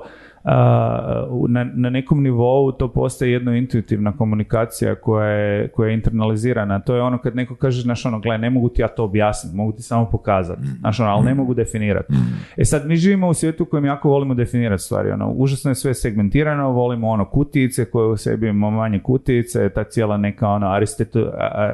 na, 1.47 1.63
na 1.73 1.89
nekom 1.89 2.23
nivou 2.23 2.71
to 2.71 2.87
postaje 2.87 3.31
jedna 3.31 3.55
intuitivna 3.57 4.17
komunikacija 4.17 4.95
koja 4.95 5.27
je, 5.27 5.67
koja 5.67 5.87
je 5.87 5.93
internalizirana. 5.93 6.79
To 6.79 6.95
je 6.95 7.01
ono 7.01 7.17
kad 7.17 7.35
neko 7.35 7.55
kaže, 7.55 7.81
znaš 7.81 8.05
ono, 8.05 8.19
gle, 8.19 8.37
ne 8.37 8.49
mogu 8.49 8.69
ti 8.69 8.81
ja 8.81 8.87
to 8.87 9.03
objasniti, 9.03 9.55
mogu 9.55 9.71
ti 9.71 9.83
samo 9.83 10.09
pokazati, 10.09 10.61
znaš 10.79 10.99
ono, 10.99 11.09
ali 11.09 11.25
ne 11.25 11.33
mogu 11.33 11.53
definirati. 11.53 12.13
E 12.57 12.65
sad, 12.65 12.87
mi 12.87 12.95
živimo 12.95 13.27
u 13.27 13.33
svijetu 13.33 13.63
u 13.63 13.65
kojem 13.65 13.85
jako 13.85 14.09
volimo 14.09 14.33
definirati 14.33 14.83
stvari, 14.83 15.11
ono, 15.11 15.31
užasno 15.31 15.71
je 15.71 15.75
sve 15.75 15.93
segmentirano, 15.93 16.71
volimo 16.71 17.09
ono 17.09 17.25
kutijice 17.25 17.85
koje 17.85 18.07
u 18.07 18.17
sebi 18.17 18.47
imamo 18.47 18.77
manje 18.77 18.99
kutijice, 18.99 19.69
ta 19.69 19.83
cijela 19.83 20.17
neka 20.17 20.47
ono 20.47 20.67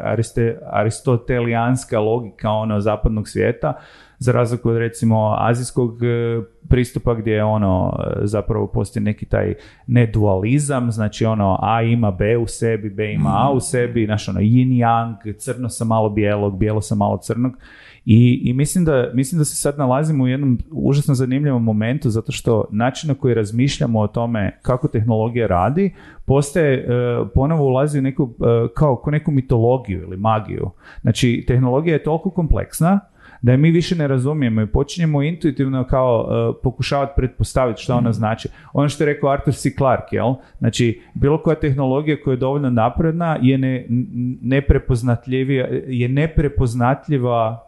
ariste, 0.03 0.57
aristotelijanska 0.71 1.99
logika 1.99 2.49
ono 2.49 2.79
zapadnog 2.79 3.27
svijeta, 3.27 3.73
za 4.21 4.31
razliku 4.31 4.69
od 4.69 4.77
recimo 4.77 5.35
azijskog 5.37 6.03
e, 6.03 6.41
pristupa 6.69 7.13
gdje 7.13 7.31
je 7.31 7.43
ono 7.43 7.93
e, 7.99 8.19
zapravo 8.23 8.67
postoji 8.67 9.03
neki 9.03 9.25
taj 9.25 9.53
nedualizam, 9.87 10.91
znači 10.91 11.25
ono 11.25 11.59
A 11.61 11.81
ima 11.81 12.11
B 12.11 12.37
u 12.37 12.47
sebi, 12.47 12.89
B 12.89 13.13
ima 13.13 13.29
A 13.29 13.51
u 13.51 13.59
sebi, 13.59 14.05
znaš 14.05 14.29
ono 14.29 14.39
yin 14.39 14.85
yang, 14.85 15.37
crno 15.37 15.69
sa 15.69 15.85
malo 15.85 16.09
bijelog, 16.09 16.57
bijelo 16.57 16.81
sa 16.81 16.95
malo 16.95 17.17
crnog 17.17 17.51
i, 18.05 18.41
i 18.43 18.53
mislim, 18.53 18.85
da, 18.85 19.09
mislim 19.13 19.39
da 19.39 19.45
se 19.45 19.55
sad 19.55 19.77
nalazimo 19.77 20.23
u 20.23 20.27
jednom 20.27 20.59
užasno 20.71 21.13
zanimljivom 21.13 21.63
momentu 21.63 22.09
zato 22.09 22.31
što 22.31 22.65
način 22.71 23.07
na 23.07 23.13
koji 23.13 23.33
razmišljamo 23.33 23.99
o 23.99 24.07
tome 24.07 24.59
kako 24.61 24.87
tehnologija 24.87 25.47
radi 25.47 25.93
postaje, 26.25 26.77
e, 26.77 26.85
ponovo 27.35 27.65
ulazi 27.65 27.99
u 27.99 28.01
neku, 28.01 28.33
kao, 28.73 28.95
kao 28.95 29.11
neku 29.11 29.31
mitologiju 29.31 30.01
ili 30.01 30.17
magiju. 30.17 30.69
Znači, 31.01 31.43
tehnologija 31.47 31.93
je 31.93 32.03
toliko 32.03 32.29
kompleksna 32.29 32.99
da 33.41 33.51
je 33.51 33.57
mi 33.57 33.71
više 33.71 33.95
ne 33.95 34.07
razumijemo 34.07 34.61
i 34.61 34.67
počinjemo 34.67 35.21
intuitivno 35.21 35.83
kao 35.83 36.27
e, 36.51 36.61
pokušavati 36.63 37.13
pretpostaviti 37.15 37.81
što 37.81 37.95
ona 37.95 38.13
znači. 38.13 38.47
Ono 38.73 38.89
što 38.89 39.03
je 39.03 39.13
rekao 39.13 39.29
Arthur 39.29 39.53
C. 39.53 39.69
Clarke, 39.71 40.15
jel? 40.15 40.33
Znači, 40.59 41.01
bilo 41.13 41.37
koja 41.37 41.55
tehnologija 41.55 42.17
koja 42.23 42.31
je 42.31 42.37
dovoljno 42.37 42.69
napredna 42.69 43.37
je 43.41 43.57
ne, 43.57 43.85
neprepoznatljivija, 44.41 45.67
je 45.87 46.09
neprepoznatljiva 46.09 47.67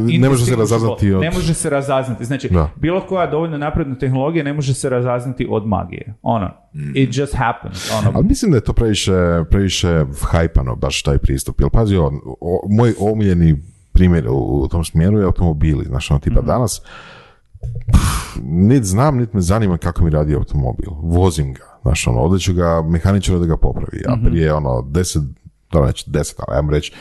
Ne 0.00 0.28
može 0.28 0.44
se 0.44 0.56
razaznati 0.56 1.12
od- 1.12 1.20
Ne 1.20 1.30
može 1.30 1.54
se 1.54 1.70
razaznati. 1.70 2.24
Znači, 2.24 2.48
Da. 2.48 2.70
bilo 2.76 3.00
koja 3.00 3.26
dovoljno 3.26 3.58
napredna 3.58 3.94
tehnologija 3.96 4.44
ne 4.44 4.52
može 4.52 4.74
se 4.74 4.88
razaznati 4.90 5.46
od 5.50 5.66
magije. 5.66 6.14
Ono, 6.22 6.50
it 6.94 7.10
just 7.12 7.34
happens. 7.36 7.90
Ono, 7.92 8.12
Ali 8.14 8.26
mislim 8.26 8.50
da 8.50 8.56
je 8.56 8.64
to 8.64 8.72
previše, 8.72 9.12
previše 9.50 9.88
hajpano, 10.22 10.76
baš 10.76 11.02
taj 11.02 11.18
pristup. 11.18 11.60
Jer 11.60 11.70
pazi, 11.70 11.96
on, 11.96 12.14
o- 12.40 12.66
moj 12.70 12.92
omiljeni 13.00 13.56
primjer 13.98 14.28
u, 14.28 14.62
u 14.62 14.68
tom 14.68 14.84
smjeru 14.84 15.18
je 15.18 15.24
automobili. 15.24 15.84
Znaš, 15.84 16.10
ono, 16.10 16.20
tipa 16.20 16.40
danas, 16.40 16.80
pff, 17.92 18.42
nit 18.42 18.84
znam, 18.84 19.16
nit 19.16 19.32
me 19.32 19.40
zanima 19.40 19.78
kako 19.78 20.04
mi 20.04 20.10
radi 20.10 20.34
automobil. 20.34 20.90
Vozim 21.02 21.54
ga. 21.54 21.78
Znaš, 21.82 22.06
ono, 22.06 22.20
odliču 22.20 22.54
ga 22.54 22.82
mehaničara 22.82 23.38
da 23.38 23.46
ga 23.46 23.56
popravi. 23.56 24.02
A 24.08 24.16
prije, 24.24 24.54
ono, 24.54 24.82
deset, 24.82 25.22
da 25.72 25.86
reći 25.86 26.10
deset, 26.10 26.40
ali 26.46 26.56
ajmo 26.56 26.70
reći, 26.70 26.92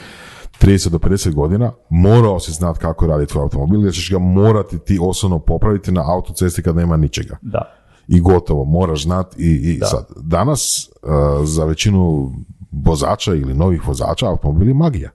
30 0.62 0.89
do 0.89 0.98
50 0.98 1.34
godina, 1.34 1.72
morao 1.89 2.39
si 2.39 2.52
znati 2.52 2.80
kako 2.80 3.08
radi 3.08 3.26
tvoj 3.26 3.41
automobil, 3.41 3.84
jer 3.84 3.93
ćeš 3.93 4.12
ga 4.12 4.20
morati 4.20 4.80
ti 4.80 5.00
osobno 5.02 5.39
popraviti 5.39 5.91
na 5.91 6.12
autocesti 6.12 6.64
kad 6.64 6.76
nema 6.76 6.98
ničega 6.98 7.38
da. 7.41 7.62
i 8.08 8.20
gotovo, 8.20 8.66
moraš 8.66 9.04
znati 9.04 9.36
i, 9.43 9.72
i 9.72 9.80
sad. 9.80 10.08
Danas 10.16 10.89
uh, 11.02 11.10
za 11.48 11.66
većinu 11.66 12.32
vozača 12.72 13.34
ili 13.34 13.54
novih 13.54 13.88
vozača 13.88 14.28
automobil 14.30 14.68
je 14.68 14.74
magija. 14.74 15.10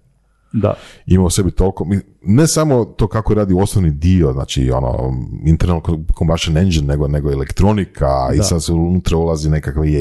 Da. 0.52 0.74
Ima 1.06 1.24
u 1.24 1.30
sebi 1.30 1.50
toliko, 1.50 1.86
ne 2.22 2.46
samo 2.46 2.84
to 2.84 3.06
kako 3.06 3.34
radi 3.34 3.54
osnovni 3.54 3.90
dio, 3.90 4.32
znači 4.32 4.70
ono, 4.70 5.14
internal 5.46 5.80
combustion 6.18 6.56
engine, 6.56 6.86
nego, 6.86 7.08
nego 7.08 7.32
elektronika 7.32 8.06
i 8.34 8.42
sad 8.42 8.64
se 8.64 8.72
unutra 8.72 9.16
ulazi 9.16 9.50
nekakve 9.50 9.92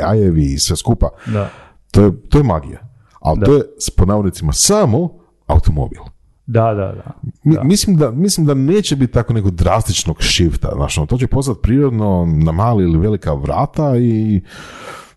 jajevi 0.00 0.44
i 0.44 0.58
sve 0.58 0.76
skupa. 0.76 1.08
Da. 1.26 1.50
To 1.90 2.02
je, 2.02 2.20
to 2.20 2.38
je 2.38 2.44
magija. 2.44 2.78
Ali 3.20 3.40
to 3.40 3.54
je, 3.54 3.62
s 3.78 3.90
pod 3.90 4.08
navodnicima, 4.08 4.52
samo 4.52 5.08
automobil. 5.46 6.00
Da, 6.46 6.64
da, 6.64 6.92
da. 6.94 7.12
Mi- 7.44 7.58
Mislim, 7.64 7.96
da, 7.96 8.10
mislim 8.10 8.46
da 8.46 8.54
neće 8.54 8.96
biti 8.96 9.12
tako 9.12 9.32
nekog 9.32 9.50
drastičnog 9.50 10.16
shifta, 10.22 10.72
znaš, 10.76 10.98
ono, 10.98 11.06
to 11.06 11.18
će 11.18 11.26
postati 11.26 11.60
prirodno 11.62 12.26
na 12.36 12.52
mali 12.52 12.84
ili 12.84 12.98
velika 12.98 13.32
vrata 13.34 13.96
i, 13.96 14.42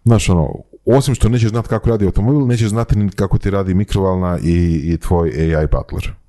znaš, 0.04 0.30
ono, 0.30 0.54
osim 0.86 1.16
što 1.16 1.30
nećeš 1.30 1.50
znati 1.50 1.70
kako 1.70 1.90
radi 1.90 2.06
automobil, 2.06 2.48
nećeš 2.48 2.70
znati 2.70 2.98
ni 2.98 3.10
kako 3.10 3.38
ti 3.38 3.50
radi 3.50 3.74
mikrovalna 3.74 4.40
i, 4.44 4.82
i 4.94 4.98
tvoj 4.98 5.56
AI 5.56 5.68
butler. 5.68 6.25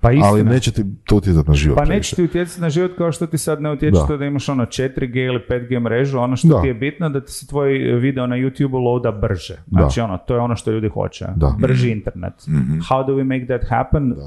Pa 0.00 0.10
istina. 0.12 0.28
Ali 0.28 0.44
neće 0.44 0.72
ti 0.72 0.84
to 1.06 1.16
utjecati 1.16 1.48
na 1.48 1.54
život. 1.54 1.76
Pa 1.76 1.82
previše. 1.82 1.96
neće 1.98 2.16
ti 2.16 2.22
utjecati 2.24 2.60
na 2.60 2.70
život 2.70 2.90
kao 2.98 3.12
što 3.12 3.26
ti 3.26 3.38
sad 3.38 3.62
ne 3.62 3.72
utječe 3.72 3.92
Da. 3.92 4.06
to 4.06 4.16
da 4.16 4.24
imaš 4.24 4.48
ono 4.48 4.64
4G 4.64 5.26
ili 5.26 5.40
5G 5.50 5.80
mrežu, 5.80 6.18
ono 6.18 6.36
što 6.36 6.48
Da. 6.48 6.60
ti 6.62 6.68
je 6.68 6.74
bitno 6.74 7.08
da 7.08 7.20
ti 7.20 7.32
se 7.32 7.46
tvoj 7.46 7.68
video 7.78 8.26
na 8.26 8.36
YouTube 8.36 8.84
loada 8.84 9.10
brže. 9.12 9.62
Znači 9.66 10.00
ono, 10.00 10.18
to 10.18 10.34
je 10.34 10.40
ono 10.40 10.56
što 10.56 10.70
ljudi 10.70 10.88
hoće. 10.88 11.26
Da. 11.36 11.54
Brži 11.58 11.90
internet. 11.90 12.32
How 12.90 13.06
do 13.06 13.12
we 13.12 13.24
make 13.24 13.46
that 13.46 13.70
happen? 13.70 14.12
Uh, 14.12 14.18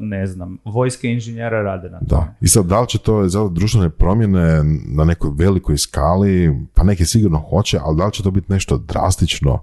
ne 0.00 0.26
znam. 0.26 0.58
Vojske 0.64 1.08
inženjera 1.08 1.62
rade 1.62 1.90
na 1.90 1.98
tome. 1.98 2.08
Da. 2.22 2.34
I 2.40 2.48
sad, 2.48 2.66
da 2.66 2.80
li 2.80 2.88
će 2.88 2.98
to 2.98 3.28
za 3.28 3.48
društvene 3.48 3.90
promjene 3.90 4.62
na 4.86 5.04
nekoj 5.04 5.30
velikoj 5.34 5.78
skali, 5.78 6.54
pa 6.74 6.82
neke 6.84 7.04
sigurno 7.04 7.38
hoće, 7.38 7.78
ali 7.82 7.96
da 7.96 8.06
li 8.06 8.12
će 8.12 8.22
to 8.22 8.30
biti 8.30 8.52
nešto 8.52 8.78
drastično? 8.78 9.58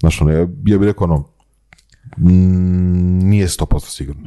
Znaš, 0.00 0.22
ono, 0.22 0.30
ja, 0.32 0.38
ja 0.38 0.46
bih 0.78 0.82
rekao, 0.82 1.04
ono, 1.04 1.24
mm, 2.20 3.18
nije 3.20 3.46
100% 3.46 3.80
sigurno. 3.80 4.22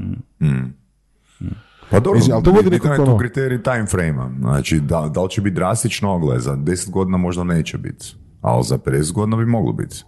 Pa 1.90 2.00
dobro, 2.00 2.18
Mislim, 2.18 2.36
ali 2.36 2.44
to 2.44 2.52
vodi 2.52 2.76
je 2.76 2.80
tu 2.80 3.02
ono- 3.02 3.18
kriterij 3.18 3.64
time 3.64 3.86
frame 3.86 4.30
Znači, 4.40 4.80
da, 4.80 5.12
da 5.14 5.24
li 5.24 5.30
će 5.30 5.42
biti 5.42 5.56
drastično, 5.56 6.20
gle, 6.20 6.40
za 6.40 6.56
10 6.56 6.92
godina 6.92 7.18
možda 7.18 7.44
neće 7.44 7.78
biti. 7.78 8.16
Ali 8.42 8.64
za 8.64 8.78
50 8.78 9.14
godina 9.14 9.38
bi 9.38 9.46
moglo 9.46 9.74
biti. 9.74 10.04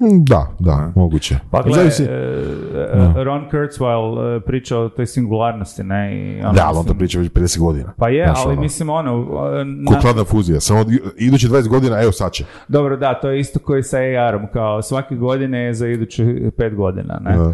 Mm, 0.00 0.24
Da, 0.24 0.46
da, 0.58 0.92
moguće. 0.96 1.38
Pa 1.50 1.62
gle, 1.62 1.72
Zavisi- 1.74 2.02
e, 2.02 3.20
e, 3.20 3.24
Ron 3.24 3.44
Kurzweil 3.52 4.36
e, 4.36 4.40
priča 4.40 4.78
o 4.78 4.88
toj 4.88 5.06
singularnosti, 5.06 5.82
ne? 5.84 6.16
I 6.16 6.40
ono, 6.40 6.52
Da, 6.52 6.62
ali 6.66 6.78
on 6.78 6.84
to 6.84 6.94
priča 6.94 7.18
već 7.18 7.30
50 7.30 7.58
godina. 7.58 7.92
Pa 7.98 8.08
je, 8.08 8.24
Znaš, 8.26 8.38
ali 8.44 8.52
ono, 8.52 8.60
mislim 8.62 8.90
ono... 8.90 9.26
na- 9.64 10.00
hladna 10.02 10.24
fuzija, 10.24 10.60
samo 10.60 10.84
idući 11.18 11.48
20 11.48 11.68
godina, 11.68 12.02
evo 12.02 12.12
sad 12.12 12.32
će. 12.32 12.44
Dobro, 12.68 12.96
da, 12.96 13.14
to 13.14 13.30
je 13.30 13.40
isto 13.40 13.58
koji 13.58 13.82
sa 13.82 13.96
AR-om, 13.98 14.46
kao 14.52 14.82
svake 14.82 15.14
godine 15.16 15.58
je 15.60 15.74
za 15.74 15.88
iduće 15.88 16.24
pet 16.56 16.74
godina, 16.74 17.20
ne? 17.24 17.36
Da. 17.36 17.44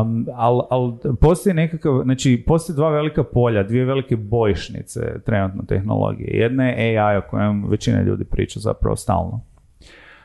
Um, 0.00 0.26
ali 0.34 0.60
al 0.70 0.92
postoji 1.20 1.54
nekakav, 1.54 2.00
znači 2.04 2.44
postoje 2.46 2.76
dva 2.76 2.90
velika 2.90 3.24
polja, 3.24 3.62
dvije 3.62 3.84
velike 3.84 4.16
bojišnice 4.16 5.00
trenutno 5.26 5.62
tehnologije. 5.62 6.28
Jedna 6.32 6.64
je 6.64 6.98
AI 6.98 7.16
o 7.16 7.22
kojem 7.30 7.64
većina 7.68 8.02
ljudi 8.02 8.24
priča 8.24 8.60
zapravo 8.60 8.96
stalno. 8.96 9.40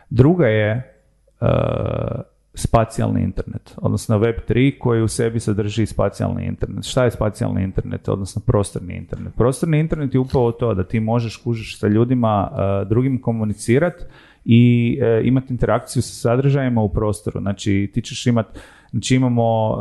Druga 0.10 0.48
je 0.48 0.96
spacijalni 2.54 3.24
internet, 3.24 3.74
odnosno 3.78 4.20
Web3 4.20 4.78
koji 4.78 5.02
u 5.02 5.08
sebi 5.08 5.40
sadrži 5.40 5.86
spacijalni 5.86 6.46
internet. 6.46 6.86
Šta 6.86 7.04
je 7.04 7.12
spacijalni 7.12 7.64
internet, 7.64 8.10
odnosno 8.10 8.42
prostorni 8.46 8.96
internet? 8.96 9.34
Prostorni 9.36 9.80
internet 9.80 10.14
je 10.14 10.20
upravo 10.20 10.52
to 10.52 10.74
da 10.74 10.84
ti 10.84 11.00
možeš 11.00 11.38
kužiš 11.38 11.80
sa 11.80 11.88
ljudima 11.88 12.52
uh, 12.52 12.90
drugim 12.90 13.22
komunicirati 13.22 14.04
i 14.46 14.98
uh, 15.02 15.28
imati 15.28 15.54
interakciju 15.54 16.02
sa 16.02 16.14
sadržajima 16.14 16.82
u 16.82 16.90
prostoru. 16.90 17.40
Znači 17.40 17.92
ti 17.94 18.02
ćeš 18.02 18.28
imati, 18.28 18.60
znači 18.92 19.16
imamo, 19.16 19.78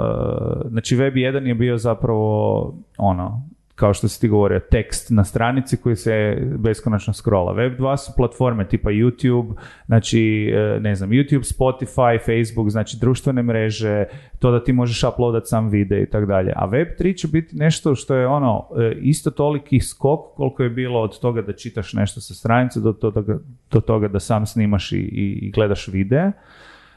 znači 0.70 0.96
Web 0.96 1.14
1 1.14 1.46
je 1.46 1.54
bio 1.54 1.78
zapravo 1.78 2.74
ono, 2.98 3.47
kao 3.78 3.94
što 3.94 4.08
si 4.08 4.20
ti 4.20 4.28
govorio, 4.28 4.60
tekst 4.60 5.10
na 5.10 5.24
stranici 5.24 5.76
koji 5.76 5.96
se 5.96 6.36
beskonačno 6.58 7.12
scrolla. 7.12 7.52
Web 7.52 7.78
2 7.78 7.96
su 7.96 8.12
platforme 8.16 8.68
tipa 8.68 8.90
YouTube, 8.90 9.54
znači, 9.86 10.52
e, 10.54 10.80
ne 10.80 10.94
znam, 10.94 11.10
YouTube, 11.10 11.54
Spotify, 11.56 12.18
Facebook, 12.18 12.70
znači 12.70 12.96
društvene 13.00 13.42
mreže, 13.42 14.04
to 14.38 14.50
da 14.50 14.64
ti 14.64 14.72
možeš 14.72 15.04
uploadat 15.04 15.46
sam 15.46 15.68
video 15.68 15.98
i 15.98 16.06
tako 16.06 16.26
dalje. 16.26 16.52
A 16.56 16.66
Web 16.66 16.88
3 16.98 17.16
će 17.16 17.28
biti 17.28 17.56
nešto 17.56 17.94
što 17.94 18.14
je 18.14 18.26
ono, 18.26 18.68
e, 18.78 18.96
isto 19.00 19.30
toliki 19.30 19.80
skok 19.80 20.20
koliko 20.36 20.62
je 20.62 20.70
bilo 20.70 21.00
od 21.00 21.20
toga 21.20 21.42
da 21.42 21.52
čitaš 21.52 21.92
nešto 21.92 22.20
sa 22.20 22.34
stranice 22.34 22.80
do 22.80 22.92
toga, 22.92 23.38
do 23.70 23.80
toga 23.80 24.08
da 24.08 24.20
sam 24.20 24.46
snimaš 24.46 24.92
i, 24.92 24.98
i, 24.98 25.50
gledaš 25.50 25.88
videe. 25.88 26.32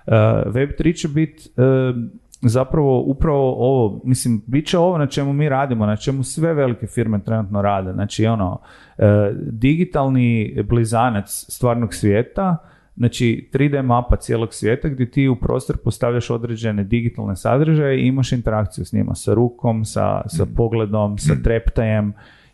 Uh, 0.07 0.13
Web 0.53 0.69
3 0.79 1.01
će 1.01 1.07
biti 1.07 1.49
zapravo 2.41 3.01
upravo 3.01 3.55
ovo, 3.57 4.01
mislim, 4.03 4.43
bit 4.47 4.67
će 4.67 4.77
ovo 4.77 4.97
na 4.97 5.07
čemu 5.07 5.33
mi 5.33 5.49
radimo, 5.49 5.85
na 5.85 5.95
čemu 5.95 6.23
sve 6.23 6.53
velike 6.53 6.87
firme 6.87 7.23
trenutno 7.23 7.61
rade. 7.61 7.93
Znači, 7.93 8.25
ono, 8.25 8.61
e, 8.97 9.31
digitalni 9.51 10.57
blizanac 10.69 11.45
stvarnog 11.49 11.93
svijeta, 11.93 12.57
znači 12.97 13.49
3D 13.53 13.81
mapa 13.81 14.15
cijelog 14.15 14.53
svijeta 14.53 14.89
gdje 14.89 15.11
ti 15.11 15.27
u 15.27 15.35
prostor 15.35 15.77
postavljaš 15.77 16.29
određene 16.29 16.83
digitalne 16.83 17.35
sadržaje 17.35 17.99
i 17.99 18.07
imaš 18.07 18.31
interakciju 18.31 18.85
s 18.85 18.93
njima, 18.93 19.15
sa 19.15 19.33
rukom, 19.33 19.85
sa, 19.85 20.21
sa 20.27 20.45
pogledom, 20.55 21.17
sa 21.17 21.33
treptajem 21.43 22.13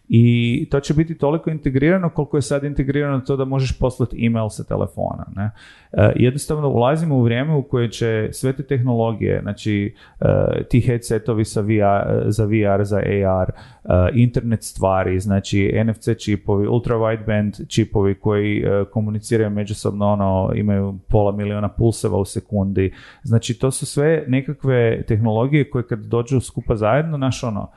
I 0.10 0.68
to 0.72 0.80
će 0.80 0.93
biti 0.93 1.18
toliko 1.18 1.49
integrirano 1.49 2.10
koliko 2.10 2.38
je 2.38 2.41
sad 2.41 2.64
integrirano 2.64 3.20
to 3.20 3.36
da 3.36 3.45
možeš 3.45 3.80
poslati 3.80 4.26
email 4.26 4.49
sa 4.49 4.64
telefona. 4.64 5.26
Ne? 5.36 5.51
E, 5.91 6.14
jednostavno 6.16 6.70
ulazimo 6.70 7.16
u 7.16 7.22
vrijeme 7.22 7.55
u 7.55 7.64
koje 7.64 7.91
će 7.91 8.30
sve 8.32 8.53
te 8.53 8.64
tehnologije, 8.64 9.39
znači 9.41 9.95
e, 10.20 10.64
ti 10.70 10.80
headsetovi 10.80 11.45
sa 11.45 11.62
VR, 11.62 12.32
za 12.32 12.45
VR, 12.45 12.84
za 12.84 12.97
AR, 12.97 13.49
e, 13.49 14.10
internet 14.14 14.64
stvari, 14.64 15.20
znači 15.20 15.74
NFC 15.86 16.10
čipovi, 16.18 16.68
ultra 16.68 16.95
wideband 16.95 17.68
čipovi 17.68 18.16
koji 18.16 18.64
komuniciraju 18.91 19.49
međusobno, 19.49 20.08
ono, 20.08 20.51
imaju 20.55 20.97
pola 21.08 21.32
miliona 21.32 21.70
pulseva 21.70 22.18
u 22.18 22.26
sekundi. 22.26 22.93
Znači 23.24 23.60
to 23.60 23.72
su 23.72 23.86
sve 23.86 24.24
nekakve 24.28 25.03
tehnologije 25.03 25.70
koje 25.70 25.88
kad 25.88 25.99
dođu 25.99 26.39
skupa 26.39 26.76
zajedno, 26.76 27.18
naš 27.18 27.43
ono, 27.43 27.72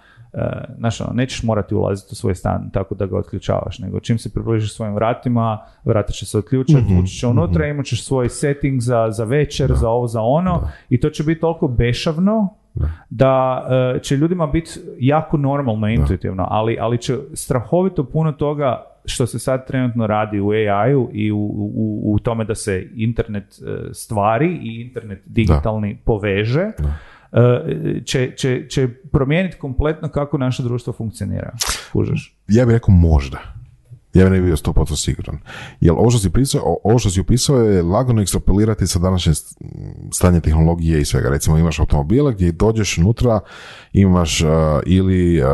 znaš, 0.78 1.00
ono, 1.00 1.12
nećeš 1.12 1.42
morati 1.42 1.74
ulaziti 1.74 2.08
u 2.12 2.14
svoj 2.14 2.34
stan 2.34 2.70
tako 2.72 2.94
da 2.94 3.06
ga 3.06 3.18
otključavaš, 3.18 3.78
nego 3.78 4.00
čim 4.00 4.18
se 4.18 4.32
približiš 4.32 4.74
svojim 4.74 4.94
vratima, 4.94 5.58
vrata 5.84 6.12
će 6.12 6.26
se 6.26 6.38
otključati, 6.38 6.92
mm 6.92 6.98
ući 7.02 7.14
će 7.14 7.26
unutra, 7.26 7.66
mm 7.66 7.70
imat 7.70 7.86
ćeš 7.86 8.04
svoj 8.04 8.28
setting 8.28 8.80
za, 8.80 9.10
za 9.10 9.24
večer, 9.24 9.72
za 9.74 9.88
ovo, 9.88 10.06
za 10.06 10.22
ono 10.22 10.68
i 10.88 11.00
to 11.00 11.10
će 11.10 11.22
biti 11.22 11.40
toliko 11.40 11.68
bešavno 11.68 12.48
da, 13.10 13.66
uh, 13.94 14.02
će 14.02 14.16
ljudima 14.16 14.46
biti 14.46 14.70
jako 14.98 15.36
normalno, 15.36 15.88
intuitivno, 15.88 16.46
ali, 16.50 16.76
ali 16.80 16.98
će 16.98 17.16
strahovito 17.34 18.04
puno 18.04 18.32
toga 18.32 18.84
što 19.04 19.26
se 19.26 19.38
sad 19.38 19.66
trenutno 19.66 20.06
radi 20.06 20.40
u 20.40 20.50
AI-u 20.50 21.10
i 21.12 21.32
u, 21.32 21.38
u, 21.38 22.14
u 22.14 22.18
tome 22.18 22.44
da 22.44 22.54
se 22.54 22.88
internet 22.94 23.44
uh, 23.44 23.90
stvari 23.92 24.58
i 24.62 24.80
internet 24.80 25.22
digitalni 25.26 25.98
poveže, 26.04 26.70
E, 26.70 26.72
će, 28.04 28.32
će, 28.36 28.68
će 28.68 28.88
promijeniti 28.88 29.58
kompletno 29.58 30.08
kako 30.08 30.38
naše 30.38 30.62
društvo 30.62 30.92
funkcionira. 30.92 31.52
Kužeš? 31.92 32.36
Ja 32.48 32.66
bih 32.66 32.72
rekao 32.72 32.94
možda. 32.94 33.38
Ja 34.14 34.24
bih 34.24 34.32
ne 34.32 34.40
bio 34.40 34.56
100% 34.56 34.96
siguran. 34.96 35.38
Jer 35.80 35.92
ovo 35.92 36.10
što 36.10 36.18
si, 36.18 36.30
pisao, 36.30 36.76
ovo 36.84 36.98
što 36.98 37.10
si 37.10 37.20
opisao 37.20 37.56
je 37.56 37.82
lagano 37.82 38.22
ekstrapolirati 38.22 38.86
sa 38.86 38.98
današnje 38.98 39.32
stanje 40.12 40.40
tehnologije 40.40 41.00
i 41.00 41.04
svega. 41.04 41.28
Recimo 41.28 41.58
imaš 41.58 41.80
automobile 41.80 42.32
gdje 42.32 42.52
dođeš 42.52 42.98
unutra, 42.98 43.40
imaš 43.92 44.40
uh, 44.40 44.48
ili 44.86 45.40
uh, 45.40 45.46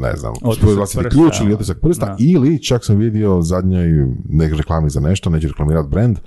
ne 0.00 0.16
znam, 0.16 0.34
svoj 0.60 0.74
vlastiti 0.74 1.08
ključ 1.08 1.40
ili 1.40 1.54
otisak 1.54 1.78
prsta 1.82 2.16
ili 2.18 2.62
čak 2.62 2.84
sam 2.84 2.96
vidio 2.96 3.42
zadnjoj 3.42 4.06
nek 4.28 4.52
reklami 4.56 4.90
za 4.90 5.00
nešto, 5.00 5.30
neću 5.30 5.48
reklamirati 5.48 5.88
brand, 5.88 6.18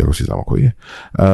iako 0.00 0.12
si 0.12 0.24
znamo 0.24 0.42
koji 0.42 0.62
je, 0.62 0.72
uh, 1.18 1.24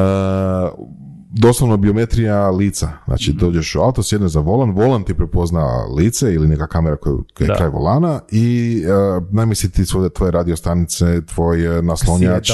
doslovno 1.35 1.77
biometrija 1.77 2.49
lica. 2.49 2.89
Znači, 3.05 3.31
mm 3.31 3.33
dođeš 3.37 3.75
u 3.75 3.79
auto, 3.81 4.03
sjedneš 4.03 4.31
za 4.31 4.39
volan, 4.39 4.71
volan 4.71 5.03
ti 5.03 5.13
prepozna 5.13 5.85
lice 5.97 6.33
ili 6.33 6.47
neka 6.47 6.67
kamera 6.67 6.95
koja 6.97 7.13
je 7.39 7.55
kraj 7.57 7.69
volana 7.69 8.19
i 8.31 8.77
uh, 8.85 9.23
namjestiti 9.31 9.85
svoje 9.85 10.09
tvoje 10.09 10.31
radiostanice, 10.31 11.25
tvoj 11.25 11.77
e, 11.77 11.81
naslonjač, 11.81 12.49
e, 12.49 12.53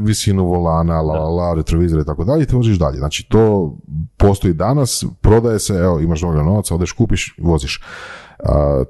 visinu 0.00 0.44
volana, 0.44 1.00
la, 1.00 1.18
la, 1.18 1.28
la, 1.28 1.54
retrovizor 1.54 2.00
i 2.00 2.04
tako 2.04 2.24
dalje 2.24 2.42
i 2.42 2.46
te 2.46 2.56
voziš 2.56 2.78
dalje. 2.78 2.98
Znači, 2.98 3.26
to 3.28 3.76
postoji 4.16 4.54
danas, 4.54 5.04
prodaje 5.20 5.58
se, 5.58 5.74
evo, 5.74 6.00
imaš 6.00 6.20
dovoljno 6.20 6.42
novaca, 6.42 6.74
odeš, 6.74 6.92
kupiš, 6.92 7.34
voziš 7.38 7.80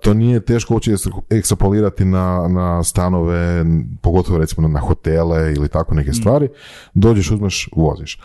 to 0.03 0.14
nije 0.14 0.40
teško 0.40 0.74
uopće 0.74 0.95
ekstrapolirati 1.30 2.05
na, 2.05 2.49
na 2.49 2.84
stanove, 2.84 3.64
pogotovo 4.01 4.38
recimo 4.38 4.68
na 4.68 4.80
hotele 4.80 5.53
ili 5.53 5.68
tako 5.68 5.95
neke 5.95 6.11
mm. 6.11 6.14
stvari. 6.14 6.49
Dođeš, 6.95 7.30
uzmeš, 7.30 7.68
voziš. 7.76 8.20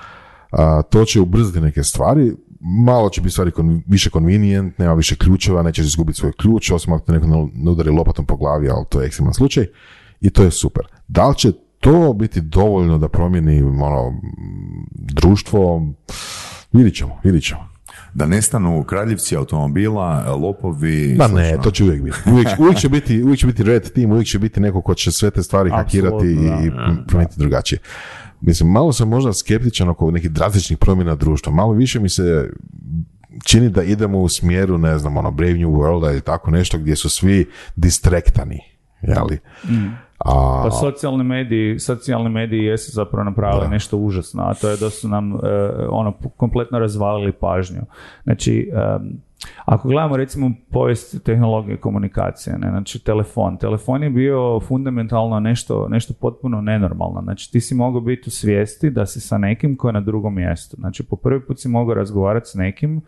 to 0.89 1.05
će 1.05 1.21
ubrzati 1.21 1.61
neke 1.61 1.83
stvari, 1.83 2.35
malo 2.59 3.09
će 3.09 3.21
biti 3.21 3.31
stvari 3.31 3.51
kon, 3.51 3.83
više 3.87 4.09
convenient, 4.09 4.77
nema 4.77 4.93
više 4.93 5.15
ključeva, 5.15 5.63
nećeš 5.63 5.85
izgubiti 5.85 6.19
svoj 6.19 6.31
ključ, 6.31 6.71
osim 6.71 6.93
ako 6.93 7.05
te 7.05 7.11
neko 7.11 7.27
ne 7.53 7.71
udari 7.71 7.89
lopatom 7.89 8.25
po 8.25 8.35
glavi, 8.35 8.69
ali 8.69 8.85
to 8.89 9.01
je 9.01 9.07
ekstreman 9.07 9.33
slučaj 9.33 9.65
i 10.21 10.29
to 10.29 10.43
je 10.43 10.51
super. 10.51 10.87
Da 11.07 11.27
li 11.27 11.35
će 11.35 11.51
to 11.79 12.13
biti 12.13 12.41
dovoljno 12.41 12.97
da 12.97 13.09
promijeni 13.09 13.61
ono, 13.61 14.21
društvo? 14.91 15.81
Vidit 16.71 16.95
ćemo, 16.95 17.19
vidit 17.23 17.43
ćemo 17.43 17.68
da 18.13 18.25
nestanu 18.25 18.83
kraljevci 18.83 19.35
automobila, 19.35 20.35
lopovi... 20.35 21.15
Ma 21.17 21.27
ne, 21.27 21.57
to 21.63 21.71
će 21.71 21.83
uvijek 21.83 22.01
biti. 22.01 22.17
Uvijek, 22.31 22.77
će 22.77 22.89
biti. 22.89 23.23
uvijek 23.23 23.39
će 23.39 23.47
biti 23.47 23.63
red 23.63 23.93
team, 23.93 24.11
uvijek 24.11 24.27
će 24.27 24.39
biti 24.39 24.59
neko 24.59 24.81
ko 24.81 24.93
će 24.93 25.11
sve 25.11 25.31
te 25.31 25.43
stvari 25.43 25.69
hakirati 25.69 26.27
i 26.65 26.71
promijeniti 27.07 27.39
drugačije. 27.39 27.79
Mislim, 28.41 28.71
malo 28.71 28.93
sam 28.93 29.09
možda 29.09 29.33
skeptičan 29.33 29.89
oko 29.89 30.11
nekih 30.11 30.31
drastičnih 30.31 30.77
promjena 30.77 31.15
društva. 31.15 31.53
Malo 31.53 31.73
više 31.73 31.99
mi 31.99 32.09
se 32.09 32.49
čini 33.45 33.69
da 33.69 33.83
idemo 33.83 34.19
u 34.19 34.29
smjeru, 34.29 34.77
ne 34.77 34.97
znam, 34.97 35.17
ono, 35.17 35.31
Brave 35.31 35.53
New 35.53 35.71
World 35.71 36.11
ili 36.11 36.21
tako 36.21 36.51
nešto 36.51 36.77
gdje 36.77 36.95
su 36.95 37.09
svi 37.09 37.49
distrektani. 37.75 38.59
Jeli? 39.01 39.39
Mm. 39.63 40.08
A... 40.25 40.61
Pa 40.63 40.71
socijalni 40.71 41.23
mediji, 41.23 41.79
socijalni 41.79 42.29
mediji 42.29 42.63
jesu 42.63 42.91
zapravo 42.91 43.23
napravili 43.23 43.67
nešto 43.67 43.97
užasno, 43.97 44.43
a 44.43 44.53
to 44.53 44.69
je 44.69 44.77
da 44.77 44.89
su 44.89 45.07
nam 45.07 45.33
uh, 45.33 45.41
ono 45.89 46.13
kompletno 46.37 46.79
razvalili 46.79 47.31
pažnju. 47.31 47.81
Znači, 48.23 48.71
ako 49.65 49.87
gledamo 49.87 50.17
recimo 50.17 50.51
povijest 50.71 51.23
tehnologije 51.23 51.77
komunikacije, 51.77 52.57
ne, 52.57 52.69
znači 52.69 53.03
telefon. 53.03 53.57
Telefon 53.57 54.03
je 54.03 54.09
bio 54.09 54.59
fundamentalno 54.59 55.39
nešto, 55.39 55.87
nešto 55.89 56.13
potpuno 56.13 56.61
nenormalno. 56.61 57.21
Znači 57.21 57.51
ti 57.51 57.61
si 57.61 57.75
mogao 57.75 58.01
biti 58.01 58.23
u 58.27 58.31
svijesti 58.31 58.89
da 58.89 59.05
si 59.05 59.19
sa 59.19 59.37
nekim 59.37 59.77
koji 59.77 59.89
je 59.89 59.93
na 59.93 60.01
drugom 60.01 60.35
mjestu. 60.35 60.75
Znači 60.79 61.03
po 61.03 61.15
prvi 61.15 61.45
put 61.45 61.59
si 61.59 61.69
mogao 61.69 61.93
razgovarati 61.93 62.49
s 62.49 62.53
nekim 62.53 63.01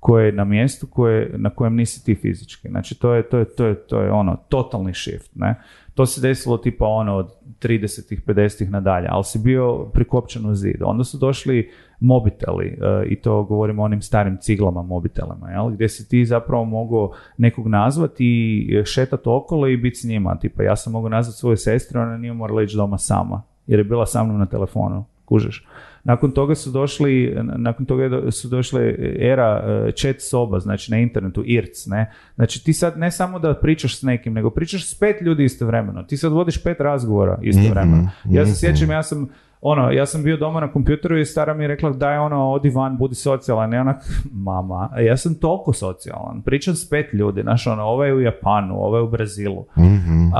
koje 0.00 0.26
je 0.26 0.32
na 0.32 0.44
mjestu 0.44 0.86
koje, 0.86 1.30
na 1.36 1.50
kojem 1.50 1.74
nisi 1.74 2.04
ti 2.04 2.14
fizički. 2.14 2.68
Znači 2.68 2.98
to 3.00 3.14
je, 3.14 3.22
to 3.22 3.38
je, 3.38 3.44
to 3.44 3.66
je, 3.66 3.86
to 3.86 4.00
je 4.00 4.12
ono 4.12 4.36
totalni 4.48 4.94
shift. 4.94 5.30
Ne? 5.34 5.54
To 5.94 6.06
se 6.06 6.20
desilo 6.20 6.58
tipa 6.58 6.86
ono 6.86 7.16
od 7.16 7.30
30-ih, 7.62 8.22
50-ih 8.26 8.70
nadalje, 8.70 9.08
ali 9.10 9.24
si 9.24 9.38
bio 9.38 9.78
prikopčen 9.92 10.46
u 10.46 10.54
zid. 10.54 10.82
Onda 10.82 11.04
su 11.04 11.18
došli 11.18 11.70
mobiteli 12.00 12.66
uh, 12.66 13.12
i 13.12 13.16
to 13.16 13.42
govorimo 13.42 13.82
o 13.82 13.84
onim 13.84 14.02
starim 14.02 14.38
ciglama 14.40 14.82
mobitelama, 14.82 15.50
jel? 15.50 15.70
gdje 15.70 15.88
si 15.88 16.08
ti 16.08 16.24
zapravo 16.24 16.64
mogao 16.64 17.12
nekog 17.38 17.68
nazvati 17.68 18.24
i 18.24 18.84
šetati 18.84 19.28
okolo 19.28 19.68
i 19.68 19.76
biti 19.76 19.96
s 19.96 20.04
njima. 20.04 20.38
Tipa 20.38 20.62
ja 20.62 20.76
sam 20.76 20.92
mogao 20.92 21.08
nazvati 21.08 21.38
svoju 21.38 21.56
sestru, 21.56 22.00
ona 22.00 22.16
nije 22.16 22.32
morala 22.32 22.62
ići 22.62 22.76
doma 22.76 22.98
sama, 22.98 23.42
jer 23.66 23.80
je 23.80 23.84
bila 23.84 24.06
sa 24.06 24.24
mnom 24.24 24.38
na 24.38 24.46
telefonu, 24.46 25.04
kužeš. 25.24 25.66
Nakon 26.04 26.30
toga 26.30 26.54
su 26.54 26.70
došli, 26.70 27.36
nakon 27.42 27.86
toga 27.86 28.30
su 28.30 28.48
došle 28.48 28.94
era 29.18 29.64
e, 29.66 29.92
chat 29.92 30.16
soba, 30.18 30.60
znači 30.60 30.90
na 30.90 30.98
internetu, 30.98 31.42
IRC, 31.46 31.86
ne? 31.86 32.12
Znači 32.34 32.64
ti 32.64 32.72
sad 32.72 32.98
ne 32.98 33.10
samo 33.10 33.38
da 33.38 33.54
pričaš 33.54 33.98
s 33.98 34.02
nekim, 34.02 34.32
nego 34.32 34.50
pričaš 34.50 34.90
s 34.90 34.98
pet 34.98 35.20
ljudi 35.20 35.44
istovremeno. 35.44 36.02
Ti 36.02 36.16
sad 36.16 36.32
vodiš 36.32 36.62
pet 36.62 36.80
razgovora 36.80 37.38
istovremeno. 37.42 38.02
mm 38.02 38.34
Ja 38.34 38.46
se 38.46 38.54
sjećam, 38.54 38.90
ja 38.90 39.02
sam 39.02 39.28
ono, 39.60 39.90
ja 39.90 40.06
sam 40.06 40.22
bio 40.22 40.36
doma 40.36 40.60
na 40.60 40.72
kompjuteru 40.72 41.18
i 41.18 41.24
stara 41.24 41.54
mi 41.54 41.64
je 41.64 41.68
rekla 41.68 41.90
daj 41.90 42.18
ono, 42.18 42.50
odi 42.50 42.70
van, 42.70 42.96
budi 42.96 43.14
socijalan. 43.14 43.74
I 43.74 43.76
onak, 43.76 43.96
mama, 44.48 44.90
ja 45.00 45.16
sam 45.16 45.34
toliko 45.34 45.72
socijalan. 45.72 46.42
Pričam 46.42 46.74
s 46.74 46.90
pet 46.90 47.12
ljudi, 47.12 47.42
znaš, 47.42 47.66
ono, 47.66 47.82
ovo 47.82 48.04
je 48.04 48.14
u 48.14 48.20
Japanu, 48.20 48.74
ovo 48.74 48.96
je 48.96 49.02
u 49.02 49.08
Brazilu. 49.08 49.66
mm 49.76 50.30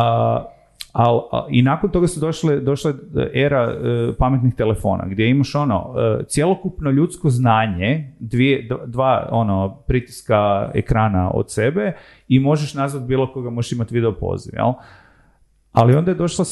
Al, 0.94 1.20
I 1.50 1.62
nakon 1.62 1.90
toga 1.90 2.06
su 2.06 2.20
došle, 2.20 2.60
došle 2.60 2.92
era 3.32 3.62
e, 3.62 4.12
pametnih 4.18 4.54
telefona 4.54 5.04
gdje 5.08 5.30
imaš 5.30 5.54
ono 5.54 5.94
e, 5.96 6.24
cjelokupno 6.28 6.90
ljudsko 6.90 7.30
znanje, 7.30 8.14
dvije, 8.18 8.68
dva 8.86 9.28
ono 9.32 9.76
pritiska 9.86 10.70
ekrana 10.74 11.30
od 11.30 11.52
sebe 11.52 11.92
i 12.28 12.38
možeš 12.38 12.74
nazvati 12.74 13.06
bilo 13.06 13.32
koga, 13.32 13.50
možeš 13.50 13.72
imati 13.72 13.94
video 13.94 14.12
poziv, 14.12 14.54
jel? 14.56 14.72
Ali 15.72 15.96
onda 15.96 16.10
je 16.10 16.14
došla 16.14 16.44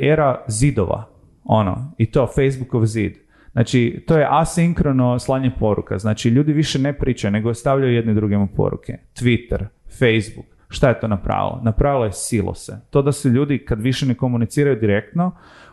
era 0.00 0.44
zidova, 0.48 1.04
ono, 1.44 1.92
i 1.98 2.10
to 2.10 2.26
Facebookov 2.26 2.86
zid. 2.86 3.12
Znači, 3.52 4.04
to 4.06 4.18
je 4.18 4.26
asinkrono 4.30 5.18
slanje 5.18 5.50
poruka. 5.58 5.98
Znači, 5.98 6.28
ljudi 6.28 6.52
više 6.52 6.78
ne 6.78 6.92
pričaju, 6.92 7.30
nego 7.30 7.54
stavljaju 7.54 7.94
jedne 7.94 8.14
drugima 8.14 8.48
poruke. 8.56 8.98
Twitter, 9.14 9.66
Facebook, 9.98 10.46
Šta 10.72 10.88
je 10.88 11.00
to 11.00 11.08
napravilo? 11.08 11.60
Napravilo 11.62 12.04
je 12.04 12.12
silose. 12.12 12.80
To 12.90 13.02
da 13.02 13.12
su 13.12 13.28
ljudi 13.28 13.58
kad 13.58 13.80
više 13.80 14.06
ne 14.06 14.14
komuniciraju 14.14 14.80
direktno, 14.80 15.30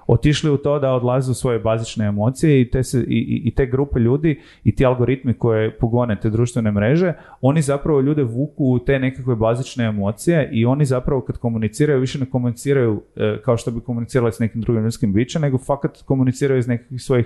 otišli 0.07 0.51
u 0.51 0.57
to 0.57 0.79
da 0.79 0.93
odlaze 0.93 1.31
u 1.31 1.33
svoje 1.33 1.59
bazične 1.59 2.05
emocije 2.05 2.61
i 2.61 2.69
te, 2.69 2.83
se, 2.83 2.99
i, 3.07 3.41
i 3.45 3.55
te 3.55 3.65
grupe 3.65 3.99
ljudi 3.99 4.41
i 4.63 4.75
ti 4.75 4.85
algoritmi 4.85 5.33
koje 5.33 5.77
pogone 5.77 6.19
te 6.19 6.29
društvene 6.29 6.71
mreže, 6.71 7.13
oni 7.41 7.61
zapravo 7.61 8.01
ljude 8.01 8.23
vuku 8.23 8.65
u 8.65 8.79
te 8.79 8.99
nekakve 8.99 9.35
bazične 9.35 9.85
emocije 9.85 10.49
i 10.51 10.65
oni 10.65 10.85
zapravo 10.85 11.21
kad 11.21 11.37
komuniciraju, 11.37 11.99
više 11.99 12.19
ne 12.19 12.25
komuniciraju 12.25 13.01
e, 13.15 13.37
kao 13.45 13.57
što 13.57 13.71
bi 13.71 13.79
komunicirali 13.79 14.31
s 14.31 14.39
nekim 14.39 14.61
drugim 14.61 14.83
ljudskim 14.83 15.13
bićem, 15.13 15.41
nego 15.41 15.57
fakat 15.57 16.01
komuniciraju 16.05 16.59
iz 16.59 16.67
nekakvih 16.67 17.01
svojih 17.01 17.25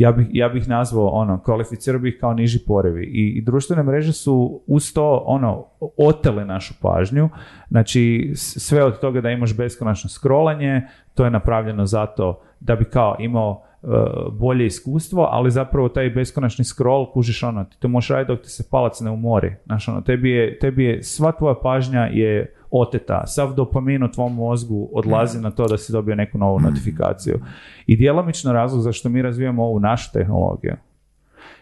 ja 0.00 0.12
bih, 0.12 0.26
ja 0.32 0.48
bih 0.48 0.68
nazvao 0.68 1.06
ono, 1.06 1.42
kvalificirao 1.42 2.00
bih 2.00 2.16
kao 2.20 2.34
niži 2.34 2.58
porevi. 2.66 3.04
I, 3.04 3.28
I 3.28 3.40
društvene 3.40 3.82
mreže 3.82 4.12
su 4.12 4.62
uz 4.66 4.92
to 4.94 5.22
ono, 5.26 5.66
otele 5.96 6.44
našu 6.44 6.74
pažnju. 6.82 7.28
Znači, 7.68 8.32
sve 8.34 8.84
od 8.84 9.00
toga 9.00 9.20
da 9.20 9.30
imaš 9.30 9.56
beskonačno 9.56 10.10
scrollanje, 10.10 10.82
to 11.14 11.24
je 11.24 11.30
napravljeno 11.30 11.86
zato 11.86 12.40
da 12.60 12.76
bi 12.76 12.84
kao 12.84 13.16
imao 13.18 13.62
e, 13.82 13.86
bolje 14.32 14.66
iskustvo, 14.66 15.28
ali 15.30 15.50
zapravo 15.50 15.88
taj 15.88 16.10
beskonačni 16.10 16.64
scroll, 16.64 17.12
kužiš 17.12 17.42
ono, 17.42 17.64
ti 17.64 17.76
to 17.80 17.88
možeš 17.88 18.10
raditi 18.10 18.32
dok 18.32 18.42
ti 18.42 18.50
se 18.50 18.64
palac 18.70 19.00
ne 19.00 19.10
umori. 19.10 19.54
Znaš, 19.66 19.88
ono, 19.88 20.00
tebi 20.00 20.30
je, 20.30 20.58
tebi 20.58 20.84
je, 20.84 21.02
sva 21.02 21.32
tvoja 21.32 21.54
pažnja 21.62 22.08
je 22.12 22.54
oteta. 22.70 23.26
Sav 23.26 23.54
dopamin 23.54 24.02
u 24.02 24.12
tvom 24.12 24.34
mozgu 24.34 24.90
odlazi 24.92 25.40
na 25.40 25.50
to 25.50 25.66
da 25.66 25.78
si 25.78 25.92
dobio 25.92 26.14
neku 26.14 26.38
novu 26.38 26.60
notifikaciju. 26.60 27.40
I 27.86 27.96
djelomično 27.96 28.52
razlog 28.52 28.82
zašto 28.82 29.08
mi 29.08 29.22
razvijamo 29.22 29.64
ovu 29.64 29.80
našu 29.80 30.12
tehnologiju 30.12 30.74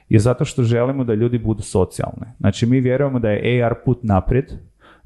je 0.09 0.19
zato 0.21 0.45
što 0.45 0.63
želimo 0.63 1.05
da 1.05 1.15
ljudi 1.15 1.39
budu 1.39 1.63
socijalni. 1.63 2.27
Znači 2.41 2.67
mi 2.67 2.81
vjerujemo 2.81 3.19
da 3.19 3.31
je 3.31 3.65
AR 3.65 3.75
put 3.85 3.99
naprijed, 4.03 4.53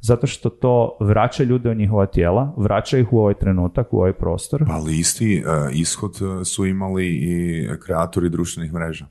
zato 0.01 0.27
što 0.27 0.51
to 0.51 0.97
vraća 1.01 1.45
ljude 1.45 1.71
u 1.71 1.75
njihova 1.75 2.07
tijela, 2.07 2.55
vraća 2.57 2.99
ih 2.99 3.13
u 3.13 3.19
ovaj 3.19 3.35
trenutak, 3.35 3.93
u 3.93 3.97
ovaj 3.97 4.13
prostor. 4.13 4.65
Ali 4.69 4.99
isti 4.99 5.37
e, 5.37 5.43
ishod 5.73 6.15
e, 6.41 6.45
su 6.45 6.67
imali 6.67 7.07
i 7.07 7.69
kreatori 7.87 8.31
društvenih 8.31 8.73
mreža. 8.73 9.07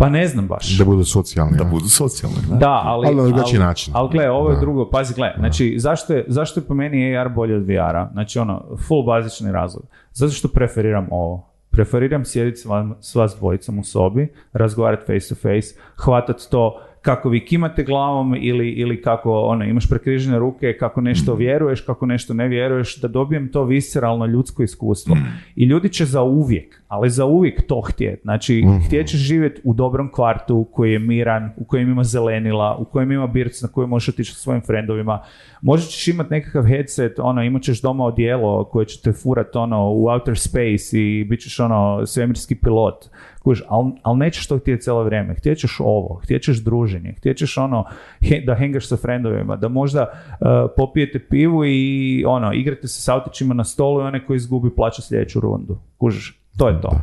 Pa 0.00 0.08
ne 0.08 0.26
znam 0.26 0.46
baš. 0.48 0.78
Da 0.78 0.84
budu 0.84 1.04
socijalni. 1.04 1.56
Da 1.58 1.64
budu 1.64 1.88
socijalni. 1.88 2.36
Da, 2.60 2.82
ali, 2.84 3.06
ali 3.06 3.16
na 3.16 3.22
drugačiji 3.22 3.58
način. 3.58 3.92
Ali 3.96 4.08
gle, 4.12 4.30
ovo 4.30 4.50
je 4.50 4.60
drugo, 4.60 4.90
pazi 4.90 5.14
gle, 5.14 5.32
znači 5.38 5.74
zašto 5.78 6.12
je, 6.14 6.24
zašto 6.28 6.60
je 6.60 6.64
po 6.64 6.74
meni 6.74 7.16
AR 7.16 7.28
bolje 7.28 7.56
od 7.56 7.66
VR-a? 7.66 8.08
Znači 8.12 8.38
ono, 8.38 8.64
full 8.88 9.02
bazični 9.02 9.52
razlog. 9.52 9.84
Zato 10.12 10.32
što 10.32 10.48
preferiram 10.48 11.06
ovo. 11.10 11.46
Preferiram 11.70 12.24
sjediti 12.24 12.60
s 13.00 13.14
vas 13.14 13.36
dvojicom 13.38 13.78
u 13.78 13.84
sobi, 13.84 14.28
razgovarati 14.52 15.02
face 15.06 15.28
to 15.28 15.34
face, 15.34 15.74
hvatati 15.96 16.50
to 16.50 16.80
kako 17.02 17.28
vi 17.28 17.44
kimate 17.44 17.82
glavom 17.84 18.34
ili, 18.40 18.68
ili 18.70 19.02
kako 19.02 19.40
ono, 19.40 19.64
imaš 19.64 19.88
prekrižene 19.88 20.38
ruke, 20.38 20.76
kako 20.78 21.00
nešto 21.00 21.32
Mhm. 21.32 21.38
vjeruješ, 21.38 21.80
kako 21.80 22.06
nešto 22.06 22.34
ne 22.34 22.48
vjeruješ, 22.48 23.00
da 23.00 23.08
dobijem 23.08 23.52
to 23.52 23.64
visceralno 23.64 24.26
ljudsko 24.26 24.62
iskustvo. 24.62 25.14
Mhm. 25.14 25.24
I 25.56 25.64
ljudi 25.64 25.88
će 25.88 26.04
za 26.04 26.22
uvijek, 26.22 26.79
ali 26.90 27.10
za 27.10 27.24
uvijek 27.24 27.66
to 27.66 27.80
htjeti. 27.80 28.22
Znači, 28.22 28.62
Mhm. 28.66 28.78
htjet 28.78 29.06
ćeš 29.08 29.20
živjeti 29.20 29.60
u 29.64 29.74
dobrom 29.74 30.10
kvartu 30.12 30.66
koji 30.72 30.92
je 30.92 30.98
miran, 30.98 31.50
u 31.56 31.64
kojem 31.64 31.90
ima 31.90 32.04
zelenila, 32.04 32.76
u 32.76 32.84
kojem 32.84 33.12
ima 33.12 33.26
birc 33.26 33.62
na 33.62 33.68
koji 33.68 33.86
možeš 33.86 34.08
otići 34.08 34.32
sa 34.32 34.38
svojim 34.38 34.62
frendovima. 34.62 35.22
Možda 35.62 35.86
ćeš 35.86 36.08
imati 36.08 36.30
nekakav 36.30 36.64
headset, 36.64 37.18
ono, 37.18 37.42
imat 37.42 37.62
ćeš 37.62 37.82
doma 37.82 38.04
odijelo 38.04 38.64
koje 38.64 38.86
će 38.86 39.02
te 39.02 39.12
furat 39.12 39.56
ono, 39.56 39.90
u 39.90 40.06
outer 40.06 40.38
space 40.38 40.90
i 40.92 41.24
bit 41.24 41.40
ćeš 41.40 41.60
ono, 41.60 42.06
svemirski 42.06 42.54
pilot. 42.54 42.94
Kužiš, 43.42 43.64
ali 43.68 43.92
al 44.02 44.16
nećeš 44.16 44.46
to 44.46 44.58
htjeti 44.58 44.82
cijelo 44.82 45.04
vrijeme. 45.04 45.34
Htjet 45.34 45.58
ćeš 45.58 45.76
ovo, 45.80 46.14
htjet 46.14 46.42
ćeš 46.42 46.58
druženje, 46.58 47.14
htjet 47.16 47.36
ćeš 47.36 47.58
ono, 47.58 47.84
he- 48.20 48.44
da 48.46 48.54
hengaš 48.54 48.88
sa 48.88 48.96
frendovima, 48.96 49.56
da 49.56 49.68
možda 49.68 50.02
uh, 50.30 50.46
popijete 50.76 51.18
pivu 51.20 51.64
i 51.64 52.24
ono, 52.26 52.52
igrate 52.52 52.88
se 52.88 53.02
s 53.02 53.08
autićima 53.08 53.54
na 53.54 53.64
stolu 53.64 54.00
i 54.00 54.04
onaj 54.04 54.20
koji 54.20 54.36
izgubi 54.36 54.70
plaća 54.70 55.02
sljedeću 55.02 55.40
rundu. 55.40 55.78
Kužiš, 55.98 56.39
to 56.60 56.68
je 56.68 56.80
to. 56.80 57.00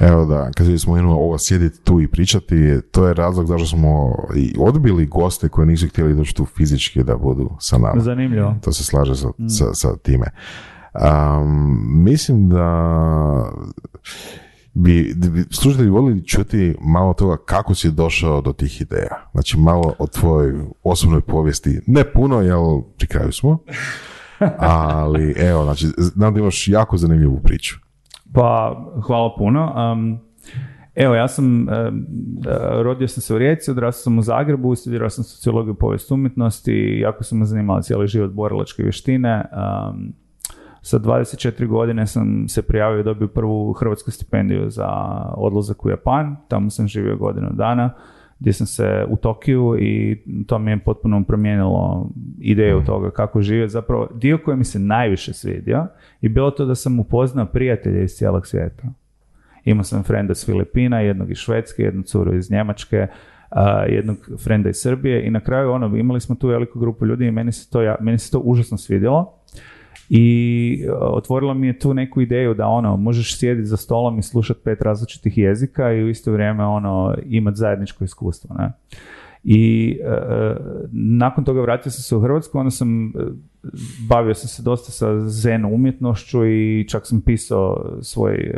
Evo 0.00 0.24
da, 0.24 0.50
kad 0.56 0.66
smo 0.66 0.78
spomenuo 0.78 1.14
ovo 1.14 1.38
sjediti 1.38 1.84
tu 1.84 2.00
i 2.00 2.08
pričati, 2.08 2.80
to 2.90 3.06
je 3.06 3.14
razlog 3.14 3.46
zašto 3.46 3.66
smo 3.66 4.14
i 4.36 4.54
odbili 4.58 5.06
goste 5.06 5.48
koji 5.48 5.66
nisu 5.66 5.88
htjeli 5.88 6.14
doći 6.14 6.34
tu 6.34 6.44
fizički 6.44 7.02
da 7.02 7.16
budu 7.16 7.50
sa 7.60 7.78
nama. 7.78 8.00
Zanimljivo. 8.00 8.54
To 8.62 8.72
se 8.72 8.84
slaže 8.84 9.16
sa, 9.16 9.28
sa, 9.48 9.74
sa 9.74 9.96
time. 9.96 10.26
Um, 10.94 12.04
mislim 12.04 12.48
da 12.48 12.64
bi, 14.74 15.14
bi 15.14 15.44
slušatelji 15.50 15.90
volili 15.90 16.26
čuti 16.26 16.74
malo 16.80 17.12
toga 17.12 17.36
kako 17.46 17.74
si 17.74 17.90
došao 17.90 18.40
do 18.40 18.52
tih 18.52 18.80
ideja. 18.80 19.28
Znači 19.32 19.58
malo 19.58 19.94
o 19.98 20.06
tvojoj 20.06 20.54
osobnoj 20.82 21.20
povijesti. 21.20 21.80
Ne 21.86 22.12
puno, 22.12 22.40
jer 22.40 22.56
pri 22.98 23.06
kraju 23.06 23.32
smo. 23.32 23.58
Ali 24.58 25.34
evo, 25.38 25.64
znači, 25.64 25.86
znam 25.98 26.34
da 26.34 26.40
imaš 26.40 26.68
jako 26.68 26.96
zanimljivu 26.96 27.40
priču. 27.44 27.87
Pa, 28.32 28.76
hvala 29.02 29.34
puno. 29.38 29.92
Um, 29.92 30.18
evo, 30.94 31.14
ja 31.14 31.28
sam, 31.28 31.68
um, 31.68 32.06
rodio 32.82 33.08
sam 33.08 33.20
se 33.20 33.34
u 33.34 33.38
Rijeci, 33.38 33.70
odrastao 33.70 34.02
sam 34.02 34.18
u 34.18 34.22
Zagrebu, 34.22 34.74
studirao 34.74 35.10
sam 35.10 35.24
sociologiju 35.24 35.74
i 35.74 35.78
povijest 35.78 36.10
umjetnosti 36.10 36.98
jako 37.02 37.24
sam 37.24 37.38
me 37.38 37.44
zanimala 37.44 37.82
cijeli 37.82 38.06
život 38.06 38.32
borilačke 38.32 38.82
vještine. 38.82 39.44
Um, 39.52 40.12
sa 40.82 40.98
24 40.98 41.66
godine 41.66 42.06
sam 42.06 42.48
se 42.48 42.62
prijavio 42.62 43.00
i 43.00 43.04
dobio 43.04 43.28
prvu 43.28 43.72
hrvatsku 43.72 44.10
stipendiju 44.10 44.70
za 44.70 44.88
odlazak 45.36 45.84
u 45.84 45.90
Japan. 45.90 46.36
Tamo 46.48 46.70
sam 46.70 46.88
živio 46.88 47.16
godinu 47.16 47.48
dana 47.52 47.90
gdje 48.40 48.52
sam 48.52 48.66
se 48.66 49.04
u 49.08 49.16
Tokiju 49.16 49.76
i 49.78 50.22
to 50.46 50.58
mi 50.58 50.70
je 50.70 50.78
potpuno 50.78 51.24
promijenilo 51.24 52.10
ideju 52.40 52.82
toga 52.86 53.10
kako 53.10 53.42
živjeti. 53.42 53.72
Zapravo, 53.72 54.08
dio 54.14 54.38
koji 54.44 54.56
mi 54.56 54.64
se 54.64 54.78
najviše 54.78 55.32
svidio 55.32 55.86
je 56.20 56.28
bilo 56.28 56.50
to 56.50 56.64
da 56.64 56.74
sam 56.74 57.00
upoznao 57.00 57.46
prijatelje 57.46 58.04
iz 58.04 58.10
cijelog 58.10 58.46
svijeta. 58.46 58.82
Imao 59.64 59.84
sam 59.84 60.02
frenda 60.02 60.32
iz 60.32 60.46
Filipina, 60.46 61.00
jednog 61.00 61.30
iz 61.30 61.36
Švedske, 61.36 61.82
jednu 61.82 62.02
curu 62.02 62.36
iz 62.36 62.50
Njemačke, 62.50 63.06
a, 63.50 63.84
jednog 63.84 64.16
frenda 64.44 64.68
iz 64.68 64.76
Srbije 64.76 65.26
i 65.26 65.30
na 65.30 65.40
kraju 65.40 65.70
ono, 65.70 65.96
imali 65.96 66.20
smo 66.20 66.34
tu 66.34 66.48
veliku 66.48 66.78
grupu 66.78 67.06
ljudi 67.06 67.26
i 67.26 67.30
meni 67.30 67.52
se 67.52 67.70
to, 67.70 67.82
ja, 67.82 67.96
meni 68.00 68.18
se 68.18 68.30
to 68.30 68.38
užasno 68.38 68.78
svidjelo. 68.78 69.37
I 70.08 70.84
e, 70.86 70.92
otvorilo 70.92 71.54
mi 71.54 71.66
je 71.66 71.78
tu 71.78 71.94
neku 71.94 72.20
ideju 72.20 72.54
da 72.54 72.66
ono, 72.66 72.96
možeš 72.96 73.38
sjediti 73.38 73.66
za 73.66 73.76
stolom 73.76 74.18
i 74.18 74.22
slušati 74.22 74.60
pet 74.64 74.82
različitih 74.82 75.38
jezika 75.38 75.92
i 75.92 76.04
u 76.04 76.08
isto 76.08 76.32
vrijeme 76.32 76.64
ono, 76.64 77.14
imati 77.26 77.56
zajedničko 77.56 78.04
iskustvo. 78.04 78.56
Ne? 78.58 78.72
I 79.44 79.90
e, 80.04 80.08
e, 80.08 80.56
nakon 80.92 81.44
toga 81.44 81.60
vratio 81.60 81.92
sam 81.92 82.02
se 82.02 82.16
u 82.16 82.20
Hrvatsku, 82.20 82.58
onda 82.58 82.70
sam 82.70 83.06
e, 83.06 83.10
bavio 84.08 84.34
sam 84.34 84.48
se 84.48 84.62
dosta 84.62 84.92
sa 84.92 85.28
zen 85.28 85.64
umjetnošću 85.64 86.46
i 86.46 86.86
čak 86.88 87.06
sam 87.06 87.20
pisao 87.20 87.98
svoj 88.02 88.34
e, 88.34 88.52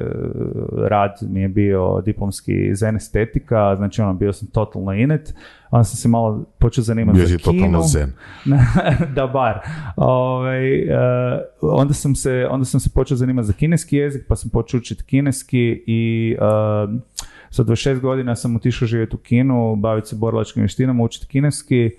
rad, 0.89 1.19
mi 1.28 1.40
je 1.40 1.48
bio 1.48 2.01
diplomski 2.05 2.74
zen 2.74 2.97
estetika, 2.97 3.77
znači 3.77 4.02
ono, 4.02 4.15
bio 4.15 4.32
sam 4.32 4.48
totalno 4.48 4.93
in 4.93 5.12
it, 5.12 5.35
onda 5.70 5.85
sam 5.85 5.97
se 5.97 6.09
malo 6.09 6.44
počeo 6.59 6.85
zanimati 6.85 7.19
Bio 7.19 7.27
za 7.27 7.39
totalno 7.39 7.61
kino. 7.61 7.82
zen. 7.82 8.12
da 9.16 9.27
bar. 9.27 9.61
Ovaj, 9.97 10.78
e, 10.78 10.89
onda, 11.61 11.94
sam 11.94 12.15
se, 12.15 12.47
onda 12.51 12.65
sam 12.65 12.81
se 12.81 12.90
počeo 12.94 13.16
zanimati 13.16 13.47
za 13.47 13.52
kineski 13.52 13.97
jezik, 13.97 14.24
pa 14.28 14.36
sam 14.36 14.51
počeo 14.51 14.78
učiti 14.78 15.05
kineski 15.05 15.82
i 15.86 16.36
uh, 16.40 17.01
sa 17.51 17.65
26 17.65 18.01
godina 18.01 18.37
sam 18.37 18.57
otišao 18.57 18.89
živjeti 18.89 19.17
u 19.17 19.19
Kinu, 19.19 19.77
baviti 19.77 20.09
se 20.09 20.17
borilačkim 20.17 20.63
vještinama, 20.63 21.05
učiti 21.05 21.27
kineski. 21.27 21.91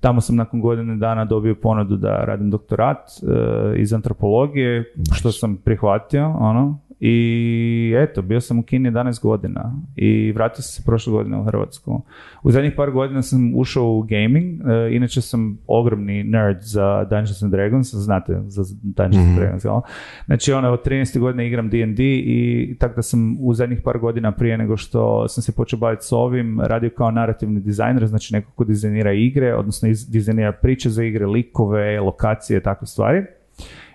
Tamo 0.00 0.20
sam 0.20 0.36
nakon 0.36 0.60
godine 0.60 0.96
dana 0.96 1.24
dobio 1.24 1.54
ponudu 1.54 1.96
da 1.96 2.24
radim 2.24 2.50
doktorat 2.50 2.98
e, 2.98 3.80
iz 3.80 3.92
antropologije, 3.92 4.92
što 5.12 5.32
sam 5.32 5.56
prihvatio, 5.56 6.26
ono, 6.26 6.78
i 7.06 7.94
eto, 7.96 8.22
bio 8.22 8.40
sam 8.40 8.58
u 8.58 8.62
Kini 8.62 8.90
11 8.90 9.22
godina 9.22 9.74
i 9.96 10.32
vratio 10.32 10.62
sam 10.62 10.72
se 10.72 10.86
prošle 10.86 11.12
godine 11.12 11.36
u 11.38 11.44
Hrvatsku. 11.44 12.02
U 12.42 12.50
zadnjih 12.50 12.72
par 12.76 12.90
godina 12.90 13.22
sam 13.22 13.52
ušao 13.56 13.84
u 13.84 14.02
gaming, 14.02 14.60
e, 14.60 14.96
inače 14.96 15.20
sam 15.20 15.58
ogromni 15.66 16.24
nerd 16.24 16.56
za 16.60 17.04
Dungeons 17.04 17.42
and 17.42 17.52
Dragons, 17.52 17.94
znate 17.94 18.40
za 18.46 18.62
Dungeons 18.82 19.26
and 19.28 19.38
Dragons, 19.38 19.64
jel? 19.64 19.80
Znači, 20.26 20.52
ono, 20.52 20.70
od 20.70 20.86
13. 20.86 21.18
godine 21.18 21.46
igram 21.46 21.68
D&D 21.68 22.02
i 22.04 22.76
tako 22.78 22.96
da 22.96 23.02
sam 23.02 23.36
u 23.40 23.54
zadnjih 23.54 23.80
par 23.84 23.98
godina 23.98 24.32
prije 24.32 24.58
nego 24.58 24.76
što 24.76 25.28
sam 25.28 25.42
se 25.42 25.52
počeo 25.52 25.78
baviti 25.78 26.04
s 26.04 26.12
ovim, 26.12 26.60
radio 26.60 26.90
kao 26.90 27.10
narativni 27.10 27.60
dizajner, 27.60 28.06
znači 28.06 28.34
neko 28.34 28.50
ko 28.52 28.64
dizajnira 28.64 29.12
igre, 29.12 29.54
odnosno 29.54 29.88
iz- 29.88 30.10
dizajnira 30.10 30.52
priče 30.52 30.90
za 30.90 31.04
igre, 31.04 31.26
likove, 31.26 32.00
lokacije, 32.00 32.60
takve 32.60 32.86
stvari. 32.86 33.24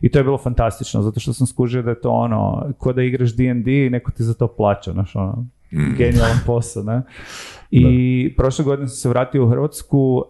I 0.02 0.10
to 0.10 0.20
je 0.20 0.24
bilo 0.24 0.38
fantastično, 0.38 1.02
zato 1.02 1.20
što 1.20 1.34
sam 1.34 1.48
skužio 1.48 1.82
da 1.82 1.90
je 1.90 2.02
to 2.02 2.10
ono, 2.10 2.74
ko 2.78 2.94
da 2.94 3.04
igraš 3.04 3.36
D&D 3.36 3.86
i 3.86 3.90
neko 3.90 4.12
ti 4.12 4.24
za 4.24 4.34
to 4.34 4.48
plaća, 4.48 4.92
znaš, 4.92 5.16
ono, 5.16 5.46
genijalan 5.72 6.38
posao, 6.46 6.84
ne? 6.84 7.02
I 7.72 8.34
prošle 8.38 8.66
godine 8.66 8.88
sam 8.88 8.96
se 8.96 9.10
vratio 9.10 9.46
u 9.46 9.50
Hrvatsku 9.50 10.24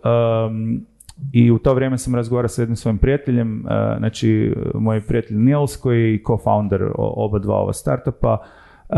um, 0.48 0.86
i 1.32 1.52
u 1.52 1.58
to 1.58 1.74
vrijeme 1.74 1.98
sam 1.98 2.16
razgovarao 2.16 2.50
sa 2.50 2.62
jednim 2.62 2.76
svojim 2.76 2.98
prijateljem, 2.98 3.66
uh, 3.66 3.98
znači 3.98 4.56
moj 4.74 5.02
prijatelj 5.02 5.38
Nils 5.38 5.78
koji 5.78 6.12
je 6.12 6.24
co-founder 6.24 6.92
oba 6.98 7.40
dva 7.40 7.56
ova 7.56 7.74
startupa, 7.74 8.38
uh, 8.90 8.98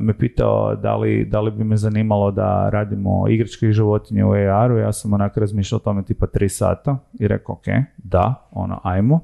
me 0.00 0.18
pitao 0.18 0.74
da 0.76 0.96
li, 0.96 1.24
da 1.24 1.40
li 1.40 1.50
bi 1.50 1.64
me 1.64 1.76
zanimalo 1.76 2.30
da 2.30 2.70
radimo 2.70 3.28
igračke 3.28 3.68
i 3.68 3.72
životinje 3.72 4.24
u 4.24 4.32
AR-u. 4.32 4.78
Ja 4.78 4.92
sam 4.92 5.12
onako 5.12 5.40
razmišljao 5.40 5.76
o 5.76 5.80
tome 5.80 6.02
tipa 6.02 6.26
tri 6.26 6.48
sata 6.48 6.98
i 7.20 7.28
rekao 7.28 7.54
ok, 7.54 7.64
da, 7.96 8.48
ono, 8.52 8.80
ajmo. 8.82 9.20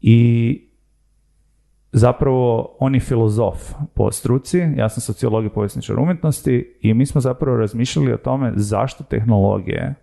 I 0.00 0.60
zapravo 1.92 2.76
on 2.80 2.94
je 2.94 3.00
filozof 3.00 3.72
po 3.94 4.12
struci, 4.12 4.58
ja 4.76 4.88
sam 4.88 5.00
sociolog 5.00 5.44
i 5.44 5.48
povjesničar 5.48 5.98
umjetnosti 5.98 6.78
i 6.80 6.94
mi 6.94 7.06
smo 7.06 7.20
zapravo 7.20 7.56
razmišljali 7.56 8.12
o 8.12 8.16
tome 8.16 8.52
zašto 8.56 9.04
tehnologije 9.04 9.94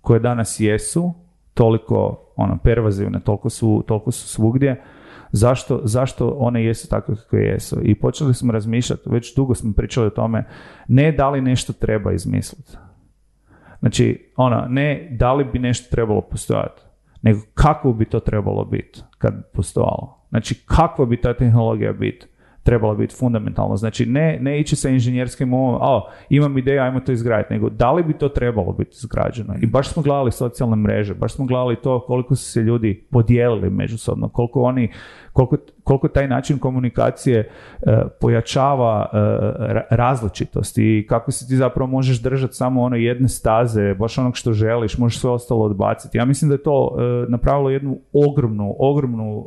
koje 0.00 0.20
danas 0.20 0.60
jesu 0.60 1.14
toliko 1.54 2.32
ono 2.36 2.58
pervazivne, 2.58 3.20
toliko 3.20 3.50
su, 3.50 3.84
toliko 3.86 4.10
su 4.10 4.28
svugdje, 4.28 4.82
Zašto, 5.36 5.80
zašto 5.84 6.28
one 6.28 6.64
jesu 6.64 6.88
takve 6.88 7.16
kakve 7.16 7.40
jesu? 7.40 7.80
I 7.82 7.94
počeli 7.94 8.34
smo 8.34 8.52
razmišljati, 8.52 9.10
već 9.10 9.36
dugo 9.36 9.54
smo 9.54 9.72
pričali 9.72 10.06
o 10.06 10.10
tome, 10.10 10.44
ne 10.88 11.12
da 11.12 11.30
li 11.30 11.40
nešto 11.40 11.72
treba 11.72 12.12
izmisliti. 12.12 12.72
Znači, 13.78 14.32
ono, 14.36 14.66
ne 14.68 15.08
da 15.10 15.32
li 15.32 15.44
bi 15.44 15.58
nešto 15.58 15.90
trebalo 15.90 16.20
postojati, 16.20 16.82
nego 17.24 17.40
kako 17.54 17.92
bi 17.92 18.04
to 18.04 18.20
trebalo 18.20 18.64
biti 18.64 19.02
kad 19.18 19.34
bi 19.34 19.42
postojalo. 19.52 20.18
Znači, 20.28 20.62
kakva 20.66 21.06
bi 21.06 21.20
ta 21.20 21.34
tehnologija 21.34 21.92
biti 21.92 22.26
trebala 22.64 22.94
biti 22.94 23.14
fundamentalno. 23.14 23.76
Znači, 23.76 24.06
ne, 24.06 24.38
ne 24.40 24.60
ići 24.60 24.76
sa 24.76 24.88
inženjerskim 24.88 25.54
umom, 25.54 25.74
a 25.82 26.00
imam 26.28 26.58
ideju, 26.58 26.82
ajmo 26.82 27.00
to 27.00 27.12
izgraditi, 27.12 27.52
nego 27.52 27.70
da 27.70 27.92
li 27.92 28.02
bi 28.02 28.12
to 28.12 28.28
trebalo 28.28 28.72
biti 28.72 28.90
izgrađeno. 28.94 29.54
I 29.60 29.66
baš 29.66 29.88
smo 29.88 30.02
gledali 30.02 30.32
socijalne 30.32 30.76
mreže, 30.76 31.14
baš 31.14 31.34
smo 31.34 31.44
gledali 31.44 31.76
to 31.76 32.00
koliko 32.06 32.36
su 32.36 32.44
se 32.44 32.60
ljudi 32.60 33.06
podijelili 33.10 33.70
međusobno, 33.70 34.28
koliko 34.28 34.62
oni, 34.62 34.92
koliko, 35.32 35.56
koliko 35.84 36.08
taj 36.08 36.28
način 36.28 36.58
komunikacije 36.58 37.38
e, 37.38 38.02
pojačava 38.20 39.10
e, 39.12 39.16
različitost 39.90 40.78
i 40.78 41.06
kako 41.08 41.30
se 41.30 41.46
ti 41.48 41.56
zapravo 41.56 41.90
možeš 41.90 42.22
držati 42.22 42.54
samo 42.54 42.82
ono 42.82 42.96
jedne 42.96 43.28
staze, 43.28 43.94
baš 43.94 44.18
onog 44.18 44.36
što 44.36 44.52
želiš, 44.52 44.98
možeš 44.98 45.20
sve 45.20 45.30
ostalo 45.30 45.64
odbaciti. 45.64 46.18
Ja 46.18 46.24
mislim 46.24 46.48
da 46.48 46.54
je 46.54 46.62
to 46.62 46.96
e, 46.98 47.30
napravilo 47.30 47.70
jednu 47.70 47.98
ogromnu, 48.12 48.76
ogromnu 48.78 49.44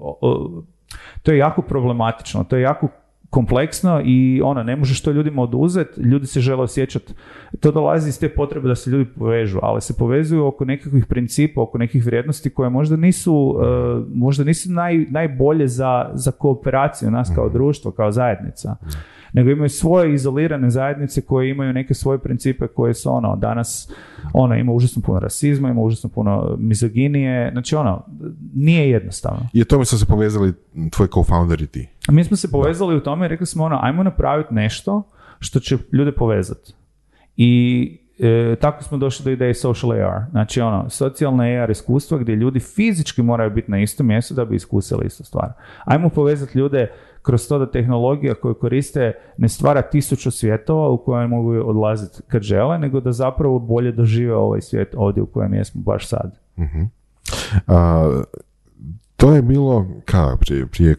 to 1.24 1.32
je 1.32 1.38
jako 1.38 1.62
problematično, 1.62 2.44
to 2.44 2.56
je 2.56 2.62
jako 2.62 2.88
kompleksno 3.30 4.02
i 4.06 4.42
ono, 4.44 4.64
ne 4.64 4.76
možeš 4.76 5.02
to 5.02 5.12
ljudima 5.12 5.42
oduzeti, 5.42 6.02
ljudi 6.02 6.28
se 6.28 6.42
žele 6.42 6.64
osjećati, 6.64 7.14
to 7.60 7.72
dolazi 7.72 8.10
iz 8.10 8.20
te 8.20 8.30
potrebe 8.30 8.68
da 8.68 8.76
se 8.76 8.90
ljudi 8.90 9.10
povežu, 9.20 9.60
ali 9.62 9.82
se 9.82 9.98
povezuju 9.98 10.46
oko 10.46 10.66
nekakvih 10.66 11.06
principa, 11.06 11.62
oko 11.62 11.78
nekih 11.78 12.06
vrijednosti 12.06 12.50
koje 12.50 12.70
možda 12.70 12.96
nisu, 12.96 13.36
uh, 13.36 14.08
možda 14.14 14.44
nisu 14.44 14.72
naj, 14.72 15.06
najbolje 15.10 15.68
za, 15.68 16.10
za 16.14 16.32
kooperaciju 16.32 17.12
nas 17.12 17.32
kao 17.36 17.46
mhm. 17.46 17.54
društvo, 17.54 17.92
kao 17.92 18.12
zajednica 18.12 18.76
nego 19.34 19.50
imaju 19.50 19.70
svoje 19.70 20.14
izolirane 20.14 20.70
zajednice 20.70 21.22
koje 21.22 21.50
imaju 21.50 21.74
neke 21.74 21.94
svoje 21.94 22.20
principe 22.20 22.68
koje 22.68 22.94
su 22.94 23.12
ono, 23.12 23.36
danas 23.36 23.92
ono, 24.34 24.56
ima 24.56 24.72
užasno 24.72 25.02
puno 25.02 25.20
rasizma, 25.20 25.70
ima 25.70 25.82
užasno 25.82 26.10
puno 26.10 26.56
mizoginije, 26.60 27.50
znači 27.52 27.76
ono, 27.76 28.06
nije 28.56 28.90
jednostavno. 28.90 29.48
I 29.54 29.62
o 29.62 29.66
tome 29.66 29.86
su 29.86 30.00
se 30.00 30.06
povezali 30.06 30.54
tvoj 30.92 31.08
co-founder 31.08 31.64
i 31.64 31.68
ti? 31.68 31.88
Mi 32.10 32.24
smo 32.24 32.38
se 32.38 32.52
povezali 32.52 32.96
u 32.96 33.00
tome 33.00 33.26
i 33.26 33.30
rekli 33.30 33.46
smo 33.46 33.64
ono, 33.64 33.80
ajmo 33.82 34.04
napraviti 34.04 34.54
nešto 34.54 35.04
što 35.40 35.60
će 35.60 35.78
ljude 35.92 36.12
povezati. 36.12 36.74
I 37.38 37.92
e, 38.20 38.56
tako 38.62 38.84
smo 38.84 38.98
došli 38.98 39.24
do 39.24 39.32
ideje 39.32 39.54
social 39.54 39.92
AR. 39.92 40.22
Znači 40.32 40.62
ono, 40.62 40.90
socijalna 40.90 41.44
AR 41.44 41.70
iskustva 41.70 42.18
gdje 42.18 42.36
ljudi 42.36 42.60
fizički 42.60 43.22
moraju 43.22 43.52
biti 43.52 43.72
na 43.72 43.82
istom 43.82 44.08
mjestu 44.08 44.34
da 44.34 44.46
bi 44.46 44.56
iskusili 44.56 45.06
istu 45.06 45.24
stvar. 45.24 45.52
Ajmo 45.86 46.10
povezati 46.10 46.58
ljude 46.58 46.92
kroz 47.28 47.48
to 47.48 47.60
da 47.60 47.72
tehnologija 47.72 48.36
koju 48.36 48.54
koriste 48.54 49.14
ne 49.38 49.50
stvara 49.50 49.82
tisuću 49.82 50.32
svjetova 50.32 50.90
u 50.90 50.98
koje 50.98 51.28
mogu 51.28 51.52
odlaziti 51.66 52.22
kad 52.28 52.42
žele, 52.42 52.80
nego 52.80 53.00
da 53.00 53.12
zapravo 53.12 53.60
bolje 53.60 53.92
dožive 53.92 54.36
ovaj 54.36 54.62
svijet 54.62 54.96
ovdje 54.98 55.24
u 55.24 55.26
kojem 55.26 55.54
jesmo 55.54 55.82
baš 55.82 56.08
sad. 56.08 56.40
uh 57.68 58.24
to 59.18 59.36
je 59.36 59.42
bilo 59.42 59.86
kada, 60.06 60.38
prije, 60.40 60.68
prije 60.68 60.96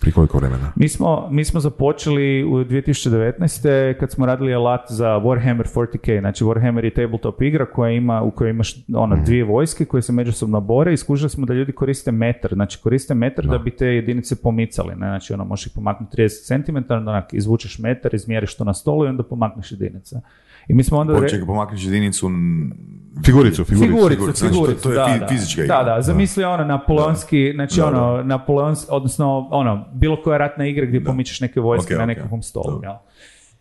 prije 0.00 0.14
koliko 0.14 0.38
vremena? 0.38 0.72
Mi 0.76 0.88
smo, 0.88 1.28
mi 1.30 1.44
smo 1.44 1.60
započeli 1.60 2.44
u 2.44 2.50
2019. 2.50 3.98
kad 4.00 4.10
smo 4.10 4.26
radili 4.26 4.54
alat 4.54 4.80
za 4.88 5.08
Warhammer 5.08 5.74
40k. 5.74 6.20
Znači 6.20 6.44
Warhammer 6.44 6.84
je 6.84 6.94
tabletop 6.94 7.42
igra 7.42 7.66
koja 7.66 7.90
ima, 7.90 8.22
u 8.22 8.30
kojoj 8.30 8.50
imaš 8.50 8.76
ono, 8.94 9.16
mm. 9.16 9.24
dvije 9.24 9.44
vojske 9.44 9.84
koje 9.84 10.02
se 10.02 10.12
međusobno 10.12 10.60
bore 10.60 10.92
i 10.92 10.96
skužili 10.96 11.30
smo 11.30 11.46
da 11.46 11.54
ljudi 11.54 11.72
koriste 11.72 12.12
metar. 12.12 12.54
Znači 12.54 12.78
koriste 12.82 13.14
metar 13.14 13.46
da 13.46 13.58
bi 13.58 13.70
te 13.70 13.86
jedinice 13.86 14.42
pomicali. 14.42 14.94
Ne? 14.96 15.06
Znači 15.06 15.32
ono, 15.32 15.44
možeš 15.44 15.66
ih 15.66 15.72
pomaknuti 15.74 16.16
30 16.16 16.64
cm, 16.64 16.92
onda 16.92 17.26
izvučeš 17.32 17.78
metar, 17.78 18.14
izmjeriš 18.14 18.56
to 18.56 18.64
na 18.64 18.74
stolu 18.74 19.04
i 19.04 19.08
onda 19.08 19.22
pomakneš 19.22 19.72
jedinice. 19.72 20.20
I 20.68 20.74
mi 20.74 20.82
smo 20.82 20.98
onda... 20.98 21.14
Počekaj, 21.14 21.46
pomakneš 21.46 21.84
jedinicu... 21.84 22.30
Figuricu, 23.24 23.64
figuricu. 23.64 24.08
Figuricu, 24.08 24.46
figuricu, 24.46 24.82
to 24.82 24.90
je 24.90 25.18
da, 25.18 25.26
fizička 25.28 25.64
igra. 25.64 25.76
Da, 25.76 25.94
da, 25.94 26.02
zamisli 26.02 26.44
ono 26.44 26.64
napoleonski, 26.64 27.52
znači 27.54 27.80
ono, 27.80 28.22
napoleonski, 28.22 28.86
odnosno 28.90 29.48
ono, 29.50 29.84
bilo 29.94 30.22
koja 30.22 30.38
ratna 30.38 30.66
igra 30.66 30.86
gdje 30.86 31.04
pomičeš 31.04 31.40
neke 31.40 31.60
vojske 31.60 31.94
na 31.94 32.06
nekakvom 32.06 32.42
stolu. 32.42 32.80
Jel? 32.82 32.92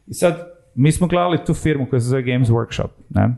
I 0.08 0.14
sad, 0.14 0.48
mi 0.76 0.92
smo 0.92 1.08
gledali 1.08 1.40
tu 1.46 1.54
firmu 1.54 1.86
koja 1.90 2.00
se 2.00 2.08
zove 2.08 2.22
Games 2.22 2.50
Workshop, 2.50 2.90
ne? 3.10 3.36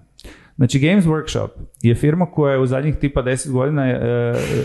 Znači 0.55 0.79
Games 0.79 1.05
Workshop 1.05 1.49
je 1.81 1.95
firma 1.95 2.25
koja 2.25 2.53
je 2.53 2.59
u 2.59 2.65
zadnjih 2.65 2.95
tipa 2.95 3.23
10 3.23 3.51
godina... 3.51 3.87
E, 3.87 3.93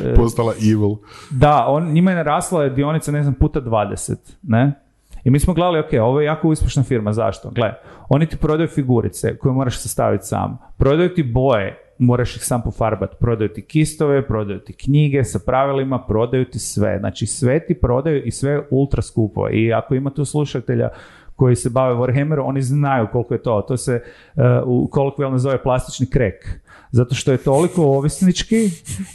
e, 0.05 0.15
Postala 0.15 0.53
evil. 0.73 0.97
Da, 1.31 1.65
on, 1.69 1.93
njima 1.93 2.11
je 2.11 2.17
narasla 2.17 2.69
dionica, 2.69 3.13
ne 3.13 3.23
znam, 3.23 3.35
puta 3.35 3.61
20, 3.61 4.15
ne? 4.43 4.84
I 5.25 5.31
mi 5.31 5.41
smo 5.41 5.55
gledali, 5.55 5.79
ok, 5.79 5.93
ovo 6.01 6.21
je 6.21 6.25
jako 6.25 6.49
uspješna 6.49 6.83
firma, 6.83 7.13
zašto? 7.13 7.51
Gle, 7.51 7.75
oni 8.09 8.27
ti 8.27 8.37
prodaju 8.37 8.69
figurice 8.69 9.39
koje 9.39 9.53
moraš 9.53 9.79
sastaviti 9.79 10.27
sam. 10.27 10.59
Prodaju 10.79 11.15
ti 11.15 11.23
boje, 11.23 11.79
moraš 11.99 12.37
ih 12.37 12.45
sam 12.45 12.63
pofarbati. 12.63 13.17
Prodaju 13.21 13.49
ti 13.49 13.63
kistove, 13.63 14.27
prodaju 14.27 14.61
ti 14.61 14.73
knjige 14.73 15.25
sa 15.25 15.39
pravilima, 15.47 16.05
prodaju 16.09 16.45
ti 16.45 16.59
sve. 16.59 16.99
Znači 16.99 17.27
sve 17.27 17.67
ti 17.67 17.75
prodaju 17.75 18.23
i 18.25 18.31
sve 18.31 18.63
ultra 18.71 19.03
skupo. 19.03 19.49
I 19.53 19.73
ako 19.73 19.95
ima 19.95 20.11
tu 20.11 20.25
slušatelja 20.25 20.89
koji 21.37 21.57
se 21.57 21.71
bave 21.71 21.95
Warhammeru, 21.95 22.43
oni 22.45 22.63
znaju 22.63 23.09
koliko 23.13 23.35
je 23.35 23.43
to. 23.43 23.63
To 23.69 23.77
se 23.77 24.03
uh, 24.35 24.43
u 24.67 24.89
kolokvijalno 24.89 25.39
zove 25.39 25.63
plastični 25.63 26.11
krek 26.11 26.61
zato 26.95 27.15
što 27.15 27.33
je 27.33 27.39
toliko 27.39 27.83
ovisnički 27.83 28.71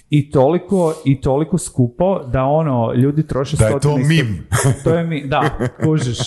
i 0.09 0.31
toliko 0.31 0.93
i 1.05 1.21
toliko 1.21 1.57
skupo 1.57 2.23
da 2.23 2.43
ono 2.43 2.93
ljudi 2.93 3.27
troše 3.27 3.57
da 3.57 3.67
je 3.67 3.79
to 3.79 3.97
mim. 3.97 4.47
to 4.83 4.93
je 4.93 5.03
mi 5.03 5.27
da 5.27 5.57
kužiš. 5.83 6.17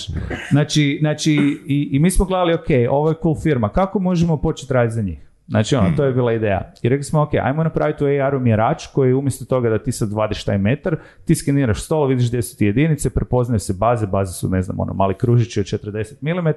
Znači, 0.51 0.97
znači 1.01 1.33
i, 1.67 1.89
i 1.91 1.99
mi 1.99 2.11
smo 2.11 2.25
gledali 2.25 2.53
ok 2.53 2.67
ovo 2.89 3.09
je 3.09 3.15
cool 3.23 3.35
firma. 3.43 3.69
Kako 3.69 3.99
možemo 3.99 4.37
početi 4.37 4.73
raditi 4.73 4.95
za 4.95 5.01
njih 5.01 5.32
Znači, 5.47 5.75
ono, 5.75 5.95
to 5.95 6.03
je 6.03 6.13
bila 6.13 6.33
ideja. 6.33 6.73
I 6.81 6.89
rekli 6.89 7.03
smo, 7.03 7.21
ok, 7.21 7.33
ajmo 7.33 7.63
napraviti 7.63 8.03
u 8.03 8.07
AR-u 8.07 8.39
mjerač 8.39 8.87
koji 8.87 9.13
umjesto 9.13 9.45
toga 9.45 9.69
da 9.69 9.83
ti 9.83 9.91
sad 9.91 10.13
vadiš 10.13 10.43
taj 10.43 10.57
metar, 10.57 10.97
ti 11.25 11.35
skeniraš 11.35 11.83
stolo, 11.83 12.07
vidiš 12.07 12.27
gdje 12.27 12.41
su 12.41 12.57
ti 12.57 12.65
jedinice, 12.65 13.09
prepoznaje 13.09 13.59
se 13.59 13.73
baze, 13.73 14.07
baze 14.07 14.33
su, 14.33 14.49
ne 14.49 14.61
znam, 14.61 14.79
ono, 14.79 14.93
mali 14.93 15.13
kružići 15.13 15.59
od 15.59 15.65
40 15.65 16.13
mm 16.21 16.49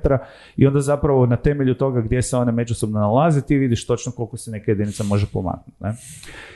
i 0.56 0.66
onda 0.66 0.80
zapravo 0.80 1.26
na 1.26 1.36
temelju 1.36 1.74
toga 1.74 2.00
gdje 2.00 2.22
se 2.22 2.36
one 2.36 2.52
međusobno 2.52 3.00
nalaze, 3.00 3.40
ti 3.40 3.56
vidiš 3.56 3.86
točno 3.86 4.12
koliko 4.12 4.36
se 4.36 4.50
neka 4.50 4.70
jedinica 4.70 5.04
može 5.04 5.26
pomaknuti. 5.32 5.76
Ne? 5.80 5.94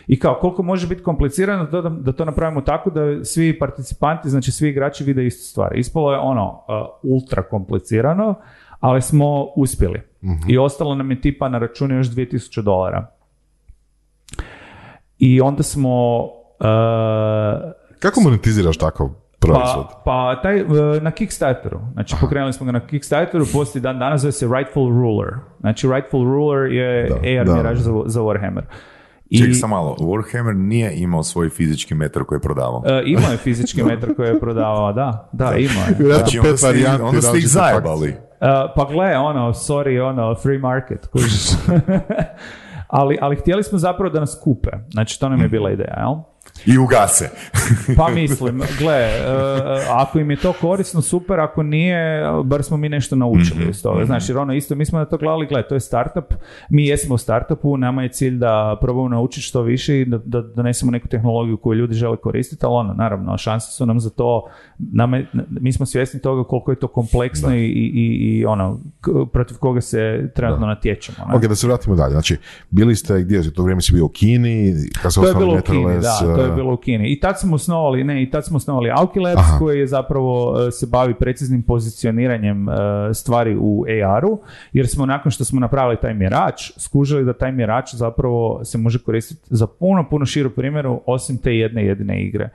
I 0.06 0.18
kao, 0.18 0.38
koliko 0.40 0.62
može 0.62 0.86
biti 0.86 1.02
komplicirano 1.02 1.64
da, 1.64 1.80
da 1.80 2.12
to 2.12 2.24
napravimo 2.24 2.60
tako 2.60 2.90
da 2.90 3.24
svi 3.24 3.58
participanti, 3.58 4.30
znači 4.30 4.52
svi 4.52 4.68
igrači 4.68 5.04
vide 5.04 5.26
istu 5.26 5.50
stvar. 5.50 5.78
Ispalo 5.78 6.12
je 6.12 6.18
ono, 6.18 6.64
uh, 6.68 7.10
ultra 7.12 7.42
komplicirano, 7.42 8.34
ali 8.80 9.02
smo 9.02 9.44
uspjeli. 9.56 10.00
I 10.48 10.58
ostalo 10.58 10.94
nam 10.94 11.10
je 11.10 11.20
tipa 11.20 11.48
na 11.48 11.58
računu 11.58 11.94
još 11.94 12.06
2000 12.06 12.62
dolara. 12.62 13.06
I 15.18 15.40
onda 15.40 15.62
smo... 15.62 16.24
Uh, 16.24 17.72
Kako 17.98 18.20
monetiziraš 18.20 18.76
tako 18.76 19.14
proizvod? 19.38 19.86
Pa, 19.88 20.02
pa 20.04 20.40
taj, 20.42 20.62
uh, 20.62 21.02
na 21.02 21.10
Kickstarteru. 21.10 21.80
Znači, 21.92 22.14
Aha. 22.14 22.26
pokrenuli 22.26 22.52
smo 22.52 22.66
ga 22.66 22.72
na 22.72 22.86
Kickstarteru, 22.86 23.46
postoji 23.52 23.82
dan 23.82 23.98
danas 23.98 24.20
zove 24.20 24.32
se 24.32 24.48
Rightful 24.56 24.88
Ruler. 24.88 25.30
Znači, 25.60 25.88
Rightful 25.88 26.24
Ruler 26.24 26.72
je 26.72 27.08
da, 27.08 27.14
AR 27.14 27.56
mjeraž 27.56 27.78
za, 27.78 27.92
za 28.06 28.20
Warhammer. 28.20 28.62
I, 29.30 29.38
Ček 29.38 29.56
sam 29.56 29.70
malo, 29.70 29.96
Warhammer 30.00 30.56
nije 30.56 30.94
imao 30.96 31.22
svoj 31.22 31.48
fizički 31.48 31.94
metar 31.94 32.24
koji 32.24 32.36
je 32.36 32.40
prodavao. 32.40 32.78
Uh, 32.78 32.84
imao 33.04 33.30
je 33.30 33.36
fizički 33.36 33.82
metar 33.82 34.14
koji 34.14 34.28
je 34.28 34.40
prodavao, 34.40 34.92
da, 34.92 35.28
da, 35.32 35.44
imao 35.68 35.84
je. 35.88 36.14
Znači, 36.14 36.38
onda, 36.38 36.56
ste, 36.56 36.86
onda 37.02 37.22
ste 37.22 37.38
ih 37.38 37.48
zajebali. 37.48 38.29
Uh, 38.40 38.46
pa 38.76 38.84
gle, 38.84 39.18
ono, 39.18 39.52
sorry, 39.52 40.00
ono, 40.08 40.34
free 40.34 40.58
market, 40.58 41.06
kužiš. 41.06 41.50
ali, 42.98 43.18
ali 43.20 43.36
htjeli 43.36 43.62
smo 43.62 43.78
zapravo 43.78 44.10
da 44.10 44.20
nas 44.20 44.40
kupe. 44.44 44.70
Znači, 44.90 45.20
to 45.20 45.28
nam 45.28 45.40
je 45.40 45.48
bila 45.48 45.70
ideja, 45.70 45.94
jel? 45.98 46.14
I 46.66 46.78
ugase. 46.78 47.30
pa 47.98 48.08
mislim, 48.08 48.62
gle, 48.78 49.08
uh, 49.08 50.00
ako 50.00 50.18
im 50.18 50.30
je 50.30 50.36
to 50.36 50.52
korisno, 50.52 51.02
super, 51.02 51.40
ako 51.40 51.62
nije, 51.62 52.24
bar 52.44 52.62
smo 52.62 52.76
mi 52.76 52.88
nešto 52.88 53.16
naučili 53.16 53.64
mm 53.64 53.70
iz 53.70 53.82
toga. 53.82 54.04
Znači, 54.04 54.32
jer 54.32 54.38
ono 54.38 54.54
isto, 54.54 54.74
mi 54.74 54.84
smo 54.84 54.98
na 54.98 55.04
to 55.04 55.18
gledali, 55.18 55.46
gle, 55.46 55.68
to 55.68 55.74
je 55.74 55.80
startup, 55.80 56.34
mi 56.70 56.86
jesmo 56.86 57.14
u 57.14 57.18
startupu, 57.18 57.76
nama 57.76 58.02
je 58.02 58.08
cilj 58.08 58.38
da 58.38 58.78
probamo 58.80 59.08
naučiti 59.08 59.46
što 59.46 59.62
više 59.62 60.00
i 60.00 60.04
da, 60.04 60.18
da 60.24 60.42
donesemo 60.42 60.90
neku 60.90 61.08
tehnologiju 61.08 61.56
koju 61.56 61.78
ljudi 61.78 61.94
žele 61.94 62.16
koristiti, 62.16 62.66
ali 62.66 62.74
ono, 62.74 62.94
naravno, 62.94 63.38
šanse 63.38 63.72
su 63.72 63.86
nam 63.86 64.00
za 64.00 64.10
to, 64.10 64.46
nama, 64.78 65.22
mi 65.48 65.72
smo 65.72 65.86
svjesni 65.86 66.20
toga 66.20 66.44
koliko 66.44 66.72
je 66.72 66.78
to 66.78 66.88
kompleksno 66.88 67.54
i, 67.54 67.64
i, 67.64 68.38
i, 68.38 68.44
ono, 68.44 68.80
protiv 69.32 69.56
koga 69.56 69.80
se 69.80 70.30
trenutno 70.34 70.66
da. 70.66 70.74
natječemo. 70.74 71.18
Ne? 71.28 71.34
Ok, 71.36 71.42
da 71.42 71.54
se 71.54 71.66
vratimo 71.66 71.96
dalje. 71.96 72.12
Znači, 72.12 72.36
bili 72.70 72.96
ste, 72.96 73.22
gdje 73.22 73.36
je 73.36 73.54
to 73.54 73.62
vrijeme 73.62 73.82
si 73.82 73.92
bio 73.92 74.04
u 74.04 74.08
Kini? 74.08 74.74
Kad 75.02 75.14
se 75.14 75.20
to 75.20 75.26
je 75.26 75.34
bilo 75.34 75.54
u 75.54 75.62
Kini, 75.62 76.00
da, 76.00 76.18
to 76.36 76.42
je 76.42 76.49
bilo 76.56 76.74
u 76.74 76.76
Kini. 76.76 77.12
I 77.12 77.20
tad 77.20 77.40
smo 77.40 77.54
osnovali, 77.54 78.04
ne, 78.04 78.22
i 78.22 78.30
tad 78.30 78.46
smo 78.46 78.56
osnovali 78.56 78.90
Auki 78.90 79.20
Labs 79.20 79.42
koji 79.58 79.78
je 79.78 79.86
zapravo 79.86 80.60
e, 80.68 80.70
se 80.70 80.86
bavi 80.86 81.14
preciznim 81.14 81.62
pozicioniranjem 81.62 82.68
e, 82.68 82.74
stvari 83.14 83.56
u 83.60 83.84
AR-u, 84.04 84.38
jer 84.72 84.88
smo 84.88 85.06
nakon 85.06 85.32
što 85.32 85.44
smo 85.44 85.60
napravili 85.60 85.96
taj 86.02 86.14
mjerač, 86.14 86.70
skužili 86.76 87.24
da 87.24 87.32
taj 87.32 87.52
mjerač 87.52 87.94
zapravo 87.94 88.64
se 88.64 88.78
može 88.78 88.98
koristiti 88.98 89.42
za 89.50 89.66
puno, 89.66 90.08
puno 90.08 90.26
širu 90.26 90.50
primjeru 90.50 91.00
osim 91.06 91.38
te 91.38 91.56
jedne 91.56 91.86
jedine 91.86 92.22
igre. 92.22 92.48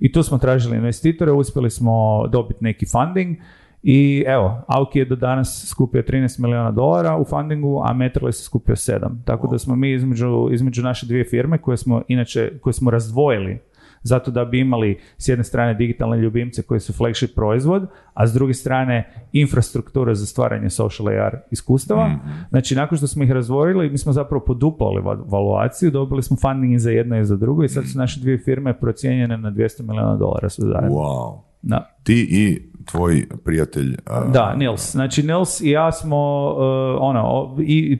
I 0.00 0.12
tu 0.12 0.22
smo 0.22 0.38
tražili 0.38 0.76
investitore, 0.76 1.32
uspjeli 1.32 1.70
smo 1.70 2.26
dobiti 2.26 2.64
neki 2.64 2.86
funding 2.86 3.36
i 3.82 4.24
evo, 4.26 4.62
Auki 4.66 4.98
je 4.98 5.04
do 5.04 5.16
danas 5.16 5.66
skupio 5.68 6.02
13 6.02 6.40
milijuna 6.40 6.70
dolara 6.70 7.16
u 7.16 7.24
fundingu, 7.24 7.82
a 7.84 7.92
Metroless 7.92 8.40
je 8.40 8.44
skupio 8.44 8.74
7. 8.74 8.98
Tako 9.24 9.46
da 9.48 9.58
smo 9.58 9.76
mi 9.76 9.92
između, 9.92 10.48
između 10.52 10.82
naše 10.82 11.06
dvije 11.06 11.24
firme 11.24 11.58
koje 11.58 11.76
smo 11.76 12.02
inače, 12.08 12.58
koje 12.60 12.72
smo 12.72 12.90
razdvojili 12.90 13.58
zato 14.02 14.30
da 14.30 14.44
bi 14.44 14.60
imali 14.60 14.98
s 15.18 15.28
jedne 15.28 15.44
strane 15.44 15.74
digitalne 15.74 16.18
ljubimce 16.18 16.62
koji 16.62 16.80
su 16.80 16.92
flagship 16.92 17.34
proizvod, 17.34 17.86
a 18.14 18.26
s 18.26 18.32
druge 18.32 18.54
strane 18.54 19.14
infrastrukture 19.32 20.14
za 20.14 20.26
stvaranje 20.26 20.70
social 20.70 21.08
AR 21.08 21.36
iskustava. 21.50 22.08
Mhm. 22.08 22.28
Znači, 22.48 22.74
nakon 22.74 22.98
što 22.98 23.06
smo 23.06 23.24
ih 23.24 23.30
razvojili, 23.30 23.90
mi 23.90 23.98
smo 23.98 24.12
zapravo 24.12 24.44
poduplali 24.44 25.02
va- 25.02 25.24
valuaciju, 25.26 25.90
dobili 25.90 26.22
smo 26.22 26.36
funding 26.36 26.74
i 26.74 26.78
za 26.78 26.90
jedno 26.90 27.20
i 27.20 27.24
za 27.24 27.36
drugo 27.36 27.64
i 27.64 27.68
sad 27.68 27.84
su 27.86 27.98
naše 27.98 28.20
dvije 28.20 28.38
firme 28.38 28.78
procijenjene 28.78 29.38
na 29.38 29.50
200 29.50 29.82
milijuna 29.82 30.16
dolara 30.16 30.48
sve 30.48 30.68
zajedno. 30.68 30.90
Wow. 30.90 31.38
Da. 31.62 31.96
Ti 32.02 32.28
i 32.30 32.71
tvoj 32.84 33.26
prijatelj... 33.44 33.96
a, 34.06 34.24
Da, 34.32 34.54
Nils. 34.54 34.92
Znači, 34.92 35.22
Nils 35.22 35.60
i 35.60 35.70
ja 35.70 35.92
smo, 35.92 36.50
uh, 36.50 36.96
ono, 37.00 37.56
i, 37.60 37.98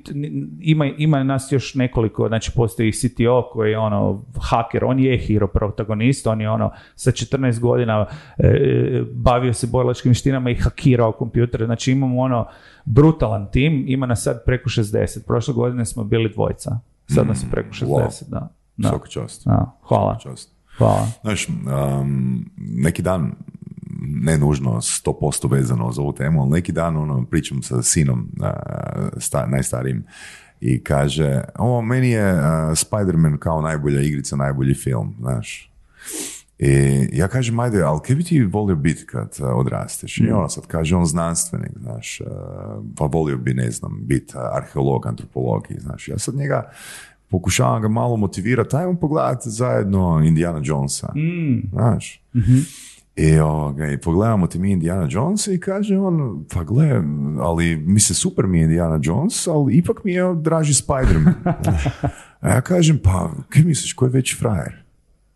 ima, 0.60 0.86
ima 0.86 1.22
nas 1.24 1.52
još 1.52 1.74
nekoliko, 1.74 2.28
znači 2.28 2.52
postoji 2.56 2.92
CTO 2.92 3.48
koji 3.52 3.70
je 3.70 3.78
ono, 3.78 4.24
haker, 4.50 4.84
on 4.84 4.98
je 4.98 5.18
hero 5.18 5.46
protagonist, 5.46 6.26
on 6.26 6.40
je 6.40 6.50
ono, 6.50 6.70
sa 6.94 7.10
14 7.10 7.60
godina 7.60 8.06
e, 8.38 9.02
bavio 9.12 9.52
se 9.52 9.66
bojlačkim 9.66 10.10
vještinama 10.10 10.50
i 10.50 10.54
hakirao 10.54 11.12
kompjutere, 11.12 11.66
znači 11.66 11.92
imamo 11.92 12.20
ono, 12.20 12.46
brutalan 12.84 13.50
tim, 13.50 13.84
ima 13.88 14.06
nas 14.06 14.22
sad 14.22 14.44
preko 14.44 14.68
60, 14.68 15.26
prošle 15.26 15.54
godine 15.54 15.86
smo 15.86 16.04
bili 16.04 16.28
dvojica, 16.28 16.78
sad 17.06 17.26
nas 17.26 17.42
je 17.42 17.46
preko 17.50 17.68
60, 17.68 17.86
wow. 17.86 18.28
da. 18.28 18.48
Da. 18.76 18.88
Svaka 18.88 19.08
čast. 19.08 19.44
Da, 19.44 19.78
hvala, 19.82 20.18
Svaka 20.18 20.36
čast. 20.36 20.50
hvala. 20.78 21.06
Znaš, 21.22 21.48
um, 21.48 22.50
neki 22.56 23.02
dan, 23.02 23.32
ne 24.06 24.38
nužno 24.38 24.70
100% 24.70 25.50
vezano 25.50 25.92
za 25.92 26.02
ovu 26.02 26.12
temu, 26.12 26.42
ali 26.42 26.50
neki 26.50 26.72
dan 26.72 26.96
ono, 26.96 27.24
pričam 27.24 27.62
sa 27.62 27.82
sinom 27.82 28.28
sta, 29.16 29.46
najstarijim 29.46 30.04
i 30.60 30.84
kaže, 30.84 31.40
o, 31.58 31.82
meni 31.82 32.10
je 32.10 32.34
Spider-Man 32.74 33.38
kao 33.38 33.60
najbolja 33.60 34.00
igrica, 34.00 34.36
najbolji 34.36 34.74
film, 34.74 35.14
znaš. 35.20 35.70
I 36.58 37.08
ja 37.12 37.28
kažem, 37.28 37.60
ajde, 37.60 37.82
ali 37.82 38.00
kaj 38.06 38.16
bi 38.16 38.22
ti 38.22 38.42
volio 38.42 38.76
biti 38.76 39.06
kad 39.06 39.36
odrasteš? 39.40 40.18
I 40.18 40.30
ono 40.30 40.48
sad 40.48 40.66
kaže, 40.66 40.96
on 40.96 41.06
znanstvenik, 41.06 41.72
znaš, 41.80 42.20
pa 42.96 43.04
volio 43.04 43.38
bi, 43.38 43.54
ne 43.54 43.70
znam, 43.70 43.98
biti 44.00 44.34
arheolog, 44.52 45.06
antropolog, 45.06 45.66
i, 45.70 45.80
znaš. 45.80 46.08
Ja 46.08 46.18
sad 46.18 46.34
njega 46.34 46.70
pokušavam 47.28 47.82
ga 47.82 47.88
malo 47.88 48.16
motivirati, 48.16 48.76
ajmo 48.76 48.94
pogledati 48.94 49.50
zajedno 49.50 50.22
Indiana 50.24 50.60
Jonesa, 50.64 51.12
znaš. 51.72 52.22
I, 53.16 53.38
ovoga, 53.38 53.86
I 53.86 53.98
pogledamo 53.98 54.46
ti 54.46 54.58
mi 54.58 54.72
Indiana 54.72 55.08
Jonesa 55.10 55.52
i 55.52 55.60
kaže 55.60 55.98
on, 55.98 56.44
pa 56.54 56.64
gle, 56.64 57.02
ali 57.40 57.76
mi 57.76 58.00
se 58.00 58.14
super 58.14 58.46
mi 58.46 58.58
je 58.58 58.64
Indiana 58.64 59.00
Jones, 59.02 59.46
ali 59.46 59.76
ipak 59.76 60.04
mi 60.04 60.12
je 60.12 60.34
draži 60.34 60.74
Spider-Man. 60.74 61.34
A 62.40 62.48
ja 62.48 62.60
kažem, 62.60 62.98
pa 63.04 63.30
kaj 63.48 63.62
misliš, 63.62 63.92
ko 63.92 64.04
je 64.04 64.10
veći 64.10 64.36
frajer? 64.36 64.84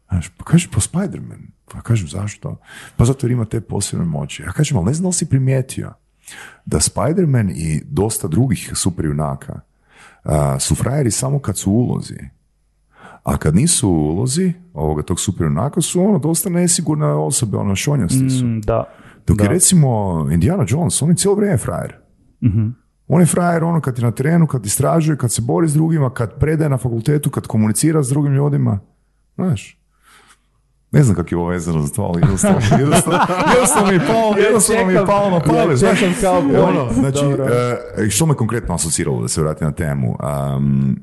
Znaš, 0.08 0.28
pa 0.28 0.44
kaže, 0.44 0.68
pa 0.74 0.80
Spider-Man. 0.80 1.56
Pa 1.72 1.80
kažem, 1.80 2.08
zašto? 2.08 2.56
Pa 2.96 3.04
zato 3.04 3.26
jer 3.26 3.30
ima 3.32 3.44
te 3.44 3.60
posebne 3.60 4.04
moći. 4.04 4.42
Ja 4.42 4.52
kažem, 4.52 4.76
ali 4.76 4.86
ne 4.86 4.94
znam 4.94 5.02
da 5.02 5.08
li 5.08 5.14
si 5.14 5.28
primijetio 5.28 5.92
da 6.64 6.80
Spider-Man 6.80 7.50
i 7.50 7.82
dosta 7.84 8.28
drugih 8.28 8.70
superjunaka 8.74 9.60
a, 10.24 10.58
su 10.58 10.74
frajeri 10.74 11.10
samo 11.10 11.38
kad 11.38 11.58
su 11.58 11.72
ulozi. 11.72 12.18
A 13.26 13.36
kad 13.36 13.54
nisu 13.54 13.88
u 13.88 13.92
ulozi 13.92 14.52
ovoga 14.74 15.02
tog 15.02 15.20
superjunaka 15.20 15.80
su 15.80 16.02
ono 16.02 16.18
dosta 16.18 16.50
nesigurne 16.50 17.06
osobe, 17.06 17.56
ono 17.56 17.76
šonjasti 17.76 18.30
su. 18.30 18.44
Mm, 18.44 18.60
da. 18.60 18.84
Dok 19.26 19.36
da. 19.36 19.44
je 19.44 19.50
recimo 19.50 19.88
Indiana 20.32 20.64
Jones, 20.68 21.02
on 21.02 21.08
je 21.08 21.16
cijelo 21.16 21.36
vrijeme 21.36 21.58
frajer. 21.58 21.96
On 23.08 23.20
je 23.20 23.26
frajer 23.26 23.64
ono 23.64 23.80
kad 23.80 23.98
je 23.98 24.04
na 24.04 24.10
terenu, 24.10 24.46
kad 24.46 24.66
istražuje, 24.66 25.18
kad 25.18 25.32
se 25.32 25.42
bori 25.42 25.68
s 25.68 25.74
drugima, 25.74 26.10
kad 26.10 26.38
predaje 26.38 26.70
na 26.70 26.76
fakultetu, 26.76 27.30
kad 27.30 27.46
komunicira 27.46 28.02
s 28.02 28.08
drugim 28.08 28.34
ljudima. 28.34 28.78
Znaš, 29.34 29.78
ne 30.92 31.02
znam 31.02 31.16
kako 31.16 31.34
je 31.34 31.38
ovo 31.38 31.48
vezano 31.48 31.82
za 31.82 31.94
to, 31.94 32.02
ali 32.02 32.20
jednostavno, 32.20 32.58
jednostavno, 32.80 33.18
jednostavno 33.54 33.88
mi 33.88 33.94
je 33.94 34.00
palo, 34.06 34.36
jednostavno 34.36 34.86
mi 34.86 34.92
je 34.92 35.06
palo 35.06 35.30
na 35.30 35.40
bolje. 35.46 35.76
Ono, 36.62 36.92
znači, 36.92 37.24
e, 37.98 38.10
što 38.10 38.26
me 38.26 38.34
konkretno 38.34 38.74
asociralo 38.74 39.22
da 39.22 39.28
se 39.28 39.40
vratim 39.40 39.66
na 39.66 39.72
temu? 39.72 40.16
Um, 40.56 40.96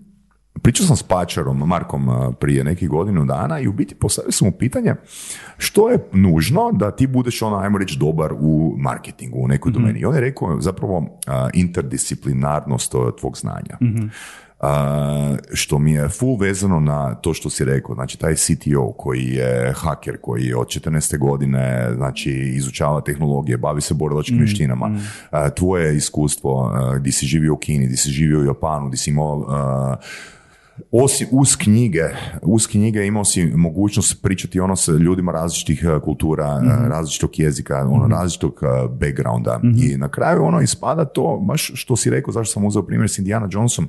Pričao 0.64 0.86
sam 0.86 0.96
s 0.96 1.04
Pačarom, 1.04 1.58
Markom, 1.58 2.34
prije 2.40 2.64
nekih 2.64 2.90
godinu 2.90 3.26
dana 3.26 3.60
i 3.60 3.68
u 3.68 3.74
biti 3.74 3.96
postavio 3.96 4.32
sam 4.32 4.48
mu 4.48 4.52
pitanje 4.52 4.96
što 5.58 5.90
je 5.90 5.98
nužno 6.14 6.72
da 6.74 6.92
ti 6.92 7.08
budeš, 7.08 7.42
ono, 7.42 7.58
ajmo 7.58 7.78
reći, 7.78 7.98
dobar 8.00 8.34
u 8.40 8.76
marketingu, 8.78 9.40
u 9.40 9.48
nekoj 9.48 9.72
domeni. 9.72 10.00
I 10.00 10.06
on 10.06 10.16
je 10.16 10.22
rekao 10.22 10.62
zapravo 10.62 11.20
interdisciplinarnost 11.54 12.94
tvog 13.20 13.38
znanja. 13.38 13.78
A, 14.60 15.36
što 15.54 15.80
mi 15.80 15.94
je 15.94 16.10
full 16.10 16.38
vezano 16.38 16.80
na 16.80 17.16
to 17.16 17.34
što 17.34 17.50
si 17.50 17.66
rekao, 17.66 17.96
znači 17.96 18.20
taj 18.20 18.36
CTO 18.36 18.94
koji 18.98 19.24
je 19.24 19.74
haker, 19.76 20.18
koji 20.22 20.46
je 20.46 20.58
od 20.58 20.68
14. 20.68 21.18
godine 21.18 21.90
znači 21.96 22.32
izučava 22.32 23.02
tehnologije, 23.02 23.58
bavi 23.58 23.82
se 23.82 23.94
borilačkim 23.94 24.38
vještinama, 24.38 25.00
a, 25.30 25.50
tvoje 25.50 25.96
iskustvo, 25.98 26.72
a, 26.74 26.98
gdje 26.98 27.12
si 27.12 27.26
živio 27.26 27.54
u 27.54 27.58
Kini, 27.58 27.86
gdje 27.86 27.98
si 27.98 28.10
živio 28.10 28.40
u 28.40 28.46
Japanu, 28.46 28.88
gdje 28.88 28.98
si 28.98 29.10
imao 29.10 29.46
osim 30.92 31.28
uz 31.32 31.56
knjige, 31.56 32.04
uz 32.42 32.68
knjige 32.68 33.06
imao 33.06 33.26
si 33.26 33.46
mogućnost 33.46 34.22
pričati 34.24 34.60
ono 34.60 34.76
sa 34.76 34.92
ljudima 34.92 35.32
različitih 35.32 35.84
e, 35.84 36.00
kultura, 36.00 36.62
e, 36.64 36.90
različitog 36.90 37.40
jezika, 37.40 37.88
ono 37.90 38.08
različitog 38.08 38.60
e, 38.62 38.88
backgrounda. 38.88 39.60
I 39.78 39.98
na 39.98 40.10
kraju 40.10 40.44
ono 40.44 40.62
ispada 40.62 41.06
to, 41.06 41.44
baš 41.48 41.72
što 41.76 41.96
si 41.96 42.10
rekao, 42.10 42.32
zašto 42.32 42.54
sam 42.54 42.66
uzeo 42.66 42.84
primjer 42.84 43.10
s 43.10 43.18
Indiana 43.18 43.48
Jonesom, 43.52 43.88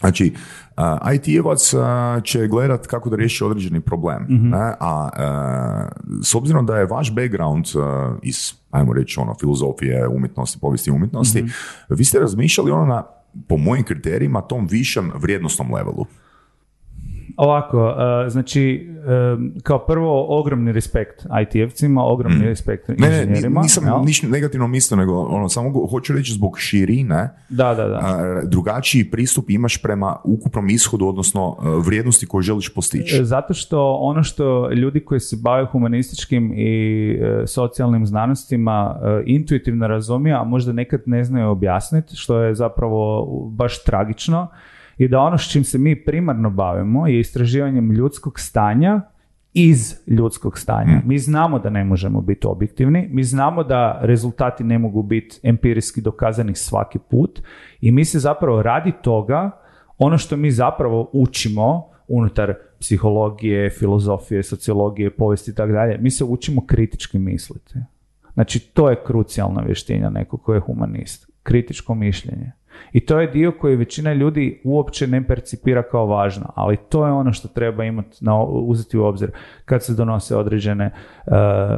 Znači, 0.00 0.32
uh, 0.76 1.14
IT-evac 1.14 1.74
uh, 1.74 2.22
će 2.24 2.46
gledat 2.46 2.86
kako 2.86 3.10
da 3.10 3.16
riješi 3.16 3.44
određeni 3.44 3.80
problem, 3.80 4.26
ne? 4.28 4.74
a 4.80 5.08
uh, 5.12 6.22
s 6.24 6.34
obzirom 6.34 6.66
da 6.66 6.76
je 6.76 6.86
vaš 6.86 7.14
background 7.14 7.66
uh, 7.74 7.82
iz, 8.22 8.52
ajmo 8.70 8.92
reći, 8.92 9.20
ono, 9.20 9.34
filozofije, 9.40 10.08
umjetnosti, 10.08 10.58
povijesti 10.60 10.90
umjetnosti, 10.90 11.44
vi 11.88 12.04
ste 12.04 12.18
razmišljali 12.18 12.70
ono 12.70 12.86
na, 12.86 13.02
po 13.48 13.56
mojim 13.56 13.84
kriterijima, 13.84 14.40
tom 14.40 14.66
višem 14.66 15.12
vrijednostnom 15.14 15.74
levelu. 15.74 16.06
Ovako, 17.36 17.86
uh, 17.86 18.32
znači, 18.32 18.90
um, 19.34 19.52
kao 19.62 19.78
prvo, 19.78 20.40
ogromni 20.40 20.72
respekt 20.72 21.26
IT-evcima, 21.42 22.02
ogromni 22.02 22.44
respekt 22.44 22.88
Mm. 22.88 22.94
Ne, 22.98 23.08
ne, 23.08 23.22
inženjerima. 23.22 23.60
nisam 23.62 23.84
jel? 23.84 24.04
ništa 24.04 24.26
negativno 24.26 24.66
mislio, 24.68 24.96
nego 24.96 25.20
ono, 25.20 25.48
samo 25.48 25.86
hoću 25.86 26.12
reći 26.12 26.32
zbog 26.32 26.58
širine, 26.58 27.30
Da, 27.48 27.74
da, 27.74 27.88
da. 27.88 28.40
drugačiji 28.44 29.10
pristup 29.10 29.50
imaš 29.50 29.82
prema 29.82 30.16
ukupnom 30.24 30.68
ishodu, 30.68 31.06
odnosno 31.06 31.56
a, 31.58 31.80
vrijednosti 31.86 32.26
koju 32.26 32.42
želiš 32.42 32.74
postići. 32.74 33.16
E, 33.16 33.24
Zato 33.24 33.54
što 33.54 33.94
ono 34.00 34.22
što 34.22 34.72
ljudi 34.72 35.00
koji 35.00 35.20
se 35.20 35.36
bave 35.42 35.66
humanističkim 35.66 36.52
i 36.56 37.10
e, 37.12 37.46
socijalnim 37.46 38.06
znanostima 38.06 39.00
e, 39.02 39.22
intuitivno 39.26 39.86
razumiju, 39.86 40.36
a 40.36 40.44
možda 40.44 40.72
nekad 40.72 41.00
ne 41.06 41.24
znaju 41.24 41.48
objasniti, 41.48 42.16
što 42.16 42.38
je 42.40 42.54
zapravo 42.54 43.26
baš 43.50 43.82
tragično, 43.84 44.48
je 44.98 45.08
da 45.08 45.20
ono 45.20 45.38
s 45.38 45.50
čim 45.50 45.64
se 45.64 45.78
mi 45.78 46.04
primarno 46.04 46.50
bavimo 46.50 47.06
je 47.06 47.20
istraživanjem 47.20 47.92
ljudskog 47.92 48.40
stanja 48.40 49.00
iz 49.54 49.94
ljudskog 50.06 50.58
stanja. 50.58 51.02
Mi 51.04 51.18
znamo 51.18 51.58
da 51.58 51.70
ne 51.70 51.84
možemo 51.84 52.20
biti 52.20 52.46
objektivni, 52.46 53.08
mi 53.10 53.24
znamo 53.24 53.64
da 53.64 53.98
rezultati 54.02 54.64
ne 54.64 54.78
mogu 54.78 55.02
biti 55.02 55.40
empirijski 55.42 56.00
dokazani 56.00 56.54
svaki 56.54 56.98
put 57.10 57.42
i 57.80 57.92
mi 57.92 58.04
se 58.04 58.18
zapravo 58.18 58.62
radi 58.62 58.92
toga 59.02 59.50
ono 59.98 60.18
što 60.18 60.36
mi 60.36 60.50
zapravo 60.50 61.10
učimo 61.12 61.92
unutar 62.08 62.54
psihologije, 62.80 63.70
filozofije, 63.70 64.42
sociologije, 64.42 65.10
povijesti 65.10 65.50
i 65.50 65.54
tako 65.54 65.72
dalje, 65.72 65.98
mi 65.98 66.10
se 66.10 66.24
učimo 66.24 66.66
kritički 66.66 67.18
misliti. 67.18 67.74
Znači, 68.34 68.60
to 68.60 68.90
je 68.90 69.02
krucijalna 69.06 69.62
vještina 69.62 70.10
nekog 70.10 70.42
ko 70.42 70.54
je 70.54 70.60
humanist. 70.60 71.30
Kritičko 71.42 71.94
mišljenje. 71.94 72.52
I 72.92 73.00
to 73.00 73.20
je 73.20 73.26
dio 73.26 73.52
koji 73.52 73.76
većina 73.76 74.12
ljudi 74.12 74.60
uopće 74.64 75.06
ne 75.06 75.26
percipira 75.26 75.82
kao 75.82 76.06
važno, 76.06 76.52
ali 76.54 76.76
to 76.76 77.06
je 77.06 77.12
ono 77.12 77.32
što 77.32 77.48
treba 77.48 77.84
imati 77.84 78.24
na, 78.24 78.42
uzeti 78.44 78.98
u 78.98 79.04
obzir 79.04 79.30
kad 79.64 79.84
se 79.84 79.94
donose 79.94 80.36
određene, 80.36 80.84
eh, 81.26 81.32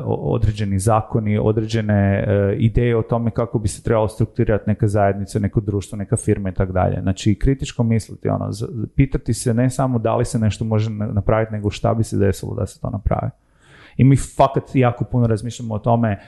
određeni 0.06 0.78
zakoni, 0.78 1.38
određene 1.38 2.24
eh, 2.26 2.54
ideje 2.58 2.96
o 2.96 3.02
tome 3.02 3.30
kako 3.30 3.58
bi 3.58 3.68
se 3.68 3.82
trebalo 3.82 4.08
strukturirati 4.08 4.64
neka 4.66 4.88
zajednica, 4.88 5.38
neko 5.38 5.60
društvo, 5.60 5.98
neka 5.98 6.16
firma 6.16 6.48
i 6.48 6.54
tako 6.54 6.72
dalje. 6.72 7.00
Znači, 7.02 7.34
kritičko 7.34 7.82
misliti, 7.82 8.28
ono, 8.28 8.50
pitati 8.96 9.34
se 9.34 9.54
ne 9.54 9.70
samo 9.70 9.98
da 9.98 10.16
li 10.16 10.24
se 10.24 10.38
nešto 10.38 10.64
može 10.64 10.90
na- 10.90 11.06
napraviti, 11.06 11.52
nego 11.52 11.70
šta 11.70 11.94
bi 11.94 12.04
se 12.04 12.16
desilo 12.16 12.54
da 12.54 12.66
se 12.66 12.80
to 12.80 12.90
napravi. 12.90 13.30
I 13.96 14.04
mi 14.04 14.16
fakat 14.16 14.64
jako 14.74 15.04
puno 15.04 15.26
razmišljamo 15.26 15.74
o 15.74 15.78
tome 15.78 16.18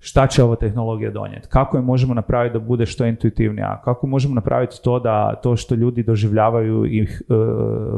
šta 0.00 0.26
će 0.26 0.42
ova 0.42 0.56
tehnologija 0.56 1.10
donijeti, 1.10 1.48
kako 1.48 1.76
je 1.76 1.82
možemo 1.82 2.14
napraviti 2.14 2.52
da 2.52 2.58
bude 2.58 2.86
što 2.86 3.06
intuitivnija, 3.06 3.80
kako 3.84 4.06
možemo 4.06 4.34
napraviti 4.34 4.76
to 4.82 4.98
da 4.98 5.34
to 5.42 5.56
što 5.56 5.74
ljudi 5.74 6.02
doživljavaju 6.02 6.84
ih 6.84 7.22
e, 7.28 7.34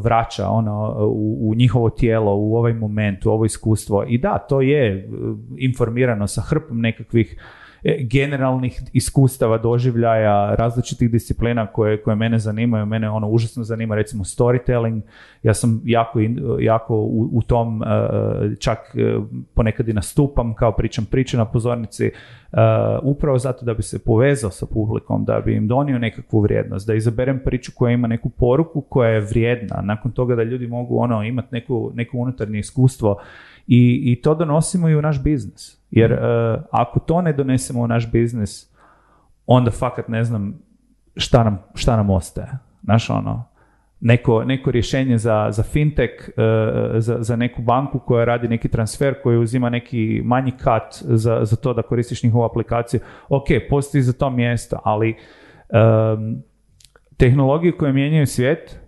vraća 0.03 0.49
ono, 0.49 0.95
u, 1.41 1.55
njihovo 1.57 1.91
tijelo, 1.91 2.37
u 2.37 2.57
ovaj 2.57 2.75
moment, 2.75 3.27
u 3.27 3.31
ovo 3.31 3.45
iskustvo. 3.45 4.05
I 4.09 4.19
da, 4.19 4.39
to 4.39 4.61
je 4.61 4.95
e, 4.95 5.07
informirano 5.59 6.27
sa 6.27 6.41
hrpom 6.41 6.81
nekakvih 6.81 7.41
generalnih 8.01 8.83
iskustava, 8.93 9.59
doživljaja, 9.59 10.55
različitih 10.55 11.11
disciplina 11.11 11.67
koje, 11.67 12.03
koje 12.03 12.17
mene 12.17 12.39
zanimaju. 12.39 12.87
Mene 12.87 13.11
ono 13.11 13.29
užasno 13.29 13.65
zanima 13.65 13.95
recimo 13.95 14.25
storytelling. 14.25 15.01
Ja 15.43 15.55
sam 15.55 15.83
jako, 15.85 16.19
jako 16.61 16.97
u, 16.97 17.29
u 17.33 17.43
tom 17.43 17.83
e, 17.83 17.87
čak 18.59 18.79
e, 18.79 19.17
ponekad 19.55 19.89
i 19.89 19.93
nastupam 19.93 20.55
kao 20.55 20.73
pričam 20.73 21.05
priče 21.05 21.37
na 21.37 21.45
pozornici 21.45 22.11
upravo 23.03 23.39
zato 23.39 23.65
da 23.65 23.75
bi 23.75 23.83
se 23.83 23.99
povezao 24.05 24.51
sa 24.51 24.67
publikom, 24.67 25.25
da 25.25 25.41
bi 25.41 25.55
im 25.55 25.69
donio 25.69 25.99
nekakvu 25.99 26.41
vrijednost, 26.41 26.87
da 26.87 26.95
izaberem 26.95 27.41
priču 27.45 27.73
koja 27.75 27.93
ima 27.93 28.09
neku 28.09 28.29
poruku 28.29 28.81
koja 28.81 29.11
je 29.11 29.21
vrijedna. 29.21 29.81
Nakon 29.83 30.13
toga 30.13 30.35
da 30.35 30.43
ljudi 30.43 30.67
mogu 30.67 30.99
ono 30.99 31.23
imati 31.23 31.49
neku, 31.53 31.91
neko 31.95 32.17
unutarnje 32.17 32.59
iskustvo 32.59 33.21
i, 33.67 34.03
i 34.05 34.23
to 34.23 34.35
donosimo 34.35 34.89
i 34.89 34.97
u 34.97 35.03
naš 35.03 35.23
biznis. 35.23 35.81
Jer 35.91 36.13
uh, 36.13 36.19
ako 36.71 37.01
to 37.01 37.23
ne 37.23 37.33
donesemo 37.33 37.81
u 37.81 37.87
naš 37.87 38.13
biznis, 38.13 38.71
onda 39.47 39.71
fakat 39.71 40.09
ne 40.09 40.25
znam 40.25 40.59
šta 41.17 41.45
nam, 41.45 41.59
šta 41.75 41.97
nam 41.97 42.11
ostaje. 42.11 42.49
Znaš 42.85 43.11
ono, 43.11 43.45
neko, 44.01 44.45
neko 44.45 44.71
rješenje 44.71 45.19
za, 45.19 45.49
za 45.51 45.63
fintech, 45.63 46.11
uh, 46.29 46.99
za, 46.99 47.23
za 47.23 47.37
neku 47.37 47.63
banku 47.63 47.99
koja 47.99 48.25
radi 48.25 48.49
neki 48.49 48.69
transfer, 48.69 49.15
koji 49.23 49.39
uzima 49.39 49.71
neki 49.71 50.23
manji 50.25 50.53
kat 50.53 50.95
za, 51.01 51.45
za 51.45 51.57
to 51.57 51.75
da 51.75 51.83
koristiš 51.83 52.23
njihovu 52.23 52.45
aplikaciju, 52.45 53.01
ok, 53.29 53.47
postoji 53.71 54.03
za 54.03 54.13
to 54.13 54.31
mjesto, 54.31 54.81
ali 54.85 55.15
um, 55.69 56.43
tehnologije 57.17 57.73
koje 57.73 57.93
mijenjaju 57.93 58.27
svijet, 58.27 58.81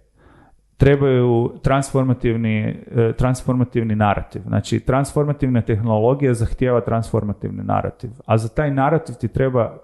trebaju 0.82 1.52
transformativni, 1.62 2.76
e, 2.96 3.12
transformativni 3.12 3.94
narativ. 3.94 4.42
Znači, 4.46 4.80
transformativna 4.80 5.62
tehnologija 5.62 6.34
zahtijeva 6.34 6.80
transformativni 6.80 7.62
narativ, 7.62 8.10
a 8.26 8.38
za 8.38 8.48
taj 8.48 8.70
narativ 8.70 9.14
ti 9.14 9.28
treba 9.28 9.76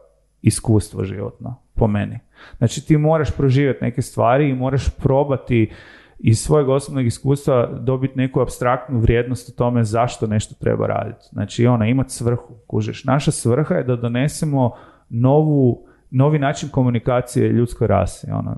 iskustvo 0.43 1.05
životno, 1.05 1.55
po 1.75 1.87
meni. 1.87 2.19
Znači, 2.59 2.87
ti 2.87 2.97
moraš 2.97 3.31
proživjeti 3.31 3.85
neke 3.85 4.03
stvari 4.03 4.49
i 4.49 4.55
moraš 4.55 4.91
probati 4.91 5.71
iz 6.19 6.41
svojeg 6.41 6.69
osobnog 6.69 7.07
iskustva 7.07 7.67
dobiti 7.67 8.19
neku 8.19 8.41
abstraktnu 8.41 8.99
vrijednost 8.99 9.49
o 9.49 9.53
tome 9.53 9.85
zašto 9.85 10.27
nešto 10.27 10.55
treba 10.55 10.87
raditi. 10.87 11.25
Znači, 11.33 11.67
ona, 11.67 11.87
imati 11.87 12.13
svrhu, 12.13 12.55
kužeš. 12.67 13.05
Naša 13.05 13.31
svrha 13.31 13.75
je 13.75 13.85
da 13.85 13.97
donesemo 13.97 14.73
novu 15.09 15.88
novi 16.11 16.39
način 16.39 16.69
komunikacije 16.69 17.49
ljudskoj 17.49 17.87
rasi. 17.87 18.31
Ono, 18.31 18.57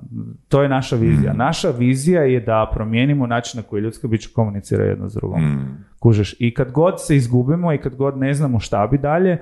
to 0.48 0.62
je 0.62 0.68
naša 0.68 0.96
vizija. 0.96 1.32
Mm. 1.32 1.36
Naša 1.36 1.70
vizija 1.70 2.22
je 2.22 2.40
da 2.40 2.70
promijenimo 2.74 3.26
način 3.26 3.58
na 3.58 3.62
koji 3.62 3.80
ljudsko 3.82 4.08
biće 4.08 4.28
komunicira 4.34 4.84
jedno 4.84 5.08
s 5.08 5.14
drugom. 5.14 5.42
Mm. 5.42 5.84
Kužeš. 5.98 6.36
I 6.38 6.54
kad 6.54 6.72
god 6.72 6.94
se 7.06 7.16
izgubimo 7.16 7.72
i 7.72 7.78
kad 7.78 7.94
god 7.94 8.18
ne 8.18 8.34
znamo 8.34 8.60
šta 8.60 8.86
bi 8.86 8.98
dalje, 8.98 9.38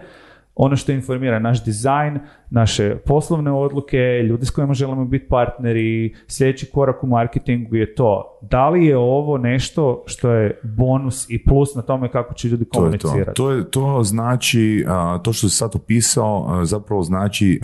ono 0.61 0.77
što 0.77 0.93
informira 0.93 1.39
naš 1.39 1.65
dizajn, 1.65 2.19
naše 2.51 2.97
poslovne 3.07 3.53
odluke, 3.53 3.97
ljudi 3.99 4.47
s 4.47 4.51
kojima 4.51 4.75
želimo 4.75 5.05
biti 5.05 5.29
partneri, 5.29 6.15
sljedeći 6.27 6.67
korak 6.67 7.05
u 7.05 7.07
marketingu 7.07 7.77
je 7.77 7.95
to. 7.95 8.39
Da 8.51 8.69
li 8.69 8.87
je 8.87 8.97
ovo 8.97 9.39
nešto 9.39 10.05
što 10.07 10.31
je 10.31 10.61
bonus 10.63 11.31
i 11.31 11.45
plus 11.45 11.75
na 11.75 11.83
tome 11.83 12.11
kako 12.11 12.35
će 12.35 12.49
ljudi 12.49 12.65
komunicirati? 12.65 13.35
To, 13.35 13.51
je 13.51 13.65
to. 13.65 13.71
to, 13.71 14.03
znači, 14.03 14.85
to 15.23 15.33
što 15.33 15.49
si 15.49 15.57
sad 15.57 15.71
opisao, 15.75 16.61
zapravo 16.65 17.03
znači 17.03 17.61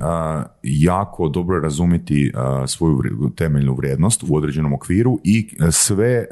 jako 0.62 1.28
dobro 1.28 1.60
razumjeti 1.60 2.32
svoju 2.66 2.98
temeljnu 3.36 3.74
vrijednost 3.74 4.24
u 4.28 4.36
određenom 4.36 4.72
okviru 4.72 5.18
i 5.24 5.48
sve 5.70 6.26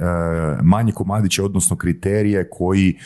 manje 0.62 0.92
komadiće, 0.92 1.42
odnosno 1.42 1.76
kriterije 1.76 2.48
koji 2.50 2.96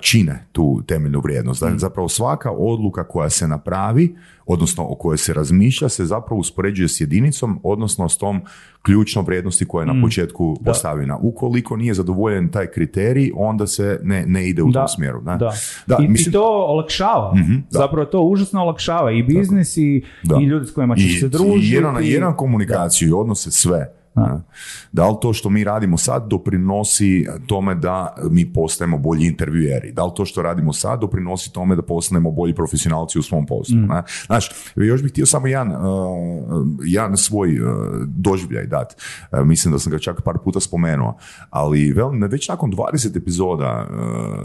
čine 0.00 0.46
tu 0.52 0.82
temeljnu 0.86 1.20
vrijednost. 1.20 1.60
Dakle, 1.60 1.78
zapravo 1.78 2.08
svaka 2.08 2.50
odluka 2.72 3.04
koja 3.04 3.30
se 3.30 3.48
napravi, 3.48 4.16
odnosno 4.46 4.84
o 4.88 4.94
kojoj 4.94 5.18
se 5.18 5.34
razmišlja, 5.34 5.88
se 5.88 6.04
zapravo 6.04 6.40
uspoređuje 6.40 6.88
s 6.88 7.00
jedinicom, 7.00 7.60
odnosno 7.62 8.08
s 8.08 8.18
tom 8.18 8.40
ključnom 8.82 9.24
vrijednosti 9.24 9.64
koja 9.64 9.82
je 9.82 9.86
na 9.86 9.92
mm. 9.92 10.02
početku 10.02 10.56
postavljena. 10.64 11.18
Ukoliko 11.22 11.76
nije 11.76 11.94
zadovoljen 11.94 12.48
taj 12.48 12.66
kriterij, 12.66 13.30
onda 13.34 13.66
se 13.66 14.00
ne, 14.02 14.24
ne 14.26 14.48
ide 14.48 14.62
u 14.62 14.72
tom 14.72 14.88
smjeru. 14.88 15.20
Da. 15.20 15.52
Da. 15.86 15.98
I, 16.00 16.08
mislim... 16.08 16.32
to 16.32 16.44
olakšava. 16.44 17.34
mm 17.34 17.64
Zapravo 17.70 18.06
to 18.06 18.20
užasno 18.20 18.62
olakšava 18.62 19.12
i 19.12 19.22
biznis 19.22 19.76
i, 19.76 20.04
i 20.40 20.44
ljudi 20.44 20.66
s 20.66 20.70
kojima 20.70 20.96
ćeš 20.96 21.20
se 21.20 21.28
družiti. 21.28 21.66
I 21.66 21.70
jedan, 21.70 21.96
jedan 22.00 22.36
komunikaciju 22.36 23.08
i 23.08 23.12
odnose 23.12 23.50
sve 23.50 24.03
da 24.92 25.08
li 25.08 25.16
to 25.22 25.32
što 25.32 25.50
mi 25.50 25.64
radimo 25.64 25.96
sad 25.96 26.28
doprinosi 26.28 27.26
tome 27.46 27.74
da 27.74 28.14
mi 28.30 28.52
postajemo 28.52 28.98
bolji 28.98 29.26
intervjueri? 29.26 29.92
Da 29.92 30.04
li 30.04 30.12
to 30.16 30.24
što 30.24 30.42
radimo 30.42 30.72
sad 30.72 31.00
doprinosi 31.00 31.52
tome 31.52 31.76
da 31.76 31.82
postanemo 31.82 32.30
bolji 32.30 32.54
profesionalci 32.54 33.18
u 33.18 33.22
svom 33.22 33.46
poslu? 33.46 33.76
Mm. 33.76 33.88
Znaš, 34.26 34.50
još 34.76 35.02
bih 35.02 35.12
htio 35.12 35.26
samo 35.26 35.46
jedan, 35.46 35.72
uh, 35.72 36.66
jedan 36.84 37.16
svoj 37.16 37.60
uh, 37.60 37.68
doživljaj 38.06 38.66
dati. 38.66 38.94
Uh, 39.32 39.46
mislim 39.46 39.72
da 39.72 39.78
sam 39.78 39.92
ga 39.92 39.98
čak 39.98 40.22
par 40.22 40.38
puta 40.44 40.60
spomenuo. 40.60 41.16
Ali 41.50 41.94
već 42.30 42.48
nakon 42.48 42.72
20 42.72 43.16
epizoda 43.16 43.86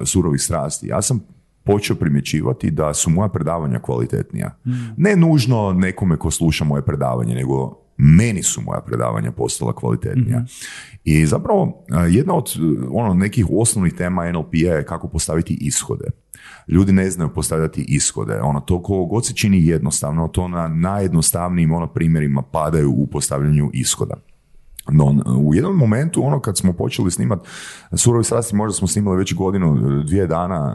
Surovih 0.06 0.42
strasti, 0.42 0.88
ja 0.88 1.02
sam 1.02 1.20
počeo 1.64 1.96
primjećivati 1.96 2.72
da 2.72 2.94
su 2.94 3.10
moja 3.10 3.30
predavanja 3.30 3.80
kvalitetnija. 3.80 4.56
Mm. 4.66 4.72
Ne 4.98 5.16
nužno 5.16 5.74
nekome 5.74 6.18
ko 6.18 6.32
sluša 6.32 6.66
moje 6.66 6.82
predavanje, 6.82 7.36
nego 7.36 7.78
meni 8.02 8.44
su 8.44 8.62
moja 8.62 8.82
predavanja 8.82 9.32
postala 9.32 9.74
kvalitetnija. 9.74 10.38
Mhm. 10.38 10.46
I 11.04 11.26
zapravo 11.26 11.86
jedna 12.10 12.34
od 12.34 12.54
ono, 12.92 13.14
nekih 13.14 13.46
osnovnih 13.52 13.94
tema 13.94 14.32
NLP 14.32 14.54
je 14.54 14.86
kako 14.86 15.08
postaviti 15.08 15.58
ishode. 15.62 16.06
Ljudi 16.68 16.92
ne 16.92 17.10
znaju 17.10 17.34
postavljati 17.34 17.86
ishode. 17.88 18.40
Ono, 18.42 18.60
to 18.60 18.84
kogo 18.84 19.06
god 19.06 19.26
se 19.26 19.34
čini 19.34 19.68
jednostavno, 19.68 20.28
to 20.28 20.48
na 20.48 20.68
najjednostavnijim 20.68 21.72
ono, 21.72 21.88
primjerima 21.88 22.42
padaju 22.42 22.92
u 22.92 23.08
postavljanju 23.08 23.70
ishoda. 23.74 24.16
No, 24.92 25.24
u 25.38 25.56
jednom 25.56 25.76
momentu, 25.76 26.26
ono 26.26 26.40
kad 26.40 26.58
smo 26.58 26.74
počeli 26.74 27.12
snimati 27.12 27.50
Surovi 27.94 28.24
strasti, 28.24 28.56
možda 28.56 28.74
smo 28.74 28.88
snimali 28.88 29.18
već 29.18 29.34
godinu, 29.34 29.78
dvije 30.04 30.28
dana, 30.28 30.74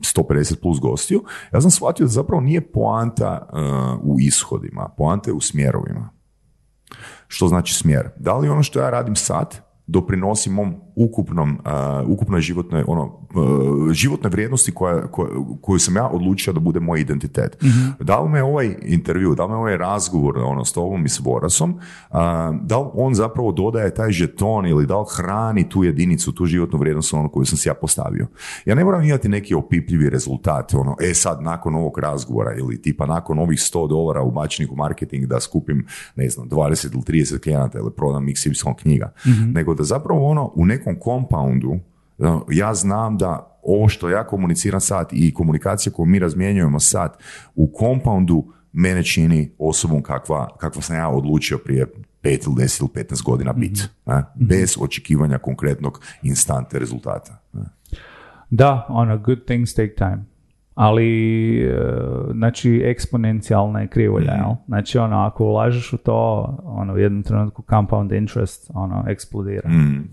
150 0.00 0.60
plus 0.62 0.80
gostiju, 0.80 1.24
ja 1.52 1.60
sam 1.60 1.70
shvatio 1.70 2.04
da 2.06 2.10
zapravo 2.12 2.40
nije 2.40 2.72
poanta 2.72 3.48
uh, 3.52 4.14
u 4.14 4.16
ishodima, 4.20 4.88
poanta 4.96 5.30
je 5.30 5.34
u 5.34 5.40
smjerovima. 5.40 6.10
Što 7.26 7.48
znači 7.48 7.74
smjer? 7.74 8.08
Da 8.16 8.36
li 8.36 8.48
ono 8.48 8.62
što 8.62 8.80
ja 8.80 8.90
radim 8.90 9.16
sad 9.16 9.60
doprinosi 9.86 10.50
mom 10.50 10.74
ukupnom, 11.04 11.50
uh, 11.50 12.10
ukupnoj 12.10 12.40
životnoj, 12.40 12.84
ono, 12.86 13.04
uh, 13.04 13.92
životnoj 13.92 14.30
vrijednosti 14.30 14.72
koja, 14.72 15.06
koju 15.60 15.78
sam 15.78 15.96
ja 15.96 16.08
odlučio 16.08 16.52
da 16.52 16.60
bude 16.60 16.80
moj 16.80 17.00
identitet. 17.00 17.62
mm 17.62 18.04
Da 18.04 18.20
li 18.20 18.28
me 18.28 18.42
ovaj 18.42 18.76
intervju, 18.82 19.34
da 19.34 19.44
li 19.44 19.50
me 19.50 19.56
ovaj 19.56 19.76
razgovor 19.76 20.38
ono, 20.38 20.64
s 20.64 20.72
tobom 20.72 21.06
i 21.06 21.08
s 21.08 21.20
Borasom, 21.20 21.70
uh, 21.70 22.16
da 22.62 22.78
li 22.78 22.86
on 22.94 23.14
zapravo 23.14 23.52
dodaje 23.52 23.94
taj 23.94 24.10
žeton 24.10 24.66
ili 24.66 24.86
da 24.86 24.98
li 24.98 25.06
hrani 25.16 25.68
tu 25.68 25.84
jedinicu, 25.84 26.32
tu 26.32 26.46
životnu 26.46 26.78
vrijednost 26.78 27.14
ono 27.14 27.28
koju 27.28 27.44
sam 27.44 27.58
si 27.58 27.68
ja 27.68 27.74
postavio. 27.74 28.26
Ja 28.64 28.74
ne 28.74 28.84
moram 28.84 29.04
imati 29.04 29.28
neki 29.28 29.54
opipljivi 29.54 30.10
rezultat, 30.10 30.74
ono, 30.74 30.96
e 31.00 31.14
sad 31.14 31.42
nakon 31.42 31.74
ovog 31.74 31.98
razgovora 31.98 32.54
ili 32.54 32.82
tipa 32.82 33.06
nakon 33.06 33.38
ovih 33.38 33.58
100 33.58 33.88
dolara 33.88 34.22
u 34.22 34.32
u 34.70 34.76
marketing 34.76 35.26
da 35.26 35.40
skupim, 35.40 35.86
ne 36.16 36.28
znam, 36.28 36.48
20 36.48 36.94
ili 36.94 37.22
30 37.22 37.38
klijenata 37.38 37.78
ili 37.78 37.90
prodam 37.96 38.26
XY 38.26 38.74
knjiga, 38.74 39.12
mm 39.26 39.50
nego 39.54 39.74
da 39.74 39.84
zapravo 39.84 40.26
ono 40.26 40.52
u 40.54 40.66
nekom 40.66 40.89
compoundu 41.04 41.78
ja 42.50 42.74
znam 42.74 43.18
da 43.18 43.58
ovo 43.62 43.88
što 43.88 44.10
ja 44.10 44.26
komuniciram 44.26 44.80
sad 44.80 45.08
i 45.12 45.34
komunikacija 45.34 45.92
koju 45.92 46.06
mi 46.06 46.18
razmjenjujemo 46.18 46.80
sad 46.80 47.16
u 47.54 47.72
compoundu 47.78 48.44
mene 48.72 49.02
čini 49.02 49.50
osobom 49.58 50.02
kakva, 50.02 50.48
kakva 50.58 50.82
sam 50.82 50.96
ja 50.96 51.08
odlučio 51.08 51.58
prije 51.58 51.86
pet 52.20 52.46
ili 52.46 52.54
deset 52.56 52.80
ili 52.80 52.90
petnaest 52.94 53.24
godina 53.24 53.52
biti. 53.52 53.82
mm 54.06 54.12
Bez 54.34 54.76
očekivanja 54.80 55.38
konkretnog 55.38 56.00
instante 56.22 56.78
rezultata. 56.78 57.42
Da, 58.50 58.86
ono, 58.88 59.18
good 59.18 59.44
things 59.46 59.74
take 59.74 59.94
time. 59.94 60.24
Ali, 60.74 61.60
e, 61.64 61.78
znači, 62.32 62.82
eksponencijalna 62.84 63.80
je 63.80 63.88
krivulja, 63.88 64.34
mm 64.34 64.56
Znači, 64.66 64.98
ono, 64.98 65.16
ako 65.16 65.44
ulažeš 65.44 65.92
u 65.92 65.96
to, 65.96 66.58
ono, 66.64 66.94
u 66.94 66.98
jednom 66.98 67.22
trenutku 67.22 67.62
compound 67.70 68.12
interest, 68.12 68.70
ono, 68.74 69.04
eksplodira. 69.08 69.68
Mm. 69.68 70.10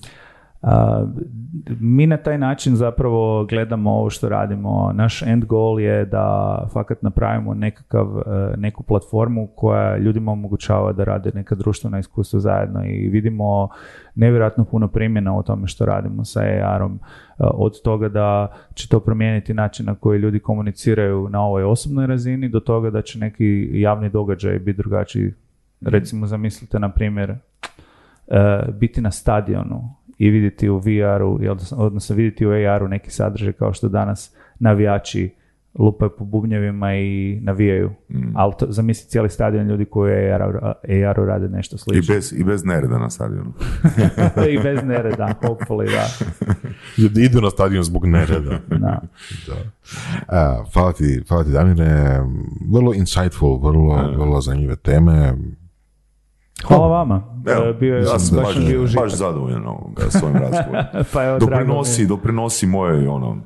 Mi 1.80 2.08
na 2.08 2.18
taj 2.18 2.38
način 2.38 2.76
zapravo 2.76 3.46
gledamo 3.46 3.92
ovo 3.92 4.10
što 4.10 4.30
radimo. 4.30 4.92
Naš 4.94 5.22
end 5.22 5.46
goal 5.46 5.80
je 5.80 6.06
da 6.06 6.58
fakat 6.74 7.02
napravimo 7.02 7.54
nekakav, 7.54 8.08
e, 8.18 8.58
neku 8.58 8.84
platformu 8.84 9.48
koja 9.56 9.98
ljudima 9.98 10.32
omogućava 10.32 10.94
da 10.94 11.04
rade 11.04 11.32
neka 11.34 11.56
društvena 11.56 12.00
iskustva 12.00 12.40
zajedno 12.40 12.86
i 12.86 13.10
vidimo 13.10 13.70
nevjerojatno 14.16 14.66
puno 14.66 14.88
primjena 14.88 15.38
o 15.38 15.44
tome 15.44 15.68
što 15.68 15.86
radimo 15.86 16.26
sa 16.26 16.42
AR-om. 16.64 16.94
E, 16.94 17.00
od 17.40 17.82
toga 17.82 18.10
da 18.10 18.48
će 18.74 18.90
to 18.90 19.00
promijeniti 19.00 19.54
način 19.54 19.86
na 19.86 19.96
koji 19.96 20.20
ljudi 20.20 20.40
komuniciraju 20.40 21.30
na 21.30 21.42
ovoj 21.42 21.64
osobnoj 21.64 22.08
razini 22.08 22.50
do 22.50 22.60
toga 22.60 22.90
da 22.90 23.02
će 23.02 23.20
neki 23.20 23.70
javni 23.74 24.10
događaj 24.10 24.60
biti 24.60 24.78
drugačiji. 24.78 25.34
Recimo 25.82 26.28
zamislite 26.28 26.80
na 26.80 26.90
primjer 26.90 27.30
e, 27.30 27.38
biti 28.80 29.02
na 29.02 29.12
stadionu 29.12 29.97
i 30.18 30.30
vidjeti 30.30 30.70
u 30.70 30.78
VR-u, 30.78 31.40
odnosno 31.72 32.16
vidjeti 32.16 32.46
u 32.46 32.52
AR-u 32.52 32.88
neki 32.88 33.12
sadržaj 33.12 33.54
kao 33.54 33.74
što 33.74 33.90
danas 33.90 34.36
navijači 34.60 35.38
lupaju 35.80 36.12
po 36.18 36.26
bubnjevima 36.26 36.96
i 36.96 37.40
navijaju. 37.42 37.90
Mm. 38.10 38.32
Ali 38.36 38.54
to, 38.60 38.66
zamisli 38.70 39.10
cijeli 39.10 39.30
stadion 39.30 39.68
ljudi 39.68 39.86
koji 39.86 40.32
u 40.32 40.34
AR-u 41.08 41.26
rade 41.26 41.50
nešto 41.50 41.78
slično. 41.78 42.14
I 42.14 42.18
bez, 42.18 42.34
I 42.34 42.44
bez 42.44 42.66
nereda 42.66 42.98
na 42.98 43.10
stadionu. 43.10 43.54
I 44.54 44.60
bez 44.64 44.84
nereda, 44.84 45.34
hopefully, 45.42 45.92
da. 45.92 46.08
Idu 47.26 47.42
na 47.42 47.50
stadion 47.50 47.84
zbog 47.84 48.06
nereda. 48.06 48.50
da. 48.70 49.02
da. 49.48 50.66
hvala 50.74 50.94
ti, 50.94 51.24
hvala 51.28 51.44
ti 51.44 51.52
Damire, 51.52 52.22
vrlo 52.74 52.94
insightful, 52.94 53.60
vrlo, 53.60 54.12
vrlo 54.18 54.42
zanimljive 54.42 54.76
teme. 54.76 55.34
Hvala 56.66 56.88
vama. 56.88 57.24
Evo, 57.48 57.74
bio 57.74 57.96
je, 57.96 58.04
ja 58.04 58.20
sam 58.20 58.38
baš, 58.38 58.58
bio 58.58 58.88
baš 58.96 59.14
zadovoljan 59.14 59.64
svojim 60.10 60.38
razgovorom. 60.44 60.86
pa 61.14 61.24
evo, 61.24 61.40
doprinosi, 61.40 62.08
doprinosi 62.08 62.68
mojoj 62.68 63.08
ono, 63.08 63.38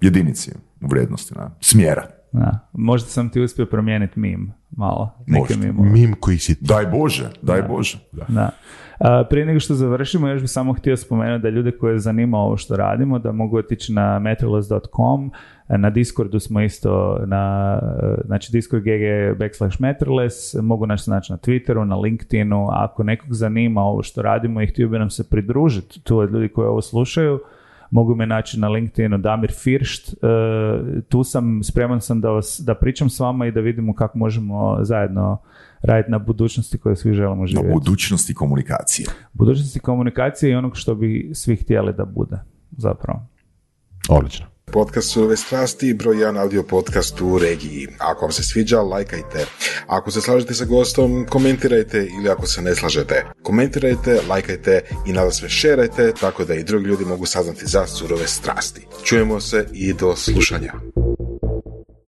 jedinici 0.00 0.52
u 0.80 0.86
vrijednosti, 0.86 1.34
na, 1.34 1.50
smjera. 1.60 2.06
Da. 2.32 2.68
Možda 2.72 3.08
sam 3.08 3.30
ti 3.30 3.40
uspio 3.40 3.66
promijeniti 3.66 4.20
mim 4.20 4.52
malo. 4.70 5.14
Neke 5.26 5.56
Mim 5.72 6.16
koji 6.20 6.38
si... 6.38 6.56
Daj 6.60 6.86
Bože, 6.86 7.30
daj 7.42 7.62
Bože. 7.62 7.98
Da. 8.12 8.24
da. 8.28 8.50
Prije 9.30 9.46
nego 9.46 9.60
što 9.60 9.74
završimo, 9.74 10.28
još 10.28 10.40
bih 10.40 10.50
samo 10.50 10.72
htio 10.72 10.96
spomenuti 10.96 11.42
da 11.42 11.48
ljude 11.48 11.70
koje 11.70 11.98
zanima 11.98 12.38
ovo 12.38 12.56
što 12.56 12.76
radimo, 12.76 13.18
da 13.18 13.32
mogu 13.32 13.58
otići 13.58 13.92
na 13.92 14.18
metroless.com, 14.18 15.30
na 15.68 15.90
Discordu 15.90 16.40
smo 16.40 16.60
isto 16.60 17.20
na, 17.26 17.78
znači 18.24 18.52
Discord 18.52 18.82
GG 18.82 19.38
backslash 19.38 19.80
Metroless, 19.80 20.54
mogu 20.62 20.86
nas 20.86 21.06
naći 21.06 21.32
na 21.32 21.38
Twitteru, 21.38 21.84
na 21.84 21.96
LinkedInu, 21.96 22.66
ako 22.70 23.02
nekog 23.02 23.34
zanima 23.34 23.82
ovo 23.82 24.02
što 24.02 24.22
radimo 24.22 24.62
i 24.62 24.66
htio 24.66 24.88
bi 24.88 24.98
nam 24.98 25.10
se 25.10 25.30
pridružiti 25.30 26.04
tu 26.04 26.18
od 26.18 26.32
ljudi 26.32 26.48
koji 26.48 26.68
ovo 26.68 26.82
slušaju, 26.82 27.40
mogu 27.90 28.14
me 28.14 28.26
naći 28.26 28.60
na 28.60 28.68
LinkedInu 28.68 29.18
Damir 29.18 29.52
Firšt, 29.52 30.14
tu 31.08 31.24
sam, 31.24 31.62
spreman 31.62 32.00
sam 32.00 32.20
da, 32.20 32.30
vas, 32.30 32.60
da 32.66 32.74
pričam 32.74 33.10
s 33.10 33.20
vama 33.20 33.46
i 33.46 33.52
da 33.52 33.60
vidimo 33.60 33.94
kako 33.94 34.18
možemo 34.18 34.78
zajedno 34.82 35.38
raditi 35.82 36.10
na 36.10 36.18
budućnosti 36.18 36.78
koje 36.78 36.96
svi 36.96 37.12
želimo 37.12 37.46
živjeti. 37.46 37.68
Na 37.68 37.74
budućnosti 37.74 38.34
komunikacije. 38.34 39.06
Budućnosti 39.32 39.80
komunikacije 39.80 40.52
i 40.52 40.54
onog 40.54 40.76
što 40.76 40.94
bi 40.94 41.30
svi 41.34 41.56
htjeli 41.56 41.92
da 41.92 42.04
bude, 42.04 42.36
zapravo. 42.76 43.26
Odlično. 44.08 44.46
Podcast 44.72 45.12
Surove 45.12 45.36
strasti, 45.36 45.94
broj 45.94 46.18
jedan 46.18 46.36
audio 46.36 46.62
podcast 46.62 47.20
u 47.20 47.38
regiji. 47.38 47.88
Ako 47.98 48.24
vam 48.24 48.32
se 48.32 48.42
sviđa, 48.42 48.80
lajkajte. 48.82 49.46
Ako 49.86 50.10
se 50.10 50.20
slažete 50.20 50.54
sa 50.54 50.64
gostom, 50.64 51.26
komentirajte 51.28 52.08
ili 52.20 52.28
ako 52.30 52.46
se 52.46 52.62
ne 52.62 52.74
slažete. 52.74 53.24
Komentirajte, 53.42 54.20
lajkajte 54.28 54.80
i 55.06 55.12
nada 55.12 55.30
sve 55.30 55.48
šerajte 55.48 56.12
tako 56.20 56.44
da 56.44 56.54
i 56.54 56.64
drugi 56.64 56.86
ljudi 56.86 57.04
mogu 57.04 57.26
saznati 57.26 57.66
za 57.66 57.86
surove 57.86 58.26
strasti. 58.26 58.86
Čujemo 59.04 59.40
se 59.40 59.66
i 59.72 59.92
do 59.92 60.16
slušanja. 60.16 60.72